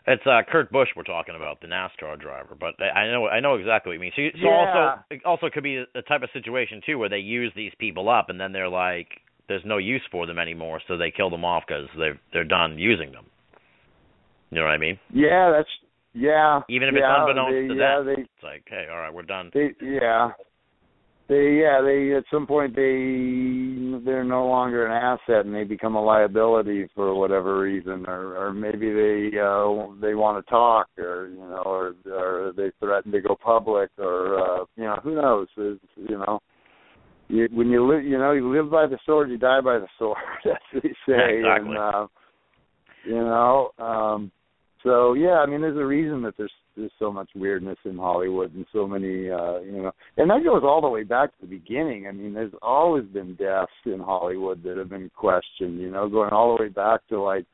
It's 0.07 0.23
uh 0.27 0.43
Kurt 0.51 0.71
Busch 0.71 0.89
we're 0.97 1.03
talking 1.03 1.35
about, 1.35 1.61
the 1.61 1.67
NASCAR 1.67 2.21
driver. 2.21 2.57
But 2.59 2.75
I 2.81 3.01
I 3.01 3.11
know 3.11 3.27
I 3.27 3.41
know 3.41 3.55
exactly 3.55 3.91
what 3.91 3.95
you 3.95 4.01
mean. 4.01 4.13
So, 4.15 4.23
you, 4.23 4.31
so 4.33 4.49
Yeah. 4.49 4.51
also 4.51 5.05
it 5.11 5.25
also 5.25 5.47
could 5.53 5.63
be 5.63 5.85
a 5.95 6.03
type 6.03 6.23
of 6.23 6.29
situation 6.33 6.83
too 6.85 6.99
where 6.99 7.09
they 7.09 7.19
use 7.19 7.53
these 7.57 7.73
people 7.79 8.09
up 8.09 8.29
and 8.29 8.39
then 8.39 8.53
they're 8.53 8.69
like, 8.69 9.09
there's 9.49 9.65
no 9.65 9.79
use 9.79 10.03
for 10.11 10.27
them 10.27 10.39
anymore, 10.39 10.81
so 10.89 10.97
they 10.97 11.11
kill 11.11 11.31
them 11.31 11.45
off 11.45 11.65
because 11.67 11.89
they're 11.99 12.19
they're 12.33 12.45
done 12.45 12.79
using 12.79 13.13
them. 13.13 13.27
You 14.51 14.59
know 14.59 14.65
what 14.65 14.73
I 14.73 14.79
mean? 14.79 14.99
Yeah, 15.13 15.51
that's 15.57 15.69
yeah. 16.13 16.61
Even 16.69 16.89
if 16.89 16.95
it's 16.95 17.05
unbeknownst 17.07 17.55
they, 17.55 17.69
to 17.69 17.75
yeah, 17.75 17.97
them. 17.97 18.07
They, 18.07 18.23
It's 18.23 18.43
like, 18.43 18.63
hey, 18.69 18.87
all 18.91 18.99
right, 18.99 19.13
we're 19.13 19.23
done. 19.23 19.51
they, 19.53 19.75
yeah, 19.83 20.31
they, 21.29 21.61
yeah, 21.63 21.81
they. 21.83 22.15
At 22.15 22.25
some 22.31 22.47
point, 22.47 22.77
they 22.77 24.05
they're 24.05 24.25
no 24.25 24.47
longer 24.47 24.87
an 24.87 24.93
asset, 24.93 25.47
and 25.47 25.55
they 25.55 25.65
become 25.65 25.95
a 25.95 26.05
liability 26.05 26.89
for 26.95 27.15
whatever 27.15 27.61
reason, 27.61 28.05
or 28.07 28.37
or 28.37 28.53
maybe 28.53 28.93
they 28.93 29.39
uh 29.39 29.87
they 30.01 30.15
want 30.15 30.45
to 30.45 30.51
talk, 30.51 30.89
or 30.99 31.29
you 31.29 31.39
know, 31.39 31.63
or 31.65 31.95
or 32.13 32.53
they 32.57 32.71
threaten 32.79 33.11
to 33.13 33.21
go 33.21 33.37
public, 33.43 33.91
or 33.99 34.39
uh 34.39 34.65
you 34.77 34.85
know, 34.85 34.99
who 35.03 35.15
knows? 35.15 35.49
It's, 35.57 35.81
you 35.97 36.19
know. 36.19 36.41
You, 37.29 37.49
when 37.53 37.69
you 37.71 37.91
live, 37.91 38.05
you 38.05 38.19
know, 38.19 38.33
you 38.33 38.55
live 38.55 38.71
by 38.71 38.87
the 38.87 38.99
sword, 39.07 39.31
you 39.31 39.39
die 39.39 39.63
by 39.63 39.79
the 39.79 39.89
sword. 39.99 40.19
That's 40.45 40.61
what 40.73 40.83
they 40.83 40.91
say. 41.09 41.39
Exactly. 41.39 41.75
And, 41.75 41.79
uh, 41.79 42.07
you 43.07 43.15
know, 43.15 43.71
um, 43.79 44.31
so 44.83 45.15
yeah, 45.15 45.39
I 45.39 45.47
mean, 45.47 45.63
there's 45.63 45.79
a 45.79 45.85
reason 45.87 46.23
that 46.23 46.35
there's 46.37 46.53
there's 46.77 46.93
so 46.99 47.13
much 47.13 47.29
weirdness 47.35 47.79
in 47.85 47.97
Hollywood 47.97 48.55
and 48.55 48.67
so 48.73 48.87
many, 48.87 49.31
uh, 49.31 49.61
you 49.61 49.83
know, 49.83 49.93
and 50.17 50.31
that 50.31 50.45
goes 50.45 50.63
all 50.65 50.81
the 50.81 50.89
way 50.89 51.05
back 51.05 51.31
to 51.31 51.47
the 51.47 51.59
beginning. 51.59 52.07
I 52.07 52.13
mean, 52.13 52.35
there's 52.35 52.53
always 52.63 53.05
been 53.05 53.35
deaths 53.35 53.71
in 53.85 54.01
Hollywood 54.01 54.63
that 54.65 54.77
have 54.77 54.91
been 54.91 55.11
questioned. 55.15 55.81
You 55.81 55.91
know, 55.91 56.09
going 56.09 56.31
all 56.31 56.57
the 56.57 56.63
way 56.65 56.69
back 56.69 57.07
to 57.09 57.21
like 57.21 57.47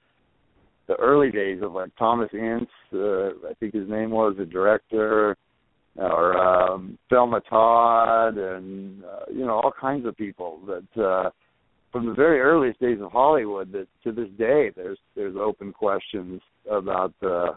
the 0.89 0.97
early 0.97 1.31
days 1.31 1.61
of 1.63 1.73
like 1.73 1.91
Thomas 1.97 2.31
Ince, 2.33 2.69
uh, 2.93 3.29
I 3.49 3.55
think 3.61 3.75
his 3.75 3.89
name 3.89 4.11
was 4.11 4.35
the 4.39 4.47
director, 4.47 5.37
or 5.97 6.37
um, 6.39 6.99
Thelma 7.09 7.41
Todd, 7.49 8.37
and 8.39 9.05
uh, 9.05 9.31
you 9.33 9.47
know 9.47 9.61
all 9.61 9.73
kinds 9.79 10.07
of 10.07 10.17
people 10.17 10.61
that 10.67 11.03
uh, 11.03 11.31
from 11.93 12.07
the 12.07 12.15
very 12.15 12.41
earliest 12.41 12.81
days 12.81 12.99
of 13.01 13.13
Hollywood 13.13 13.73
that 13.73 13.87
to 14.05 14.13
this 14.13 14.29
day 14.39 14.71
there's 14.75 14.99
there's 15.15 15.37
open 15.37 15.73
questions 15.73 16.41
about 16.71 17.15
uh, 17.23 17.53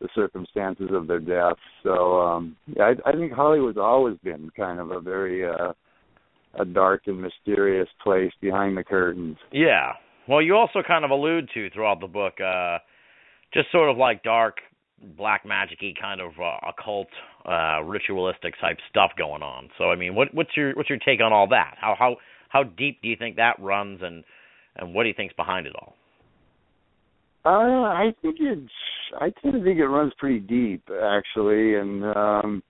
the 0.00 0.08
circumstances 0.14 0.90
of 0.92 1.06
their 1.06 1.20
deaths. 1.20 1.60
So 1.82 2.20
um, 2.20 2.56
yeah, 2.66 2.92
I, 3.04 3.10
I 3.10 3.12
think 3.12 3.32
Hollywood's 3.32 3.78
always 3.78 4.16
been 4.22 4.50
kind 4.56 4.80
of 4.80 4.90
a 4.90 5.00
very 5.00 5.48
uh, 5.48 5.72
a 6.58 6.64
dark 6.64 7.02
and 7.06 7.20
mysterious 7.20 7.88
place 8.02 8.32
behind 8.40 8.76
the 8.76 8.84
curtains. 8.84 9.36
Yeah. 9.52 9.92
Well, 10.28 10.42
you 10.42 10.56
also 10.56 10.82
kind 10.86 11.04
of 11.04 11.10
allude 11.10 11.48
to 11.54 11.70
throughout 11.70 12.00
the 12.00 12.08
book, 12.08 12.34
uh, 12.40 12.78
just 13.54 13.70
sort 13.70 13.90
of 13.90 13.96
like 13.96 14.22
dark, 14.22 14.56
black 15.16 15.44
magicy 15.44 15.94
kind 16.00 16.20
of 16.20 16.32
uh, 16.40 16.68
occult, 16.68 17.08
uh, 17.48 17.82
ritualistic 17.82 18.54
type 18.60 18.78
stuff 18.90 19.12
going 19.16 19.42
on. 19.42 19.68
So, 19.78 19.90
I 19.90 19.96
mean, 19.96 20.14
what, 20.14 20.34
what's 20.34 20.56
your 20.56 20.72
what's 20.74 20.88
your 20.88 20.98
take 20.98 21.20
on 21.20 21.32
all 21.32 21.48
that? 21.48 21.74
How 21.80 21.94
how 21.98 22.16
how 22.48 22.64
deep 22.64 23.02
do 23.02 23.08
you 23.08 23.16
think 23.16 23.36
that 23.36 23.54
runs, 23.60 24.00
and 24.02 24.24
and 24.76 24.94
what 24.94 25.04
do 25.04 25.08
you 25.08 25.14
think's 25.16 25.34
behind 25.34 25.66
it 25.66 25.74
all? 25.76 25.94
Uh, 27.46 27.84
I 27.84 28.12
think 28.22 28.36
it's. 28.40 28.72
I 29.20 29.30
tend 29.40 29.54
to 29.54 29.62
think 29.62 29.78
it 29.78 29.86
runs 29.86 30.12
pretty 30.18 30.40
deep, 30.40 30.82
actually, 30.90 31.76
and 31.76 32.04
um, 32.04 32.62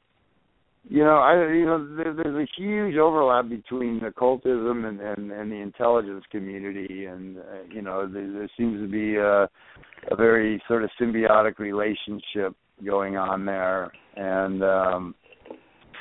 you 0.87 1.03
know, 1.03 1.17
I 1.17 1.51
you 1.51 1.65
know, 1.65 1.97
there, 1.97 2.13
there's 2.13 2.47
a 2.47 2.61
huge 2.61 2.95
overlap 2.99 3.49
between 3.49 4.05
occultism 4.05 4.85
and 4.85 5.01
and, 5.01 5.33
and 5.33 5.51
the 5.51 5.57
intelligence 5.57 6.25
community, 6.31 7.07
and 7.07 7.39
uh, 7.39 7.43
you 7.73 7.81
know, 7.81 8.07
there, 8.07 8.31
there 8.31 8.51
seems 8.59 8.79
to 8.83 8.87
be 8.87 9.17
a, 9.17 9.45
a 10.13 10.17
very 10.17 10.63
sort 10.69 10.85
of 10.85 10.91
symbiotic 11.01 11.59
relationship 11.59 12.55
going 12.85 13.17
on 13.17 13.47
there, 13.47 13.91
and 14.17 14.63
um, 14.63 15.15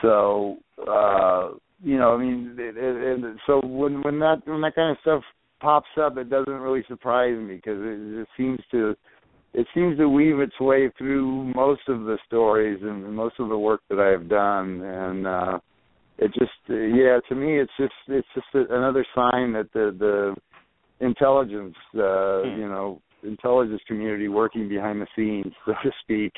so 0.01 0.57
uh, 0.85 1.51
you 1.81 1.97
know, 1.97 2.13
I 2.13 2.17
mean, 2.17 2.57
it, 2.59 2.75
it, 2.75 3.23
it, 3.23 3.37
so 3.47 3.65
when 3.65 4.01
when 4.01 4.19
that 4.19 4.41
when 4.43 4.59
that 4.59 4.75
kind 4.75 4.91
of 4.91 4.97
stuff 5.01 5.23
pops 5.65 5.93
up, 5.99 6.17
it 6.17 6.29
doesn't 6.29 6.61
really 6.65 6.83
surprise 6.87 7.35
me 7.37 7.55
because 7.55 7.79
it, 7.81 8.21
it 8.21 8.27
seems 8.37 8.59
to 8.71 8.95
it 9.53 9.65
seems 9.73 9.97
to 9.97 10.07
weave 10.09 10.39
its 10.39 10.59
way 10.59 10.91
through 10.97 11.53
most 11.55 11.81
of 11.87 12.01
the 12.01 12.17
stories 12.27 12.77
and 12.83 13.15
most 13.15 13.35
of 13.39 13.47
the 13.49 13.57
work 13.57 13.81
that 13.89 13.99
I 13.99 14.09
have 14.11 14.27
done, 14.29 14.81
and 14.81 15.25
uh, 15.25 15.59
it 16.17 16.31
just 16.33 16.59
uh, 16.69 16.73
yeah, 16.75 17.19
to 17.29 17.35
me, 17.35 17.59
it's 17.59 17.71
just 17.79 17.93
it's 18.07 18.27
just 18.35 18.47
a, 18.53 18.63
another 18.75 19.05
sign 19.15 19.53
that 19.53 19.69
the 19.73 19.95
the 19.97 20.35
intelligence, 20.99 21.75
uh, 21.95 22.43
Hmm. 22.43 22.59
you 22.59 22.67
know, 22.67 23.01
intelligence 23.23 23.81
community 23.87 24.27
working 24.27 24.69
behind 24.69 25.01
the 25.01 25.07
scenes, 25.15 25.53
so 25.65 25.73
to 25.83 25.91
speak. 26.03 26.33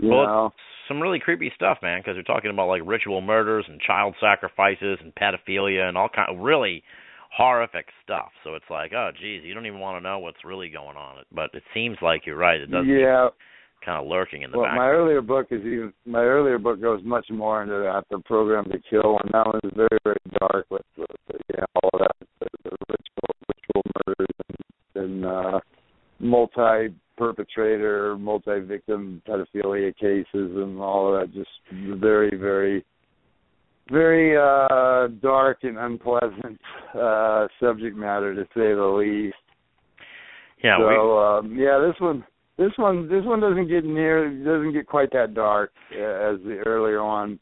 You 0.00 0.08
Well, 0.08 0.26
know, 0.26 0.52
Some 0.88 1.02
really 1.02 1.18
creepy 1.20 1.52
stuff, 1.54 1.78
man, 1.82 2.00
because 2.00 2.14
they're 2.16 2.22
talking 2.34 2.50
about 2.50 2.68
like 2.68 2.82
ritual 2.86 3.20
murders 3.20 3.66
and 3.68 3.78
child 3.80 4.14
sacrifices 4.20 4.98
and 5.02 5.12
pedophilia 5.14 5.86
and 5.88 5.98
all 5.98 6.08
kind 6.08 6.30
of 6.34 6.38
really 6.42 6.82
horrific 7.38 7.86
stuff. 8.02 8.30
So 8.42 8.56
it's 8.56 8.68
like, 8.68 8.92
oh, 8.92 9.10
geez, 9.18 9.42
you 9.44 9.54
don't 9.54 9.66
even 9.66 9.78
want 9.78 9.96
to 9.96 10.06
know 10.06 10.18
what's 10.18 10.44
really 10.44 10.68
going 10.68 10.96
on. 10.96 11.22
But 11.32 11.50
it 11.54 11.62
seems 11.72 11.96
like 12.02 12.26
you're 12.26 12.36
right. 12.36 12.60
It 12.60 12.70
does 12.70 12.84
yeah. 12.84 13.28
kind 13.84 14.02
of 14.02 14.08
lurking 14.08 14.42
in 14.42 14.50
the 14.50 14.58
Well, 14.58 14.74
my 14.74 14.88
earlier 14.88 15.22
book 15.22 15.46
is 15.50 15.60
even 15.60 15.92
my 16.04 16.22
earlier 16.22 16.58
book 16.58 16.80
goes 16.80 17.00
much 17.04 17.26
more 17.30 17.62
into 17.62 17.74
that. 17.74 18.02
The 18.10 18.18
Programmed 18.24 18.72
to 18.72 18.78
Kill, 18.90 19.18
and 19.22 19.30
that 19.32 19.46
one 19.46 19.60
is 19.62 19.70
very 19.76 19.98
very 20.02 20.18
dark 20.40 20.66
with, 20.68 20.82
with 20.96 21.08
yeah 21.56 21.64
all 21.80 21.90
of 21.94 22.00
that, 22.00 22.26
the, 22.40 22.46
the 22.64 22.76
ritual 22.88 23.36
ritual 23.48 23.82
murders 24.06 24.34
and, 24.96 25.04
and 25.04 25.24
uh, 25.24 25.60
multi 26.18 26.94
perpetrator, 27.16 28.16
multi 28.18 28.58
victim 28.60 29.22
pedophilia 29.28 29.96
cases, 29.96 30.26
and 30.34 30.80
all 30.80 31.14
of 31.14 31.20
that. 31.20 31.32
Just 31.32 31.50
very 32.00 32.36
very 32.36 32.84
very 33.90 34.36
uh 34.36 35.08
dark 35.22 35.58
and 35.62 35.78
unpleasant 35.78 36.60
uh 37.00 37.46
subject 37.60 37.96
matter 37.96 38.34
to 38.34 38.44
say 38.54 38.74
the 38.74 38.94
least 38.98 39.36
yeah, 40.62 40.78
so 40.78 40.88
we, 40.88 40.94
um, 40.94 41.58
yeah, 41.58 41.78
this 41.86 42.00
one, 42.00 42.24
this 42.56 42.72
one, 42.76 43.08
this 43.08 43.24
one 43.24 43.40
doesn't 43.40 43.68
get 43.68 43.84
near, 43.84 44.28
doesn't 44.28 44.72
get 44.72 44.86
quite 44.86 45.12
that 45.12 45.34
dark 45.34 45.72
uh, 45.92 45.96
as 45.96 46.40
the 46.44 46.62
earlier 46.66 47.04
one. 47.04 47.38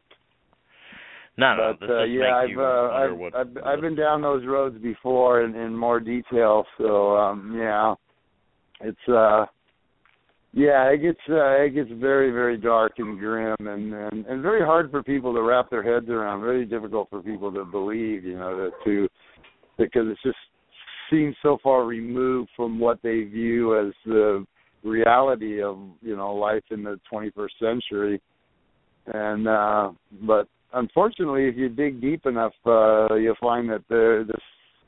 no, 1.38 1.56
no, 1.56 1.74
but 1.80 1.90
uh, 1.90 2.04
yeah, 2.04 2.36
I've 2.36 2.50
you 2.50 2.62
uh, 2.62 2.88
I've, 2.90 3.16
what. 3.16 3.34
I've 3.34 3.56
I've 3.64 3.80
been 3.80 3.96
down 3.96 4.20
those 4.20 4.44
roads 4.46 4.76
before 4.82 5.42
in, 5.42 5.54
in 5.54 5.74
more 5.74 5.98
detail. 5.98 6.64
So 6.78 7.16
um, 7.16 7.56
yeah, 7.58 7.94
it's 8.82 9.08
uh, 9.08 9.46
yeah, 10.56 10.84
it 10.84 11.02
gets 11.02 11.20
uh, 11.28 11.64
it 11.64 11.74
gets 11.74 11.90
very 12.00 12.30
very 12.30 12.56
dark 12.56 12.94
and 12.96 13.18
grim 13.18 13.54
and, 13.60 13.92
and 13.92 14.24
and 14.24 14.42
very 14.42 14.64
hard 14.64 14.90
for 14.90 15.02
people 15.02 15.34
to 15.34 15.42
wrap 15.42 15.68
their 15.68 15.82
heads 15.82 16.08
around. 16.08 16.40
Very 16.40 16.64
difficult 16.64 17.10
for 17.10 17.20
people 17.20 17.52
to 17.52 17.62
believe, 17.66 18.24
you 18.24 18.38
know, 18.38 18.56
that 18.56 18.70
to 18.86 19.06
because 19.76 20.06
it's 20.06 20.22
just 20.22 20.38
seems 21.10 21.36
so 21.42 21.58
far 21.62 21.84
removed 21.84 22.48
from 22.56 22.78
what 22.78 22.98
they 23.02 23.24
view 23.24 23.78
as 23.78 23.92
the 24.06 24.46
reality 24.82 25.62
of 25.62 25.76
you 26.00 26.16
know 26.16 26.34
life 26.34 26.64
in 26.70 26.82
the 26.82 26.98
21st 27.12 27.48
century. 27.60 28.22
And 29.08 29.46
uh 29.46 29.90
but 30.22 30.48
unfortunately, 30.72 31.48
if 31.48 31.56
you 31.58 31.68
dig 31.68 32.00
deep 32.00 32.24
enough, 32.24 32.54
uh 32.64 33.12
you'll 33.16 33.36
find 33.42 33.68
that 33.68 33.84
there 33.90 34.24
this 34.24 34.40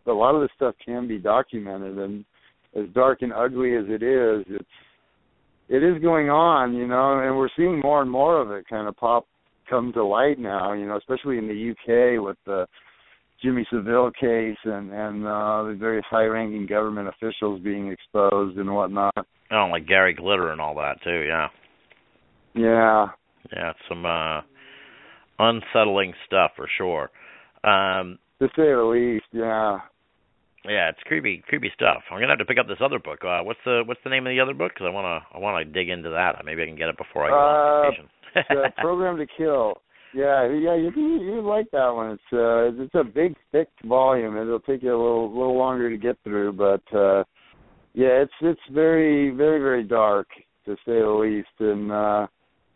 a 0.06 0.12
lot 0.12 0.34
of 0.34 0.40
this 0.40 0.50
stuff 0.56 0.74
can 0.82 1.06
be 1.06 1.18
documented 1.18 1.98
and 1.98 2.24
as 2.74 2.86
dark 2.94 3.20
and 3.20 3.34
ugly 3.34 3.76
as 3.76 3.84
it 3.88 4.02
is, 4.02 4.46
it's 4.48 4.64
it 5.68 5.82
is 5.82 6.00
going 6.02 6.30
on, 6.30 6.74
you 6.74 6.86
know, 6.86 7.20
and 7.20 7.36
we're 7.36 7.48
seeing 7.56 7.80
more 7.80 8.02
and 8.02 8.10
more 8.10 8.40
of 8.40 8.50
it 8.50 8.66
kind 8.68 8.88
of 8.88 8.96
pop 8.96 9.26
come 9.68 9.92
to 9.92 10.04
light 10.04 10.38
now, 10.38 10.72
you 10.72 10.86
know, 10.86 10.96
especially 10.96 11.38
in 11.38 11.46
the 11.46 11.70
UK 11.72 12.24
with 12.24 12.38
the 12.46 12.66
Jimmy 13.42 13.66
Savile 13.70 14.10
case 14.18 14.56
and 14.64 14.90
and 14.92 15.26
uh 15.26 15.62
the 15.64 15.76
various 15.78 16.04
high-ranking 16.10 16.66
government 16.66 17.08
officials 17.08 17.60
being 17.62 17.92
exposed 17.92 18.58
and 18.58 18.74
whatnot. 18.74 19.14
Oh, 19.50 19.68
like 19.70 19.86
Gary 19.86 20.14
Glitter 20.14 20.50
and 20.50 20.60
all 20.60 20.74
that 20.76 21.02
too. 21.04 21.24
Yeah. 21.26 21.48
Yeah. 22.54 23.06
Yeah, 23.52 23.72
some 23.88 24.04
uh 24.04 24.40
unsettling 25.38 26.14
stuff 26.26 26.52
for 26.56 26.68
sure. 26.76 27.10
Um 27.62 28.18
to 28.40 28.48
say 28.56 28.72
the 28.72 28.82
least, 28.84 29.26
yeah. 29.32 29.78
Yeah, 30.64 30.90
it's 30.90 30.98
creepy, 31.04 31.42
creepy 31.46 31.70
stuff. 31.74 32.02
I'm 32.10 32.18
gonna 32.18 32.32
have 32.32 32.38
to 32.38 32.44
pick 32.44 32.58
up 32.58 32.66
this 32.66 32.78
other 32.80 32.98
book. 32.98 33.24
Uh, 33.24 33.42
what's 33.42 33.60
the 33.64 33.82
what's 33.86 34.00
the 34.04 34.10
name 34.10 34.26
of 34.26 34.30
the 34.30 34.40
other 34.40 34.54
book? 34.54 34.72
Because 34.74 34.86
I 34.86 34.90
wanna 34.90 35.20
I 35.32 35.38
wanna 35.38 35.64
dig 35.64 35.88
into 35.88 36.10
that. 36.10 36.44
Maybe 36.44 36.62
I 36.62 36.66
can 36.66 36.76
get 36.76 36.88
it 36.88 36.98
before 36.98 37.26
I 37.26 37.28
go 37.28 37.34
uh, 37.34 37.38
on 37.38 37.90
vacation. 37.90 38.08
the 38.34 38.72
Programmed 38.82 39.18
to 39.18 39.26
Kill. 39.36 39.74
Yeah, 40.14 40.48
yeah, 40.48 40.74
you 40.74 40.90
you, 40.96 41.22
you 41.22 41.40
like 41.42 41.70
that 41.72 41.90
one. 41.90 42.12
It's 42.12 42.32
uh 42.32 42.82
it's 42.82 42.94
a 42.94 43.04
big 43.04 43.36
thick 43.52 43.68
volume. 43.84 44.36
It'll 44.36 44.60
take 44.60 44.82
you 44.82 44.90
a 44.90 44.96
little 44.96 45.28
little 45.28 45.56
longer 45.56 45.90
to 45.90 45.96
get 45.96 46.16
through, 46.24 46.52
but 46.54 46.82
uh 46.96 47.24
yeah, 47.94 48.22
it's 48.22 48.32
it's 48.40 48.60
very 48.72 49.30
very 49.30 49.60
very 49.60 49.84
dark 49.84 50.28
to 50.64 50.74
say 50.86 51.00
the 51.00 51.08
least, 51.08 51.48
and 51.60 51.92
uh 51.92 52.26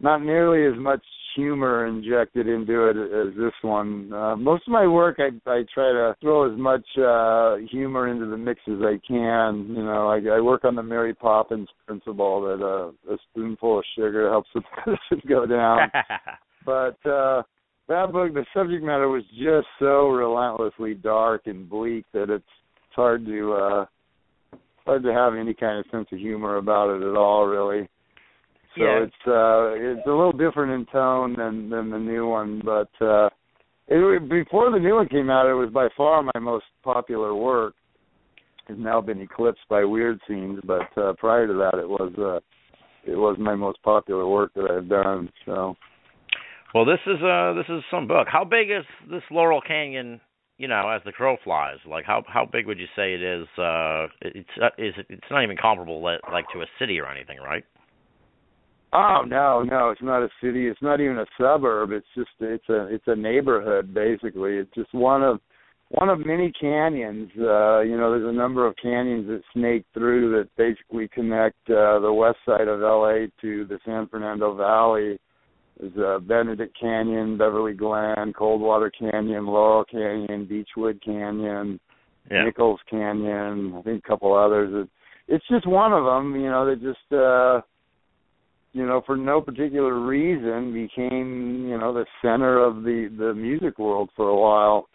not 0.02 0.22
nearly 0.22 0.66
as 0.66 0.80
much 0.80 1.02
humor 1.34 1.86
injected 1.86 2.46
into 2.46 2.88
it 2.88 2.96
as 2.96 3.34
this 3.36 3.52
one. 3.62 4.12
Uh, 4.12 4.36
most 4.36 4.66
of 4.66 4.72
my 4.72 4.86
work, 4.86 5.18
I 5.18 5.28
I 5.50 5.64
try 5.72 5.90
to 5.92 6.14
throw 6.20 6.52
as 6.52 6.58
much 6.58 6.84
uh, 6.98 7.56
humor 7.70 8.08
into 8.08 8.26
the 8.26 8.36
mix 8.36 8.60
as 8.66 8.80
I 8.82 8.98
can. 9.06 9.68
You 9.68 9.84
know, 9.84 10.08
I, 10.08 10.36
I 10.36 10.40
work 10.40 10.64
on 10.64 10.74
the 10.74 10.82
Mary 10.82 11.14
Poppins 11.14 11.68
principle 11.86 12.42
that 12.42 12.64
uh, 12.64 13.14
a 13.14 13.18
spoonful 13.30 13.78
of 13.78 13.84
sugar 13.96 14.28
helps 14.28 14.50
the 14.54 14.60
medicine 14.86 15.28
go 15.28 15.46
down. 15.46 15.90
but 16.66 17.10
uh, 17.10 17.42
that 17.88 18.12
book, 18.12 18.34
the 18.34 18.44
subject 18.54 18.84
matter 18.84 19.08
was 19.08 19.24
just 19.38 19.66
so 19.78 20.08
relentlessly 20.08 20.94
dark 20.94 21.42
and 21.46 21.68
bleak 21.68 22.04
that 22.12 22.30
it's 22.30 22.44
it's 22.92 22.96
hard 22.96 23.24
to 23.24 23.52
uh, 23.54 23.86
hard 24.84 25.02
to 25.02 25.12
have 25.14 25.34
any 25.34 25.54
kind 25.54 25.78
of 25.78 25.86
sense 25.90 26.08
of 26.12 26.18
humor 26.18 26.56
about 26.56 26.90
it 26.90 27.02
at 27.02 27.16
all, 27.16 27.46
really. 27.46 27.88
So 28.78 28.84
Yeah. 28.84 29.02
it's 29.04 29.26
uh 29.26 29.74
it's 29.74 30.06
a 30.06 30.10
little 30.10 30.32
different 30.32 30.72
in 30.72 30.86
tone 30.86 31.34
than 31.36 31.68
than 31.70 31.90
the 31.90 31.98
new 31.98 32.26
one, 32.28 32.62
but 32.64 32.90
uh 33.04 33.28
it 33.88 34.28
before 34.28 34.70
the 34.70 34.78
new 34.78 34.94
one 34.94 35.08
came 35.08 35.28
out 35.30 35.46
it 35.46 35.54
was 35.54 35.70
by 35.70 35.88
far 35.96 36.22
my 36.22 36.40
most 36.40 36.64
popular 36.82 37.34
work. 37.34 37.74
It's 38.68 38.78
now 38.78 39.00
been 39.00 39.20
eclipsed 39.20 39.68
by 39.68 39.84
Weird 39.84 40.20
Scenes, 40.28 40.60
but 40.64 40.88
uh 40.96 41.12
prior 41.18 41.46
to 41.46 41.54
that 41.54 41.78
it 41.78 41.88
was 41.88 42.12
uh 42.18 42.40
it 43.10 43.16
was 43.16 43.36
my 43.38 43.54
most 43.54 43.82
popular 43.82 44.26
work 44.26 44.52
that 44.54 44.70
I've 44.70 44.88
done. 44.88 45.28
So 45.44 45.74
well, 46.74 46.84
this 46.84 47.00
is 47.06 47.22
uh 47.22 47.52
this 47.54 47.66
is 47.68 47.82
some 47.90 48.06
book. 48.08 48.28
How 48.30 48.44
big 48.44 48.70
is 48.70 48.84
this 49.10 49.22
Laurel 49.30 49.60
Canyon? 49.60 50.20
You 50.58 50.68
know, 50.68 50.88
as 50.90 51.02
the 51.04 51.12
crow 51.12 51.36
flies, 51.42 51.78
like 51.86 52.04
how 52.04 52.22
how 52.28 52.46
big 52.50 52.66
would 52.66 52.78
you 52.78 52.86
say 52.94 53.14
it 53.14 53.22
is? 53.22 53.48
Uh, 53.58 54.06
it's 54.20 54.48
uh, 54.62 54.66
is 54.78 54.94
it, 54.96 55.06
it's 55.08 55.30
not 55.30 55.42
even 55.42 55.56
comparable 55.56 56.00
like 56.02 56.44
to 56.52 56.60
a 56.60 56.66
city 56.78 57.00
or 57.00 57.08
anything, 57.08 57.38
right? 57.38 57.64
Oh 58.92 59.22
no, 59.26 59.62
no, 59.62 59.90
it's 59.90 60.02
not 60.02 60.22
a 60.22 60.28
city. 60.42 60.66
It's 60.66 60.82
not 60.82 61.00
even 61.00 61.18
a 61.18 61.26
suburb. 61.38 61.92
It's 61.92 62.06
just 62.14 62.30
it's 62.40 62.68
a 62.68 62.86
it's 62.86 63.06
a 63.06 63.16
neighborhood 63.16 63.94
basically. 63.94 64.56
It's 64.56 64.74
just 64.74 64.92
one 64.92 65.22
of 65.22 65.40
one 65.88 66.08
of 66.08 66.24
many 66.24 66.52
canyons. 66.58 67.30
Uh, 67.38 67.80
you 67.80 67.96
know, 67.96 68.10
there's 68.10 68.28
a 68.28 68.36
number 68.36 68.66
of 68.66 68.74
canyons 68.82 69.26
that 69.28 69.42
snake 69.54 69.84
through 69.94 70.32
that 70.32 70.48
basically 70.56 71.08
connect 71.08 71.56
uh, 71.70 72.00
the 72.00 72.12
west 72.12 72.38
side 72.46 72.68
of 72.68 72.80
LA 72.80 73.26
to 73.40 73.64
the 73.66 73.78
San 73.84 74.08
Fernando 74.08 74.54
Valley. 74.54 75.18
There's 75.78 75.96
uh, 75.96 76.18
Benedict 76.20 76.76
Canyon, 76.78 77.38
Beverly 77.38 77.72
Glen, 77.74 78.32
Coldwater 78.36 78.90
Canyon, 78.90 79.46
Laurel 79.46 79.84
Canyon, 79.84 80.46
Beechwood 80.46 81.02
Canyon, 81.02 81.80
Yeah. 82.30 82.44
Nichols 82.44 82.80
Canyon. 82.90 83.74
I 83.78 83.82
think 83.82 84.02
a 84.04 84.08
couple 84.08 84.34
others. 84.34 84.86
It, 84.86 85.34
it's 85.34 85.48
just 85.48 85.66
one 85.66 85.92
of 85.92 86.04
them. 86.04 86.34
You 86.36 86.50
know, 86.50 86.66
that 86.66 86.80
just 86.82 87.12
uh, 87.12 87.62
you 88.72 88.86
know, 88.86 89.02
for 89.04 89.16
no 89.16 89.40
particular 89.40 90.00
reason, 90.00 90.72
became 90.72 91.66
you 91.68 91.78
know 91.78 91.92
the 91.92 92.06
center 92.22 92.58
of 92.58 92.76
the 92.82 93.14
the 93.16 93.34
music 93.34 93.78
world 93.78 94.10
for 94.16 94.28
a 94.28 94.36
while. 94.36 94.88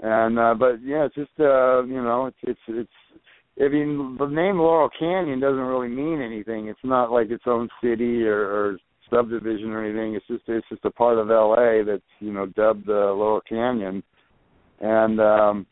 And 0.00 0.38
uh, 0.38 0.54
but 0.54 0.82
yeah, 0.82 1.06
it's 1.06 1.14
just 1.14 1.30
uh, 1.38 1.84
you 1.84 2.02
know, 2.02 2.26
it's 2.26 2.36
it's 2.42 2.60
it's. 2.68 2.90
I 3.62 3.68
mean, 3.68 4.16
the 4.18 4.26
name 4.26 4.58
Laurel 4.58 4.88
Canyon 4.98 5.38
doesn't 5.38 5.58
really 5.60 5.88
mean 5.88 6.22
anything. 6.22 6.68
It's 6.68 6.80
not 6.82 7.12
like 7.12 7.30
its 7.30 7.44
own 7.46 7.68
city 7.82 8.24
or, 8.24 8.40
or 8.40 8.78
subdivision 9.10 9.70
or 9.72 9.84
anything. 9.84 10.14
It's 10.14 10.26
just 10.26 10.42
it's 10.48 10.66
just 10.70 10.84
a 10.84 10.90
part 10.90 11.18
of 11.18 11.28
LA 11.28 11.84
that's 11.84 12.02
you 12.20 12.32
know 12.32 12.46
dubbed 12.46 12.86
the 12.86 12.92
Laurel 12.92 13.42
Canyon, 13.46 14.02
and 14.80 15.20
um 15.20 15.66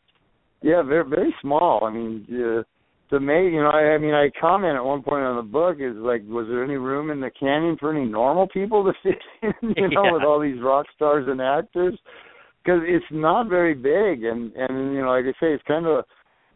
yeah, 0.62 0.82
very 0.82 1.08
very 1.08 1.34
small. 1.40 1.84
I 1.84 1.90
mean, 1.90 2.26
uh, 2.30 2.62
to 3.10 3.20
me, 3.20 3.50
you 3.50 3.60
know, 3.60 3.70
I, 3.70 3.94
I 3.94 3.98
mean, 3.98 4.14
I 4.14 4.30
comment 4.40 4.76
at 4.76 4.84
one 4.84 5.02
point 5.02 5.24
on 5.24 5.36
the 5.36 5.42
book 5.42 5.76
is 5.80 5.96
like, 5.96 6.22
was 6.26 6.46
there 6.48 6.64
any 6.64 6.76
room 6.76 7.10
in 7.10 7.20
the 7.20 7.30
canyon 7.38 7.76
for 7.78 7.94
any 7.94 8.06
normal 8.06 8.46
people 8.48 8.84
to 8.84 8.92
fit 9.02 9.18
in? 9.42 9.74
You 9.76 9.88
know, 9.88 10.04
Yeah. 10.04 10.12
with 10.12 10.22
all 10.22 10.40
these 10.40 10.62
rock 10.62 10.86
stars 10.94 11.26
and 11.28 11.40
actors, 11.40 11.98
because 12.62 12.80
it's 12.84 13.04
not 13.10 13.48
very 13.48 13.74
big, 13.74 14.24
and 14.24 14.52
and 14.54 14.94
you 14.94 15.02
know, 15.02 15.10
like 15.10 15.24
I 15.24 15.32
say, 15.40 15.52
it's 15.52 15.64
kind 15.66 15.86
of 15.86 16.04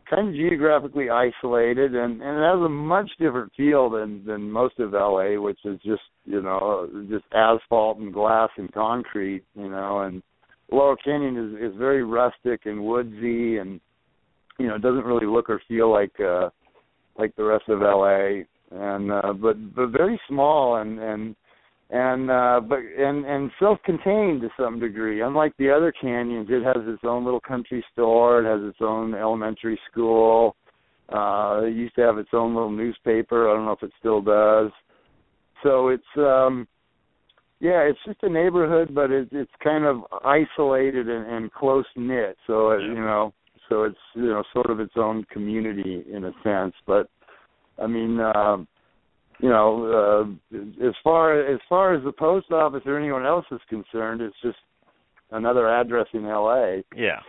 kind 0.08 0.28
of 0.28 0.34
geographically 0.34 1.08
isolated, 1.10 1.94
and 1.94 2.22
and 2.22 2.38
it 2.38 2.44
has 2.44 2.60
a 2.64 2.68
much 2.68 3.10
different 3.18 3.52
feel 3.56 3.90
than 3.90 4.24
than 4.24 4.50
most 4.50 4.78
of 4.78 4.92
LA, 4.92 5.40
which 5.40 5.58
is 5.64 5.80
just 5.84 6.02
you 6.24 6.40
know 6.42 6.88
just 7.10 7.24
asphalt 7.32 7.98
and 7.98 8.12
glass 8.12 8.50
and 8.56 8.72
concrete, 8.72 9.44
you 9.54 9.68
know, 9.70 10.00
and 10.00 10.22
Laurel 10.70 10.96
Canyon 11.04 11.36
is 11.36 11.72
is 11.72 11.78
very 11.78 12.04
rustic 12.04 12.66
and 12.66 12.84
woodsy, 12.84 13.58
and 13.58 13.80
you 14.58 14.68
know, 14.68 14.76
it 14.76 14.82
doesn't 14.82 15.04
really 15.04 15.26
look 15.26 15.50
or 15.50 15.60
feel 15.68 15.90
like 15.90 16.12
uh 16.20 16.50
like 17.18 17.34
the 17.36 17.44
rest 17.44 17.64
of 17.68 17.80
LA, 17.80 18.42
and 18.70 19.12
uh, 19.12 19.32
but 19.32 19.74
but 19.74 19.88
very 19.90 20.20
small 20.28 20.76
and 20.76 20.98
and 20.98 21.36
and 21.90 22.30
uh 22.30 22.60
but 22.60 22.78
and 22.78 23.24
and 23.24 23.50
self-contained 23.58 24.40
to 24.40 24.48
some 24.58 24.78
degree. 24.78 25.20
Unlike 25.20 25.54
the 25.58 25.70
other 25.70 25.92
canyons 25.92 26.48
it 26.50 26.64
has 26.64 26.82
its 26.86 27.02
own 27.04 27.24
little 27.24 27.40
country 27.40 27.84
store. 27.92 28.42
It 28.42 28.46
has 28.46 28.68
its 28.68 28.78
own 28.80 29.14
elementary 29.14 29.78
school. 29.90 30.56
Uh 31.12 31.62
it 31.64 31.74
used 31.74 31.94
to 31.96 32.02
have 32.02 32.18
its 32.18 32.30
own 32.32 32.54
little 32.54 32.72
newspaper. 32.72 33.50
I 33.50 33.54
don't 33.54 33.66
know 33.66 33.72
if 33.72 33.82
it 33.82 33.92
still 33.98 34.22
does. 34.22 34.70
So 35.62 35.88
it's 35.88 36.02
um 36.16 36.66
yeah 37.60 37.80
it's 37.80 37.98
just 38.04 38.22
a 38.22 38.28
neighborhood 38.28 38.94
but 38.94 39.10
it, 39.10 39.28
it's 39.30 39.50
kind 39.62 39.84
of 39.84 40.02
isolated 40.24 41.08
and, 41.08 41.26
and 41.26 41.52
close 41.52 41.86
knit 41.96 42.36
so 42.46 42.70
it, 42.70 42.82
you 42.82 42.94
know 42.94 43.32
so 43.68 43.84
it's 43.84 43.96
you 44.14 44.26
know 44.26 44.42
sort 44.52 44.70
of 44.70 44.80
its 44.80 44.94
own 44.96 45.24
community 45.32 46.04
in 46.12 46.24
a 46.24 46.32
sense 46.42 46.74
but 46.86 47.08
i 47.78 47.86
mean 47.86 48.20
um 48.20 48.66
you 49.40 49.48
know, 49.48 50.28
uh, 50.54 50.56
as 50.86 50.94
far 51.02 51.40
as 51.40 51.60
far 51.68 51.94
as 51.94 52.04
the 52.04 52.12
post 52.12 52.50
office 52.52 52.82
or 52.86 52.98
anyone 52.98 53.26
else 53.26 53.44
is 53.50 53.60
concerned, 53.68 54.20
it's 54.20 54.36
just 54.42 54.58
another 55.32 55.68
address 55.68 56.06
in 56.12 56.24
L.A. 56.24 56.84
Yeah. 56.94 57.20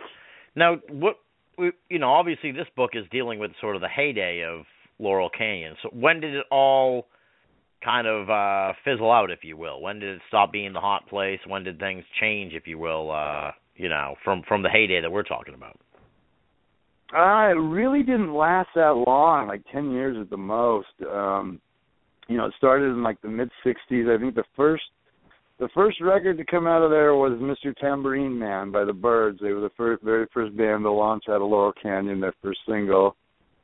Now, 0.54 0.76
what 0.88 1.18
we- 1.58 1.72
you 1.90 1.98
know, 1.98 2.12
obviously 2.12 2.52
this 2.52 2.68
book 2.76 2.90
is 2.94 3.04
dealing 3.10 3.38
with 3.38 3.50
sort 3.60 3.76
of 3.76 3.82
the 3.82 3.88
heyday 3.88 4.44
of 4.44 4.66
Laurel 4.98 5.28
Canyon. 5.30 5.76
So 5.82 5.88
when 5.90 6.20
did 6.20 6.34
it 6.34 6.46
all 6.50 7.08
kind 7.84 8.06
of 8.06 8.30
uh 8.30 8.72
fizzle 8.84 9.10
out, 9.12 9.30
if 9.30 9.44
you 9.44 9.56
will? 9.56 9.80
When 9.80 9.98
did 9.98 10.16
it 10.16 10.22
stop 10.28 10.52
being 10.52 10.72
the 10.72 10.80
hot 10.80 11.08
place? 11.08 11.40
When 11.46 11.64
did 11.64 11.78
things 11.78 12.04
change, 12.20 12.54
if 12.54 12.66
you 12.66 12.78
will, 12.78 13.10
uh, 13.10 13.50
you 13.74 13.88
know, 13.88 14.14
from 14.24 14.42
from 14.48 14.62
the 14.62 14.70
heyday 14.70 15.00
that 15.00 15.10
we're 15.12 15.22
talking 15.22 15.54
about? 15.54 15.78
It 17.12 17.58
really 17.58 18.02
didn't 18.02 18.34
last 18.34 18.68
that 18.74 19.04
long, 19.06 19.48
like 19.48 19.62
ten 19.72 19.92
years 19.92 20.16
at 20.20 20.30
the 20.30 20.36
most. 20.36 20.88
Um, 21.10 21.60
you 22.28 22.36
know, 22.36 22.46
it 22.46 22.54
started 22.56 22.86
in 22.86 23.02
like 23.02 23.20
the 23.22 23.28
mid 23.28 23.50
'60s. 23.64 24.14
I 24.14 24.20
think 24.20 24.34
the 24.34 24.44
first 24.56 24.82
the 25.58 25.68
first 25.74 26.00
record 26.00 26.36
to 26.38 26.44
come 26.44 26.66
out 26.66 26.82
of 26.82 26.90
there 26.90 27.14
was 27.14 27.32
Mr. 27.32 27.74
Tambourine 27.76 28.38
Man 28.38 28.70
by 28.70 28.84
the 28.84 28.92
Byrds. 28.92 29.38
They 29.40 29.52
were 29.52 29.60
the 29.60 29.70
first, 29.76 30.02
very 30.02 30.26
first 30.34 30.56
band 30.56 30.82
to 30.82 30.90
launch 30.90 31.24
out 31.28 31.40
of 31.40 31.48
Laurel 31.48 31.72
Canyon. 31.80 32.20
Their 32.20 32.34
first 32.42 32.60
single, 32.68 33.16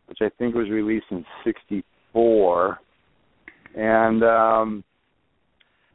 which 0.06 0.18
I 0.22 0.30
think 0.38 0.54
was 0.54 0.70
released 0.70 1.06
in 1.10 1.24
'64. 1.44 2.78
and 3.74 4.22
um 4.22 4.84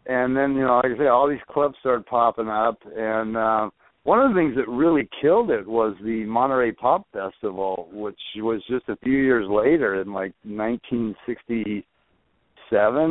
and 0.07 0.35
then 0.35 0.53
you 0.55 0.61
know 0.61 0.81
like 0.83 0.93
I 0.93 0.97
say 0.97 1.07
all 1.07 1.29
these 1.29 1.39
clubs 1.49 1.75
started 1.79 2.05
popping 2.05 2.47
up 2.47 2.79
and 2.95 3.37
uh, 3.37 3.69
one 4.07 4.21
of 4.21 4.31
the 4.33 4.39
things 4.39 4.55
that 4.55 4.69
really 4.69 5.09
killed 5.21 5.51
it 5.51 5.67
was 5.67 5.93
the 6.01 6.23
Monterey 6.23 6.71
Pop 6.71 7.05
Festival 7.11 7.89
which 7.91 8.17
was 8.37 8.63
just 8.69 8.87
a 8.87 8.95
few 9.03 9.17
years 9.17 9.45
later 9.49 10.01
in 10.01 10.13
like 10.13 10.31
1967 10.45 11.83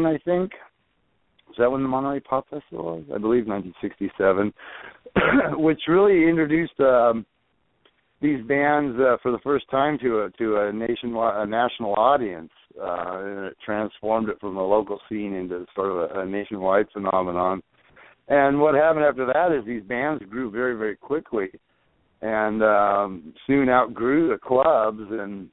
I 0.07 0.19
think 0.25 0.53
is 1.51 1.57
that 1.59 1.71
when 1.71 1.83
the 1.83 1.89
Monterey 1.89 2.21
Pop 2.21 2.49
Festival 2.49 2.97
was 2.97 3.05
I 3.15 3.19
believe 3.19 3.47
1967 3.47 4.55
which 5.63 5.83
really 5.87 6.27
introduced 6.27 6.81
um 6.81 7.27
these 8.23 8.43
bands 8.47 8.99
uh, 8.99 9.19
for 9.23 9.33
the 9.33 9.39
first 9.45 9.71
time 9.71 9.99
to 9.99 10.23
a 10.23 10.31
to 10.39 10.57
a 10.63 10.73
nationwide 10.73 11.47
a 11.47 11.47
national 11.47 11.93
audience 11.97 12.51
uh, 12.81 13.19
and 13.19 13.45
it 13.45 13.57
transformed 13.63 14.31
it 14.31 14.41
from 14.41 14.55
the 14.55 14.63
local 14.63 14.99
scene 15.11 15.35
into 15.35 15.67
sort 15.75 15.91
of 15.91 16.11
a, 16.11 16.21
a 16.21 16.27
nationwide 16.27 16.87
phenomenon. 16.95 17.63
And 18.29 18.61
what 18.61 18.75
happened 18.75 19.05
after 19.05 19.27
that 19.27 19.57
is 19.57 19.65
these 19.65 19.83
bands 19.83 20.23
grew 20.29 20.51
very, 20.51 20.77
very 20.77 20.97
quickly, 20.97 21.49
and 22.23 22.63
um, 22.63 23.35
soon 23.47 23.69
outgrew 23.69 24.29
the 24.29 24.39
clubs 24.39 25.03
and 25.11 25.49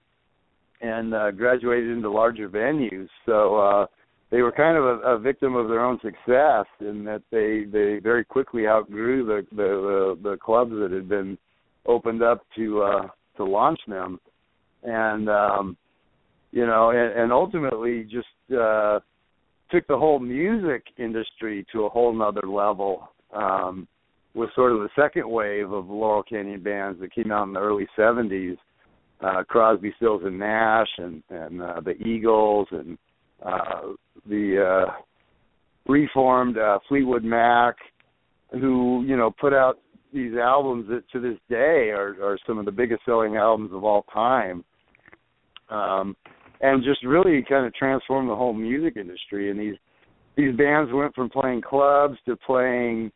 and 0.82 1.14
uh, 1.14 1.32
graduated 1.32 1.92
into 1.92 2.10
larger 2.10 2.50
venues. 2.50 3.08
So 3.26 3.56
uh, 3.56 3.86
they 4.32 4.42
were 4.42 4.52
kind 4.52 4.76
of 4.76 4.84
a, 4.84 5.16
a 5.16 5.20
victim 5.20 5.56
of 5.56 5.70
their 5.70 5.80
own 5.80 6.00
success 6.02 6.66
in 6.80 7.06
that 7.06 7.22
they 7.32 7.66
they 7.72 8.00
very 8.00 8.26
quickly 8.26 8.68
outgrew 8.68 9.26
the 9.26 9.46
the 9.56 10.18
the, 10.24 10.30
the 10.32 10.38
clubs 10.38 10.72
that 10.72 10.92
had 10.92 11.08
been 11.08 11.38
opened 11.86 12.24
up 12.24 12.44
to 12.56 12.82
uh, 12.82 13.08
to 13.38 13.44
launch 13.44 13.80
them, 13.88 14.20
and 14.82 15.30
um, 15.30 15.78
you 16.52 16.66
know, 16.66 16.90
and, 16.90 17.20
and 17.20 17.32
ultimately 17.32 18.04
just 18.04 18.28
uh, 18.60 19.00
took 19.74 19.88
the 19.88 19.98
whole 19.98 20.20
music 20.20 20.84
industry 20.98 21.66
to 21.72 21.86
a 21.86 21.90
whole 21.90 22.14
nother 22.14 22.48
level. 22.48 23.10
Um, 23.34 23.88
with 24.36 24.50
sort 24.56 24.72
of 24.72 24.80
the 24.80 24.90
second 24.96 25.30
wave 25.30 25.72
of 25.72 25.90
Laurel 25.90 26.24
Canyon 26.24 26.62
bands 26.62 27.00
that 27.00 27.14
came 27.14 27.32
out 27.32 27.48
in 27.48 27.54
the 27.54 27.60
early 27.60 27.88
'70s, 27.98 28.58
uh, 29.22 29.44
Crosby, 29.44 29.94
Stills 29.98 30.22
and 30.26 30.40
Nash, 30.40 30.88
and 30.98 31.24
and 31.30 31.62
uh, 31.62 31.82
the 31.82 31.92
Eagles, 31.92 32.68
and 32.72 32.98
uh, 33.46 33.94
the 34.28 34.86
uh, 34.88 34.92
reformed 35.88 36.58
uh, 36.58 36.80
Fleetwood 36.88 37.24
Mac, 37.24 37.76
who 38.52 39.04
you 39.06 39.18
know 39.18 39.32
put 39.40 39.54
out 39.54 39.80
these 40.14 40.36
albums 40.36 40.88
that 40.90 41.04
to 41.12 41.20
this 41.20 41.38
day 41.50 41.90
are, 41.90 42.16
are 42.24 42.38
some 42.46 42.60
of 42.60 42.66
the 42.66 42.72
biggest 42.72 43.02
selling 43.06 43.36
albums 43.36 43.72
of 43.74 43.84
all 43.84 44.04
time. 44.14 44.64
Um, 45.70 46.16
and 46.64 46.82
just 46.82 47.04
really 47.04 47.44
kind 47.48 47.66
of 47.66 47.76
transformed 47.76 48.30
the 48.30 48.36
whole 48.36 48.54
music 48.54 48.96
industry. 48.96 49.52
And 49.52 49.60
these 49.60 49.76
these 50.36 50.56
bands 50.56 50.92
went 50.92 51.14
from 51.14 51.30
playing 51.30 51.62
clubs 51.62 52.18
to 52.26 52.36
playing, 52.38 53.12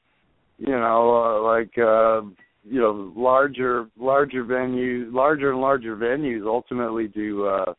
you 0.60 0.74
know, 0.74 1.15
uh, 1.15 1.41
like 1.41 1.72
uh, 1.78 2.22
you 2.64 2.80
know 2.80 3.11
larger 3.15 3.88
larger 3.98 4.44
venues, 4.44 5.11
larger 5.11 5.52
and 5.52 5.61
larger 5.61 5.95
venues, 5.95 6.45
ultimately 6.45 7.07
to 7.07 7.48
uh, 7.48 7.74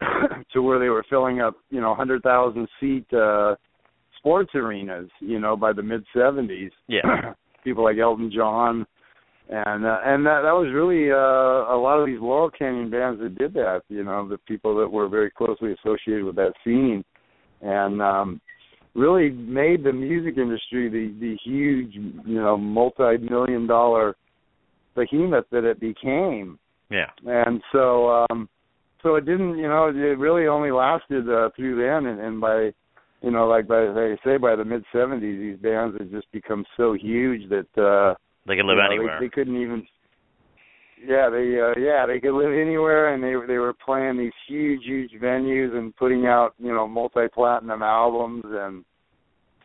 to 0.52 0.62
where 0.62 0.78
they 0.78 0.88
were 0.88 1.04
filling 1.10 1.40
up, 1.40 1.56
you 1.70 1.80
know, 1.80 1.94
hundred 1.94 2.22
thousand 2.22 2.68
seat 2.78 3.12
uh, 3.12 3.56
sports 4.16 4.52
arenas, 4.54 5.10
you 5.18 5.40
know, 5.40 5.56
by 5.56 5.72
the 5.72 5.82
mid 5.82 6.04
seventies. 6.16 6.70
Yeah. 6.86 7.34
People 7.64 7.84
like 7.84 7.98
Elton 7.98 8.32
John, 8.34 8.86
and 9.50 9.84
uh, 9.84 9.98
and 10.04 10.24
that 10.24 10.42
that 10.42 10.54
was 10.54 10.72
really 10.72 11.10
uh, 11.10 11.74
a 11.74 11.78
lot 11.78 11.98
of 11.98 12.06
these 12.06 12.20
Laurel 12.20 12.50
Canyon 12.50 12.88
bands 12.88 13.20
that 13.20 13.36
did 13.36 13.52
that. 13.54 13.82
You 13.88 14.04
know, 14.04 14.28
the 14.28 14.38
people 14.38 14.76
that 14.78 14.88
were 14.88 15.08
very 15.08 15.30
closely 15.30 15.74
associated 15.74 16.24
with 16.24 16.36
that 16.36 16.52
scene, 16.64 17.04
and 17.60 18.00
um, 18.00 18.40
really 18.94 19.30
made 19.30 19.84
the 19.84 19.92
music 19.92 20.36
industry 20.36 20.88
the 20.88 21.14
the 21.20 21.36
huge, 21.44 21.94
you 21.94 22.40
know, 22.40 22.56
multi-million 22.56 23.66
dollar 23.66 24.16
behemoth 24.94 25.46
that 25.50 25.64
it 25.64 25.80
became. 25.80 26.58
Yeah. 26.90 27.10
And 27.24 27.62
so 27.72 28.26
um 28.30 28.48
so 29.02 29.14
it 29.14 29.24
didn't, 29.24 29.56
you 29.58 29.68
know, 29.68 29.88
it 29.88 30.18
really 30.18 30.46
only 30.46 30.70
lasted 30.70 31.28
uh, 31.28 31.48
through 31.56 31.76
then 31.76 32.10
and, 32.10 32.20
and 32.20 32.40
by 32.40 32.72
you 33.22 33.30
know, 33.30 33.46
like 33.46 33.68
by 33.68 33.92
they 33.92 34.18
say 34.24 34.36
by 34.36 34.56
the 34.56 34.64
mid 34.64 34.84
70s 34.92 35.20
these 35.20 35.58
bands 35.58 35.96
had 35.98 36.10
just 36.10 36.30
become 36.32 36.64
so 36.76 36.94
huge 36.94 37.48
that 37.48 37.82
uh 37.82 38.14
they 38.50 38.56
can 38.56 38.66
live 38.66 38.76
you 38.76 38.82
know, 38.82 38.94
anywhere. 38.94 39.18
They, 39.20 39.26
they 39.26 39.30
couldn't 39.30 39.60
even. 39.60 39.86
Yeah, 41.06 41.30
they 41.30 41.56
uh, 41.58 41.80
yeah 41.80 42.04
they 42.06 42.20
could 42.20 42.36
live 42.36 42.52
anywhere, 42.52 43.14
and 43.14 43.22
they 43.22 43.32
they 43.46 43.58
were 43.58 43.72
playing 43.72 44.18
these 44.18 44.32
huge 44.46 44.82
huge 44.84 45.12
venues 45.12 45.74
and 45.74 45.96
putting 45.96 46.26
out 46.26 46.54
you 46.58 46.72
know 46.72 46.86
multi 46.86 47.26
platinum 47.32 47.82
albums, 47.82 48.44
and 48.46 48.84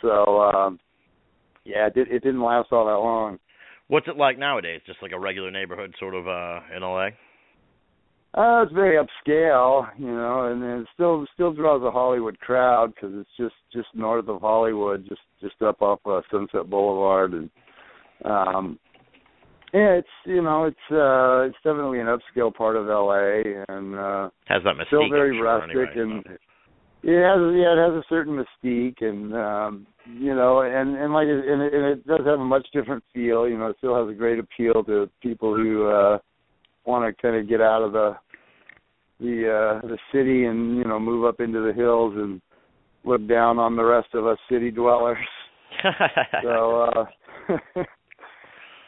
so 0.02 0.42
um, 0.42 0.80
yeah, 1.66 1.88
it, 1.88 1.96
did, 1.96 2.08
it 2.08 2.24
didn't 2.24 2.42
last 2.42 2.72
all 2.72 2.86
that 2.86 2.92
long. 2.92 3.40
What's 3.88 4.08
it 4.08 4.16
like 4.16 4.40
nowadays? 4.40 4.82
Just 4.86 5.02
like 5.02 5.12
a 5.12 5.20
regular 5.20 5.52
neighborhood, 5.52 5.94
sort 6.00 6.16
of 6.16 6.28
uh 6.28 6.62
in 6.76 6.82
LA. 6.82 7.10
Uh, 8.36 8.64
it's 8.64 8.74
very 8.74 8.98
upscale, 8.98 9.88
you 9.98 10.08
know, 10.12 10.52
and 10.52 10.62
it 10.62 10.88
still 10.94 11.26
still 11.34 11.54
draws 11.54 11.82
a 11.84 11.92
Hollywood 11.92 12.38
crowd 12.40 12.94
because 12.94 13.12
it's 13.14 13.30
just 13.38 13.56
just 13.72 13.88
north 13.94 14.28
of 14.28 14.42
Hollywood, 14.42 15.06
just 15.08 15.22
just 15.42 15.62
up 15.62 15.82
off 15.82 16.00
uh, 16.06 16.20
Sunset 16.30 16.70
Boulevard, 16.70 17.32
and 17.32 17.50
um 18.24 18.80
yeah, 19.74 20.00
it's 20.00 20.08
you 20.26 20.42
know 20.42 20.66
it's 20.66 20.78
uh 20.92 21.42
it's 21.48 21.58
definitely 21.64 22.00
an 22.00 22.08
upscale 22.08 22.54
part 22.54 22.78
of 22.78 22.86
LA 22.86 23.42
and 23.68 23.96
uh 23.96 24.30
Has 24.48 24.64
that 24.64 24.76
mystique. 24.76 24.88
still 24.88 25.10
very 25.10 25.36
sure, 25.36 25.44
rustic 25.44 25.96
and 25.96 26.24
it 27.04 27.22
has 27.22 27.40
yeah 27.54 27.74
it 27.74 27.78
has 27.78 27.94
a 27.94 28.04
certain 28.08 28.36
mystique 28.36 29.02
and 29.02 29.34
um 29.36 29.86
you 30.20 30.34
know 30.34 30.62
and 30.62 30.96
and 30.96 31.14
like 31.14 31.28
and 31.28 31.62
it, 31.62 31.74
and 31.74 31.86
it 31.86 32.08
does 32.08 32.22
have 32.26 32.40
a 32.40 32.46
much 32.46 32.66
different 32.74 33.04
feel 33.14 33.48
you 33.50 33.58
know 33.58 33.68
it 33.68 33.76
still 33.80 34.00
has 34.00 34.10
a 34.10 34.18
great 34.18 34.40
appeal 34.40 34.84
to 34.84 35.10
people 35.22 35.56
who 35.56 35.88
uh 35.90 36.18
want 36.86 37.04
to 37.06 37.22
kind 37.22 37.36
of 37.36 37.50
get 37.50 37.60
out 37.62 37.82
of 37.84 37.92
the 37.92 38.16
the 39.20 39.82
uh 39.82 39.88
the 39.88 39.98
city 40.14 40.46
and 40.46 40.78
you 40.78 40.84
know 40.84 41.00
move 41.00 41.26
up 41.26 41.40
into 41.40 41.60
the 41.62 41.74
hills 41.74 42.14
and 42.16 42.42
look 43.04 43.28
down 43.28 43.60
on 43.60 43.76
the 43.76 43.84
rest 43.84 44.08
of 44.14 44.26
us 44.26 44.38
city 44.50 44.72
dwellers 44.72 45.18
so 46.44 46.82
uh 46.84 47.06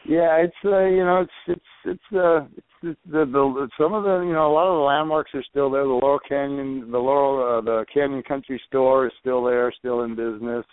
yeah 0.08 0.36
it's 0.36 0.56
uh 0.64 0.86
you 0.86 1.04
know 1.04 1.20
it's 1.20 1.32
it's 1.46 1.60
it's 1.84 2.16
uh 2.16 2.40
it's, 2.56 2.66
it's 2.82 3.00
the, 3.10 3.24
the 3.26 3.68
some 3.78 3.92
of 3.92 4.04
the 4.04 4.24
you 4.26 4.32
know 4.32 4.50
a 4.50 4.54
lot 4.54 4.66
of 4.66 4.76
the 4.76 4.82
landmarks 4.82 5.30
are 5.34 5.44
still 5.50 5.70
there. 5.70 5.84
The 5.84 5.88
laurel 5.88 6.18
canyon 6.28 6.90
the 6.90 6.98
laurel 6.98 7.58
uh, 7.58 7.60
the 7.60 7.84
canyon 7.92 8.22
country 8.22 8.60
store 8.68 9.06
is 9.06 9.12
still 9.20 9.44
there 9.44 9.72
still 9.78 10.02
in 10.02 10.16
business. 10.16 10.64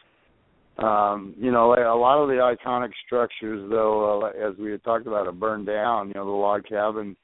Um 0.78 1.36
you 1.38 1.52
know 1.52 1.70
like 1.70 1.80
a 1.80 1.98
lot 1.98 2.22
of 2.22 2.30
the 2.30 2.36
iconic 2.36 2.92
structures 3.06 3.70
though 3.70 4.24
uh, 4.24 4.50
as 4.50 4.58
we 4.58 4.72
had 4.72 4.84
talked 4.84 5.08
about 5.08 5.26
have 5.26 5.40
burned 5.40 5.68
down. 5.68 6.08
You 6.08 6.14
know 6.16 6.26
the 6.26 6.32
log 6.32 6.64
cabin 6.68 7.16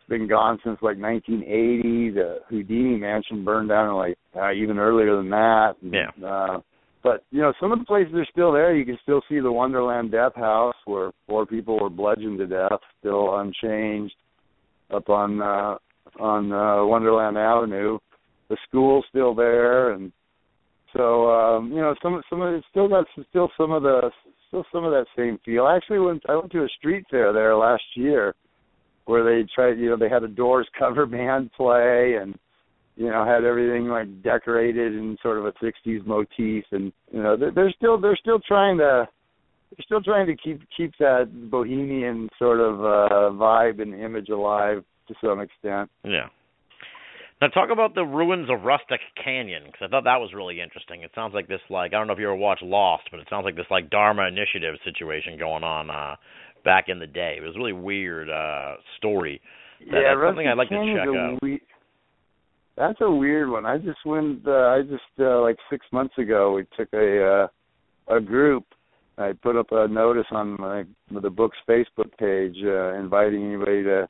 it's 0.00 0.08
been 0.08 0.28
gone 0.28 0.58
since 0.64 0.78
like 0.82 0.98
1980 0.98 2.10
the 2.10 2.38
houdini 2.48 2.96
mansion 2.96 3.44
burned 3.44 3.68
down 3.68 3.88
in 3.88 3.94
like 3.94 4.18
uh, 4.34 4.52
even 4.52 4.78
earlier 4.78 5.16
than 5.16 5.30
that. 5.30 5.74
And, 5.82 5.94
Yeah. 5.94 6.26
uh 6.28 6.60
but 7.02 7.24
you 7.30 7.40
know, 7.40 7.52
some 7.60 7.72
of 7.72 7.78
the 7.78 7.84
places 7.84 8.14
are 8.14 8.26
still 8.30 8.52
there. 8.52 8.74
You 8.74 8.84
can 8.84 8.98
still 9.02 9.22
see 9.28 9.40
the 9.40 9.52
Wonderland 9.52 10.12
Death 10.12 10.34
House 10.36 10.74
where 10.84 11.10
four 11.26 11.46
people 11.46 11.78
were 11.80 11.90
bludgeoned 11.90 12.38
to 12.38 12.46
death, 12.46 12.80
still 13.00 13.38
unchanged, 13.38 14.14
up 14.94 15.08
on 15.08 15.40
uh, 15.42 15.76
on 16.20 16.52
uh, 16.52 16.84
Wonderland 16.84 17.36
Avenue. 17.36 17.98
The 18.48 18.56
school's 18.68 19.04
still 19.08 19.34
there, 19.34 19.92
and 19.92 20.12
so 20.96 21.30
um, 21.30 21.70
you 21.70 21.80
know, 21.80 21.94
some 22.02 22.22
some 22.30 22.42
of 22.42 22.54
it 22.54 22.64
still 22.70 22.88
got 22.88 23.06
still 23.30 23.50
some 23.56 23.72
of 23.72 23.82
the 23.82 24.10
still 24.48 24.64
some 24.72 24.84
of 24.84 24.92
that 24.92 25.06
same 25.16 25.38
feel. 25.44 25.64
I 25.64 25.76
actually 25.76 26.00
went 26.00 26.22
I 26.28 26.36
went 26.36 26.52
to 26.52 26.64
a 26.64 26.68
street 26.78 27.04
fair 27.10 27.32
there 27.32 27.56
last 27.56 27.82
year 27.94 28.34
where 29.06 29.24
they 29.24 29.48
tried 29.54 29.78
you 29.78 29.90
know 29.90 29.96
they 29.96 30.08
had 30.08 30.22
a 30.22 30.28
Doors 30.28 30.68
cover 30.78 31.06
band 31.06 31.50
play 31.56 32.18
and 32.20 32.38
you 32.96 33.08
know 33.08 33.24
had 33.24 33.44
everything 33.44 33.88
like 33.88 34.22
decorated 34.22 34.92
in 34.94 35.16
sort 35.22 35.38
of 35.38 35.46
a 35.46 35.52
60s 35.64 36.04
motif 36.06 36.64
and 36.72 36.92
you 37.10 37.22
know 37.22 37.36
they're, 37.36 37.50
they're 37.52 37.72
still 37.76 37.98
they're 38.00 38.16
still 38.20 38.40
trying 38.46 38.76
to 38.78 39.08
they're 39.70 39.84
still 39.84 40.02
trying 40.02 40.26
to 40.26 40.36
keep 40.36 40.60
keep 40.76 40.92
that 40.98 41.30
bohemian 41.50 42.28
sort 42.38 42.60
of 42.60 42.80
uh 42.80 43.30
vibe 43.34 43.80
and 43.80 43.94
image 43.94 44.28
alive 44.28 44.84
to 45.08 45.14
some 45.24 45.40
extent 45.40 45.90
Yeah. 46.04 46.28
Now 47.40 47.48
talk 47.48 47.70
about 47.72 47.96
the 47.96 48.04
ruins 48.04 48.48
of 48.48 48.62
Rustic 48.62 49.00
Canyon 49.22 49.64
because 49.66 49.80
I 49.82 49.88
thought 49.88 50.04
that 50.04 50.20
was 50.20 50.30
really 50.32 50.60
interesting. 50.60 51.02
It 51.02 51.10
sounds 51.12 51.34
like 51.34 51.48
this 51.48 51.58
like 51.70 51.92
I 51.92 51.98
don't 51.98 52.06
know 52.06 52.12
if 52.12 52.18
you 52.20 52.26
ever 52.26 52.36
watched 52.36 52.62
Lost, 52.62 53.04
but 53.10 53.18
it 53.18 53.26
sounds 53.28 53.44
like 53.44 53.56
this 53.56 53.66
like 53.70 53.90
Dharma 53.90 54.28
Initiative 54.28 54.76
situation 54.84 55.38
going 55.38 55.64
on 55.64 55.90
uh 55.90 56.14
back 56.64 56.84
in 56.88 57.00
the 57.00 57.06
day. 57.08 57.36
It 57.38 57.42
was 57.42 57.56
a 57.56 57.58
really 57.58 57.72
weird 57.72 58.30
uh 58.30 58.74
story. 58.98 59.40
That- 59.80 59.86
yeah 59.90 60.14
that's 60.14 60.28
something 60.28 60.46
I'd 60.46 60.56
like 60.58 60.68
to 60.68 60.94
check 60.94 61.08
out. 61.08 61.38
we- 61.42 61.60
that's 62.76 63.00
a 63.00 63.10
weird 63.10 63.50
one 63.50 63.66
i 63.66 63.76
just 63.78 63.98
went 64.04 64.46
uh, 64.46 64.68
i 64.68 64.82
just 64.82 65.02
uh, 65.20 65.40
like 65.40 65.56
six 65.70 65.84
months 65.92 66.16
ago 66.18 66.54
we 66.54 66.64
took 66.76 66.88
a 66.92 67.48
uh 68.08 68.16
a 68.16 68.20
group 68.20 68.64
i 69.18 69.32
put 69.42 69.56
up 69.56 69.66
a 69.72 69.88
notice 69.88 70.26
on 70.30 70.56
my 70.58 70.84
the 71.20 71.30
book's 71.30 71.58
facebook 71.68 72.10
page 72.18 72.56
uh 72.64 72.94
inviting 72.94 73.44
anybody 73.44 73.82
to 73.82 74.08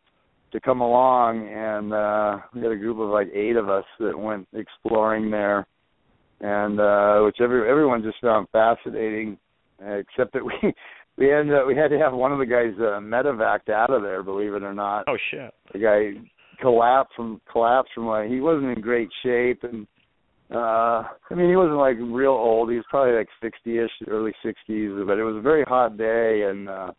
to 0.52 0.60
come 0.60 0.80
along 0.80 1.48
and 1.48 1.92
uh 1.92 2.38
we 2.54 2.62
had 2.62 2.72
a 2.72 2.76
group 2.76 2.98
of 2.98 3.08
like 3.08 3.28
eight 3.34 3.56
of 3.56 3.68
us 3.68 3.84
that 3.98 4.16
went 4.18 4.46
exploring 4.52 5.30
there 5.30 5.66
and 6.42 6.80
uh, 6.80 7.20
which 7.20 7.36
every 7.40 7.68
everyone 7.68 8.02
just 8.02 8.20
found 8.20 8.48
fascinating, 8.50 9.38
except 9.80 10.32
that 10.34 10.44
we 10.44 10.52
we 11.16 11.32
ended 11.32 11.56
up, 11.56 11.66
we 11.66 11.76
had 11.76 11.88
to 11.88 11.98
have 11.98 12.12
one 12.12 12.32
of 12.32 12.38
the 12.38 12.46
guys 12.46 12.72
uh, 12.78 13.00
medevaced 13.00 13.70
out 13.70 13.90
of 13.90 14.02
there, 14.02 14.22
believe 14.22 14.54
it 14.54 14.62
or 14.62 14.74
not. 14.74 15.04
Oh 15.06 15.16
shit! 15.30 15.54
The 15.72 15.78
guy 15.78 16.20
collapsed 16.62 17.12
from 17.14 17.40
collapsed 17.50 17.92
from 17.94 18.06
like 18.06 18.30
he 18.30 18.40
wasn't 18.40 18.72
in 18.72 18.80
great 18.80 19.10
shape 19.22 19.64
and 19.64 19.86
uh 20.54 21.02
I 21.30 21.34
mean 21.34 21.50
he 21.50 21.56
wasn't 21.56 21.76
like 21.76 21.96
real 21.98 22.30
old. 22.30 22.70
He 22.70 22.76
was 22.76 22.84
probably 22.88 23.14
like 23.14 23.28
sixty 23.42 23.78
ish, 23.78 23.90
early 24.08 24.32
sixties, 24.42 24.92
but 25.06 25.18
it 25.18 25.24
was 25.24 25.36
a 25.36 25.42
very 25.42 25.64
hot 25.64 25.98
day 25.98 26.46
and 26.48 26.68
uh 26.68 26.92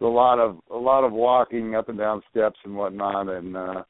a 0.00 0.06
lot 0.06 0.40
of 0.40 0.58
a 0.72 0.76
lot 0.76 1.04
of 1.04 1.12
walking 1.12 1.76
up 1.76 1.88
and 1.88 1.98
down 1.98 2.22
steps 2.30 2.58
and 2.64 2.74
whatnot 2.74 3.28
and 3.28 3.56
uh 3.56 3.82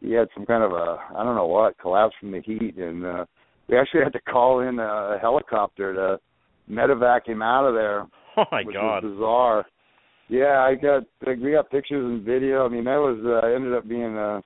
he 0.00 0.12
had 0.12 0.28
some 0.34 0.46
kind 0.46 0.62
of 0.62 0.70
a 0.70 0.98
I 1.16 1.24
don't 1.24 1.34
know 1.34 1.48
what, 1.48 1.78
collapse 1.78 2.14
from 2.20 2.30
the 2.30 2.42
heat 2.42 2.76
and 2.76 3.04
uh 3.04 3.24
we 3.68 3.76
actually 3.76 4.04
had 4.04 4.12
to 4.12 4.20
call 4.20 4.60
in 4.60 4.78
a 4.78 5.18
helicopter 5.20 5.94
to 5.94 6.20
medevac 6.72 7.26
him 7.26 7.42
out 7.42 7.66
of 7.66 7.74
there. 7.74 8.06
Oh 8.36 8.44
my 8.52 8.62
which 8.62 8.76
god! 8.76 9.02
was 9.02 9.14
bizarre. 9.14 9.66
Yeah, 10.28 10.60
I 10.60 10.74
got 10.74 11.02
like 11.26 11.38
we 11.38 11.50
got 11.52 11.70
pictures 11.70 12.04
and 12.04 12.22
video. 12.22 12.64
I 12.64 12.68
mean, 12.68 12.84
that 12.84 12.98
was 12.98 13.18
uh, 13.24 13.46
ended 13.48 13.74
up 13.74 13.88
being 13.88 14.16
a 14.16 14.42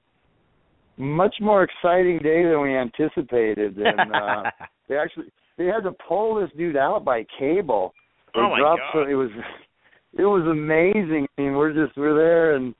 much 1.02 1.34
more 1.40 1.64
exciting 1.64 2.18
day 2.18 2.44
than 2.44 2.60
we 2.62 2.76
anticipated. 2.76 3.76
And 3.76 4.14
uh, 4.14 4.50
they 4.88 4.96
actually 4.96 5.26
they 5.58 5.66
had 5.66 5.80
to 5.80 5.92
pull 6.08 6.40
this 6.40 6.50
dude 6.56 6.76
out 6.76 7.04
by 7.04 7.24
cable. 7.38 7.92
They 8.34 8.40
Oh, 8.40 8.50
my 8.50 8.58
dropped 8.58 8.80
God. 8.94 9.04
So 9.04 9.10
it 9.10 9.14
was 9.14 9.30
it 10.18 10.24
was 10.24 10.46
amazing. 10.46 11.26
I 11.36 11.42
mean, 11.42 11.54
we're 11.54 11.72
just 11.72 11.96
we're 11.96 12.14
there, 12.14 12.54
and 12.54 12.74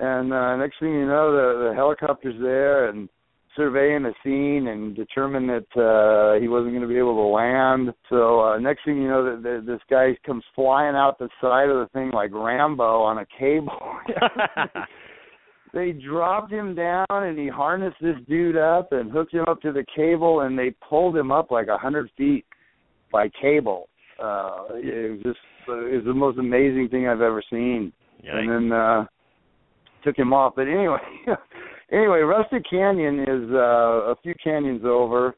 and 0.00 0.32
uh, 0.32 0.56
next 0.56 0.80
thing 0.80 0.92
you 0.92 1.06
know, 1.06 1.32
the 1.32 1.68
the 1.68 1.74
helicopter's 1.74 2.40
there 2.40 2.88
and 2.88 3.08
surveying 3.56 4.04
the 4.04 4.14
scene 4.22 4.68
and 4.68 4.94
determined 4.94 5.48
that 5.48 5.80
uh 5.80 6.40
he 6.40 6.46
wasn't 6.46 6.70
going 6.70 6.82
to 6.82 6.88
be 6.88 6.98
able 6.98 7.16
to 7.16 7.22
land. 7.22 7.92
So 8.08 8.40
uh 8.40 8.58
next 8.58 8.84
thing 8.84 9.02
you 9.02 9.08
know, 9.08 9.24
that 9.24 9.42
that 9.42 9.64
this 9.66 9.80
guy 9.90 10.16
comes 10.24 10.44
flying 10.54 10.94
out 10.94 11.18
the 11.18 11.28
side 11.40 11.68
of 11.68 11.76
the 11.78 11.88
thing 11.92 12.10
like 12.12 12.30
Rambo 12.32 13.02
on 13.02 13.18
a 13.18 13.26
cable. 13.38 13.96
they 15.72 15.92
dropped 15.92 16.52
him 16.52 16.74
down 16.74 17.06
and 17.10 17.38
he 17.38 17.48
harnessed 17.48 17.96
this 18.00 18.16
dude 18.28 18.56
up 18.56 18.92
and 18.92 19.10
hooked 19.10 19.34
him 19.34 19.44
up 19.48 19.60
to 19.62 19.72
the 19.72 19.84
cable 19.94 20.40
and 20.40 20.58
they 20.58 20.74
pulled 20.88 21.16
him 21.16 21.30
up 21.30 21.50
like 21.50 21.68
a 21.68 21.78
hundred 21.78 22.10
feet 22.16 22.44
by 23.12 23.28
cable. 23.40 23.88
Uh 24.22 24.64
it 24.74 25.12
was 25.12 25.20
just 25.22 25.38
it 25.68 25.96
was 25.96 26.04
the 26.06 26.14
most 26.14 26.38
amazing 26.38 26.88
thing 26.90 27.08
I've 27.08 27.20
ever 27.20 27.42
seen. 27.50 27.92
Yikes. 28.24 28.38
And 28.38 28.50
then 28.50 28.72
uh 28.72 29.04
took 30.04 30.16
him 30.16 30.32
off. 30.32 30.54
But 30.56 30.68
anyway 30.68 30.98
anyway, 31.92 32.20
Rustic 32.20 32.62
Canyon 32.68 33.20
is 33.20 33.50
uh 33.52 34.12
a 34.12 34.16
few 34.22 34.34
canyons 34.42 34.82
over. 34.84 35.34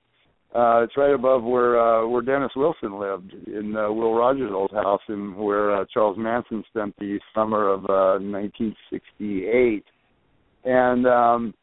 Uh 0.54 0.82
it's 0.82 0.96
right 0.96 1.14
above 1.14 1.44
where 1.44 1.80
uh 1.80 2.06
where 2.06 2.22
Dennis 2.22 2.52
Wilson 2.56 2.98
lived 2.98 3.32
in 3.46 3.76
uh, 3.76 3.90
Will 3.92 4.14
Rogers' 4.14 4.50
old 4.52 4.72
house 4.72 5.02
and 5.08 5.36
where 5.36 5.76
uh, 5.76 5.84
Charles 5.92 6.18
Manson 6.18 6.64
spent 6.68 6.94
the 6.98 7.18
summer 7.34 7.68
of 7.68 7.84
uh 7.84 8.18
1968 8.20 9.84
and 10.64 11.06
um 11.06 11.54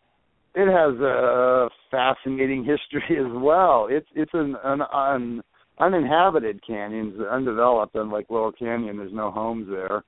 it 0.56 0.68
has 0.68 1.00
a 1.00 1.70
fascinating 1.92 2.66
history 2.66 3.20
as 3.20 3.32
well. 3.32 3.88
It's 3.90 4.08
it's 4.16 4.32
an, 4.34 4.56
an 4.64 4.82
un, 4.94 5.44
uninhabited 5.80 6.66
canyon, 6.66 7.14
it's 7.16 7.30
undeveloped, 7.30 7.96
unlike 7.96 8.26
Laurel 8.30 8.52
Canyon. 8.52 8.98
There's 8.98 9.14
no 9.14 9.30
homes 9.30 9.68
there, 9.70 10.04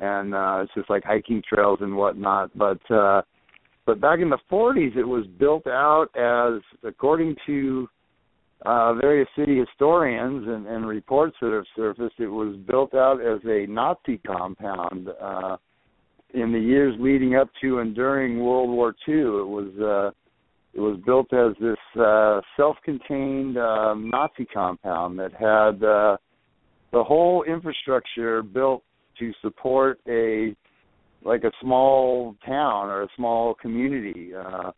and 0.00 0.34
uh, 0.34 0.62
it's 0.62 0.74
just 0.74 0.90
like 0.90 1.04
hiking 1.04 1.42
trails 1.48 1.78
and 1.82 1.96
whatnot. 1.96 2.50
But 2.58 2.80
uh, 2.90 3.22
but 3.86 4.00
back 4.00 4.18
in 4.18 4.28
the 4.28 4.38
40s, 4.50 4.96
it 4.96 5.04
was 5.04 5.24
built 5.38 5.68
out 5.68 6.08
as, 6.16 6.60
according 6.82 7.36
to 7.46 7.88
uh, 8.64 8.94
various 8.94 9.28
city 9.38 9.58
historians 9.58 10.44
and, 10.48 10.66
and 10.66 10.88
reports 10.88 11.36
that 11.40 11.52
have 11.52 11.64
surfaced, 11.76 12.18
it 12.18 12.26
was 12.26 12.56
built 12.66 12.94
out 12.94 13.20
as 13.20 13.38
a 13.44 13.66
Nazi 13.68 14.18
compound. 14.26 15.08
Uh, 15.22 15.56
in 16.34 16.52
the 16.52 16.58
years 16.58 16.94
leading 16.98 17.36
up 17.36 17.48
to 17.60 17.78
and 17.78 17.94
during 17.94 18.40
World 18.40 18.70
War 18.70 18.94
II. 19.08 19.14
It 19.14 19.48
was 19.48 19.72
uh, 19.80 20.10
it 20.74 20.80
was 20.80 21.00
built 21.06 21.32
as 21.32 21.54
this 21.60 22.00
uh, 22.00 22.40
self-contained 22.56 23.56
um, 23.56 24.10
Nazi 24.10 24.44
compound 24.44 25.18
that 25.18 25.32
had 25.32 25.82
uh, 25.82 26.16
the 26.92 27.02
whole 27.02 27.44
infrastructure 27.44 28.42
built 28.42 28.82
to 29.18 29.32
support 29.40 29.98
a 30.08 30.54
like 31.24 31.44
a 31.44 31.50
small 31.60 32.36
town 32.46 32.88
or 32.88 33.02
a 33.02 33.08
small 33.16 33.54
community. 33.54 34.32
Uh, 34.34 34.70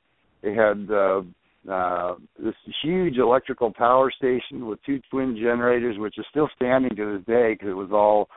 they 0.42 0.54
had 0.54 0.88
uh, 0.90 1.22
uh, 1.70 2.14
this 2.38 2.54
huge 2.82 3.18
electrical 3.18 3.72
power 3.72 4.10
station 4.10 4.66
with 4.66 4.78
two 4.86 5.00
twin 5.10 5.36
generators, 5.36 5.98
which 5.98 6.14
are 6.18 6.24
still 6.30 6.48
standing 6.56 6.94
to 6.96 7.16
this 7.16 7.26
day 7.26 7.54
because 7.54 7.68
it 7.68 7.76
was 7.76 7.90
all 7.92 8.28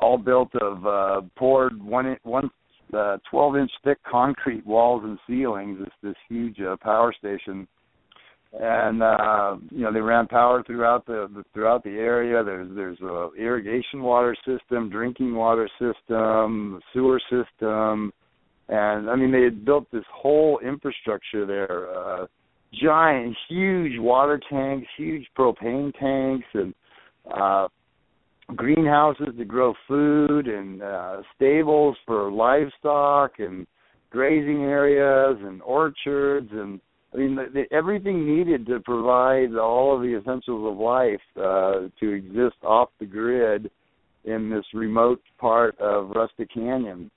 all 0.00 0.18
built 0.18 0.54
of 0.56 0.86
uh 0.86 1.20
poured 1.36 1.82
one 1.82 2.16
one 2.22 2.50
uh, 2.94 3.18
12 3.30 3.56
inch 3.56 3.70
thick 3.84 3.98
concrete 4.08 4.64
walls 4.66 5.02
and 5.04 5.18
ceilings. 5.26 5.78
This 5.78 5.92
this 6.02 6.16
huge 6.28 6.60
uh, 6.60 6.76
power 6.80 7.12
station, 7.18 7.66
and 8.52 9.02
uh, 9.02 9.56
you 9.70 9.82
know 9.82 9.92
they 9.92 10.00
ran 10.00 10.26
power 10.26 10.62
throughout 10.62 11.06
the, 11.06 11.28
the 11.34 11.44
throughout 11.52 11.82
the 11.82 11.90
area. 11.90 12.44
There's 12.44 12.68
there's 12.74 13.00
a 13.00 13.30
irrigation 13.38 14.02
water 14.02 14.36
system, 14.46 14.88
drinking 14.88 15.34
water 15.34 15.68
system, 15.80 16.80
sewer 16.92 17.20
system, 17.30 18.12
and 18.68 19.10
I 19.10 19.16
mean 19.16 19.32
they 19.32 19.42
had 19.42 19.64
built 19.64 19.90
this 19.92 20.04
whole 20.12 20.60
infrastructure 20.64 21.46
there. 21.46 21.88
Uh, 21.92 22.26
giant, 22.82 23.36
huge 23.48 23.98
water 23.98 24.40
tanks, 24.50 24.86
huge 24.96 25.26
propane 25.36 25.92
tanks, 25.98 26.46
and 26.54 26.74
uh, 27.32 27.68
greenhouses 28.54 29.28
to 29.36 29.44
grow 29.44 29.74
food 29.88 30.46
and 30.46 30.82
uh 30.82 31.16
stables 31.34 31.96
for 32.06 32.30
livestock 32.30 33.32
and 33.38 33.66
grazing 34.10 34.62
areas 34.62 35.36
and 35.42 35.60
orchards 35.62 36.48
and 36.52 36.80
I 37.12 37.18
mean 37.18 37.34
the, 37.34 37.46
the, 37.52 37.76
everything 37.76 38.24
needed 38.24 38.66
to 38.66 38.78
provide 38.80 39.56
all 39.56 39.96
of 39.96 40.02
the 40.02 40.16
essentials 40.16 40.72
of 40.72 40.78
life 40.78 41.20
uh 41.36 41.88
to 41.98 42.12
exist 42.12 42.56
off 42.62 42.90
the 43.00 43.06
grid 43.06 43.68
in 44.24 44.48
this 44.48 44.64
remote 44.74 45.22
part 45.38 45.78
of 45.80 46.10
Rustic 46.10 46.52
Canyon. 46.52 47.10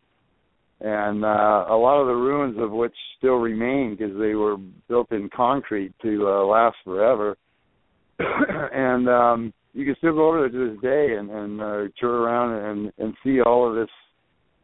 And 0.81 1.23
uh 1.23 1.65
a 1.69 1.77
lot 1.77 2.01
of 2.01 2.07
the 2.07 2.13
ruins 2.13 2.55
of 2.59 2.71
which 2.71 2.95
still 3.19 3.35
remain 3.35 3.95
because 3.95 4.17
they 4.17 4.33
were 4.33 4.57
built 4.87 5.11
in 5.11 5.29
concrete 5.35 5.93
to 6.01 6.27
uh, 6.27 6.43
last 6.45 6.77
forever. 6.83 7.37
and 8.19 9.07
um 9.07 9.53
you 9.73 9.85
can 9.85 9.95
still 9.97 10.13
go 10.13 10.29
over 10.29 10.41
there 10.41 10.49
to 10.49 10.71
this 10.71 10.81
day 10.81 11.15
and, 11.17 11.29
and 11.29 11.61
uh, 11.61 11.81
tour 11.99 12.21
around 12.21 12.63
and 12.63 12.91
and 12.97 13.13
see 13.23 13.41
all 13.41 13.67
of 13.67 13.75
this 13.75 13.89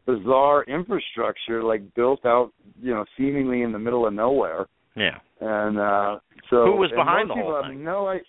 bizarre 0.06 0.64
infrastructure 0.64 1.62
like 1.62 1.82
built 1.94 2.24
out, 2.24 2.52
you 2.80 2.94
know, 2.94 3.04
seemingly 3.18 3.62
in 3.62 3.72
the 3.72 3.78
middle 3.78 4.06
of 4.06 4.14
nowhere. 4.14 4.66
Yeah. 4.96 5.18
And 5.40 5.78
uh 5.78 6.18
so 6.50 6.64
Who 6.64 6.76
was 6.76 6.90
behind 6.94 7.28
the 7.28 7.34
whole 7.34 7.62
thing? 7.68 7.84
No, 7.84 8.06
I, 8.06 8.20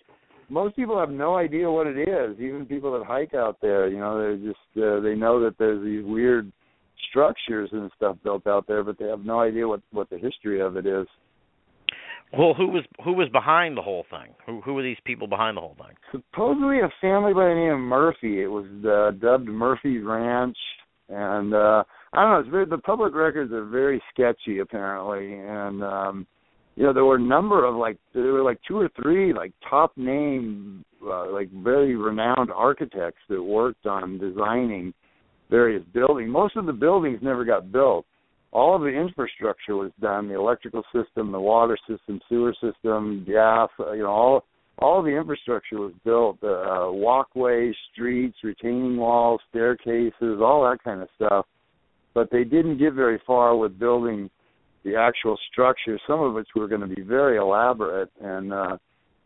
most 0.50 0.76
people 0.76 0.98
have 0.98 1.10
no 1.10 1.36
idea 1.36 1.70
what 1.70 1.86
it 1.86 2.08
is. 2.08 2.38
Even 2.40 2.66
people 2.66 2.98
that 2.98 3.06
hike 3.06 3.34
out 3.34 3.58
there, 3.60 3.88
you 3.88 3.98
know, 3.98 4.36
they 4.36 4.42
just 4.44 4.58
uh, 4.76 5.00
they 5.00 5.14
know 5.14 5.40
that 5.44 5.56
there's 5.58 5.84
these 5.84 6.04
weird 6.04 6.50
structures 7.10 7.68
and 7.72 7.90
stuff 7.96 8.16
built 8.24 8.46
out 8.46 8.66
there, 8.66 8.82
but 8.82 8.98
they 8.98 9.06
have 9.06 9.24
no 9.24 9.40
idea 9.40 9.68
what 9.68 9.80
what 9.92 10.10
the 10.10 10.18
history 10.18 10.60
of 10.60 10.76
it 10.76 10.86
is. 10.86 11.06
Well, 12.36 12.52
who 12.54 12.68
was 12.68 12.84
who 13.04 13.14
was 13.14 13.28
behind 13.30 13.76
the 13.76 13.82
whole 13.82 14.04
thing? 14.10 14.34
Who 14.46 14.60
who 14.60 14.74
were 14.74 14.82
these 14.82 14.98
people 15.04 15.26
behind 15.26 15.56
the 15.56 15.62
whole 15.62 15.76
thing? 15.78 15.96
supposedly 16.12 16.80
a 16.80 16.88
family 17.00 17.32
by 17.34 17.48
the 17.48 17.54
name 17.54 17.72
of 17.72 17.80
Murphy. 17.80 18.42
It 18.42 18.48
was 18.48 18.66
uh, 18.84 19.18
dubbed 19.18 19.46
Murphy 19.46 19.98
Ranch, 19.98 20.56
and 21.08 21.54
uh, 21.54 21.84
I 22.12 22.22
don't 22.22 22.32
know. 22.32 22.40
It's 22.40 22.48
very, 22.48 22.66
the 22.66 22.78
public 22.78 23.14
records 23.14 23.52
are 23.52 23.64
very 23.64 24.02
sketchy 24.12 24.58
apparently, 24.58 25.34
and 25.34 25.82
um, 25.82 26.26
you 26.76 26.84
know 26.84 26.92
there 26.92 27.04
were 27.04 27.16
a 27.16 27.20
number 27.20 27.64
of 27.64 27.76
like 27.76 27.98
there 28.14 28.32
were 28.32 28.42
like 28.42 28.60
two 28.66 28.78
or 28.78 28.90
three 29.00 29.32
like 29.32 29.52
top 29.68 29.92
name 29.96 30.84
uh, 31.04 31.30
like 31.30 31.50
very 31.50 31.96
renowned 31.96 32.50
architects 32.54 33.20
that 33.28 33.42
worked 33.42 33.86
on 33.86 34.18
designing 34.18 34.92
various 35.50 35.84
buildings. 35.92 36.30
Most 36.30 36.56
of 36.56 36.66
the 36.66 36.72
buildings 36.72 37.20
never 37.22 37.44
got 37.44 37.72
built. 37.72 38.04
All 38.52 38.74
of 38.74 38.82
the 38.82 38.88
infrastructure 38.88 39.76
was 39.76 39.92
done: 40.00 40.28
the 40.28 40.34
electrical 40.34 40.82
system, 40.92 41.32
the 41.32 41.40
water 41.40 41.76
system, 41.88 42.20
sewer 42.28 42.54
system, 42.60 43.24
gas. 43.26 43.68
uh, 43.78 43.92
You 43.92 44.04
know, 44.04 44.10
all 44.10 44.44
all 44.78 45.02
the 45.02 45.10
infrastructure 45.10 45.78
was 45.78 45.92
built: 46.04 46.42
uh, 46.42 46.88
walkways, 46.90 47.74
streets, 47.92 48.38
retaining 48.42 48.96
walls, 48.96 49.40
staircases, 49.50 50.40
all 50.40 50.62
that 50.62 50.78
kind 50.82 51.02
of 51.02 51.08
stuff. 51.16 51.46
But 52.14 52.30
they 52.30 52.44
didn't 52.44 52.78
get 52.78 52.94
very 52.94 53.20
far 53.26 53.56
with 53.56 53.78
building 53.78 54.30
the 54.84 54.96
actual 54.96 55.36
structure, 55.52 55.98
some 56.06 56.20
of 56.20 56.32
which 56.34 56.48
were 56.54 56.68
going 56.68 56.80
to 56.80 56.86
be 56.86 57.02
very 57.02 57.36
elaborate, 57.36 58.10
and 58.20 58.52
uh, 58.52 58.76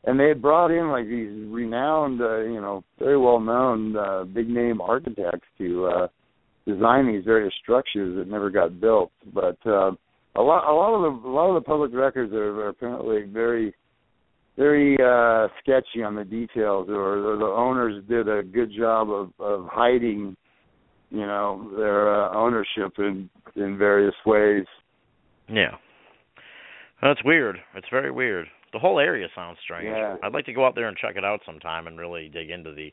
and 0.04 0.18
they 0.18 0.28
had 0.28 0.42
brought 0.42 0.70
in 0.72 0.90
like 0.90 1.06
these 1.06 1.30
renowned, 1.48 2.20
uh, 2.20 2.40
you 2.40 2.60
know, 2.60 2.82
very 2.98 3.18
well 3.18 3.38
known, 3.38 3.96
uh, 3.96 4.24
big 4.24 4.48
name 4.48 4.80
architects 4.80 5.46
to 5.58 5.86
uh, 5.86 6.08
design 6.66 7.06
these 7.06 7.24
various 7.24 7.52
structures 7.62 8.16
that 8.16 8.28
never 8.28 8.50
got 8.50 8.80
built. 8.80 9.10
But 9.32 9.58
uh, 9.66 9.92
a 10.36 10.42
lot, 10.42 10.70
a 10.70 10.74
lot 10.74 10.94
of 10.94 11.22
the, 11.22 11.28
a 11.28 11.30
lot 11.30 11.48
of 11.48 11.62
the 11.62 11.66
public 11.66 11.92
records 11.94 12.32
are, 12.32 12.60
are 12.60 12.68
apparently 12.68 13.22
very 13.22 13.74
very 14.56 14.96
uh 14.96 15.48
sketchy 15.62 16.02
on 16.02 16.14
the 16.14 16.24
details 16.24 16.86
or, 16.90 17.32
or 17.32 17.36
the 17.38 17.44
owners 17.44 18.04
did 18.06 18.28
a 18.28 18.42
good 18.42 18.70
job 18.76 19.10
of 19.10 19.30
of 19.40 19.66
hiding 19.72 20.36
you 21.08 21.24
know 21.24 21.70
their 21.74 22.14
uh, 22.14 22.34
ownership 22.34 22.92
in 22.98 23.30
in 23.56 23.78
various 23.78 24.14
ways 24.26 24.66
Yeah. 25.48 25.76
That's 27.00 27.20
weird. 27.24 27.56
It's 27.74 27.88
very 27.90 28.10
weird. 28.10 28.46
The 28.72 28.78
whole 28.78 28.98
area 29.00 29.26
sounds 29.34 29.58
strange. 29.64 29.86
Yeah. 29.86 30.16
I'd 30.22 30.32
like 30.32 30.44
to 30.46 30.52
go 30.52 30.64
out 30.64 30.74
there 30.74 30.88
and 30.88 30.96
check 30.96 31.16
it 31.16 31.24
out 31.24 31.40
sometime 31.44 31.86
and 31.86 31.98
really 31.98 32.28
dig 32.28 32.50
into 32.50 32.72
the 32.72 32.92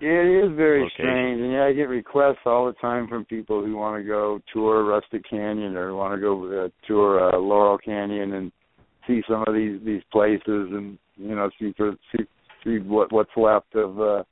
it 0.00 0.44
is 0.44 0.56
very 0.56 0.82
Location. 0.82 0.94
strange 0.98 1.40
and 1.40 1.52
yeah 1.52 1.64
i 1.64 1.72
get 1.72 1.88
requests 1.88 2.44
all 2.44 2.66
the 2.66 2.72
time 2.74 3.08
from 3.08 3.24
people 3.24 3.64
who 3.64 3.76
want 3.76 4.00
to 4.00 4.06
go 4.06 4.40
tour 4.52 4.84
rustic 4.84 5.28
canyon 5.28 5.76
or 5.76 5.94
want 5.94 6.14
to 6.14 6.20
go 6.20 6.64
uh, 6.64 6.86
tour 6.86 7.34
uh, 7.34 7.38
laurel 7.38 7.78
canyon 7.78 8.34
and 8.34 8.52
see 9.06 9.22
some 9.28 9.44
of 9.46 9.54
these 9.54 9.80
these 9.84 10.02
places 10.12 10.42
and 10.46 10.98
you 11.16 11.34
know 11.34 11.50
see 11.58 11.72
for 11.76 11.92
see 12.12 12.24
see 12.64 12.78
what 12.78 13.12
what's 13.12 13.30
left 13.36 13.74
of 13.74 14.00
uh 14.00 14.22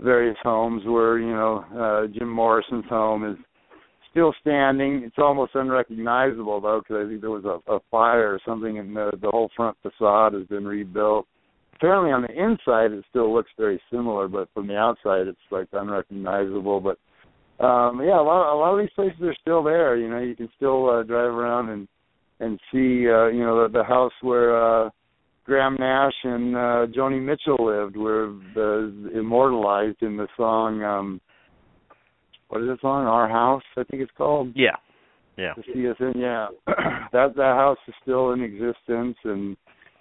various 0.00 0.36
homes 0.42 0.82
where 0.86 1.18
you 1.18 1.30
know 1.30 1.64
uh 1.78 2.06
Jim 2.18 2.28
Morrison's 2.28 2.86
home 2.88 3.24
is 3.30 3.36
still 4.10 4.34
standing. 4.40 5.02
It's 5.04 5.18
almost 5.18 5.54
unrecognizable 5.54 6.60
though 6.60 6.80
because 6.80 7.04
I 7.06 7.08
think 7.08 7.20
there 7.20 7.30
was 7.30 7.44
a, 7.44 7.72
a 7.72 7.80
fire 7.90 8.32
or 8.34 8.40
something 8.44 8.78
and 8.78 8.94
the 8.94 9.10
the 9.20 9.30
whole 9.30 9.50
front 9.56 9.76
facade 9.82 10.34
has 10.34 10.46
been 10.46 10.66
rebuilt. 10.66 11.26
Apparently 11.80 12.12
on 12.12 12.22
the 12.22 12.30
inside 12.30 12.92
it 12.92 13.04
still 13.08 13.32
looks 13.32 13.50
very 13.56 13.80
similar, 13.90 14.28
but 14.28 14.48
from 14.52 14.66
the 14.66 14.76
outside 14.76 15.26
it's 15.26 15.38
like 15.50 15.66
unrecognizable. 15.72 16.80
But 16.80 16.98
um 17.64 18.02
yeah, 18.04 18.20
a 18.20 18.22
lot 18.22 18.54
a 18.54 18.58
lot 18.58 18.74
of 18.74 18.80
these 18.80 18.92
places 18.94 19.20
are 19.22 19.36
still 19.40 19.62
there. 19.62 19.96
You 19.96 20.10
know, 20.10 20.18
you 20.18 20.36
can 20.36 20.50
still 20.56 20.90
uh, 20.90 21.02
drive 21.02 21.32
around 21.32 21.70
and 21.70 21.88
and 22.38 22.60
see 22.70 23.08
uh, 23.08 23.28
you 23.28 23.40
know 23.44 23.62
the, 23.62 23.78
the 23.78 23.84
house 23.84 24.12
where 24.20 24.84
uh 24.86 24.90
Graham 25.44 25.76
Nash 25.80 26.12
and 26.24 26.54
uh 26.54 26.86
Joni 26.94 27.22
Mitchell 27.22 27.64
lived 27.64 27.96
were 27.96 28.34
the 28.54 29.10
immortalized 29.14 30.02
in 30.02 30.18
the 30.18 30.28
song 30.36 30.82
um 30.82 31.20
what 32.50 32.62
is 32.62 32.66
the 32.66 32.78
song? 32.80 33.06
Our 33.06 33.28
House, 33.28 33.62
I 33.76 33.84
think 33.84 34.02
it's 34.02 34.12
called. 34.18 34.52
Yeah. 34.56 34.76
Yeah. 35.38 35.54
The 35.56 35.62
CSN, 35.72 36.16
yeah. 36.16 36.48
that 37.12 37.34
that 37.36 37.54
house 37.56 37.78
is 37.88 37.94
still 38.02 38.32
in 38.32 38.42
existence 38.42 39.16
and 39.24 39.56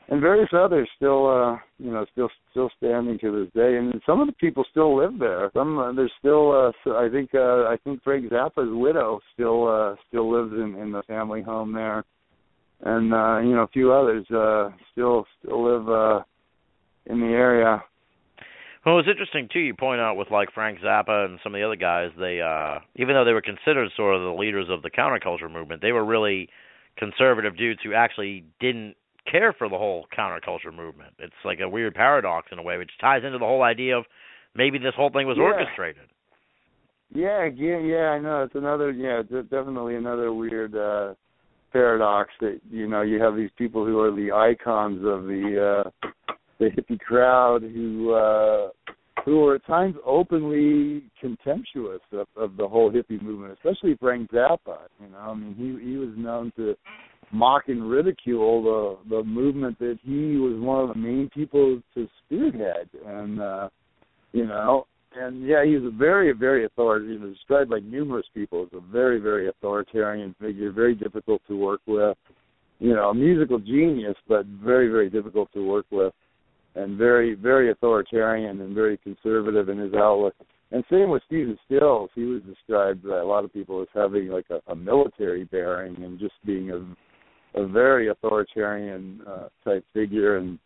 and 0.09 0.21
various 0.21 0.49
others 0.53 0.89
still 0.95 1.27
uh 1.27 1.57
you 1.77 1.91
know 1.91 2.05
still 2.11 2.29
still 2.51 2.69
standing 2.77 3.17
to 3.19 3.43
this 3.43 3.53
day. 3.53 3.77
And 3.77 4.01
some 4.05 4.19
of 4.19 4.27
the 4.27 4.33
people 4.33 4.65
still 4.69 4.97
live 4.97 5.19
there. 5.19 5.51
Some 5.53 5.77
uh, 5.77 5.93
there's 5.93 6.11
still 6.19 6.51
uh 6.51 6.91
i 6.97 7.07
think 7.09 7.29
uh 7.33 7.65
i 7.65 7.77
think 7.83 8.03
frank 8.03 8.29
zappa's 8.29 8.71
widow 8.71 9.19
still 9.33 9.67
uh 9.67 9.95
still 10.07 10.31
lives 10.31 10.53
in 10.53 10.75
in 10.81 10.91
the 10.91 11.03
family 11.03 11.41
home 11.41 11.73
there. 11.73 12.03
And 12.81 13.13
uh 13.13 13.39
you 13.39 13.55
know 13.55 13.63
a 13.63 13.67
few 13.67 13.93
others 13.93 14.25
uh 14.31 14.69
still 14.91 15.25
still 15.43 15.63
live 15.63 15.89
uh 15.89 16.23
in 17.05 17.19
the 17.19 17.27
area. 17.27 17.83
Well, 18.85 18.99
it's 18.99 19.09
interesting 19.09 19.49
too. 19.51 19.59
You 19.59 19.73
point 19.73 19.99
out 19.99 20.15
with 20.15 20.31
like 20.31 20.53
Frank 20.53 20.79
Zappa 20.79 21.25
and 21.25 21.39
some 21.43 21.53
of 21.53 21.59
the 21.59 21.65
other 21.65 21.75
guys, 21.75 22.09
they 22.19 22.41
uh 22.41 22.79
even 22.95 23.13
though 23.13 23.25
they 23.25 23.33
were 23.33 23.41
considered 23.41 23.91
sort 23.95 24.15
of 24.15 24.23
the 24.23 24.39
leaders 24.39 24.67
of 24.69 24.81
the 24.81 24.89
counterculture 24.89 25.51
movement, 25.51 25.81
they 25.81 25.91
were 25.91 26.03
really 26.03 26.49
conservative 26.97 27.55
dudes 27.55 27.79
who 27.83 27.93
actually 27.93 28.43
didn't 28.59 28.95
care 29.31 29.53
for 29.53 29.69
the 29.69 29.77
whole 29.77 30.05
counterculture 30.17 30.73
movement. 30.73 31.13
It's 31.19 31.33
like 31.45 31.59
a 31.59 31.69
weird 31.69 31.93
paradox 31.93 32.47
in 32.51 32.59
a 32.59 32.63
way, 32.63 32.77
which 32.77 32.91
ties 32.99 33.23
into 33.23 33.37
the 33.37 33.45
whole 33.45 33.63
idea 33.63 33.97
of 33.97 34.05
maybe 34.55 34.77
this 34.77 34.93
whole 34.95 35.09
thing 35.09 35.27
was 35.27 35.37
Yeah. 35.37 35.43
orchestrated. 35.45 36.03
Yeah, 37.11 37.45
yeah, 37.45 37.77
yeah. 37.77 38.09
I 38.11 38.19
know 38.19 38.43
it's 38.43 38.55
another. 38.55 38.91
Yeah, 38.91 39.21
it's 39.21 39.49
definitely 39.49 39.95
another 39.95 40.31
weird 40.31 40.75
uh 40.75 41.15
paradox 41.73 42.31
that 42.39 42.59
you 42.71 42.87
know 42.87 43.01
you 43.01 43.21
have 43.21 43.35
these 43.35 43.49
people 43.57 43.85
who 43.85 43.99
are 43.99 44.11
the 44.11 44.31
icons 44.31 45.03
of 45.05 45.25
the 45.25 45.83
uh 45.85 46.07
the 46.59 46.65
hippie 46.69 46.99
crowd 46.99 47.61
who 47.61 48.13
uh 48.13 48.69
who 49.25 49.45
are 49.47 49.55
at 49.55 49.65
times 49.65 49.95
openly 50.05 51.03
contemptuous 51.19 52.01
of, 52.13 52.27
of 52.37 52.57
the 52.57 52.67
whole 52.67 52.91
hippie 52.91 53.21
movement, 53.21 53.53
especially 53.53 53.95
Frank 53.99 54.31
Zappa. 54.31 54.77
You 55.01 55.09
know, 55.11 55.17
I 55.17 55.33
mean, 55.33 55.55
he 55.55 55.91
he 55.91 55.97
was 55.97 56.09
known 56.15 56.51
to 56.57 56.75
mock 57.31 57.63
and 57.67 57.89
ridicule 57.89 58.63
the 58.63 59.15
the 59.17 59.23
movement 59.23 59.77
that 59.79 59.99
he 60.03 60.37
was 60.37 60.59
one 60.59 60.83
of 60.83 60.89
the 60.89 60.99
main 60.99 61.29
people 61.33 61.81
to 61.93 62.07
spearhead, 62.25 62.89
and 63.05 63.41
uh, 63.41 63.69
you 64.31 64.45
know, 64.45 64.85
and 65.15 65.45
yeah, 65.45 65.65
he's 65.65 65.83
a 65.83 65.89
very, 65.89 66.31
very 66.33 66.65
authoritarian. 66.65 67.21
He 67.21 67.27
was 67.27 67.35
described 67.35 67.69
by 67.69 67.79
numerous 67.79 68.27
people 68.33 68.63
as 68.63 68.77
a 68.77 68.91
very, 68.91 69.19
very 69.19 69.47
authoritarian 69.47 70.35
figure, 70.39 70.71
very 70.71 70.95
difficult 70.95 71.41
to 71.47 71.57
work 71.57 71.81
with. 71.87 72.15
You 72.79 72.93
know, 72.93 73.09
a 73.09 73.13
musical 73.13 73.59
genius, 73.59 74.15
but 74.27 74.45
very, 74.45 74.87
very 74.87 75.09
difficult 75.09 75.51
to 75.53 75.67
work 75.67 75.85
with, 75.91 76.13
and 76.75 76.97
very, 76.97 77.33
very 77.33 77.71
authoritarian 77.71 78.61
and 78.61 78.73
very 78.73 78.97
conservative 78.97 79.67
in 79.67 79.77
his 79.77 79.93
outlook. 79.93 80.35
And 80.71 80.83
same 80.89 81.09
with 81.09 81.23
Stephen 81.25 81.57
Stills. 81.65 82.09
He 82.13 82.23
was 82.23 82.41
described 82.43 83.03
by 83.03 83.17
a 83.17 83.25
lot 83.25 83.43
of 83.43 83.51
people 83.51 83.81
as 83.81 83.87
having 83.93 84.27
like 84.29 84.45
a, 84.51 84.61
a 84.71 84.75
military 84.75 85.43
bearing 85.45 85.95
and 86.03 86.19
just 86.19 86.35
being 86.45 86.69
a 86.69 86.85
a 87.55 87.65
very 87.67 88.09
authoritarian 88.09 89.21
uh, 89.27 89.47
type 89.63 89.85
figure 89.93 90.37
and 90.37 90.59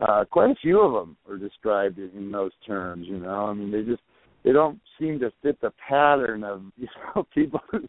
uh 0.00 0.24
quite 0.24 0.50
a 0.50 0.54
few 0.60 0.80
of 0.80 0.92
them 0.92 1.16
are 1.28 1.38
described 1.38 1.98
in, 1.98 2.10
in 2.16 2.32
those 2.32 2.50
terms 2.66 3.06
you 3.08 3.18
know? 3.18 3.46
I 3.46 3.52
mean 3.54 3.70
they 3.70 3.82
just 3.82 4.02
they 4.44 4.52
don't 4.52 4.80
seem 4.98 5.18
to 5.20 5.30
fit 5.42 5.60
the 5.60 5.72
pattern 5.88 6.44
of 6.44 6.62
you 6.76 6.88
know 7.14 7.26
people 7.34 7.60
who, 7.70 7.80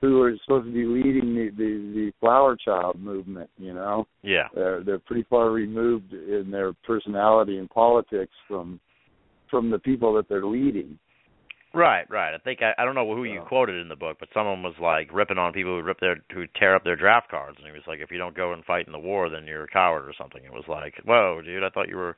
who 0.00 0.22
are 0.22 0.34
supposed 0.44 0.66
to 0.66 0.72
be 0.72 0.84
leading 0.84 1.34
the, 1.34 1.50
the 1.56 1.92
the 1.94 2.12
flower 2.20 2.56
child 2.56 3.00
movement 3.00 3.50
you 3.56 3.72
know? 3.72 4.06
Yeah. 4.22 4.48
they're 4.54 4.82
they're 4.82 4.98
pretty 4.98 5.26
far 5.30 5.50
removed 5.50 6.12
in 6.12 6.50
their 6.50 6.72
personality 6.84 7.58
and 7.58 7.70
politics 7.70 8.32
from 8.48 8.80
from 9.50 9.70
the 9.70 9.78
people 9.78 10.12
that 10.14 10.28
they're 10.28 10.46
leading 10.46 10.98
Right, 11.74 12.08
right. 12.08 12.34
I 12.34 12.38
think 12.38 12.60
I, 12.62 12.80
I 12.80 12.84
don't 12.84 12.94
know 12.94 13.14
who 13.16 13.24
you 13.24 13.40
quoted 13.48 13.80
in 13.80 13.88
the 13.88 13.96
book, 13.96 14.18
but 14.20 14.28
someone 14.32 14.62
was 14.62 14.74
like 14.80 15.12
ripping 15.12 15.38
on 15.38 15.52
people 15.52 15.72
who 15.72 15.82
rip 15.82 15.98
their 15.98 16.16
who 16.32 16.44
tear 16.58 16.76
up 16.76 16.84
their 16.84 16.94
draft 16.94 17.30
cards, 17.30 17.56
and 17.58 17.66
he 17.66 17.72
was 17.72 17.82
like, 17.88 17.98
"If 18.00 18.12
you 18.12 18.18
don't 18.18 18.36
go 18.36 18.52
and 18.52 18.64
fight 18.64 18.86
in 18.86 18.92
the 18.92 18.98
war, 18.98 19.28
then 19.28 19.44
you're 19.44 19.64
a 19.64 19.68
coward 19.68 20.08
or 20.08 20.14
something." 20.16 20.44
It 20.44 20.52
was 20.52 20.64
like, 20.68 20.94
"Whoa, 21.04 21.42
dude! 21.44 21.64
I 21.64 21.70
thought 21.70 21.88
you 21.88 21.96
were 21.96 22.16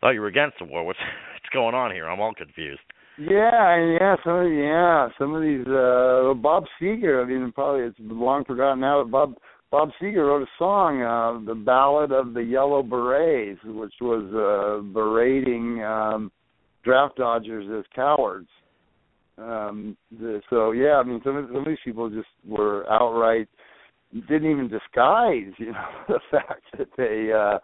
thought 0.00 0.10
you 0.10 0.20
were 0.20 0.26
against 0.26 0.58
the 0.58 0.64
war. 0.64 0.84
What's 0.84 0.98
what's 1.34 1.52
going 1.52 1.76
on 1.76 1.92
here? 1.92 2.08
I'm 2.08 2.20
all 2.20 2.34
confused." 2.34 2.80
Yeah, 3.18 3.96
yeah, 3.98 4.16
some 4.24 4.34
of 4.34 4.52
yeah, 4.52 5.08
some 5.16 5.34
of 5.34 5.42
these 5.42 5.66
uh 5.66 6.34
Bob 6.34 6.64
Seger, 6.80 7.22
I 7.22 7.28
mean 7.28 7.52
probably 7.52 7.82
it's 7.86 7.96
long 8.00 8.44
forgotten 8.44 8.80
now, 8.80 9.04
but 9.04 9.10
Bob 9.10 9.34
Bob 9.70 9.90
Seger 10.02 10.26
wrote 10.26 10.42
a 10.42 10.50
song, 10.58 11.02
uh 11.02 11.46
The 11.46 11.54
Ballad 11.54 12.12
of 12.12 12.34
the 12.34 12.42
Yellow 12.42 12.82
Berets, 12.82 13.60
which 13.64 13.94
was 14.02 14.24
uh 14.34 14.82
berating 14.92 15.82
um 15.82 16.30
draft 16.86 17.16
dodgers 17.16 17.66
as 17.78 17.84
cowards. 17.94 18.48
Um 19.36 19.96
the, 20.10 20.40
so 20.48 20.70
yeah, 20.70 20.94
I 20.94 21.02
mean 21.02 21.20
some 21.22 21.36
of 21.36 21.46
some 21.48 21.56
of 21.56 21.66
these 21.66 21.76
people 21.84 22.08
just 22.08 22.28
were 22.46 22.90
outright 22.90 23.48
didn't 24.28 24.50
even 24.50 24.68
disguise, 24.68 25.52
you 25.58 25.72
know, 25.72 25.88
the 26.08 26.20
fact 26.30 26.62
that 26.78 26.88
they 26.96 27.32
uh 27.32 27.58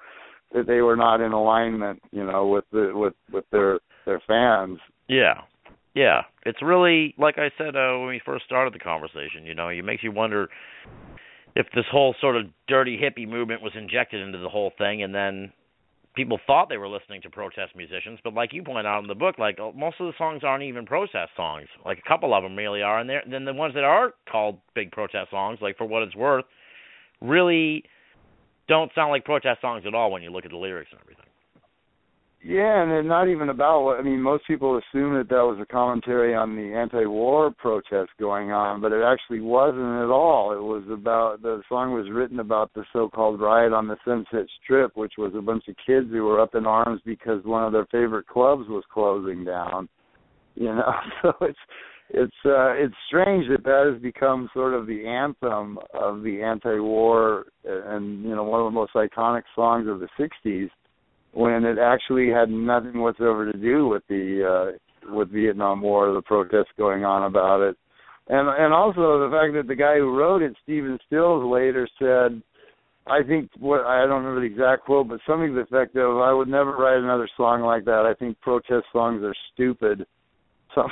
that 0.52 0.66
they 0.66 0.82
were 0.82 0.96
not 0.96 1.20
in 1.20 1.32
alignment, 1.32 2.02
you 2.10 2.24
know, 2.24 2.46
with 2.48 2.64
the 2.72 2.92
with 2.94 3.14
with 3.32 3.44
their 3.50 3.78
their 4.04 4.20
fans. 4.26 4.78
Yeah, 5.08 5.42
yeah. 5.94 6.22
It's 6.44 6.60
really 6.62 7.14
like 7.18 7.38
I 7.38 7.50
said 7.56 7.76
uh, 7.76 7.98
when 7.98 8.08
we 8.08 8.20
first 8.24 8.44
started 8.44 8.74
the 8.74 8.78
conversation. 8.78 9.44
You 9.44 9.54
know, 9.54 9.68
it 9.68 9.82
makes 9.82 10.02
you 10.02 10.12
wonder 10.12 10.48
if 11.54 11.66
this 11.74 11.84
whole 11.90 12.14
sort 12.20 12.36
of 12.36 12.46
dirty 12.68 12.98
hippie 12.98 13.28
movement 13.28 13.62
was 13.62 13.72
injected 13.74 14.20
into 14.20 14.38
the 14.38 14.48
whole 14.48 14.72
thing, 14.78 15.02
and 15.02 15.14
then 15.14 15.52
people 16.14 16.38
thought 16.46 16.68
they 16.68 16.76
were 16.76 16.88
listening 16.88 17.22
to 17.22 17.30
protest 17.30 17.74
musicians, 17.76 18.18
but 18.22 18.34
like 18.34 18.52
you 18.52 18.62
point 18.62 18.86
out 18.86 19.02
in 19.02 19.08
the 19.08 19.14
book, 19.14 19.38
like 19.38 19.58
uh, 19.58 19.70
most 19.74 19.96
of 20.00 20.06
the 20.06 20.12
songs 20.18 20.42
aren't 20.44 20.64
even 20.64 20.84
protest 20.84 21.30
songs. 21.36 21.68
Like 21.84 21.98
a 21.98 22.08
couple 22.08 22.34
of 22.34 22.42
them 22.42 22.56
really 22.56 22.82
are, 22.82 23.00
and 23.00 23.10
then 23.30 23.44
the 23.44 23.54
ones 23.54 23.74
that 23.74 23.84
are 23.84 24.12
called 24.30 24.58
big 24.74 24.92
protest 24.92 25.30
songs, 25.30 25.58
like 25.62 25.76
for 25.76 25.86
what 25.86 26.02
it's 26.02 26.16
worth, 26.16 26.44
really 27.20 27.84
don't 28.68 28.90
sound 28.94 29.10
like 29.10 29.24
protest 29.24 29.60
songs 29.60 29.84
at 29.86 29.94
all 29.94 30.10
when 30.10 30.22
you 30.22 30.30
look 30.30 30.44
at 30.44 30.50
the 30.50 30.56
lyrics 30.56 30.90
and 30.92 31.00
everything. 31.00 31.26
Yeah, 32.44 32.82
and 32.82 32.90
they're 32.90 33.04
not 33.04 33.28
even 33.28 33.50
about 33.50 33.82
what 33.82 34.00
I 34.00 34.02
mean. 34.02 34.20
Most 34.20 34.44
people 34.48 34.76
assume 34.76 35.14
that 35.14 35.28
that 35.28 35.44
was 35.44 35.58
a 35.62 35.72
commentary 35.72 36.34
on 36.34 36.56
the 36.56 36.74
anti-war 36.74 37.52
protests 37.56 38.10
going 38.18 38.50
on, 38.50 38.80
but 38.80 38.90
it 38.90 39.02
actually 39.04 39.40
wasn't 39.40 40.02
at 40.02 40.10
all. 40.10 40.52
It 40.52 40.60
was 40.60 40.82
about 40.90 41.40
the 41.42 41.62
song 41.68 41.92
was 41.92 42.10
written 42.10 42.40
about 42.40 42.74
the 42.74 42.84
so-called 42.92 43.40
riot 43.40 43.72
on 43.72 43.86
the 43.86 43.96
Sunset 44.04 44.48
Strip, 44.60 44.96
which 44.96 45.12
was 45.18 45.32
a 45.36 45.40
bunch 45.40 45.68
of 45.68 45.76
kids 45.86 46.08
who 46.10 46.24
were 46.24 46.40
up 46.40 46.56
in 46.56 46.66
arms 46.66 47.00
because 47.06 47.44
one 47.44 47.62
of 47.62 47.72
their 47.72 47.86
favorite 47.92 48.26
clubs 48.26 48.68
was 48.68 48.82
closing 48.92 49.44
down. 49.44 49.88
You 50.56 50.74
know, 50.74 50.92
so 51.22 51.32
it's 51.42 51.58
it's 52.10 52.34
uh 52.44 52.72
it's 52.74 52.94
strange 53.06 53.46
that 53.50 53.62
that 53.62 53.90
has 53.92 54.02
become 54.02 54.50
sort 54.52 54.74
of 54.74 54.88
the 54.88 55.06
anthem 55.06 55.78
of 55.94 56.22
the 56.22 56.42
anti-war 56.42 57.46
and 57.64 58.22
you 58.24 58.34
know 58.34 58.42
one 58.42 58.60
of 58.60 58.66
the 58.66 58.70
most 58.70 58.92
iconic 58.94 59.44
songs 59.54 59.86
of 59.88 60.00
the 60.00 60.08
60s 60.18 60.68
when 61.32 61.64
it 61.64 61.78
actually 61.78 62.30
had 62.30 62.50
nothing 62.50 63.00
whatsoever 63.00 63.50
to 63.50 63.58
do 63.58 63.88
with 63.88 64.02
the 64.08 64.76
uh 64.76 65.12
with 65.14 65.30
Vietnam 65.30 65.82
War 65.82 66.12
the 66.12 66.22
protests 66.22 66.72
going 66.78 67.04
on 67.04 67.24
about 67.24 67.60
it. 67.60 67.76
And 68.28 68.48
and 68.48 68.72
also 68.72 69.28
the 69.28 69.30
fact 69.32 69.54
that 69.54 69.66
the 69.66 69.74
guy 69.74 69.96
who 69.96 70.16
wrote 70.16 70.42
it, 70.42 70.54
Stephen 70.62 70.98
Stills, 71.06 71.44
later 71.44 71.88
said 71.98 72.42
I 73.06 73.22
think 73.22 73.50
what 73.58 73.84
I 73.84 74.06
don't 74.06 74.22
remember 74.24 74.40
the 74.40 74.54
exact 74.54 74.84
quote, 74.84 75.08
but 75.08 75.20
something 75.26 75.48
to 75.48 75.54
the 75.54 75.60
effect 75.62 75.96
of 75.96 76.18
"I 76.18 76.32
would 76.32 76.48
never 76.48 76.76
write 76.76 76.98
another 76.98 77.28
song 77.36 77.62
like 77.62 77.84
that. 77.86 78.06
I 78.06 78.14
think 78.14 78.40
protest 78.40 78.86
songs 78.92 79.22
are 79.24 79.34
stupid." 79.52 80.06
Some, 80.74 80.86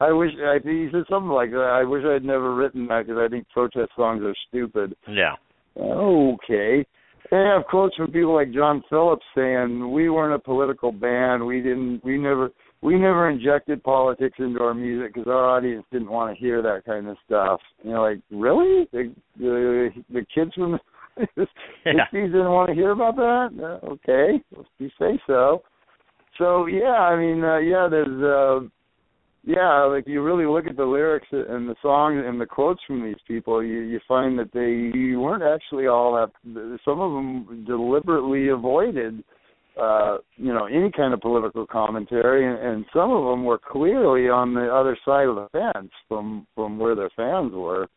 I 0.00 0.12
wish 0.12 0.30
I 0.42 0.58
think 0.60 0.86
he 0.86 0.88
said 0.90 1.04
something 1.10 1.30
like 1.30 1.50
that. 1.50 1.76
I 1.78 1.84
wish 1.84 2.04
I 2.08 2.14
had 2.14 2.24
never 2.24 2.54
written 2.54 2.86
that 2.86 3.06
because 3.06 3.20
I 3.20 3.28
think 3.28 3.46
protest 3.50 3.90
songs 3.96 4.22
are 4.22 4.34
stupid. 4.48 4.96
Yeah. 5.06 5.34
Okay. 5.76 6.86
They 7.30 7.36
have 7.38 7.64
quotes 7.66 7.94
from 7.96 8.10
people 8.12 8.34
like 8.34 8.52
John 8.52 8.82
Phillips 8.88 9.24
saying, 9.34 9.92
"We 9.92 10.10
weren't 10.10 10.34
a 10.34 10.38
political 10.38 10.92
band. 10.92 11.44
We 11.46 11.60
didn't. 11.60 12.02
We 12.04 12.18
never. 12.18 12.50
We 12.82 12.94
never 12.98 13.28
injected 13.28 13.82
politics 13.84 14.38
into 14.38 14.60
our 14.62 14.72
music 14.72 15.12
because 15.14 15.28
our 15.28 15.44
audience 15.44 15.84
didn't 15.92 16.10
want 16.10 16.34
to 16.34 16.40
hear 16.40 16.62
that 16.62 16.84
kind 16.86 17.08
of 17.08 17.16
stuff." 17.26 17.60
You 17.82 17.90
know, 17.92 18.02
like 18.02 18.20
really, 18.30 18.88
the 18.92 19.12
the, 19.38 19.90
the 20.10 20.24
kids 20.34 20.54
from 20.54 20.78
the 21.36 21.46
Yeah. 21.84 22.06
60s 22.12 22.32
didn't 22.32 22.50
want 22.50 22.68
to 22.68 22.74
hear 22.74 22.90
about 22.92 23.16
that. 23.16 23.80
Okay, 23.84 24.42
if 24.58 24.66
you 24.78 24.88
say 24.98 25.20
so. 25.26 25.62
So 26.38 26.66
yeah, 26.66 27.00
I 27.10 27.16
mean, 27.18 27.44
uh, 27.44 27.58
yeah, 27.58 27.88
there's. 27.90 28.22
uh 28.22 28.68
yeah, 29.42 29.84
like 29.84 30.06
you 30.06 30.22
really 30.22 30.46
look 30.46 30.66
at 30.66 30.76
the 30.76 30.84
lyrics 30.84 31.28
and 31.32 31.68
the 31.68 31.76
songs 31.80 32.22
and 32.26 32.40
the 32.40 32.46
quotes 32.46 32.80
from 32.86 33.02
these 33.02 33.20
people, 33.26 33.62
you 33.62 33.80
you 33.80 34.00
find 34.06 34.38
that 34.38 34.52
they 34.52 35.16
weren't 35.16 35.42
actually 35.42 35.86
all 35.86 36.12
that. 36.14 36.78
Some 36.84 37.00
of 37.00 37.12
them 37.12 37.64
deliberately 37.66 38.48
avoided, 38.48 39.24
uh, 39.80 40.18
you 40.36 40.52
know, 40.52 40.66
any 40.66 40.90
kind 40.94 41.14
of 41.14 41.20
political 41.20 41.66
commentary, 41.66 42.46
and, 42.46 42.58
and 42.58 42.84
some 42.92 43.10
of 43.10 43.24
them 43.30 43.44
were 43.44 43.58
clearly 43.58 44.28
on 44.28 44.52
the 44.52 44.68
other 44.68 44.96
side 45.06 45.26
of 45.26 45.36
the 45.36 45.48
fence 45.52 45.90
from 46.06 46.46
from 46.54 46.78
where 46.78 46.94
their 46.94 47.10
fans 47.16 47.52
were. 47.52 47.88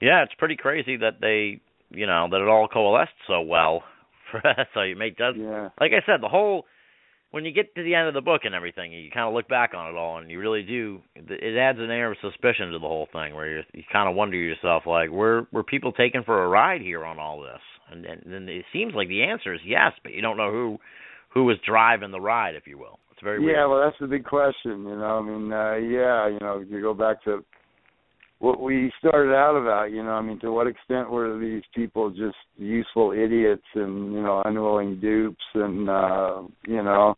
Yeah, 0.00 0.24
it's 0.24 0.34
pretty 0.38 0.56
crazy 0.56 0.96
that 0.96 1.20
they, 1.20 1.60
you 1.90 2.06
know, 2.06 2.26
that 2.30 2.40
it 2.40 2.48
all 2.48 2.68
coalesced 2.68 3.12
so 3.28 3.42
well. 3.42 3.84
so 4.74 4.82
you 4.82 4.96
make 4.96 5.16
does 5.16 5.36
Yeah. 5.38 5.68
like 5.80 5.92
I 5.92 6.04
said, 6.04 6.20
the 6.20 6.28
whole 6.28 6.66
when 7.30 7.44
you 7.44 7.52
get 7.52 7.74
to 7.74 7.82
the 7.82 7.94
end 7.94 8.08
of 8.08 8.14
the 8.14 8.20
book 8.20 8.42
and 8.44 8.54
everything, 8.54 8.92
you 8.92 9.10
kind 9.10 9.26
of 9.28 9.34
look 9.34 9.48
back 9.48 9.72
on 9.74 9.92
it 9.92 9.96
all, 9.96 10.18
and 10.18 10.30
you 10.30 10.38
really 10.38 10.62
do. 10.62 11.00
It 11.14 11.56
adds 11.58 11.78
an 11.78 11.90
air 11.90 12.12
of 12.12 12.18
suspicion 12.20 12.70
to 12.70 12.78
the 12.78 12.86
whole 12.86 13.08
thing, 13.12 13.34
where 13.34 13.58
you 13.58 13.62
you 13.74 13.82
kind 13.92 14.08
of 14.08 14.14
wonder 14.14 14.36
yourself, 14.36 14.84
like, 14.86 15.10
were 15.10 15.46
were 15.52 15.64
people 15.64 15.92
taken 15.92 16.24
for 16.24 16.44
a 16.44 16.48
ride 16.48 16.80
here 16.80 17.04
on 17.04 17.18
all 17.18 17.40
this? 17.40 17.60
And 17.90 18.04
then 18.04 18.48
it 18.48 18.64
seems 18.72 18.94
like 18.94 19.08
the 19.08 19.22
answer 19.24 19.54
is 19.54 19.60
yes, 19.64 19.92
but 20.02 20.12
you 20.12 20.22
don't 20.22 20.36
know 20.36 20.50
who 20.50 20.78
who 21.34 21.44
was 21.44 21.56
driving 21.66 22.10
the 22.10 22.20
ride, 22.20 22.54
if 22.54 22.66
you 22.66 22.78
will. 22.78 22.98
It's 23.12 23.22
very 23.22 23.40
Yeah, 23.40 23.66
weird. 23.66 23.70
well, 23.70 23.80
that's 23.84 23.98
the 24.00 24.06
big 24.06 24.24
question. 24.24 24.84
You 24.84 24.96
know, 24.96 25.18
I 25.18 25.22
mean, 25.22 25.52
uh, 25.52 25.74
yeah, 25.74 26.28
you 26.28 26.38
know, 26.40 26.64
you 26.68 26.80
go 26.80 26.94
back 26.94 27.22
to 27.24 27.44
what 28.38 28.60
we 28.60 28.92
started 28.98 29.34
out 29.34 29.56
about. 29.56 29.90
You 29.92 30.02
know, 30.02 30.10
I 30.10 30.22
mean, 30.22 30.38
to 30.40 30.52
what 30.52 30.66
extent 30.66 31.10
were 31.10 31.38
these 31.38 31.62
people 31.74 32.10
just 32.10 32.36
useful 32.56 33.12
idiots 33.12 33.64
and 33.74 34.12
you 34.12 34.22
know 34.22 34.42
unwilling 34.44 35.00
dupes 35.00 35.44
and 35.54 35.88
uh, 35.88 36.42
you 36.66 36.82
know, 36.82 37.14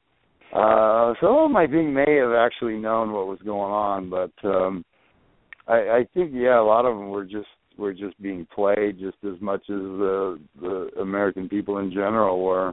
uh, 0.54 1.14
some 1.20 1.34
of 1.34 1.48
them 1.48 1.56
I 1.56 1.66
think 1.66 1.90
may 1.90 2.16
have 2.16 2.32
actually 2.32 2.76
known 2.76 3.12
what 3.12 3.26
was 3.26 3.40
going 3.44 3.72
on, 3.72 4.10
but 4.10 4.48
um, 4.48 4.84
I, 5.66 5.74
I 5.74 6.06
think 6.14 6.32
yeah, 6.34 6.60
a 6.60 6.62
lot 6.62 6.84
of 6.84 6.96
them 6.96 7.10
were 7.10 7.24
just 7.24 7.48
were 7.76 7.94
just 7.94 8.20
being 8.20 8.46
played 8.54 8.98
just 8.98 9.18
as 9.24 9.40
much 9.40 9.62
as 9.62 9.76
the 9.76 10.40
the 10.60 10.90
American 11.00 11.48
people 11.48 11.78
in 11.78 11.90
general 11.90 12.42
were. 12.42 12.72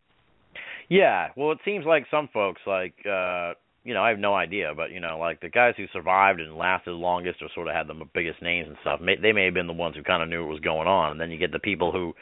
Yeah, 0.87 1.29
well, 1.35 1.51
it 1.51 1.59
seems 1.65 1.85
like 1.85 2.05
some 2.11 2.29
folks, 2.31 2.61
like, 2.67 2.93
uh, 3.09 3.53
you 3.85 3.93
know, 3.93 4.03
I 4.03 4.09
have 4.09 4.19
no 4.19 4.33
idea, 4.33 4.73
but 4.75 4.91
you 4.91 4.99
know, 4.99 5.19
like 5.19 5.39
the 5.41 5.49
guys 5.49 5.75
who 5.77 5.85
survived 5.93 6.41
and 6.41 6.57
lasted 6.57 6.91
longest 6.91 7.41
or 7.41 7.49
sort 7.53 7.67
of 7.67 7.75
had 7.75 7.87
the 7.87 7.93
biggest 8.13 8.41
names 8.41 8.67
and 8.67 8.77
stuff, 8.81 8.99
may, 8.99 9.15
they 9.15 9.31
may 9.31 9.45
have 9.45 9.53
been 9.53 9.67
the 9.67 9.73
ones 9.73 9.95
who 9.95 10.01
kind 10.01 10.23
of 10.23 10.27
knew 10.27 10.41
what 10.41 10.49
was 10.49 10.59
going 10.59 10.87
on. 10.87 11.11
And 11.11 11.21
then 11.21 11.29
you 11.29 11.37
get 11.37 11.51
the 11.51 11.59
people 11.59 11.91
who, 11.91 12.13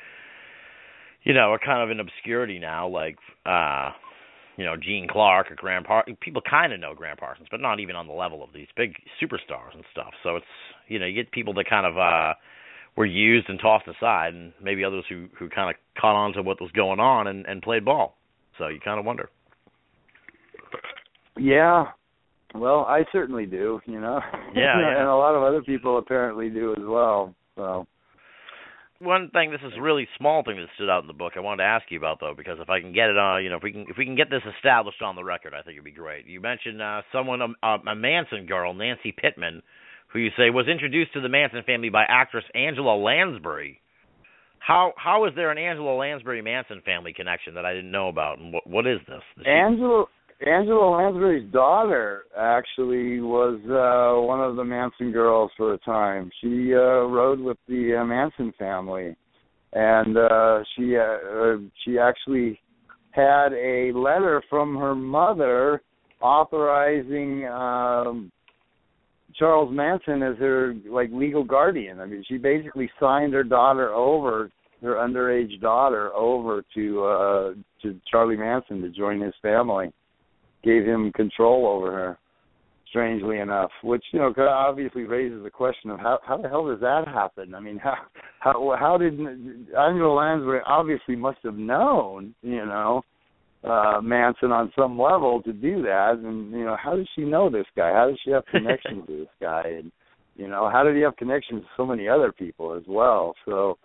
you 1.24 1.34
know, 1.34 1.54
are 1.54 1.60
kind 1.60 1.82
of 1.82 1.90
in 1.90 2.02
obscurity 2.02 2.60
now, 2.60 2.90
like, 2.90 3.16
uh, 3.46 3.92
you 4.58 4.66
know, 4.66 4.76
Gene 4.76 5.08
Clark 5.10 5.52
or 5.52 5.56
Gram 5.56 5.86
Parsons. 5.86 6.18
People 6.20 6.42
kind 6.48 6.74
of 6.74 6.82
know 6.82 6.94
Gram 6.94 7.16
Parsons, 7.16 7.48
but 7.50 7.62
not 7.62 7.80
even 7.80 7.96
on 7.96 8.08
the 8.08 8.14
level 8.14 8.44
of 8.44 8.50
these 8.54 8.68
big 8.76 8.96
superstars 9.22 9.74
and 9.74 9.86
stuff. 9.90 10.12
So 10.22 10.36
it's, 10.36 10.46
you 10.90 11.00
know, 11.00 11.06
you 11.06 11.16
get 11.16 11.32
people 11.32 11.54
that 11.54 11.70
kind 11.70 11.88
of 11.88 11.98
uh 11.98 12.34
were 12.98 13.06
used 13.06 13.50
and 13.50 13.58
tossed 13.60 13.88
aside, 13.88 14.34
and 14.34 14.52
maybe 14.62 14.84
others 14.84 15.06
who 15.08 15.28
who 15.40 15.50
kind 15.50 15.70
of 15.70 15.76
caught 16.00 16.16
on 16.16 16.34
to 16.34 16.44
what 16.44 16.62
was 16.62 16.72
going 16.72 17.00
on 17.00 17.26
and 17.28 17.46
and 17.48 17.62
played 17.62 17.86
ball. 17.86 18.18
So 18.58 18.68
you 18.68 18.80
kind 18.84 19.00
of 19.00 19.06
wonder. 19.06 19.30
Yeah. 21.38 21.86
Well, 22.56 22.86
I 22.88 23.04
certainly 23.12 23.46
do, 23.46 23.80
you 23.86 24.00
know. 24.00 24.20
Yeah, 24.56 24.80
yeah. 24.80 25.00
and 25.00 25.08
a 25.08 25.16
lot 25.16 25.36
of 25.36 25.44
other 25.44 25.64
people 25.64 25.98
apparently 25.98 26.50
do 26.50 26.72
as 26.74 26.84
well. 26.84 27.34
So 27.56 27.88
One 29.00 29.30
thing, 29.32 29.50
this 29.52 29.62
is 29.66 29.74
a 29.78 29.82
really 29.82 30.08
small 30.18 30.44
thing 30.44 30.58
that 30.58 30.68
stood 30.76 30.90
out 30.90 31.02
in 31.02 31.08
the 31.08 31.14
book. 31.14 31.34
I 31.36 31.40
wanted 31.40 31.64
to 31.64 31.70
ask 31.70 31.86
you 31.90 31.98
about 31.98 32.20
though, 32.20 32.34
because 32.38 32.60
if 32.62 32.70
I 32.70 32.80
can 32.80 32.94
get 32.94 33.10
it 33.10 33.18
on, 33.18 33.44
you 33.44 33.50
know, 33.50 33.58
if 33.58 33.64
we 33.64 33.72
can 33.72 33.86
if 33.90 33.98
we 33.98 34.06
can 34.06 34.16
get 34.16 34.30
this 34.30 34.44
established 34.58 35.02
on 35.02 35.16
the 35.16 35.24
record, 35.24 35.54
I 35.54 35.62
think 35.64 35.74
it'd 35.76 35.84
be 35.84 35.92
great. 35.92 36.28
You 36.28 36.40
mentioned 36.42 36.82
uh, 36.82 37.02
someone, 37.12 37.42
a, 37.42 37.68
a 37.68 37.96
Manson 37.96 38.46
girl, 38.46 38.74
Nancy 38.74 39.12
Pitman, 39.12 39.64
who 40.12 40.20
you 40.20 40.30
say 40.38 40.52
was 40.52 40.68
introduced 40.68 41.14
to 41.14 41.22
the 41.22 41.30
Manson 41.30 41.64
family 41.66 41.90
by 41.90 42.04
actress 42.08 42.46
Angela 42.54 42.96
Lansbury. 42.96 43.82
How 44.60 44.94
how 44.96 45.26
is 45.26 45.34
there 45.36 45.50
an 45.52 45.58
Angela 45.58 45.96
Lansbury 45.98 46.42
Manson 46.44 46.82
family 46.86 47.14
connection 47.14 47.56
that 47.56 47.66
I 47.66 47.74
didn't 47.74 47.92
know 47.92 48.10
about, 48.10 48.38
and 48.38 48.54
what 48.54 48.68
what 48.68 48.86
is 48.86 49.00
this? 49.08 49.22
This- 49.38 49.48
Angela 49.48 50.06
Angela 50.46 50.90
Lansbury's 50.90 51.52
daughter 51.52 52.24
actually 52.38 53.22
was 53.22 53.60
uh 53.66 54.22
one 54.22 54.42
of 54.42 54.56
the 54.56 54.64
Manson 54.64 55.12
girls 55.12 55.52
for 55.56 55.74
a 55.74 55.78
time. 55.80 56.30
She 56.42 56.74
uh 56.74 57.06
rode 57.08 57.40
with 57.40 57.58
the 57.68 57.98
uh, 58.02 58.06
Manson 58.06 58.54
family 58.60 59.16
and 59.74 60.18
uh 60.18 60.60
she 60.76 60.98
uh, 60.98 61.02
uh, 61.02 61.58
she 61.84 61.98
actually 61.98 62.60
had 63.12 63.54
a 63.54 63.92
letter 63.94 64.44
from 64.50 64.76
her 64.76 64.96
mother 64.96 65.82
authorizing 66.22 67.48
um 67.48 68.32
Charles 69.36 69.74
Manson 69.74 70.22
as 70.24 70.38
her 70.38 70.76
like 70.90 71.10
legal 71.12 71.44
guardian. 71.44 72.00
I 72.00 72.06
mean, 72.06 72.24
she 72.28 72.38
basically 72.38 72.90
signed 73.00 73.34
her 73.34 73.44
daughter 73.44 73.94
over, 73.94 74.52
her 74.82 74.96
underage 74.96 75.60
daughter 75.62 76.14
over 76.14 76.64
to 76.76 77.04
uh 77.04 77.54
to 77.82 78.00
Charlie 78.10 78.38
Manson 78.38 78.82
to 78.82 78.90
join 78.90 79.22
his 79.22 79.34
family. 79.42 79.92
Gave 80.64 80.86
him 80.86 81.12
control 81.14 81.68
over 81.68 81.92
her. 81.92 82.18
Strangely 82.90 83.40
enough, 83.40 83.72
which 83.82 84.04
you 84.12 84.20
know 84.20 84.32
obviously 84.38 85.04
raises 85.06 85.42
the 85.42 85.50
question 85.50 85.90
of 85.90 86.00
how 86.00 86.20
how 86.28 86.38
the 86.38 86.48
hell 86.48 86.68
does 86.68 86.80
that 86.82 87.08
happen? 87.08 87.56
I 87.56 87.60
mean, 87.60 87.78
how 87.84 87.96
how 88.40 88.76
how 88.80 88.98
did 88.98 89.20
Angela 89.20 90.14
Lansbury 90.14 90.62
obviously 90.68 91.16
must 91.16 91.40
have 91.44 91.56
known, 91.56 92.36
you 92.44 92.66
know, 92.66 93.04
uh 93.64 94.02
Manson 94.02 94.52
on 94.52 94.72
some 94.78 95.00
level 95.00 95.42
to 95.44 95.54
do 95.54 95.82
that 95.84 96.20
and 96.22 96.52
you 96.52 96.66
know 96.66 96.76
how 96.82 96.96
does 96.96 97.08
she 97.16 97.22
know 97.22 97.50
this 97.50 97.66
guy 97.76 97.92
how 97.94 98.10
does 98.10 98.20
she 98.24 98.32
have 98.32 98.46
connections 98.48 99.06
to 99.08 99.20
this 99.20 99.30
guy 99.42 99.64
and 99.66 99.92
you 100.36 100.48
know 100.48 100.70
how 100.70 100.84
did 100.84 100.96
he 100.96 101.02
have 101.02 101.16
connections 101.16 101.62
to 101.62 101.68
so 101.78 101.86
many 101.86 102.08
other 102.08 102.32
people 102.32 102.74
as 102.74 102.84
well 102.88 103.34
so 103.46 103.78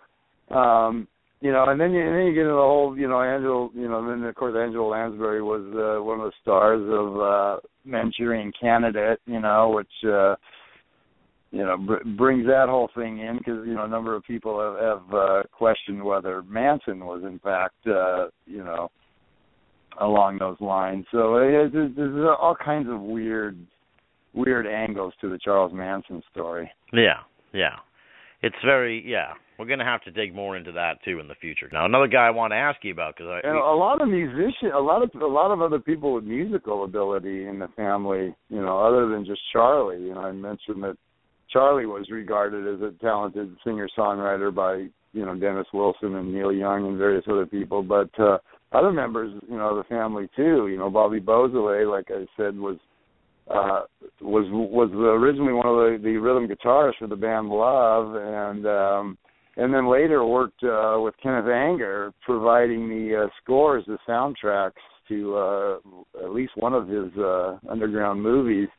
um 0.53 1.07
you 1.41 1.51
know 1.51 1.65
and 1.67 1.79
then 1.79 1.91
you 1.91 2.05
and 2.05 2.15
then 2.15 2.25
you 2.25 2.33
get 2.33 2.41
into 2.41 2.53
the 2.53 2.57
whole 2.57 2.97
you 2.97 3.07
know 3.07 3.21
Angela 3.21 3.69
you 3.73 3.87
know 3.87 4.07
then 4.07 4.23
of 4.23 4.35
course 4.35 4.55
Angela 4.57 4.87
Lansbury 4.87 5.41
was 5.41 5.61
uh, 5.73 6.03
one 6.03 6.19
of 6.19 6.25
the 6.25 6.33
stars 6.41 6.81
of 6.89 7.19
uh 7.19 7.59
Manchurian 7.85 8.51
Candidate 8.59 9.19
you 9.25 9.39
know 9.39 9.69
which 9.69 9.87
uh 10.05 10.35
you 11.51 11.63
know 11.65 11.77
br- 11.77 12.07
brings 12.17 12.45
that 12.45 12.67
whole 12.67 12.89
thing 12.95 13.19
in 13.19 13.37
because 13.37 13.65
you 13.65 13.73
know 13.73 13.85
a 13.85 13.87
number 13.87 14.15
of 14.15 14.23
people 14.23 14.59
have, 14.59 14.99
have 15.01 15.13
uh 15.13 15.43
questioned 15.51 16.03
whether 16.03 16.43
Manson 16.43 17.05
was 17.05 17.23
in 17.23 17.39
fact 17.39 17.75
uh 17.87 18.27
you 18.45 18.63
know 18.63 18.89
along 19.99 20.37
those 20.39 20.59
lines. 20.59 21.05
So 21.11 21.35
uh, 21.35 21.69
there's, 21.71 21.95
there's 21.95 22.29
all 22.39 22.55
kinds 22.63 22.87
of 22.89 23.01
weird, 23.01 23.57
weird 24.33 24.67
angles 24.67 25.13
to 25.21 25.29
the 25.29 25.39
Charles 25.43 25.73
Manson 25.73 26.21
story. 26.31 26.71
Yeah, 26.93 27.21
yeah. 27.53 27.75
It's 28.41 28.55
very 28.63 29.03
yeah. 29.05 29.33
We're 29.57 29.65
gonna 29.65 29.85
have 29.85 30.01
to 30.03 30.11
dig 30.11 30.33
more 30.33 30.55
into 30.55 30.71
that 30.73 31.03
too 31.03 31.19
in 31.19 31.27
the 31.27 31.35
future. 31.35 31.69
Now, 31.73 31.85
another 31.85 32.07
guy 32.07 32.27
I 32.27 32.29
want 32.29 32.51
to 32.51 32.55
ask 32.55 32.81
you 32.83 32.93
about 32.93 33.15
because 33.17 33.27
I 33.29 33.45
And 33.45 33.57
a 33.57 33.75
lot 33.75 34.01
of 34.01 34.07
musicians, 34.07 34.71
a 34.73 34.79
lot 34.79 35.03
of 35.03 35.09
a 35.21 35.25
lot 35.25 35.51
of 35.51 35.61
other 35.61 35.79
people 35.79 36.13
with 36.13 36.23
musical 36.23 36.85
ability 36.85 37.47
in 37.47 37.59
the 37.59 37.67
family, 37.75 38.33
you 38.49 38.61
know, 38.61 38.79
other 38.79 39.09
than 39.09 39.25
just 39.25 39.41
Charlie. 39.51 40.01
You 40.01 40.13
know, 40.13 40.21
I 40.21 40.31
mentioned 40.31 40.81
that 40.83 40.95
Charlie 41.51 41.85
was 41.85 42.07
regarded 42.09 42.73
as 42.73 42.81
a 42.81 42.93
talented 43.01 43.55
singer 43.65 43.89
songwriter 43.97 44.53
by 44.53 44.87
you 45.11 45.25
know 45.25 45.35
Dennis 45.35 45.67
Wilson 45.73 46.15
and 46.15 46.33
Neil 46.33 46.53
Young 46.53 46.87
and 46.87 46.97
various 46.97 47.25
other 47.29 47.45
people, 47.45 47.83
but 47.83 48.09
uh, 48.19 48.37
other 48.71 48.91
members, 48.91 49.33
you 49.49 49.57
know, 49.57 49.71
of 49.71 49.77
the 49.77 49.83
family 49.89 50.29
too. 50.35 50.67
You 50.67 50.77
know, 50.77 50.89
Bobby 50.89 51.19
Beausoleil, 51.19 51.91
like 51.91 52.09
I 52.09 52.25
said, 52.37 52.55
was 52.57 52.77
uh 53.49 53.81
was 54.21 54.45
was 54.51 54.89
originally 54.93 55.53
one 55.53 55.67
of 55.67 55.75
the, 55.75 55.99
the 56.03 56.17
rhythm 56.17 56.47
guitarists 56.47 56.97
for 56.99 57.07
the 57.07 57.15
band 57.15 57.49
Love, 57.49 58.15
and 58.15 58.65
um 58.65 59.17
and 59.57 59.73
then 59.73 59.91
later 59.91 60.25
worked 60.25 60.63
uh 60.63 60.97
with 60.99 61.15
Kenneth 61.21 61.47
Anger, 61.47 62.13
providing 62.25 62.87
the 62.89 63.25
uh, 63.25 63.27
scores, 63.41 63.83
the 63.87 63.97
soundtracks 64.07 64.71
to 65.07 65.35
uh 65.35 65.77
at 66.23 66.31
least 66.31 66.51
one 66.55 66.73
of 66.73 66.87
his 66.87 67.11
uh 67.17 67.57
underground 67.69 68.21
movies. 68.21 68.69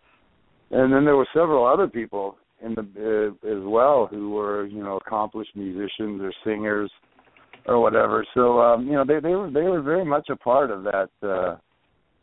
And 0.71 0.93
then 0.93 1.05
there 1.05 1.17
were 1.17 1.29
several 1.35 1.67
other 1.67 1.89
people 1.89 2.37
in 2.63 2.75
the 2.75 3.35
uh, 3.43 3.49
as 3.49 3.63
well 3.65 4.07
who 4.11 4.31
were 4.31 4.67
you 4.67 4.83
know 4.83 4.99
accomplished 4.99 5.57
musicians 5.57 6.21
or 6.21 6.33
singers 6.45 6.91
or 7.67 7.81
whatever. 7.81 8.25
So 8.35 8.61
um, 8.61 8.87
you 8.87 8.93
know 8.93 9.05
they 9.05 9.21
they 9.21 9.35
were 9.35 9.51
they 9.51 9.63
were 9.63 9.83
very 9.83 10.05
much 10.05 10.29
a 10.31 10.37
part 10.37 10.71
of 10.71 10.85
that 10.85 11.11
uh, 11.23 11.57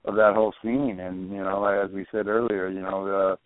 of 0.07 0.15
that 0.15 0.33
whole 0.35 0.53
scene. 0.63 0.99
And 0.99 1.29
you 1.31 1.43
know 1.43 1.65
as 1.65 1.91
we 1.91 2.05
said 2.11 2.27
earlier, 2.27 2.67
you 2.69 2.81
know 2.81 3.05
the 3.05 3.37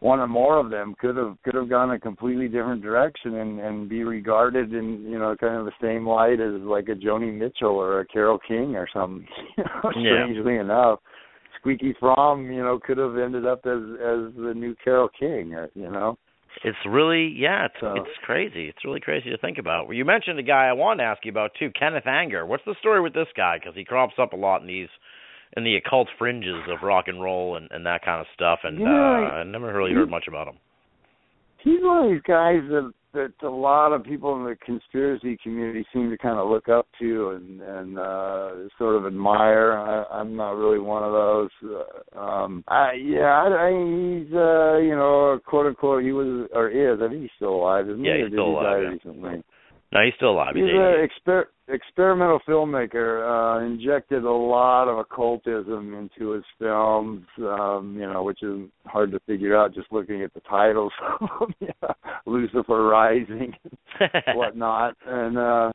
one 0.00 0.18
or 0.18 0.28
more 0.28 0.56
of 0.58 0.70
them 0.70 0.94
could 0.98 1.16
have 1.16 1.36
could 1.44 1.54
have 1.54 1.68
gone 1.68 1.90
a 1.90 1.98
completely 2.00 2.48
different 2.48 2.82
direction 2.82 3.36
and 3.36 3.60
and 3.60 3.88
be 3.88 4.02
regarded 4.04 4.72
in 4.72 5.02
you 5.02 5.18
know 5.18 5.36
kind 5.38 5.56
of 5.56 5.66
the 5.66 5.72
same 5.80 6.06
light 6.06 6.40
as 6.40 6.60
like 6.62 6.88
a 6.88 6.94
Joni 6.94 7.32
Mitchell 7.36 7.76
or 7.76 8.00
a 8.00 8.06
Carole 8.06 8.40
King 8.46 8.76
or 8.76 8.88
something. 8.92 9.26
You 9.56 9.64
know, 9.64 9.90
Yeah. 9.96 10.24
strangely 10.24 10.56
enough, 10.56 11.00
Squeaky 11.58 11.94
Fromme, 12.00 12.46
you 12.54 12.62
know, 12.62 12.78
could 12.82 12.96
have 12.98 13.18
ended 13.18 13.44
up 13.46 13.60
as 13.66 13.82
as 14.12 14.32
the 14.36 14.52
new 14.56 14.74
Carole 14.82 15.10
King. 15.18 15.52
Or, 15.54 15.68
you 15.74 15.90
know, 15.90 16.16
It's 16.64 16.78
really 16.86 17.28
yeah, 17.36 17.66
it's 17.66 17.74
So- 17.80 17.92
it's 17.96 18.16
crazy. 18.24 18.68
It's 18.68 18.82
really 18.86 19.00
crazy 19.00 19.28
to 19.30 19.36
think 19.36 19.58
about. 19.58 19.86
Well, 19.86 19.94
you 19.96 20.06
mentioned 20.06 20.38
a 20.38 20.42
guy 20.42 20.64
I 20.66 20.72
wanted 20.72 21.02
to 21.04 21.08
ask 21.10 21.24
you 21.26 21.30
about 21.30 21.52
too, 21.58 21.70
Kenneth 21.78 22.06
Anger. 22.06 22.46
What's 22.46 22.64
the 22.64 22.74
story 22.80 23.00
with 23.02 23.12
this 23.12 23.28
guy? 23.36 23.58
Because 23.58 23.74
he 23.76 23.84
crops 23.84 24.14
up 24.18 24.32
a 24.32 24.36
lot 24.36 24.62
in 24.62 24.66
these 24.66 24.88
in 25.56 25.64
the 25.64 25.76
occult 25.76 26.08
fringes 26.18 26.62
of 26.68 26.82
rock 26.82 27.06
and 27.08 27.22
roll 27.22 27.56
and 27.56 27.68
and 27.70 27.84
that 27.86 28.04
kind 28.04 28.20
of 28.20 28.26
stuff. 28.34 28.60
And 28.64 28.78
Yeah, 28.78 28.86
uh, 28.88 29.40
I 29.40 29.44
never 29.44 29.72
really 29.76 29.92
heard 29.94 30.10
much 30.10 30.26
about 30.28 30.48
him. 30.48 30.58
he's 31.62 31.80
one 31.82 32.04
of 32.06 32.10
these 32.10 32.22
guys 32.26 32.60
that 32.70 32.92
that 33.12 33.32
a 33.42 33.48
lot 33.50 33.90
of 33.92 34.04
people 34.04 34.36
in 34.36 34.44
the 34.44 34.54
conspiracy 34.64 35.36
community 35.42 35.84
seem 35.92 36.10
to 36.10 36.16
kind 36.16 36.38
of 36.38 36.48
look 36.48 36.68
up 36.68 36.86
to 37.00 37.30
and 37.30 37.60
and 37.60 37.98
uh 37.98 38.50
sort 38.78 38.94
of 38.94 39.04
admire. 39.04 39.72
I, 39.72 40.04
I'm 40.20 40.36
not 40.36 40.52
really 40.52 40.78
one 40.78 41.02
of 41.02 41.10
those. 41.12 41.50
Uh, 42.14 42.18
um, 42.20 42.62
I 42.68 42.92
yeah, 42.92 43.32
I, 43.42 43.66
I, 43.66 43.70
he's 43.70 44.32
uh 44.32 44.76
you 44.78 44.94
know 44.94 45.40
quote 45.44 45.66
unquote 45.66 46.04
he 46.04 46.12
was 46.12 46.48
or 46.54 46.68
is 46.70 47.00
I 47.02 47.08
think 47.08 47.22
he's 47.22 47.30
still 47.34 47.54
alive, 47.56 47.88
isn't 47.88 48.04
Yeah, 48.04 48.16
he? 48.18 48.22
he's 48.22 48.32
still 48.32 48.50
alive, 48.50 48.82
yeah. 48.84 48.88
recently? 48.90 49.42
No, 49.92 50.04
he's 50.04 50.14
still 50.16 50.30
alive. 50.30 50.54
He's 50.54 50.64
He's 50.64 50.72
an 50.72 51.08
exper- 51.08 51.50
experimental 51.68 52.38
filmmaker. 52.48 53.26
Uh, 53.26 53.66
injected 53.66 54.22
a 54.22 54.30
lot 54.30 54.88
of 54.88 54.98
occultism 54.98 55.94
into 55.94 56.32
his 56.32 56.44
films, 56.60 57.26
um, 57.40 57.96
you 57.98 58.06
know, 58.06 58.22
which 58.22 58.40
is 58.42 58.68
hard 58.84 59.10
to 59.10 59.20
figure 59.26 59.56
out 59.56 59.74
just 59.74 59.90
looking 59.90 60.22
at 60.22 60.32
the 60.32 60.40
titles. 60.40 60.92
yeah, 61.60 61.70
Lucifer 62.24 62.84
Rising, 62.84 63.52
whatnot, 64.34 64.94
and 65.06 65.36
uh, 65.36 65.72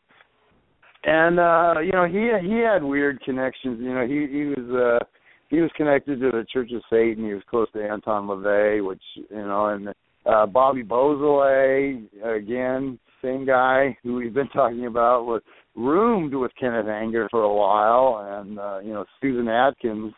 and 1.04 1.40
uh, 1.40 1.80
you 1.82 1.92
know 1.92 2.06
he 2.06 2.32
he 2.48 2.60
had 2.60 2.84
weird 2.84 3.20
connections. 3.22 3.80
You 3.82 3.94
know, 3.94 4.08
he 4.08 4.28
he 4.32 4.46
was 4.46 5.02
uh, 5.02 5.06
he 5.50 5.60
was 5.60 5.72
connected 5.76 6.22
to 6.22 6.32
the 6.32 6.46
Church 6.52 6.72
of 6.74 6.82
Satan. 6.90 7.26
He 7.26 7.34
was 7.34 7.44
close 7.50 7.68
to 7.74 7.84
Anton 7.84 8.28
LaVey, 8.28 8.86
which 8.86 9.04
you 9.16 9.36
know, 9.36 9.68
and 9.68 9.90
uh, 10.26 10.46
Bobby 10.46 10.84
Beausoleil 10.84 12.02
again, 12.24 12.98
same 13.26 13.46
guy 13.46 13.98
who 14.04 14.16
we've 14.16 14.34
been 14.34 14.50
talking 14.50 14.86
about 14.86 15.26
was 15.26 15.42
roomed 15.76 16.34
with 16.34 16.52
Kenneth 16.60 16.88
Anger 16.88 17.28
for 17.32 17.44
a 17.44 17.54
while, 17.54 18.40
and 18.40 18.60
uh, 18.60 18.80
you 18.80 18.94
know 18.94 19.06
Susan 19.22 19.48
Atkins 19.48 20.14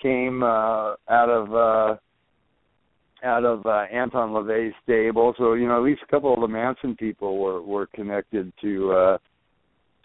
came 0.00 0.42
uh, 0.42 0.94
out 1.10 1.28
of 1.28 1.52
uh, 1.52 1.96
out 3.24 3.44
of 3.44 3.66
uh, 3.66 3.84
Anton 3.92 4.30
LaVey's 4.30 4.74
stable. 4.84 5.34
So 5.38 5.54
you 5.54 5.66
know 5.66 5.76
at 5.76 5.82
least 5.82 6.02
a 6.06 6.10
couple 6.10 6.32
of 6.32 6.40
the 6.40 6.48
Manson 6.48 6.94
people 6.96 7.38
were 7.38 7.62
were 7.62 7.86
connected 7.94 8.52
to. 8.62 8.92
uh 8.92 9.18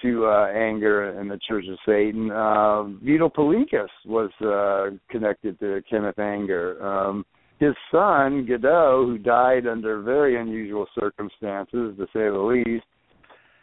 to 0.02 0.26
uh, 0.26 0.48
anger 0.48 1.20
and 1.20 1.30
the 1.30 1.40
Church 1.48 1.66
of 1.70 1.78
Satan. 1.86 2.32
Uh, 2.32 2.86
Vito 3.04 3.30
Paulekas 3.30 3.88
was 4.08 4.32
uh, 4.42 4.98
connected 5.12 5.60
to 5.60 5.80
Kenneth 5.88 6.18
Anger. 6.18 6.84
Um, 6.84 7.24
his 7.62 7.76
son 7.92 8.48
Godo, 8.50 9.06
who 9.06 9.20
died 9.20 9.68
under 9.68 10.02
very 10.02 10.36
unusual 10.36 10.88
circumstances, 11.00 11.96
to 11.96 12.08
say 12.12 12.28
the 12.28 12.64
least, 12.66 12.84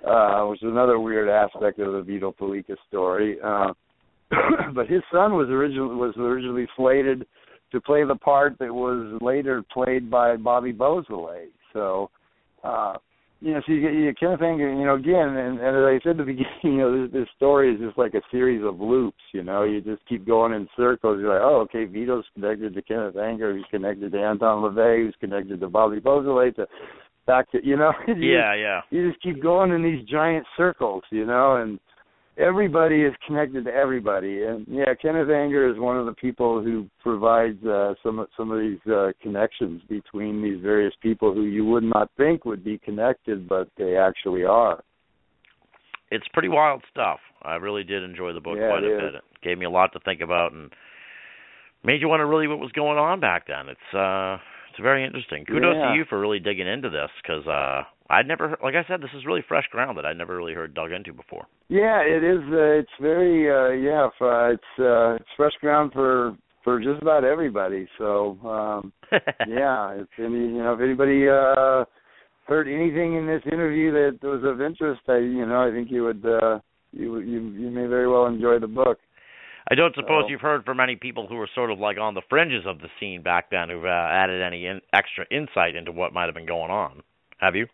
uh, 0.07 0.45
which 0.45 0.63
is 0.63 0.71
another 0.71 1.01
weird 1.01 1.29
aspect 1.29 1.81
of 1.81 1.93
the 1.93 2.03
Vito 2.03 2.33
Paulekas 2.33 2.77
story. 2.87 3.39
Uh, 3.45 3.73
but 4.75 4.87
his 4.89 5.03
son 5.13 5.35
was 5.35 5.49
originally 5.49 5.97
was 5.97 6.15
originally 6.17 6.69
slated 6.77 7.27
to 7.73 7.81
play 7.81 8.05
the 8.05 8.15
part 8.15 8.57
that 8.61 8.73
was 8.73 9.19
later 9.21 9.65
played 9.73 10.09
by 10.09 10.37
Bobby 10.37 10.73
Beausoleil. 10.73 11.49
So. 11.73 12.11
Uh, 12.65 12.95
you 13.41 13.55
know, 13.55 13.61
so 13.65 13.73
you, 13.73 13.81
get 13.81 13.93
you 13.95 14.13
Kenneth 14.19 14.43
Anger, 14.43 14.69
you 14.69 14.85
know, 14.85 14.97
again, 14.97 15.37
and, 15.37 15.61
and 15.61 15.77
as 15.77 15.85
I 15.85 16.01
said 16.03 16.11
at 16.11 16.17
the 16.19 16.25
beginning, 16.33 16.49
you 16.65 16.79
know, 16.79 17.03
this, 17.03 17.13
this 17.13 17.29
story 17.37 17.73
is 17.73 17.81
just 17.81 17.97
like 17.97 18.15
a 18.15 18.23
series 18.31 18.65
of 18.65 18.81
loops. 18.81 19.23
You 19.33 19.45
know, 19.45 19.63
you 19.63 19.81
just 19.81 20.07
keep 20.09 20.27
going 20.27 20.53
in 20.53 20.69
circles. 20.77 21.19
You're 21.21 21.35
like, 21.35 21.43
oh, 21.43 21.61
okay, 21.63 21.85
Vito's 21.85 22.25
connected 22.35 22.75
to 22.75 22.83
Kenneth 22.83 23.17
Anger, 23.17 23.55
who's 23.55 23.67
connected 23.71 24.13
to 24.13 24.19
Anton 24.19 24.63
LaVey, 24.63 25.05
who's 25.05 25.17
connected 25.21 25.61
to 25.61 25.69
Bobby 25.69 26.01
Beausoleil, 26.01 26.53
to 26.55 26.67
back 27.27 27.51
to, 27.53 27.65
you 27.65 27.77
know, 27.77 27.93
you 28.09 28.15
yeah, 28.15 28.55
yeah. 28.55 28.81
you 28.91 29.09
just 29.09 29.23
keep 29.23 29.41
going 29.41 29.71
in 29.71 29.83
these 29.83 30.05
giant 30.09 30.47
circles, 30.57 31.05
you 31.11 31.25
know, 31.25 31.57
and 31.57 31.79
everybody 32.39 33.03
is 33.03 33.13
connected 33.27 33.65
to 33.65 33.71
everybody. 33.73 34.45
And 34.45 34.67
yeah, 34.69 34.95
Kenneth 35.01 35.29
Anger 35.31 35.69
is 35.71 35.79
one 35.79 35.99
of 35.99 36.07
the 36.07 36.15
people 36.15 36.63
who 36.63 36.87
provides 37.03 37.63
uh, 37.65 37.95
some 38.03 38.19
of 38.21 38.29
some 38.37 38.51
of 38.51 38.61
these 38.61 38.79
uh, 38.93 39.09
connections 39.23 39.83
between 39.89 40.43
these 40.43 40.61
various 40.63 40.95
people 41.03 41.35
who 41.35 41.43
you 41.43 41.65
would 41.67 41.85
not 41.85 42.11
think 42.17 42.45
would 42.45 42.65
be 42.65 42.79
connected, 42.79 43.49
but 43.49 43.69
they 43.77 43.97
actually 43.97 44.45
are. 44.45 44.83
It's 46.11 46.27
pretty 46.33 46.49
wild 46.49 46.83
stuff. 46.91 47.19
I 47.43 47.57
really 47.57 47.85
did 47.85 48.03
enjoy 48.03 48.33
the 48.33 48.41
book 48.41 48.57
Yeah, 48.59 48.69
quite 48.71 48.85
a 48.85 48.95
is. 48.95 49.01
bit. 49.01 49.15
It 49.17 49.25
gave 49.43 49.59
me 49.59 49.67
a 49.67 49.71
lot 49.71 49.93
to 49.93 50.01
think 50.01 50.21
about 50.23 50.53
and 50.53 50.73
made 51.85 52.01
you 52.01 52.09
wonder 52.09 52.27
really 52.27 52.47
what 52.47 52.59
was 52.59 52.73
going 52.73 52.99
on 52.99 53.21
back 53.21 53.47
then. 53.47 53.69
It's 53.69 53.95
uh 53.95 54.39
it's 54.71 54.81
very 54.81 55.05
interesting. 55.05 55.45
Kudos 55.45 55.75
Yeah. 55.77 55.91
to 55.91 55.97
you 55.97 56.05
for 56.09 56.19
really 56.19 56.39
digging 56.39 56.67
into 56.67 56.89
this 56.89 57.11
because 57.23 57.47
uh 57.47 57.83
I'd 58.11 58.27
never 58.27 58.57
like 58.63 58.75
I 58.75 58.85
said 58.89 59.01
this 59.03 59.11
is 59.15 59.27
really 59.27 59.45
fresh 59.47 59.67
ground 59.71 59.99
that 59.99 60.07
I'd 60.07 60.17
never 60.17 60.37
really 60.37 60.55
heard 60.55 60.75
dug 60.75 60.93
into 60.93 61.13
before. 61.13 61.47
Yeah, 61.69 62.01
it 62.01 62.25
is. 62.25 62.41
Uh, 62.51 62.81
it's 62.81 62.91
very 63.01 63.51
uh, 63.51 63.71
yeah. 63.71 64.07
Uh, 64.21 64.53
it's 64.53 64.73
uh, 64.79 65.17
it's 65.17 65.29
fresh 65.37 65.53
ground 65.61 65.93
for 65.93 66.37
for 66.65 66.81
just 66.81 67.03
about 67.03 67.25
everybody. 67.25 67.87
So 67.99 68.39
um, 68.45 68.93
yeah, 69.47 69.93
if 69.93 70.09
any 70.19 70.39
you 70.39 70.63
know 70.63 70.75
if 70.75 70.81
anybody 70.81 71.29
uh 71.29 71.85
heard 72.47 72.67
anything 72.67 73.17
in 73.17 73.27
this 73.27 73.43
interview 73.53 73.93
that 73.93 74.27
was 74.27 74.43
of 74.45 74.63
interest, 74.63 75.03
I 75.09 75.19
you 75.19 75.45
know 75.45 75.69
I 75.69 75.71
think 75.71 75.91
you 75.91 76.05
would 76.05 76.25
uh 76.25 76.61
you 76.93 77.19
you 77.19 77.51
you 77.51 77.71
may 77.71 77.87
very 77.87 78.09
well 78.09 78.27
enjoy 78.27 78.59
the 78.59 78.67
book. 78.69 78.99
I 79.71 79.75
don't 79.75 79.95
suppose 79.95 80.25
So- 80.25 80.31
you've 80.31 80.41
heard 80.41 80.65
from 80.65 80.81
any 80.81 80.97
people 80.97 81.27
who 81.27 81.37
were 81.37 81.49
sort 81.55 81.71
of 81.71 81.79
like 81.79 81.99
on 81.99 82.15
the 82.15 82.23
fringes 82.31 82.65
of 82.67 82.79
the 82.79 82.89
scene 82.99 83.23
back 83.23 83.51
then 83.51 83.69
who've 83.69 83.85
uh, 83.85 83.89
added 84.11 84.41
any 84.41 84.65
in- 84.65 84.81
extra 84.95 85.27
insight 85.31 85.77
into 85.77 85.93
what 85.93 86.15
might 86.15 86.25
have 86.25 86.35
been 86.35 86.47
going 86.47 86.71
on. 86.71 87.03
Have 87.39 87.55
you? 87.55 87.67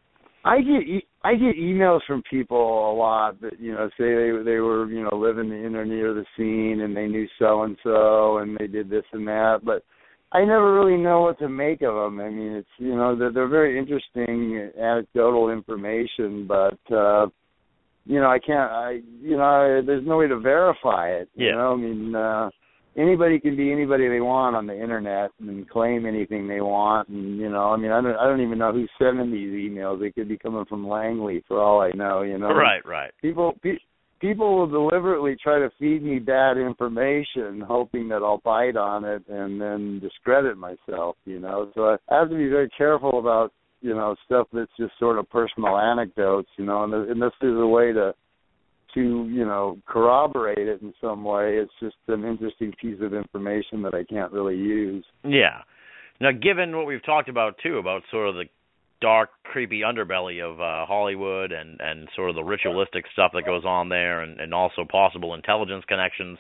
I 0.45 0.59
get 0.59 0.83
e- 0.87 1.07
I 1.23 1.35
get 1.35 1.57
emails 1.57 2.01
from 2.07 2.23
people 2.31 2.93
a 2.93 2.95
lot 2.95 3.41
that 3.41 3.59
you 3.59 3.73
know 3.73 3.89
say 3.99 4.15
they 4.15 4.31
they 4.45 4.59
were 4.59 4.87
you 4.91 5.03
know 5.03 5.17
living 5.17 5.51
in 5.51 5.75
or 5.75 5.85
near 5.87 6.13
the 6.13 6.25
scene 6.37 6.83
and 6.83 6.95
they 6.97 7.07
knew 7.07 7.27
so 7.39 7.63
and 7.63 7.77
so 7.83 8.39
and 8.39 8.57
they 8.59 8.67
did 8.67 8.91
this 8.91 9.05
and 9.13 9.27
that, 9.27 9.61
but 9.65 9.83
I 10.33 10.45
never 10.45 10.75
really 10.75 11.01
know 11.01 11.23
what 11.23 11.39
to 11.39 11.49
make 11.49 11.81
of 11.83 11.95
them. 11.95 12.21
I 12.21 12.29
mean, 12.29 12.53
it's 12.53 12.69
you 12.79 12.95
know 12.95 13.17
they're, 13.17 13.33
they're 13.33 13.49
very 13.49 13.79
interesting 13.79 14.71
anecdotal 14.79 15.51
information, 15.51 16.47
but 16.47 16.79
uh 16.95 17.27
you 18.05 18.21
know 18.21 18.29
I 18.31 18.39
can't 18.39 18.71
I 18.71 19.01
you 19.23 19.37
know 19.39 19.43
I, 19.43 19.87
there's 19.87 20.07
no 20.07 20.19
way 20.19 20.29
to 20.29 20.39
verify 20.39 21.09
it. 21.09 21.31
You 21.35 21.47
Yeah. 21.47 21.55
know 21.55 21.73
I 21.73 21.77
mean. 21.77 22.15
uh 22.15 22.51
anybody 22.97 23.41
can 23.41 23.57
be 23.57 23.73
anybody 23.73 24.09
they 24.09 24.21
want 24.21 24.57
on 24.57 24.67
the 24.67 24.81
internet 24.81 25.31
and 25.41 25.69
claim 25.69 26.07
anything 26.07 26.47
they 26.47 26.61
want. 26.61 27.09
And 27.09 27.39
you 27.39 27.51
know 27.51 27.71
i 27.71 27.77
mean 27.77 27.91
i 27.91 28.01
don't 28.01 28.17
i 28.17 28.25
don't 28.25 28.41
even 28.41 28.59
know 28.59 28.73
who's 28.73 28.91
sending 28.99 29.31
these 29.31 29.53
emails. 29.71 30.01
They 30.01 30.11
could 30.11 30.29
be 30.29 30.39
coming 30.39 30.65
from 30.67 30.89
langley 30.89 31.43
for 31.47 31.61
all 31.61 31.81
i 31.81 31.91
know 31.93 32.23
you 32.23 32.39
know? 32.39 32.49
Right, 32.55 32.85
right. 32.87 33.13
people 33.21 33.55
pe- 33.63 33.79
people 34.21 34.57
will 34.57 34.67
deliberately 34.67 35.37
try 35.43 35.59
to 35.59 35.71
feed 35.79 36.03
me 36.03 36.19
bad 36.19 36.57
information 36.57 37.61
hoping 37.67 38.09
that 38.09 38.23
i'll 38.23 38.41
bite 38.45 38.77
on 38.77 39.05
it 39.05 39.23
and 39.29 39.61
then 39.61 40.01
discredit 40.01 40.57
myself 40.57 41.17
you 41.25 41.41
know? 41.41 41.71
So 41.75 41.97
i 42.11 42.15
have 42.19 42.31
to 42.31 42.37
be 42.37 42.49
very 42.49 42.71
careful 42.77 43.19
about 43.19 43.53
you 43.81 43.95
know 43.95 44.15
stuff 44.25 44.47
that's 44.53 44.71
just 44.79 44.93
sort 44.99 45.19
of 45.19 45.29
personal 45.31 45.79
anecdotes 45.79 46.49
you 46.57 46.65
know? 46.65 46.85
And, 46.85 46.95
and 46.95 47.21
this 47.21 47.33
is 47.43 47.57
a 47.57 47.67
way 47.67 47.93
to 47.93 48.15
to 48.95 49.29
you 49.29 49.45
know 49.45 49.79
corroborate 49.87 50.59
it 50.59 50.81
in 50.81 50.95
some 51.01 51.25
way 51.25 51.57
it's 51.57 51.73
just 51.81 51.97
an 52.09 52.25
interesting 52.25 52.73
piece 52.81 53.01
of 53.03 53.13
information 53.13 53.83
that 53.83 53.95
i 53.95 54.05
can't 54.05 54.33
really 54.33 54.57
use 54.57 55.05
Yeah. 55.25 55.63
Now, 56.21 56.31
given 56.31 56.77
what 56.77 56.87
we've 56.87 57.05
talked 57.05 57.29
about 57.29 57.57
too, 57.63 57.79
about 57.79 58.03
sort 58.11 58.29
of 58.29 58.35
the 58.37 58.45
dark, 59.01 59.31
creepy 59.45 59.81
underbelly 59.81 60.43
of 60.43 60.61
uh, 60.61 60.87
Hollywood 60.87 61.53
and 61.53 61.81
and 61.81 62.09
sort 62.15 62.31
of 62.31 62.37
the 62.37 62.45
ritualistic 62.45 63.05
stuff 63.13 63.33
that 63.35 63.45
goes 63.45 63.65
on 63.65 63.89
there, 63.89 64.23
and 64.23 64.41
and 64.41 64.55
also 64.55 64.85
possible 64.89 65.35
intelligence 65.35 65.85
connections. 65.89 66.39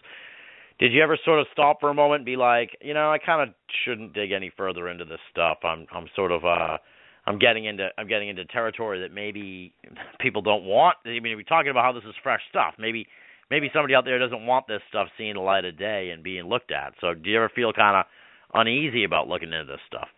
Did 0.78 0.92
you 0.92 1.02
ever 1.02 1.18
sort 1.24 1.40
of 1.40 1.46
stop 1.52 1.80
for 1.80 1.90
a 1.90 1.94
moment 1.94 2.20
and 2.20 2.26
be 2.26 2.36
like, 2.36 2.70
you 2.80 2.94
know, 2.94 3.10
I 3.10 3.18
kind 3.18 3.48
of 3.48 3.54
shouldn't 3.84 4.12
dig 4.12 4.32
any 4.32 4.50
further 4.56 4.88
into 4.88 5.04
this 5.04 5.20
stuff. 5.30 5.58
I'm 5.64 5.86
I'm 5.92 6.06
sort 6.14 6.32
of 6.32 6.44
uh 6.44 6.78
I'm 7.26 7.38
getting 7.38 7.64
into 7.64 7.88
I'm 7.96 8.08
getting 8.08 8.28
into 8.28 8.44
territory 8.46 9.00
that 9.00 9.12
maybe 9.12 9.72
people 10.20 10.42
don't 10.42 10.64
want. 10.64 10.96
I 11.04 11.20
mean, 11.20 11.36
we're 11.36 11.42
talking 11.42 11.70
about 11.70 11.84
how 11.84 11.92
this 11.92 12.08
is 12.08 12.14
fresh 12.22 12.40
stuff. 12.50 12.74
Maybe 12.78 13.06
maybe 13.50 13.70
somebody 13.72 13.94
out 13.94 14.04
there 14.04 14.18
doesn't 14.18 14.46
want 14.46 14.66
this 14.66 14.80
stuff 14.88 15.08
seeing 15.16 15.34
the 15.34 15.40
light 15.40 15.64
of 15.64 15.78
day 15.78 16.10
and 16.12 16.22
being 16.22 16.44
looked 16.44 16.70
at. 16.70 16.94
So, 17.00 17.14
do 17.14 17.30
you 17.30 17.36
ever 17.36 17.50
feel 17.54 17.72
kind 17.72 17.96
of 17.96 18.04
uneasy 18.52 19.04
about 19.04 19.28
looking 19.28 19.52
into 19.52 19.64
this 19.64 19.80
stuff? 19.86 20.08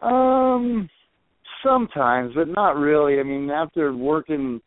Um, 0.00 0.88
sometimes, 1.64 2.32
but 2.34 2.48
not 2.48 2.76
really. 2.76 3.18
I 3.18 3.22
mean, 3.22 3.50
after 3.50 3.94
working 3.94 4.60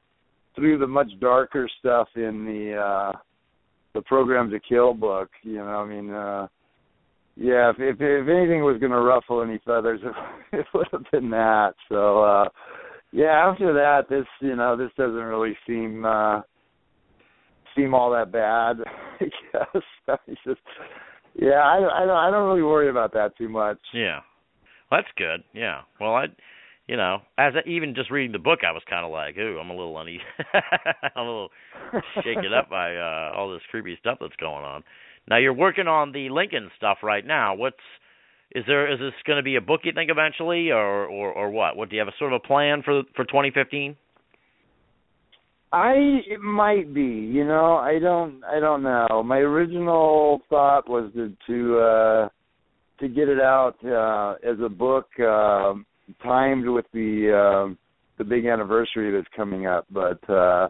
through 0.56 0.80
the 0.80 0.88
much 0.88 1.10
darker 1.20 1.70
stuff 1.80 2.08
in 2.16 2.46
the 2.46 2.76
uh 2.76 3.18
the 3.94 4.02
Programmed 4.04 4.52
to 4.52 4.60
Kill 4.60 4.94
book, 4.94 5.30
you 5.44 5.56
know, 5.56 5.64
I 5.64 5.88
mean, 5.88 6.10
uh 6.12 6.48
yeah, 7.40 7.70
if 7.70 7.78
if, 7.80 7.96
if 8.00 8.28
anything 8.28 8.64
was 8.64 8.78
going 8.80 8.92
to 8.92 9.00
ruffle 9.00 9.42
any 9.42 9.60
feathers, 9.66 10.02
it, 10.54 10.66
would 10.74 10.88
have 10.92 11.06
been 11.12 11.30
that. 11.32 11.74
So, 11.88 12.24
uh 12.24 12.50
yeah, 13.12 13.50
after 13.50 13.74
that, 13.74 14.10
this 14.10 14.26
you 14.42 14.56
know, 14.56 14.76
this 14.76 14.92
doesn't 14.98 15.16
really 15.16 15.58
seem 15.66 16.06
uh 16.06 16.42
seem 17.76 17.94
all 17.94 18.12
that 18.12 18.32
bad. 18.32 18.78
I 19.22 19.26
guess 19.54 19.84
just 20.46 20.60
yeah, 21.36 21.62
I 21.62 22.04
I 22.04 22.06
don't 22.06 22.18
I 22.18 22.30
don't 22.30 22.48
really 22.48 22.62
worry 22.62 22.90
about 22.90 23.14
that 23.14 23.38
too 23.38 23.48
much. 23.48 23.80
Yeah, 23.94 24.20
well, 24.92 25.02
that's 25.02 25.14
good. 25.16 25.44
Yeah. 25.54 25.82
Well, 26.00 26.16
I, 26.16 26.26
you 26.88 26.98
know, 26.98 27.20
as 27.38 27.54
I, 27.56 27.68
even 27.70 27.96
just 27.96 28.12
reading 28.12 28.32
the 28.32 28.40
book, 28.40 28.60
I 28.68 28.72
was 28.72 28.82
kind 28.90 29.06
of 29.06 29.12
like, 29.12 29.38
ooh, 29.38 29.60
I'm 29.60 29.70
a 29.70 29.76
little 29.76 29.98
uneasy, 30.00 30.24
I'm 31.16 31.26
a 31.28 31.32
little 31.32 31.50
shaken 32.24 32.52
up 32.54 32.70
by 32.70 32.96
uh, 32.96 33.32
all 33.36 33.54
this 33.54 33.62
creepy 33.70 33.96
stuff 34.00 34.18
that's 34.20 34.36
going 34.38 34.66
on. 34.66 34.84
Now 35.28 35.38
you're 35.38 35.54
working 35.54 35.88
on 35.88 36.12
the 36.12 36.30
Lincoln 36.30 36.70
stuff 36.78 37.00
right 37.04 37.26
now. 37.26 37.56
What's 37.56 37.78
is 38.52 38.64
there 38.66 38.92
is 38.92 39.00
this 39.00 39.14
going 39.28 39.38
to 39.38 39.44
be 39.44 39.56
a 39.56 39.62
book 39.62 39.82
you 39.84 39.92
think 39.94 40.10
eventually, 40.10 40.72
or 40.72 41.06
or 41.06 41.32
or 41.32 41.50
what? 41.50 41.76
What 41.76 41.90
do 41.90 41.96
you 41.96 42.02
have 42.02 42.08
a 42.08 42.18
sort 42.18 42.34
of 42.34 42.42
a 42.44 42.48
plan 42.48 42.82
for 42.84 43.04
for 43.16 43.26
2015? 43.26 43.96
I 45.72 45.94
it 46.28 46.42
might 46.42 46.94
be, 46.94 47.02
you 47.02 47.46
know, 47.46 47.76
I 47.76 48.00
don't 48.00 48.44
I 48.44 48.60
don't 48.60 48.82
know. 48.82 49.22
My 49.24 49.38
original 49.38 50.42
thought 50.50 50.90
was 50.90 51.12
to 51.14 51.32
to 51.48 51.80
uh 51.80 52.30
to 53.02 53.08
get 53.08 53.30
it 53.30 53.40
out 53.40 53.76
uh 53.86 54.50
as 54.50 54.58
a 54.64 54.70
book 54.70 55.08
uh 55.20 55.74
timed 56.24 56.68
with 56.68 56.86
the 56.92 57.68
uh, 57.70 57.76
the 58.18 58.24
big 58.24 58.48
anniversary 58.48 59.12
that's 59.12 59.28
coming 59.36 59.68
up, 59.68 59.86
but 59.92 60.28
uh 60.28 60.70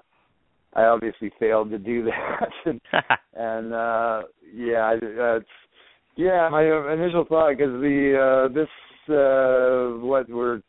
I 0.74 0.84
obviously 0.84 1.32
failed 1.40 1.72
to 1.72 1.78
do 1.80 2.04
that 2.06 2.50
and, 2.66 2.82
and 3.34 3.74
uh 3.74 4.22
yeah, 4.54 4.96
that's 5.02 5.46
yeah, 6.16 6.50
my 6.52 6.64
initial 6.94 7.26
thought 7.26 7.58
cuz 7.58 7.72
the 7.82 8.48
uh 8.48 8.54
this 8.54 8.68
uh 9.10 10.00
what 10.06 10.30
we're 10.30 10.62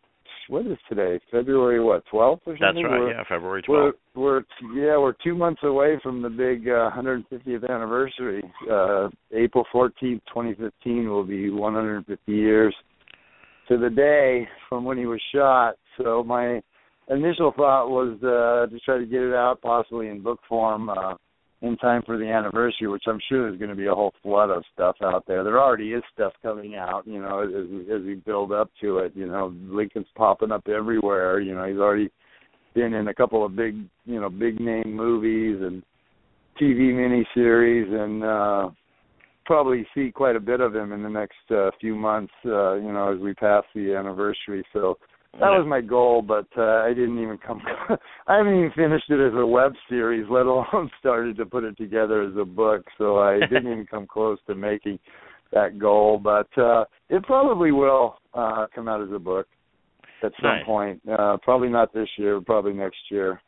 what 0.48 0.66
is 0.66 0.78
today? 0.88 1.20
February 1.30 1.80
what? 1.80 2.04
Twelfth 2.10 2.42
or 2.46 2.58
something? 2.58 2.82
That's 2.82 2.92
right. 2.92 3.00
We're, 3.00 3.10
yeah, 3.12 3.22
February 3.28 3.62
we're 3.68 3.92
12th. 3.92 3.94
we're 4.16 4.42
yeah 4.74 4.98
we're 4.98 5.14
two 5.24 5.36
months 5.36 5.60
away 5.62 5.98
from 6.02 6.22
the 6.22 6.28
big 6.28 6.68
uh, 6.68 6.90
150th 6.90 7.70
anniversary. 7.70 8.42
Uh, 8.70 9.08
April 9.32 9.64
14th, 9.72 10.20
2015 10.28 11.08
will 11.08 11.24
be 11.24 11.50
150 11.50 12.32
years 12.32 12.74
to 13.68 13.78
the 13.78 13.88
day 13.88 14.48
from 14.68 14.84
when 14.84 14.98
he 14.98 15.06
was 15.06 15.20
shot. 15.32 15.76
So 15.96 16.24
my 16.24 16.60
initial 17.10 17.52
thought 17.56 17.88
was 17.88 18.16
uh, 18.22 18.70
to 18.72 18.80
try 18.80 18.98
to 18.98 19.06
get 19.06 19.20
it 19.20 19.34
out 19.34 19.60
possibly 19.62 20.08
in 20.08 20.22
book 20.22 20.40
form. 20.48 20.88
Uh, 20.88 21.14
in 21.62 21.76
time 21.76 22.02
for 22.06 22.16
the 22.16 22.26
anniversary, 22.26 22.86
which 22.86 23.04
I'm 23.06 23.20
sure 23.28 23.46
there's 23.46 23.58
going 23.58 23.70
to 23.70 23.76
be 23.76 23.86
a 23.86 23.94
whole 23.94 24.14
flood 24.22 24.50
of 24.50 24.64
stuff 24.72 24.96
out 25.02 25.24
there. 25.26 25.44
There 25.44 25.60
already 25.60 25.92
is 25.92 26.02
stuff 26.14 26.32
coming 26.42 26.74
out, 26.74 27.06
you 27.06 27.20
know, 27.20 27.40
as 27.40 27.68
we, 27.70 27.94
as 27.94 28.02
we 28.02 28.14
build 28.14 28.50
up 28.50 28.70
to 28.80 28.98
it. 28.98 29.12
You 29.14 29.26
know, 29.26 29.54
Lincoln's 29.64 30.06
popping 30.14 30.52
up 30.52 30.66
everywhere. 30.68 31.40
You 31.40 31.54
know, 31.54 31.66
he's 31.66 31.76
already 31.76 32.10
been 32.74 32.94
in 32.94 33.08
a 33.08 33.14
couple 33.14 33.44
of 33.44 33.56
big, 33.56 33.76
you 34.06 34.20
know, 34.20 34.30
big 34.30 34.58
name 34.58 34.94
movies 34.96 35.60
and 35.60 35.82
TV 36.60 36.94
miniseries, 36.94 37.92
and 37.92 38.24
uh, 38.24 38.70
probably 39.44 39.86
see 39.94 40.10
quite 40.10 40.36
a 40.36 40.40
bit 40.40 40.60
of 40.60 40.74
him 40.74 40.92
in 40.92 41.02
the 41.02 41.10
next 41.10 41.50
uh, 41.50 41.70
few 41.78 41.94
months. 41.94 42.32
Uh, 42.44 42.74
you 42.74 42.90
know, 42.90 43.12
as 43.14 43.20
we 43.20 43.34
pass 43.34 43.64
the 43.74 43.94
anniversary. 43.94 44.64
So 44.72 44.96
that 45.34 45.48
was 45.48 45.64
my 45.68 45.80
goal, 45.80 46.22
but 46.22 46.46
uh, 46.56 46.82
I 46.82 46.88
didn't 46.88 47.22
even 47.22 47.38
come. 47.38 47.62
I 48.26 48.38
haven't 48.38 48.54
even 48.56 48.72
finished 48.74 49.08
it 49.10 49.24
as 49.24 49.32
a 49.34 49.46
web 49.46 49.72
series, 49.88 50.26
let 50.28 50.46
alone 50.46 50.90
started 50.98 51.36
to 51.36 51.46
put 51.46 51.64
it 51.64 51.76
together 51.76 52.22
as 52.22 52.34
a 52.36 52.44
book. 52.44 52.84
So 52.98 53.18
I 53.18 53.38
didn't 53.50 53.70
even 53.70 53.86
come 53.86 54.06
close 54.06 54.38
to 54.48 54.54
making 54.54 54.98
that 55.52 55.78
goal. 55.78 56.18
But 56.22 56.48
uh, 56.60 56.84
it 57.08 57.22
probably 57.22 57.70
will 57.70 58.16
uh, 58.34 58.66
come 58.74 58.88
out 58.88 59.02
as 59.02 59.08
a 59.14 59.18
book 59.18 59.46
at 60.22 60.32
some 60.40 60.50
Nice. 60.50 60.64
point. 60.66 61.00
Uh, 61.10 61.36
probably 61.42 61.68
not 61.68 61.94
this 61.94 62.08
year. 62.18 62.40
Probably 62.40 62.72
next 62.72 62.98
year. 63.10 63.40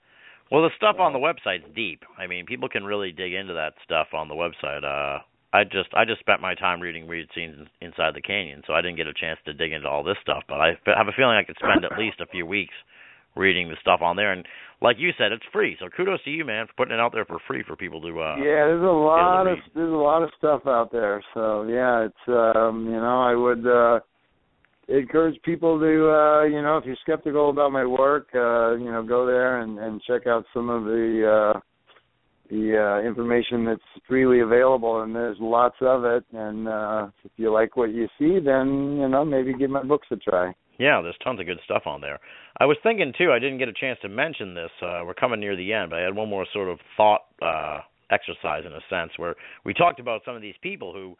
Well, 0.50 0.62
the 0.62 0.70
stuff 0.76 0.96
on 0.98 1.12
the 1.12 1.18
website's 1.18 1.64
deep. 1.74 2.02
I 2.18 2.26
mean, 2.26 2.46
people 2.46 2.68
can 2.68 2.84
really 2.84 3.10
dig 3.10 3.32
into 3.32 3.54
that 3.54 3.72
stuff 3.84 4.09
on 4.12 4.28
the 4.28 4.34
website. 4.34 4.84
Uh, 4.84 5.22
I 5.52 5.64
just 5.64 5.92
I 5.94 6.04
just 6.04 6.20
spent 6.20 6.40
my 6.40 6.54
time 6.54 6.80
reading 6.80 7.06
weird 7.06 7.28
scenes 7.34 7.68
inside 7.80 8.14
the 8.14 8.22
canyon, 8.22 8.62
so 8.66 8.72
I 8.72 8.80
didn't 8.80 8.96
get 8.96 9.06
a 9.06 9.12
chance 9.12 9.38
to 9.44 9.52
dig 9.52 9.72
into 9.72 9.88
all 9.88 10.02
this 10.02 10.16
stuff. 10.22 10.44
But 10.48 10.60
I 10.60 10.68
have 10.86 11.08
a 11.08 11.16
feeling 11.16 11.36
I 11.36 11.44
could 11.44 11.56
spend 11.56 11.84
at 11.84 11.98
least 11.98 12.20
a 12.20 12.26
few 12.26 12.46
weeks 12.46 12.74
reading 13.36 13.68
the 13.68 13.76
stuff 13.80 14.00
on 14.02 14.16
there. 14.16 14.32
And 14.32 14.46
like 14.80 14.96
you 14.98 15.10
said, 15.16 15.32
it's 15.32 15.44
free. 15.52 15.76
So 15.78 15.86
kudos 15.94 16.22
to 16.24 16.30
you, 16.30 16.44
man, 16.44 16.66
for 16.66 16.72
putting 16.74 16.94
it 16.94 17.00
out 17.00 17.12
there 17.12 17.24
for 17.24 17.38
free 17.46 17.62
for 17.66 17.76
people 17.76 18.00
to. 18.00 18.08
Uh, 18.08 18.36
yeah, 18.36 18.64
there's 18.66 18.82
a 18.82 18.86
lot 18.86 19.46
of 19.46 19.58
there's 19.74 19.92
a 19.92 19.96
lot 19.96 20.22
of 20.22 20.30
stuff 20.38 20.62
out 20.66 20.90
there. 20.90 21.22
So 21.34 21.64
yeah, 21.64 22.06
it's 22.06 22.28
um, 22.28 22.86
you 22.86 22.98
know 22.98 23.20
I 23.20 23.34
would 23.34 23.66
uh, 23.66 24.00
encourage 24.88 25.40
people 25.42 25.78
to 25.78 25.86
uh, 25.86 26.44
you 26.44 26.62
know 26.62 26.78
if 26.78 26.84
you're 26.84 26.96
skeptical 27.02 27.50
about 27.50 27.72
my 27.72 27.84
work, 27.84 28.28
uh, 28.34 28.74
you 28.76 28.90
know 28.90 29.04
go 29.06 29.26
there 29.26 29.60
and, 29.60 29.78
and 29.78 30.00
check 30.02 30.26
out 30.26 30.44
some 30.54 30.70
of 30.70 30.84
the 30.84 31.52
uh, 31.54 31.60
the 32.52 32.76
uh, 32.76 33.06
information 33.06 33.64
that's 33.64 33.80
freely 34.06 34.40
available, 34.40 35.00
and 35.00 35.16
there's 35.16 35.38
lots 35.40 35.76
of 35.80 36.04
it. 36.04 36.22
And 36.34 36.68
uh, 36.68 37.08
if 37.24 37.30
you 37.36 37.50
like 37.50 37.78
what 37.78 37.94
you 37.94 38.08
see, 38.18 38.38
then 38.44 38.98
you 39.00 39.08
know 39.08 39.24
maybe 39.24 39.54
give 39.54 39.70
my 39.70 39.82
books 39.82 40.06
a 40.10 40.16
try. 40.16 40.52
Yeah, 40.78 41.00
there's 41.02 41.16
tons 41.24 41.40
of 41.40 41.46
good 41.46 41.60
stuff 41.64 41.84
on 41.86 42.02
there. 42.02 42.20
I 42.60 42.66
was 42.66 42.76
thinking 42.82 43.14
too. 43.16 43.32
I 43.32 43.38
didn't 43.38 43.58
get 43.58 43.68
a 43.68 43.72
chance 43.72 43.98
to 44.02 44.08
mention 44.10 44.54
this. 44.54 44.70
Uh, 44.82 45.00
we're 45.06 45.14
coming 45.14 45.40
near 45.40 45.56
the 45.56 45.72
end, 45.72 45.90
but 45.90 46.00
I 46.00 46.02
had 46.02 46.14
one 46.14 46.28
more 46.28 46.46
sort 46.52 46.68
of 46.68 46.78
thought 46.94 47.22
uh, 47.40 47.80
exercise 48.10 48.64
in 48.66 48.72
a 48.72 48.80
sense 48.90 49.12
where 49.16 49.34
we 49.64 49.72
talked 49.72 49.98
about 49.98 50.20
some 50.26 50.36
of 50.36 50.42
these 50.42 50.54
people 50.62 50.92
who 50.92 51.16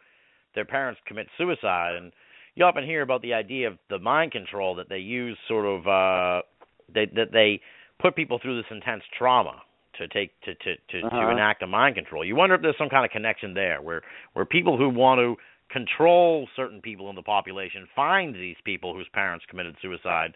their 0.53 0.65
parents 0.65 1.01
commit 1.07 1.27
suicide, 1.35 1.95
and 1.95 2.11
you 2.53 2.63
often 2.63 2.85
hear 2.85 3.01
about 3.01 3.23
the 3.23 3.33
idea 3.33 3.67
of 3.69 3.79
the 3.89 3.97
mind 3.97 4.31
control 4.31 4.75
that 4.75 4.87
they 4.87 4.99
use, 4.99 5.35
sort 5.47 5.65
of 5.65 5.87
uh, 5.87 6.45
they, 6.93 7.07
that 7.15 7.31
they 7.31 7.59
put 7.99 8.15
people 8.15 8.37
through 8.39 8.57
this 8.57 8.69
intense 8.69 9.01
trauma 9.17 9.63
to 9.97 10.07
take 10.07 10.39
to 10.41 10.53
to 10.55 10.75
to, 10.89 11.01
to 11.01 11.07
Uh-huh. 11.07 11.31
enact 11.31 11.61
a 11.63 11.67
mind 11.67 11.95
control. 11.95 12.23
You 12.25 12.35
wonder 12.35 12.55
if 12.55 12.61
there's 12.61 12.77
some 12.77 12.89
kind 12.89 13.05
of 13.05 13.11
connection 13.11 13.53
there, 13.53 13.81
where 13.81 14.01
where 14.33 14.45
people 14.45 14.77
who 14.77 14.89
want 14.89 15.19
to 15.19 15.35
control 15.71 16.47
certain 16.55 16.81
people 16.81 17.09
in 17.09 17.15
the 17.15 17.21
population 17.23 17.87
find 17.95 18.35
these 18.35 18.57
people 18.63 18.93
whose 18.93 19.07
parents 19.13 19.45
committed 19.49 19.75
suicide 19.81 20.35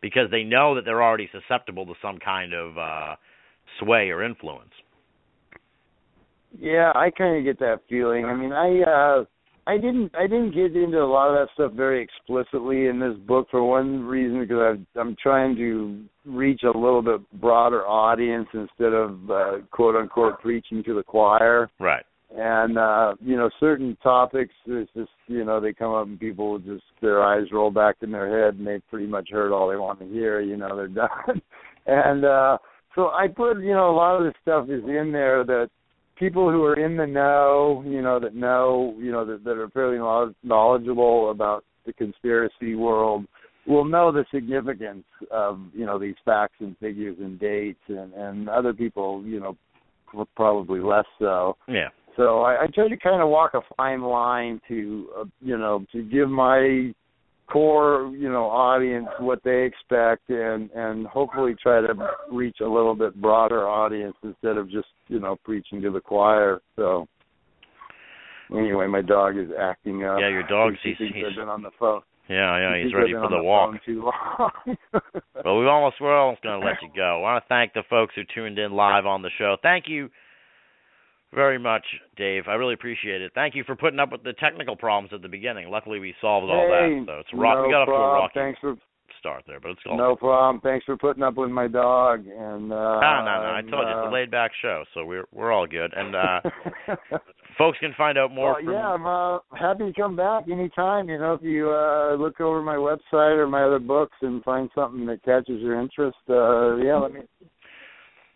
because 0.00 0.30
they 0.30 0.44
know 0.44 0.74
that 0.74 0.84
they're 0.84 1.02
already 1.02 1.28
susceptible 1.32 1.84
to 1.86 1.94
some 2.00 2.18
kind 2.18 2.52
of 2.54 2.78
uh 2.78 3.16
sway 3.80 4.10
or 4.10 4.22
influence. 4.22 4.70
Yeah, 6.58 6.92
I 6.94 7.10
kind 7.10 7.36
of 7.36 7.44
get 7.44 7.58
that 7.58 7.80
feeling. 7.88 8.24
I 8.24 8.34
mean, 8.34 8.52
I 8.52 8.82
uh 8.82 9.24
I 9.66 9.76
didn't 9.76 10.14
I 10.14 10.22
didn't 10.22 10.54
get 10.54 10.76
into 10.76 10.98
a 10.98 11.04
lot 11.04 11.28
of 11.28 11.34
that 11.34 11.52
stuff 11.54 11.72
very 11.72 12.02
explicitly 12.02 12.86
in 12.86 13.00
this 13.00 13.16
book 13.26 13.48
for 13.50 13.64
one 13.64 14.04
reason 14.04 14.40
because 14.40 14.58
I've, 14.60 15.00
I'm 15.00 15.16
trying 15.20 15.56
to 15.56 16.04
reach 16.24 16.62
a 16.62 16.66
little 16.78 17.02
bit 17.02 17.20
broader 17.40 17.84
audience 17.86 18.46
instead 18.54 18.92
of 18.92 19.30
uh, 19.30 19.52
quote 19.72 19.96
unquote 19.96 20.40
preaching 20.40 20.84
to 20.84 20.94
the 20.94 21.02
choir. 21.02 21.68
Right. 21.80 22.04
And 22.36 22.78
uh, 22.78 23.14
you 23.20 23.36
know, 23.36 23.50
certain 23.58 23.96
topics 24.04 24.54
it's 24.66 24.90
just 24.94 25.10
you 25.26 25.44
know 25.44 25.60
they 25.60 25.72
come 25.72 25.94
up 25.94 26.06
and 26.06 26.18
people 26.18 26.60
just 26.60 26.84
their 27.02 27.24
eyes 27.24 27.46
roll 27.50 27.72
back 27.72 27.96
in 28.02 28.12
their 28.12 28.46
head 28.46 28.58
and 28.58 28.66
they've 28.66 28.88
pretty 28.88 29.06
much 29.06 29.30
heard 29.32 29.52
all 29.52 29.68
they 29.68 29.76
want 29.76 29.98
to 29.98 30.06
hear. 30.06 30.40
You 30.40 30.56
know, 30.56 30.76
they're 30.76 30.88
done. 30.88 31.42
and 31.86 32.24
uh, 32.24 32.58
so 32.94 33.08
I 33.08 33.26
put 33.26 33.58
you 33.58 33.74
know 33.74 33.90
a 33.90 33.96
lot 33.96 34.16
of 34.16 34.24
this 34.24 34.34
stuff 34.42 34.68
is 34.68 34.84
in 34.84 35.10
there 35.12 35.42
that 35.44 35.70
people 36.18 36.50
who 36.50 36.62
are 36.64 36.78
in 36.78 36.96
the 36.96 37.06
know, 37.06 37.84
you 37.86 38.02
know, 38.02 38.18
that 38.18 38.34
know, 38.34 38.94
you 38.98 39.12
know, 39.12 39.24
that, 39.24 39.44
that 39.44 39.56
are 39.56 39.68
fairly 39.70 39.98
knowl- 39.98 40.34
knowledgeable 40.42 41.30
about 41.30 41.64
the 41.84 41.92
conspiracy 41.92 42.74
world 42.74 43.26
will 43.66 43.84
know 43.84 44.12
the 44.12 44.24
significance 44.32 45.04
of, 45.30 45.60
you 45.74 45.84
know, 45.84 45.98
these 45.98 46.14
facts 46.24 46.54
and 46.60 46.76
figures 46.78 47.16
and 47.20 47.38
dates, 47.38 47.80
and 47.88 48.12
and 48.14 48.48
other 48.48 48.72
people, 48.72 49.22
you 49.24 49.40
know, 49.40 49.56
probably 50.34 50.80
less 50.80 51.04
so. 51.18 51.56
Yeah. 51.68 51.88
So 52.16 52.40
I, 52.40 52.62
I 52.62 52.66
try 52.68 52.88
to 52.88 52.96
kind 52.96 53.20
of 53.20 53.28
walk 53.28 53.52
a 53.54 53.60
fine 53.76 54.02
line 54.02 54.60
to, 54.68 55.08
uh, 55.18 55.24
you 55.40 55.58
know, 55.58 55.84
to 55.92 56.02
give 56.02 56.30
my 56.30 56.92
core, 57.50 58.12
you 58.16 58.28
know, 58.30 58.44
audience 58.46 59.08
what 59.20 59.42
they 59.44 59.64
expect, 59.64 60.28
and 60.30 60.70
and 60.72 61.06
hopefully 61.06 61.54
try 61.62 61.80
to 61.80 61.94
reach 62.30 62.58
a 62.60 62.66
little 62.66 62.94
bit 62.94 63.14
broader 63.20 63.68
audience 63.68 64.16
instead 64.22 64.56
of 64.56 64.70
just, 64.70 64.88
you 65.08 65.20
know, 65.20 65.36
preaching 65.44 65.80
to 65.82 65.90
the 65.90 66.00
choir. 66.00 66.60
So 66.76 67.06
anyway, 68.50 68.86
my 68.86 69.02
dog 69.02 69.36
is 69.36 69.48
acting 69.58 70.04
up. 70.04 70.18
Yeah, 70.20 70.28
your 70.28 70.42
dog's 70.44 70.76
He 70.82 70.94
he's- 70.94 71.12
he's- 71.14 71.34
been 71.36 71.48
on 71.48 71.62
the 71.62 71.70
phone. 71.78 72.02
Yeah, 72.28 72.58
yeah, 72.58 72.76
He 72.76 72.84
he's 72.84 72.94
ready 72.94 73.12
for 73.12 73.28
the 73.28 73.36
on 73.36 73.44
walk. 73.44 73.84
Too 73.84 74.02
long. 74.02 74.76
Well, 75.44 75.60
we 75.60 75.66
almost 75.68 76.00
we're 76.00 76.16
almost 76.16 76.42
going 76.42 76.60
to 76.60 76.66
let 76.66 76.82
you 76.82 76.88
go. 76.96 77.18
I 77.18 77.20
want 77.20 77.44
to 77.44 77.48
thank 77.48 77.72
the 77.72 77.84
folks 77.88 78.16
who 78.16 78.22
tuned 78.34 78.58
in 78.58 78.72
live 78.72 79.06
on 79.06 79.22
the 79.22 79.30
show. 79.38 79.56
Thank 79.62 79.84
you 79.86 80.10
very 81.34 81.58
much, 81.58 81.84
Dave. 82.16 82.44
I 82.48 82.54
really 82.54 82.74
appreciate 82.74 83.20
it. 83.22 83.32
Thank 83.34 83.54
you 83.54 83.64
for 83.64 83.76
putting 83.76 83.98
up 83.98 84.12
with 84.12 84.22
the 84.22 84.32
technical 84.34 84.76
problems 84.76 85.12
at 85.12 85.22
the 85.22 85.28
beginning. 85.28 85.68
Luckily, 85.70 85.98
we 85.98 86.14
solved 86.20 86.50
all 86.50 86.66
Hey, 86.68 87.00
that. 87.00 87.06
So 87.06 87.18
it's 87.20 87.28
rock. 87.34 87.58
no 87.58 87.62
we 87.66 87.70
got 87.70 87.82
off 87.82 87.88
to 87.88 87.92
a 87.92 87.96
problem. 87.96 88.22
rocky 88.22 88.40
Thanks 88.40 88.60
for 88.60 88.76
start 89.18 89.42
there, 89.46 89.60
but 89.60 89.70
it's 89.70 89.80
all 89.88 89.96
no 89.96 90.14
problem. 90.16 90.60
Thanks 90.60 90.84
for 90.84 90.96
putting 90.96 91.22
up 91.22 91.34
with 91.34 91.50
my 91.50 91.66
dog 91.66 92.24
and 92.26 92.72
uh 92.72 92.76
Ah, 93.02 93.24
no, 93.24 93.42
no. 93.42 93.54
I 93.54 93.58
and, 93.60 93.70
told 93.70 93.86
you 93.86 93.92
it's 93.92 94.06
uh, 94.06 94.10
a 94.10 94.12
laid 94.12 94.30
back 94.30 94.52
show, 94.62 94.84
so 94.94 95.04
we're 95.04 95.24
we're 95.32 95.52
all 95.52 95.66
good. 95.66 95.92
And 95.96 96.14
uh 96.14 96.40
folks 97.58 97.78
can 97.78 97.92
find 97.96 98.18
out 98.18 98.30
more 98.32 98.52
well, 98.52 98.62
from 98.62 98.72
yeah, 98.72 98.86
I'm 98.86 99.06
uh, 99.06 99.38
happy 99.58 99.90
to 99.90 100.00
come 100.00 100.16
back 100.16 100.44
anytime. 100.50 101.08
You 101.08 101.18
know, 101.18 101.34
if 101.34 101.42
you 101.42 101.70
uh 101.70 102.14
look 102.14 102.40
over 102.40 102.62
my 102.62 102.76
website 102.76 103.36
or 103.36 103.48
my 103.48 103.64
other 103.64 103.78
books 103.78 104.16
and 104.22 104.42
find 104.44 104.70
something 104.74 105.06
that 105.06 105.24
catches 105.24 105.60
your 105.60 105.80
interest, 105.80 106.18
uh 106.28 106.76
yeah, 106.76 106.96
let 106.96 107.12
me 107.12 107.20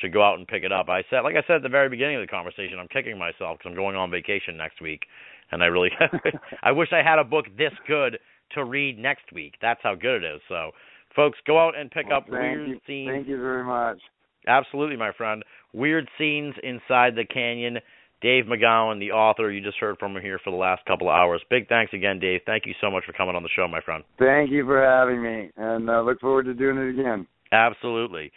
should 0.01 0.13
go 0.13 0.23
out 0.23 0.39
and 0.39 0.47
pick 0.47 0.63
it 0.63 0.73
up. 0.73 0.89
I 0.89 1.03
said, 1.11 1.21
like 1.21 1.35
I 1.35 1.43
said 1.47 1.57
at 1.57 1.63
the 1.63 1.69
very 1.69 1.89
beginning 1.89 2.17
of 2.17 2.23
the 2.23 2.29
conversation, 2.29 2.79
I'm 2.79 2.89
kicking 2.89 3.19
myself 3.19 3.59
because 3.59 3.71
I'm 3.71 3.75
going 3.75 3.97
on 3.97 4.11
vacation 4.11 4.57
next 4.57 4.81
week, 4.81 5.03
and 5.51 5.63
I 5.63 5.67
really, 5.67 5.91
I 6.63 6.73
wish 6.73 6.89
I 6.93 7.03
had 7.03 7.19
a 7.19 7.25
book 7.25 7.47
this 7.57 7.73
good 7.87 8.19
to 8.55 8.65
read 8.65 8.99
next 8.99 9.33
week. 9.33 9.55
That's 9.61 9.81
how 9.83 9.95
good 9.95 10.23
it 10.23 10.35
is. 10.37 10.41
So, 10.49 10.71
folks, 11.17 11.39
go 11.47 11.59
out 11.59 11.77
and 11.77 11.91
pick 11.91 12.07
Well, 12.09 12.19
up 12.19 12.29
Weird 12.29 12.69
you, 12.69 12.81
Scenes. 12.87 13.11
Thank 13.13 13.29
you 13.29 13.41
very 13.41 13.65
much. 13.65 13.99
Absolutely, 14.47 14.97
my 14.97 15.13
friend. 15.13 15.43
Weird 15.73 16.09
scenes 16.17 16.55
inside 16.63 17.15
the 17.15 17.25
canyon. 17.25 17.79
Dave 18.20 18.45
McGowan, 18.47 18.99
the 18.99 19.12
author, 19.12 19.51
you 19.51 19.61
just 19.62 19.78
heard 19.78 19.97
from 19.99 20.16
him 20.16 20.23
here 20.23 20.40
for 20.43 20.51
the 20.51 20.57
last 20.57 20.85
couple 20.86 21.09
of 21.09 21.15
hours. 21.15 21.40
Big 21.51 21.69
thanks 21.69 21.93
again, 21.93 22.19
Dave. 22.19 22.40
Thank 22.47 22.66
you 22.66 22.74
so 22.81 22.90
much 22.90 23.05
for 23.05 23.12
coming 23.12 23.36
on 23.36 23.43
the 23.43 23.49
show, 23.55 23.69
my 23.69 23.81
friend. 23.81 24.03
Thank 24.19 24.51
you 24.51 24.65
for 24.65 24.82
having 24.82 25.23
me, 25.23 25.51
and 25.57 25.89
uh, 25.89 26.03
look 26.03 26.20
forward 26.20 26.47
to 26.47 26.55
doing 26.55 26.78
it 26.78 26.99
again. 26.99 27.27
Absolutely. 27.53 28.32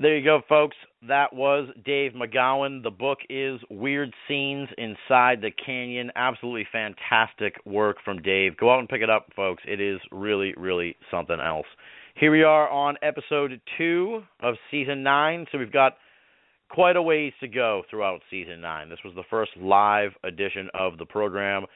There 0.00 0.16
you 0.16 0.24
go, 0.24 0.42
folks. 0.48 0.76
That 1.08 1.32
was 1.32 1.68
Dave 1.84 2.12
McGowan. 2.12 2.84
The 2.84 2.90
book 2.90 3.18
is 3.28 3.58
Weird 3.68 4.14
Scenes 4.28 4.68
Inside 4.78 5.40
the 5.40 5.50
Canyon. 5.50 6.12
Absolutely 6.14 6.68
fantastic 6.70 7.56
work 7.64 7.96
from 8.04 8.22
Dave. 8.22 8.56
Go 8.56 8.72
out 8.72 8.78
and 8.78 8.88
pick 8.88 9.02
it 9.02 9.10
up, 9.10 9.26
folks. 9.34 9.64
It 9.66 9.80
is 9.80 9.98
really, 10.12 10.54
really 10.56 10.94
something 11.10 11.38
else. 11.44 11.66
Here 12.14 12.30
we 12.30 12.44
are 12.44 12.68
on 12.68 12.96
episode 13.02 13.60
two 13.76 14.22
of 14.40 14.54
season 14.70 15.02
nine. 15.02 15.46
So 15.50 15.58
we've 15.58 15.72
got 15.72 15.96
quite 16.68 16.96
a 16.96 17.02
ways 17.02 17.32
to 17.40 17.48
go 17.48 17.82
throughout 17.90 18.20
season 18.30 18.60
nine. 18.60 18.88
This 18.88 18.98
was 19.04 19.14
the 19.14 19.24
first 19.30 19.52
live 19.56 20.10
edition 20.24 20.68
of 20.74 20.98
the 20.98 21.06
program. 21.06 21.66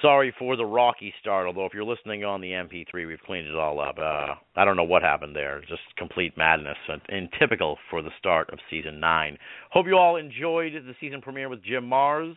Sorry 0.00 0.32
for 0.38 0.56
the 0.56 0.64
rocky 0.64 1.12
start, 1.20 1.46
although 1.46 1.66
if 1.66 1.74
you're 1.74 1.84
listening 1.84 2.24
on 2.24 2.40
the 2.40 2.52
MP3, 2.52 3.06
we've 3.06 3.20
cleaned 3.26 3.48
it 3.48 3.56
all 3.56 3.80
up. 3.80 3.98
Uh, 3.98 4.34
I 4.56 4.64
don't 4.64 4.76
know 4.76 4.84
what 4.84 5.02
happened 5.02 5.34
there. 5.34 5.60
Just 5.68 5.82
complete 5.96 6.38
madness 6.38 6.76
and, 6.88 7.02
and 7.08 7.28
typical 7.38 7.76
for 7.90 8.00
the 8.00 8.10
start 8.18 8.50
of 8.50 8.60
season 8.70 9.00
nine. 9.00 9.36
Hope 9.70 9.86
you 9.86 9.96
all 9.96 10.16
enjoyed 10.16 10.72
the 10.72 10.94
season 11.00 11.20
premiere 11.20 11.48
with 11.48 11.64
Jim 11.64 11.90
Marrs. 11.90 12.36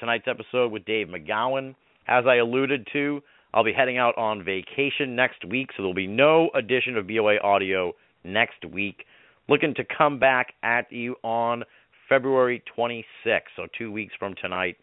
Tonight's 0.00 0.26
episode 0.26 0.72
with 0.72 0.84
Dave 0.84 1.06
McGowan. 1.06 1.76
As 2.08 2.24
I 2.26 2.36
alluded 2.36 2.88
to, 2.92 3.22
I'll 3.54 3.64
be 3.64 3.72
heading 3.72 3.96
out 3.96 4.18
on 4.18 4.44
vacation 4.44 5.14
next 5.14 5.44
week, 5.44 5.68
so 5.76 5.82
there'll 5.82 5.94
be 5.94 6.08
no 6.08 6.50
edition 6.54 6.96
of 6.96 7.06
BOA 7.06 7.38
Audio 7.42 7.92
next 8.24 8.64
week. 8.70 9.04
Looking 9.48 9.74
to 9.74 9.84
come 9.84 10.18
back 10.18 10.54
at 10.62 10.90
you 10.92 11.16
on 11.22 11.64
February 12.08 12.62
26th, 12.78 13.40
so 13.56 13.66
two 13.76 13.90
weeks 13.90 14.14
from 14.18 14.34
tonight. 14.40 14.76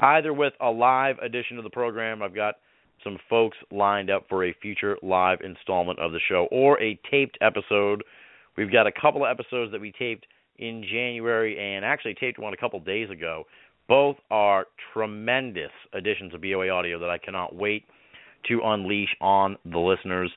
Either 0.00 0.32
with 0.32 0.52
a 0.60 0.70
live 0.70 1.18
edition 1.18 1.56
of 1.58 1.64
the 1.64 1.70
program, 1.70 2.22
I've 2.22 2.34
got 2.34 2.56
some 3.02 3.18
folks 3.30 3.56
lined 3.70 4.10
up 4.10 4.26
for 4.28 4.44
a 4.44 4.54
future 4.60 4.98
live 5.02 5.38
installment 5.42 5.98
of 5.98 6.12
the 6.12 6.20
show, 6.28 6.48
or 6.50 6.80
a 6.82 6.98
taped 7.10 7.38
episode. 7.40 8.02
We've 8.56 8.72
got 8.72 8.86
a 8.86 8.92
couple 8.92 9.24
of 9.24 9.30
episodes 9.30 9.72
that 9.72 9.80
we 9.80 9.92
taped 9.92 10.26
in 10.58 10.82
January 10.82 11.58
and 11.58 11.84
actually 11.84 12.14
taped 12.14 12.38
one 12.38 12.52
a 12.52 12.56
couple 12.56 12.80
days 12.80 13.10
ago. 13.10 13.44
Both 13.88 14.16
are 14.30 14.66
tremendous 14.92 15.70
additions 15.92 16.34
of 16.34 16.40
BOA 16.40 16.68
audio 16.70 16.98
that 16.98 17.10
I 17.10 17.18
cannot 17.18 17.54
wait 17.54 17.84
to 18.48 18.60
unleash 18.64 19.14
on 19.20 19.56
the 19.64 19.78
listeners. 19.78 20.30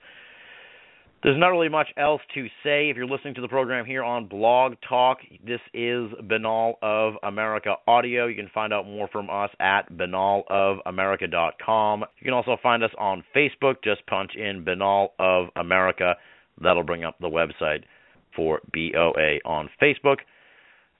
There's 1.22 1.38
not 1.38 1.50
really 1.50 1.68
much 1.68 1.90
else 1.98 2.22
to 2.34 2.48
say. 2.64 2.90
If 2.90 2.96
you're 2.96 3.06
listening 3.06 3.34
to 3.36 3.42
the 3.42 3.50
program 3.50 3.86
here 3.86 4.04
on 4.04 4.28
Blog 4.28 4.76
Talk, 4.88 5.18
this 5.46 5.60
is 5.74 6.10
Binnall 6.24 6.76
of 6.82 7.16
America 7.24 7.76
Audio. 7.88 8.28
You 8.28 8.38
can 8.38 8.50
find 8.54 8.72
out 8.72 8.86
more 8.86 9.10
from 9.10 9.30
us 9.30 9.50
at 9.60 9.92
binnallofamerica.com. 9.92 12.06
You 12.20 12.24
can 12.24 12.34
also 12.34 12.56
find 12.64 12.86
us 12.86 12.92
on 12.98 13.26
Facebook. 13.36 13.84
Just 13.84 14.08
punch 14.08 14.36
in 14.36 14.64
Binnall 14.64 15.10
of 15.20 15.50
America. 15.58 16.16
That'll 16.62 16.84
bring 16.84 17.04
up 17.04 17.18
the 17.20 17.28
website 17.28 17.84
for 18.34 18.62
BOA 18.72 19.40
on 19.44 19.70
Facebook. 19.82 20.20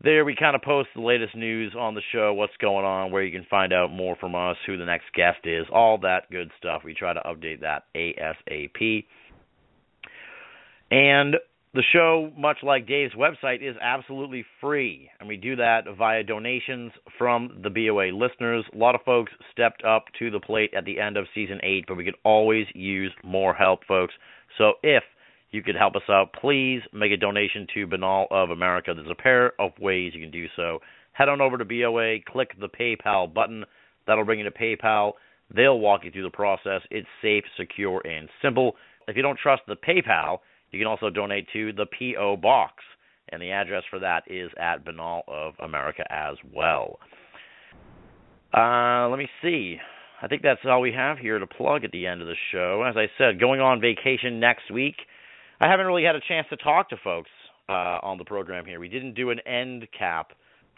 There 0.04 0.26
we 0.26 0.36
kind 0.36 0.56
of 0.56 0.62
post 0.62 0.90
the 0.96 1.02
latest 1.02 1.34
news 1.34 1.74
on 1.80 1.96
the 1.96 2.02
show, 2.12 2.34
what's 2.34 2.58
going 2.60 2.86
on, 2.86 3.14
where 3.14 3.24
you 3.24 3.32
can 3.32 3.48
find 3.50 3.72
out 3.72 3.90
more 3.90 4.18
from 4.18 4.36
us, 4.36 4.58
who 4.66 4.78
the 4.78 4.84
next 4.84 5.14
guest 5.14 5.46
is, 5.46 5.66
all 5.74 5.98
that 6.00 6.30
good 6.30 6.52
stuff. 6.58 6.82
We 6.84 6.94
try 6.94 7.14
to 7.14 7.22
update 7.22 7.62
that 7.62 7.84
ASAP. 7.96 9.06
And 10.92 11.36
the 11.74 11.84
show, 11.94 12.32
much 12.36 12.58
like 12.64 12.88
Dave's 12.88 13.14
website, 13.14 13.62
is 13.62 13.76
absolutely 13.80 14.44
free. 14.60 15.10
And 15.20 15.30
we 15.30 15.38
do 15.38 15.56
that 15.58 15.82
via 15.98 16.24
donations 16.24 16.92
from 17.18 17.62
the 17.64 17.70
BOA 17.70 18.12
listeners. 18.12 18.66
A 18.74 18.78
lot 18.78 18.96
of 18.96 19.02
folks 19.06 19.32
stepped 19.52 19.84
up 19.84 20.06
to 20.18 20.32
the 20.32 20.40
plate 20.40 20.74
at 20.76 20.86
the 20.86 21.00
end 21.00 21.16
of 21.16 21.28
season 21.36 21.60
8, 21.62 21.86
but 21.88 21.96
we 21.96 22.06
could 22.06 22.16
always 22.24 22.66
use 22.74 23.12
more 23.24 23.54
help, 23.54 23.82
folks. 23.88 24.16
So 24.58 24.74
if 24.82 25.04
you 25.52 25.62
could 25.62 25.76
help 25.76 25.96
us 25.96 26.02
out, 26.10 26.34
please 26.34 26.82
make 26.92 27.12
a 27.12 27.18
donation 27.18 27.68
to 27.76 27.88
Binnall 27.88 28.26
of 28.32 28.50
America. 28.50 28.94
There's 28.96 29.08
a 29.10 29.22
pair 29.22 29.54
of 29.62 29.72
ways 29.80 30.14
you 30.16 30.22
can 30.22 30.32
do 30.32 30.48
so. 30.56 30.80
Head 31.12 31.30
on 31.30 31.42
over 31.42 31.58
to 31.58 31.66
BOA, 31.66 32.18
click 32.28 32.52
the 32.60 32.70
PayPal 32.70 33.32
button. 33.32 33.66
That'll 34.08 34.26
bring 34.26 34.40
you 34.40 34.50
to 34.50 34.52
PayPal. 34.52 35.14
They'll 35.56 35.80
walk 35.80 36.04
you 36.04 36.12
through 36.12 36.24
the 36.24 36.30
process. 36.30 36.82
It's 36.90 37.08
safe, 37.22 37.44
secure, 37.58 38.02
and 38.08 38.28
simple. 38.42 38.76
If 39.08 39.16
you 39.16 39.22
don't 39.22 39.38
trust 39.38 39.64
the 39.68 39.76
PayPal, 39.76 40.40
You 40.72 40.80
can 40.80 40.88
also 40.88 41.10
donate 41.10 41.48
to 41.54 41.74
the 41.74 41.86
P.O. 41.86 42.38
Box, 42.38 42.74
and 43.30 43.42
the 43.42 43.52
address 43.52 43.84
for 43.90 44.00
that 44.00 44.24
is 44.28 44.52
at 44.58 44.86
Binnall 44.86 45.22
of 45.28 45.54
America 45.64 46.04
as 46.12 46.36
well. 46.54 47.00
Uh, 48.54 49.08
let 49.10 49.18
me 49.20 49.28
see. 49.42 49.78
I 50.22 50.28
think 50.28 50.42
that's 50.42 50.60
all 50.66 50.82
we 50.82 50.92
have 50.92 51.18
here 51.18 51.40
to 51.40 51.48
plug 51.48 51.84
at 51.84 51.92
the 51.92 52.06
end 52.06 52.22
of 52.22 52.28
the 52.28 52.36
show. 52.52 52.84
As 52.84 52.96
I 52.98 53.08
said, 53.18 53.40
going 53.40 53.62
on 53.62 53.80
vacation 53.80 54.40
next 54.40 54.72
week. 54.72 54.96
I 55.62 55.68
haven't 55.68 55.86
really 55.86 56.04
had 56.04 56.16
a 56.16 56.22
chance 56.28 56.48
to 56.50 56.58
talk 56.58 56.90
to 56.90 56.98
folks 57.04 57.30
uh, 57.68 58.00
on 58.02 58.18
the 58.18 58.26
program 58.26 58.66
here. 58.66 58.80
We 58.80 58.90
didn't 58.90 59.14
do 59.14 59.30
an 59.30 59.40
end 59.46 59.88
cap 59.98 60.32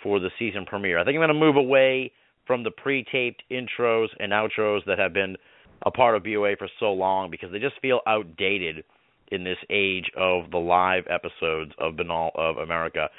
for 0.04 0.20
the 0.20 0.30
season 0.38 0.66
premiere. 0.66 1.00
I 1.00 1.06
think 1.06 1.16
I'm 1.16 1.20
going 1.20 1.30
to 1.30 1.34
move 1.34 1.56
away 1.56 2.12
from 2.46 2.64
the 2.64 2.72
pre-taped 2.72 3.44
intros 3.52 4.08
and 4.20 4.32
outros 4.32 4.84
that 4.88 5.00
have 5.00 5.14
been 5.14 5.38
a 5.86 5.92
part 5.92 6.16
of 6.16 6.24
BOA 6.24 6.56
for 6.58 6.68
so 6.80 6.92
long 6.92 7.32
because 7.32 7.52
they 7.52 7.60
just 7.60 7.80
feel 7.82 8.02
outdated 8.08 8.84
in 9.32 9.44
this 9.44 9.58
age 9.70 10.12
of 10.18 10.52
the 10.52 10.58
live 10.58 11.04
episodes 11.10 11.72
of 11.78 11.96
Binnall 11.96 12.32
of 12.36 12.58
America. 12.58 13.10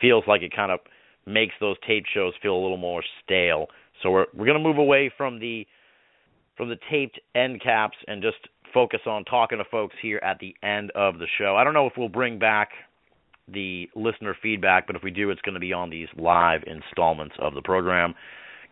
Feels 0.00 0.24
like 0.26 0.42
it 0.42 0.54
kind 0.54 0.72
of 0.72 0.80
makes 1.26 1.54
those 1.60 1.76
tape 1.86 2.04
shows 2.12 2.34
feel 2.42 2.54
a 2.54 2.62
little 2.62 2.76
more 2.76 3.02
stale. 3.24 3.66
So 4.02 4.10
we're 4.10 4.26
we're 4.34 4.46
going 4.46 4.58
to 4.58 4.64
move 4.64 4.78
away 4.78 5.10
from 5.16 5.38
the 5.38 5.66
from 6.56 6.68
the 6.68 6.78
taped 6.90 7.20
end 7.34 7.62
caps 7.62 7.96
and 8.06 8.22
just 8.22 8.48
focus 8.72 9.00
on 9.06 9.24
talking 9.24 9.58
to 9.58 9.64
folks 9.70 9.94
here 10.00 10.20
at 10.22 10.38
the 10.38 10.54
end 10.62 10.90
of 10.94 11.18
the 11.18 11.26
show. 11.38 11.56
I 11.56 11.64
don't 11.64 11.74
know 11.74 11.86
if 11.86 11.92
we'll 11.96 12.08
bring 12.08 12.38
back 12.38 12.70
the 13.48 13.88
listener 13.94 14.36
feedback, 14.40 14.86
but 14.86 14.96
if 14.96 15.02
we 15.02 15.10
do, 15.10 15.30
it's 15.30 15.40
going 15.42 15.54
to 15.54 15.60
be 15.60 15.72
on 15.72 15.90
these 15.90 16.08
live 16.16 16.62
installments 16.66 17.34
of 17.38 17.54
the 17.54 17.62
program. 17.62 18.14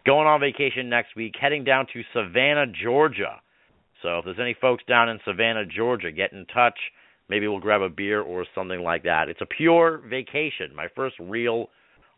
Going 0.06 0.26
on 0.26 0.40
vacation 0.40 0.88
next 0.88 1.14
week, 1.16 1.34
heading 1.38 1.64
down 1.64 1.86
to 1.92 2.02
Savannah, 2.14 2.66
Georgia. 2.66 3.40
So 4.02 4.18
if 4.18 4.24
there's 4.24 4.40
any 4.40 4.56
folks 4.60 4.84
down 4.88 5.08
in 5.08 5.18
Savannah, 5.24 5.66
Georgia, 5.66 6.12
get 6.12 6.32
in 6.32 6.46
touch. 6.46 6.78
Maybe 7.28 7.46
we'll 7.46 7.60
grab 7.60 7.82
a 7.82 7.88
beer 7.88 8.20
or 8.22 8.44
something 8.54 8.80
like 8.80 9.04
that. 9.04 9.28
It's 9.28 9.40
a 9.40 9.46
pure 9.46 9.98
vacation. 10.08 10.74
My 10.74 10.88
first 10.96 11.16
real, 11.20 11.68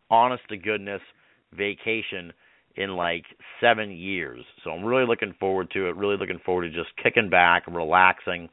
honest 0.09 0.43
to 0.49 0.57
goodness 0.57 1.01
vacation 1.55 2.33
in 2.75 2.95
like 2.95 3.25
seven 3.61 3.91
years. 3.91 4.43
So 4.63 4.71
I'm 4.71 4.83
really 4.83 5.05
looking 5.05 5.35
forward 5.39 5.69
to 5.71 5.87
it. 5.87 5.95
Really 5.95 6.17
looking 6.17 6.39
forward 6.45 6.63
to 6.63 6.75
just 6.75 6.95
kicking 7.01 7.29
back, 7.29 7.67
relaxing, 7.67 8.49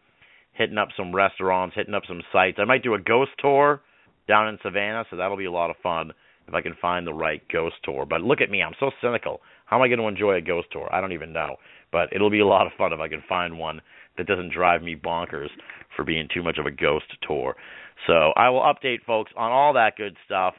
hitting 0.52 0.78
up 0.78 0.88
some 0.96 1.14
restaurants, 1.14 1.74
hitting 1.74 1.94
up 1.94 2.02
some 2.06 2.22
sites. 2.32 2.58
I 2.60 2.64
might 2.64 2.82
do 2.82 2.94
a 2.94 2.98
ghost 2.98 3.30
tour 3.38 3.80
down 4.28 4.48
in 4.48 4.58
Savannah, 4.62 5.04
so 5.10 5.16
that'll 5.16 5.36
be 5.36 5.46
a 5.46 5.52
lot 5.52 5.70
of 5.70 5.76
fun 5.82 6.12
if 6.46 6.54
I 6.54 6.60
can 6.60 6.74
find 6.80 7.06
the 7.06 7.14
right 7.14 7.42
ghost 7.50 7.76
tour. 7.84 8.04
But 8.04 8.20
look 8.20 8.40
at 8.40 8.50
me, 8.50 8.62
I'm 8.62 8.74
so 8.78 8.90
cynical. 9.00 9.40
How 9.66 9.76
am 9.76 9.82
I 9.82 9.88
going 9.88 10.00
to 10.00 10.08
enjoy 10.08 10.34
a 10.34 10.40
ghost 10.40 10.68
tour? 10.72 10.88
I 10.92 11.00
don't 11.00 11.12
even 11.12 11.32
know. 11.32 11.56
But 11.92 12.12
it'll 12.12 12.30
be 12.30 12.40
a 12.40 12.46
lot 12.46 12.66
of 12.66 12.72
fun 12.78 12.92
if 12.92 13.00
I 13.00 13.08
can 13.08 13.22
find 13.28 13.58
one 13.58 13.80
that 14.16 14.26
doesn't 14.26 14.52
drive 14.52 14.82
me 14.82 14.94
bonkers 14.96 15.48
for 15.96 16.04
being 16.04 16.28
too 16.32 16.42
much 16.42 16.58
of 16.58 16.66
a 16.66 16.70
ghost 16.70 17.06
tour. 17.26 17.56
So 18.06 18.32
I 18.36 18.48
will 18.50 18.60
update 18.60 19.02
folks 19.06 19.32
on 19.36 19.50
all 19.50 19.72
that 19.74 19.96
good 19.96 20.16
stuff. 20.24 20.54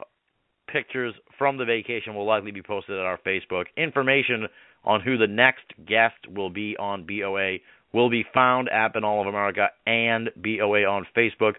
Pictures 0.70 1.14
from 1.38 1.58
the 1.58 1.64
vacation 1.64 2.14
will 2.14 2.26
likely 2.26 2.50
be 2.50 2.62
posted 2.62 2.98
on 2.98 3.04
our 3.04 3.18
Facebook. 3.26 3.64
Information 3.76 4.46
on 4.84 5.00
who 5.00 5.16
the 5.16 5.26
next 5.26 5.64
guest 5.86 6.14
will 6.28 6.50
be 6.50 6.76
on 6.76 7.06
BOA 7.06 7.58
will 7.92 8.10
be 8.10 8.24
found 8.32 8.68
at 8.68 8.94
Binnall 8.94 9.20
of 9.20 9.26
America 9.26 9.68
and 9.86 10.30
BOA 10.36 10.84
on 10.84 11.06
Facebook 11.16 11.54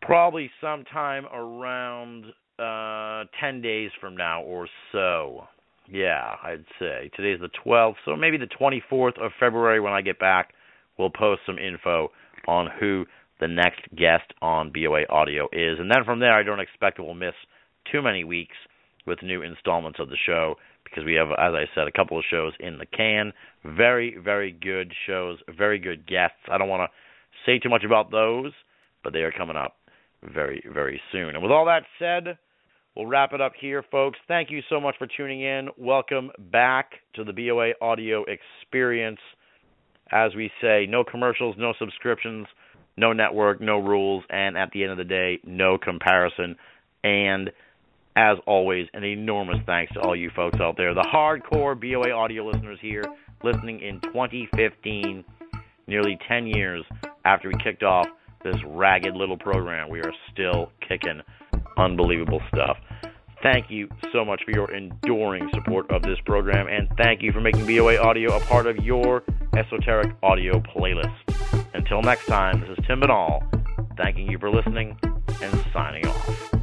probably 0.00 0.50
sometime 0.60 1.26
around 1.26 2.26
uh 2.58 3.24
10 3.40 3.62
days 3.62 3.90
from 4.00 4.16
now 4.16 4.42
or 4.42 4.68
so. 4.92 5.44
Yeah, 5.90 6.36
I'd 6.42 6.64
say 6.78 7.10
today's 7.16 7.40
the 7.40 7.50
12th, 7.66 7.96
so 8.04 8.16
maybe 8.16 8.36
the 8.36 8.46
24th 8.46 9.20
of 9.20 9.32
February 9.38 9.80
when 9.80 9.92
I 9.92 10.00
get 10.00 10.18
back, 10.18 10.52
we'll 10.98 11.10
post 11.10 11.42
some 11.44 11.58
info 11.58 12.10
on 12.46 12.68
who 12.78 13.04
the 13.40 13.48
next 13.48 13.80
guest 13.96 14.32
on 14.40 14.72
BOA 14.72 15.02
Audio 15.10 15.48
is. 15.52 15.78
And 15.78 15.90
then 15.90 16.04
from 16.04 16.20
there, 16.20 16.32
I 16.32 16.44
don't 16.44 16.60
expect 16.60 17.00
we'll 17.00 17.14
miss 17.14 17.34
too 17.90 18.00
many 18.00 18.24
weeks 18.24 18.56
with 19.06 19.22
new 19.22 19.42
installments 19.42 19.98
of 19.98 20.08
the 20.08 20.16
show 20.24 20.54
because 20.84 21.04
we 21.04 21.14
have, 21.14 21.28
as 21.30 21.54
I 21.54 21.64
said, 21.74 21.88
a 21.88 21.92
couple 21.92 22.18
of 22.18 22.24
shows 22.30 22.52
in 22.60 22.78
the 22.78 22.86
can. 22.86 23.32
Very, 23.64 24.16
very 24.22 24.52
good 24.52 24.92
shows, 25.06 25.38
very 25.56 25.78
good 25.78 26.06
guests. 26.06 26.36
I 26.50 26.58
don't 26.58 26.68
want 26.68 26.88
to 26.88 27.44
say 27.46 27.58
too 27.58 27.68
much 27.68 27.84
about 27.84 28.10
those, 28.10 28.52
but 29.02 29.12
they 29.12 29.20
are 29.20 29.32
coming 29.32 29.56
up 29.56 29.76
very, 30.22 30.64
very 30.72 31.00
soon. 31.10 31.30
And 31.30 31.42
with 31.42 31.50
all 31.50 31.66
that 31.66 31.82
said, 31.98 32.38
we'll 32.96 33.06
wrap 33.06 33.32
it 33.32 33.40
up 33.40 33.52
here, 33.58 33.84
folks. 33.90 34.18
Thank 34.28 34.50
you 34.50 34.60
so 34.68 34.80
much 34.80 34.96
for 34.98 35.06
tuning 35.06 35.42
in. 35.42 35.68
Welcome 35.76 36.30
back 36.50 36.92
to 37.14 37.24
the 37.24 37.32
BOA 37.32 37.72
audio 37.80 38.24
experience. 38.24 39.20
As 40.10 40.34
we 40.34 40.50
say, 40.60 40.86
no 40.88 41.04
commercials, 41.04 41.56
no 41.58 41.72
subscriptions, 41.78 42.46
no 42.96 43.12
network, 43.12 43.60
no 43.60 43.78
rules, 43.78 44.24
and 44.28 44.56
at 44.58 44.70
the 44.72 44.82
end 44.82 44.92
of 44.92 44.98
the 44.98 45.04
day, 45.04 45.40
no 45.44 45.78
comparison. 45.78 46.56
And 47.02 47.50
as 48.14 48.36
always, 48.46 48.88
an 48.92 49.04
enormous 49.04 49.58
thanks 49.64 49.92
to 49.94 50.00
all 50.00 50.14
you 50.14 50.30
folks 50.36 50.60
out 50.60 50.76
there, 50.76 50.92
the 50.92 51.00
hardcore 51.00 51.78
BOA 51.80 52.12
audio 52.12 52.46
listeners 52.46 52.78
here, 52.82 53.04
listening 53.42 53.80
in 53.80 54.00
2015, 54.02 55.24
nearly 55.86 56.18
10 56.28 56.46
years 56.46 56.84
after 57.24 57.48
we 57.48 57.54
kicked 57.64 57.82
off 57.82 58.06
this 58.44 58.56
ragged 58.66 59.14
little 59.14 59.38
program. 59.38 59.88
We 59.88 60.00
are 60.00 60.12
still 60.32 60.70
kicking 60.86 61.22
unbelievable 61.76 62.40
stuff. 62.48 62.76
Thank 63.42 63.70
you 63.70 63.88
so 64.12 64.24
much 64.24 64.42
for 64.44 64.52
your 64.52 64.72
enduring 64.72 65.50
support 65.52 65.90
of 65.90 66.02
this 66.02 66.18
program, 66.24 66.68
and 66.68 66.88
thank 66.96 67.22
you 67.22 67.32
for 67.32 67.40
making 67.40 67.66
BOA 67.66 67.98
Audio 67.98 68.36
a 68.36 68.40
part 68.40 68.66
of 68.66 68.76
your 68.76 69.24
esoteric 69.56 70.14
audio 70.22 70.60
playlist. 70.60 71.12
Until 71.74 72.02
next 72.02 72.26
time, 72.26 72.60
this 72.60 72.78
is 72.78 72.84
Tim 72.86 73.00
Binnall, 73.00 73.42
thanking 73.96 74.30
you 74.30 74.38
for 74.38 74.50
listening 74.50 74.96
and 75.42 75.64
signing 75.72 76.06
off. 76.06 76.61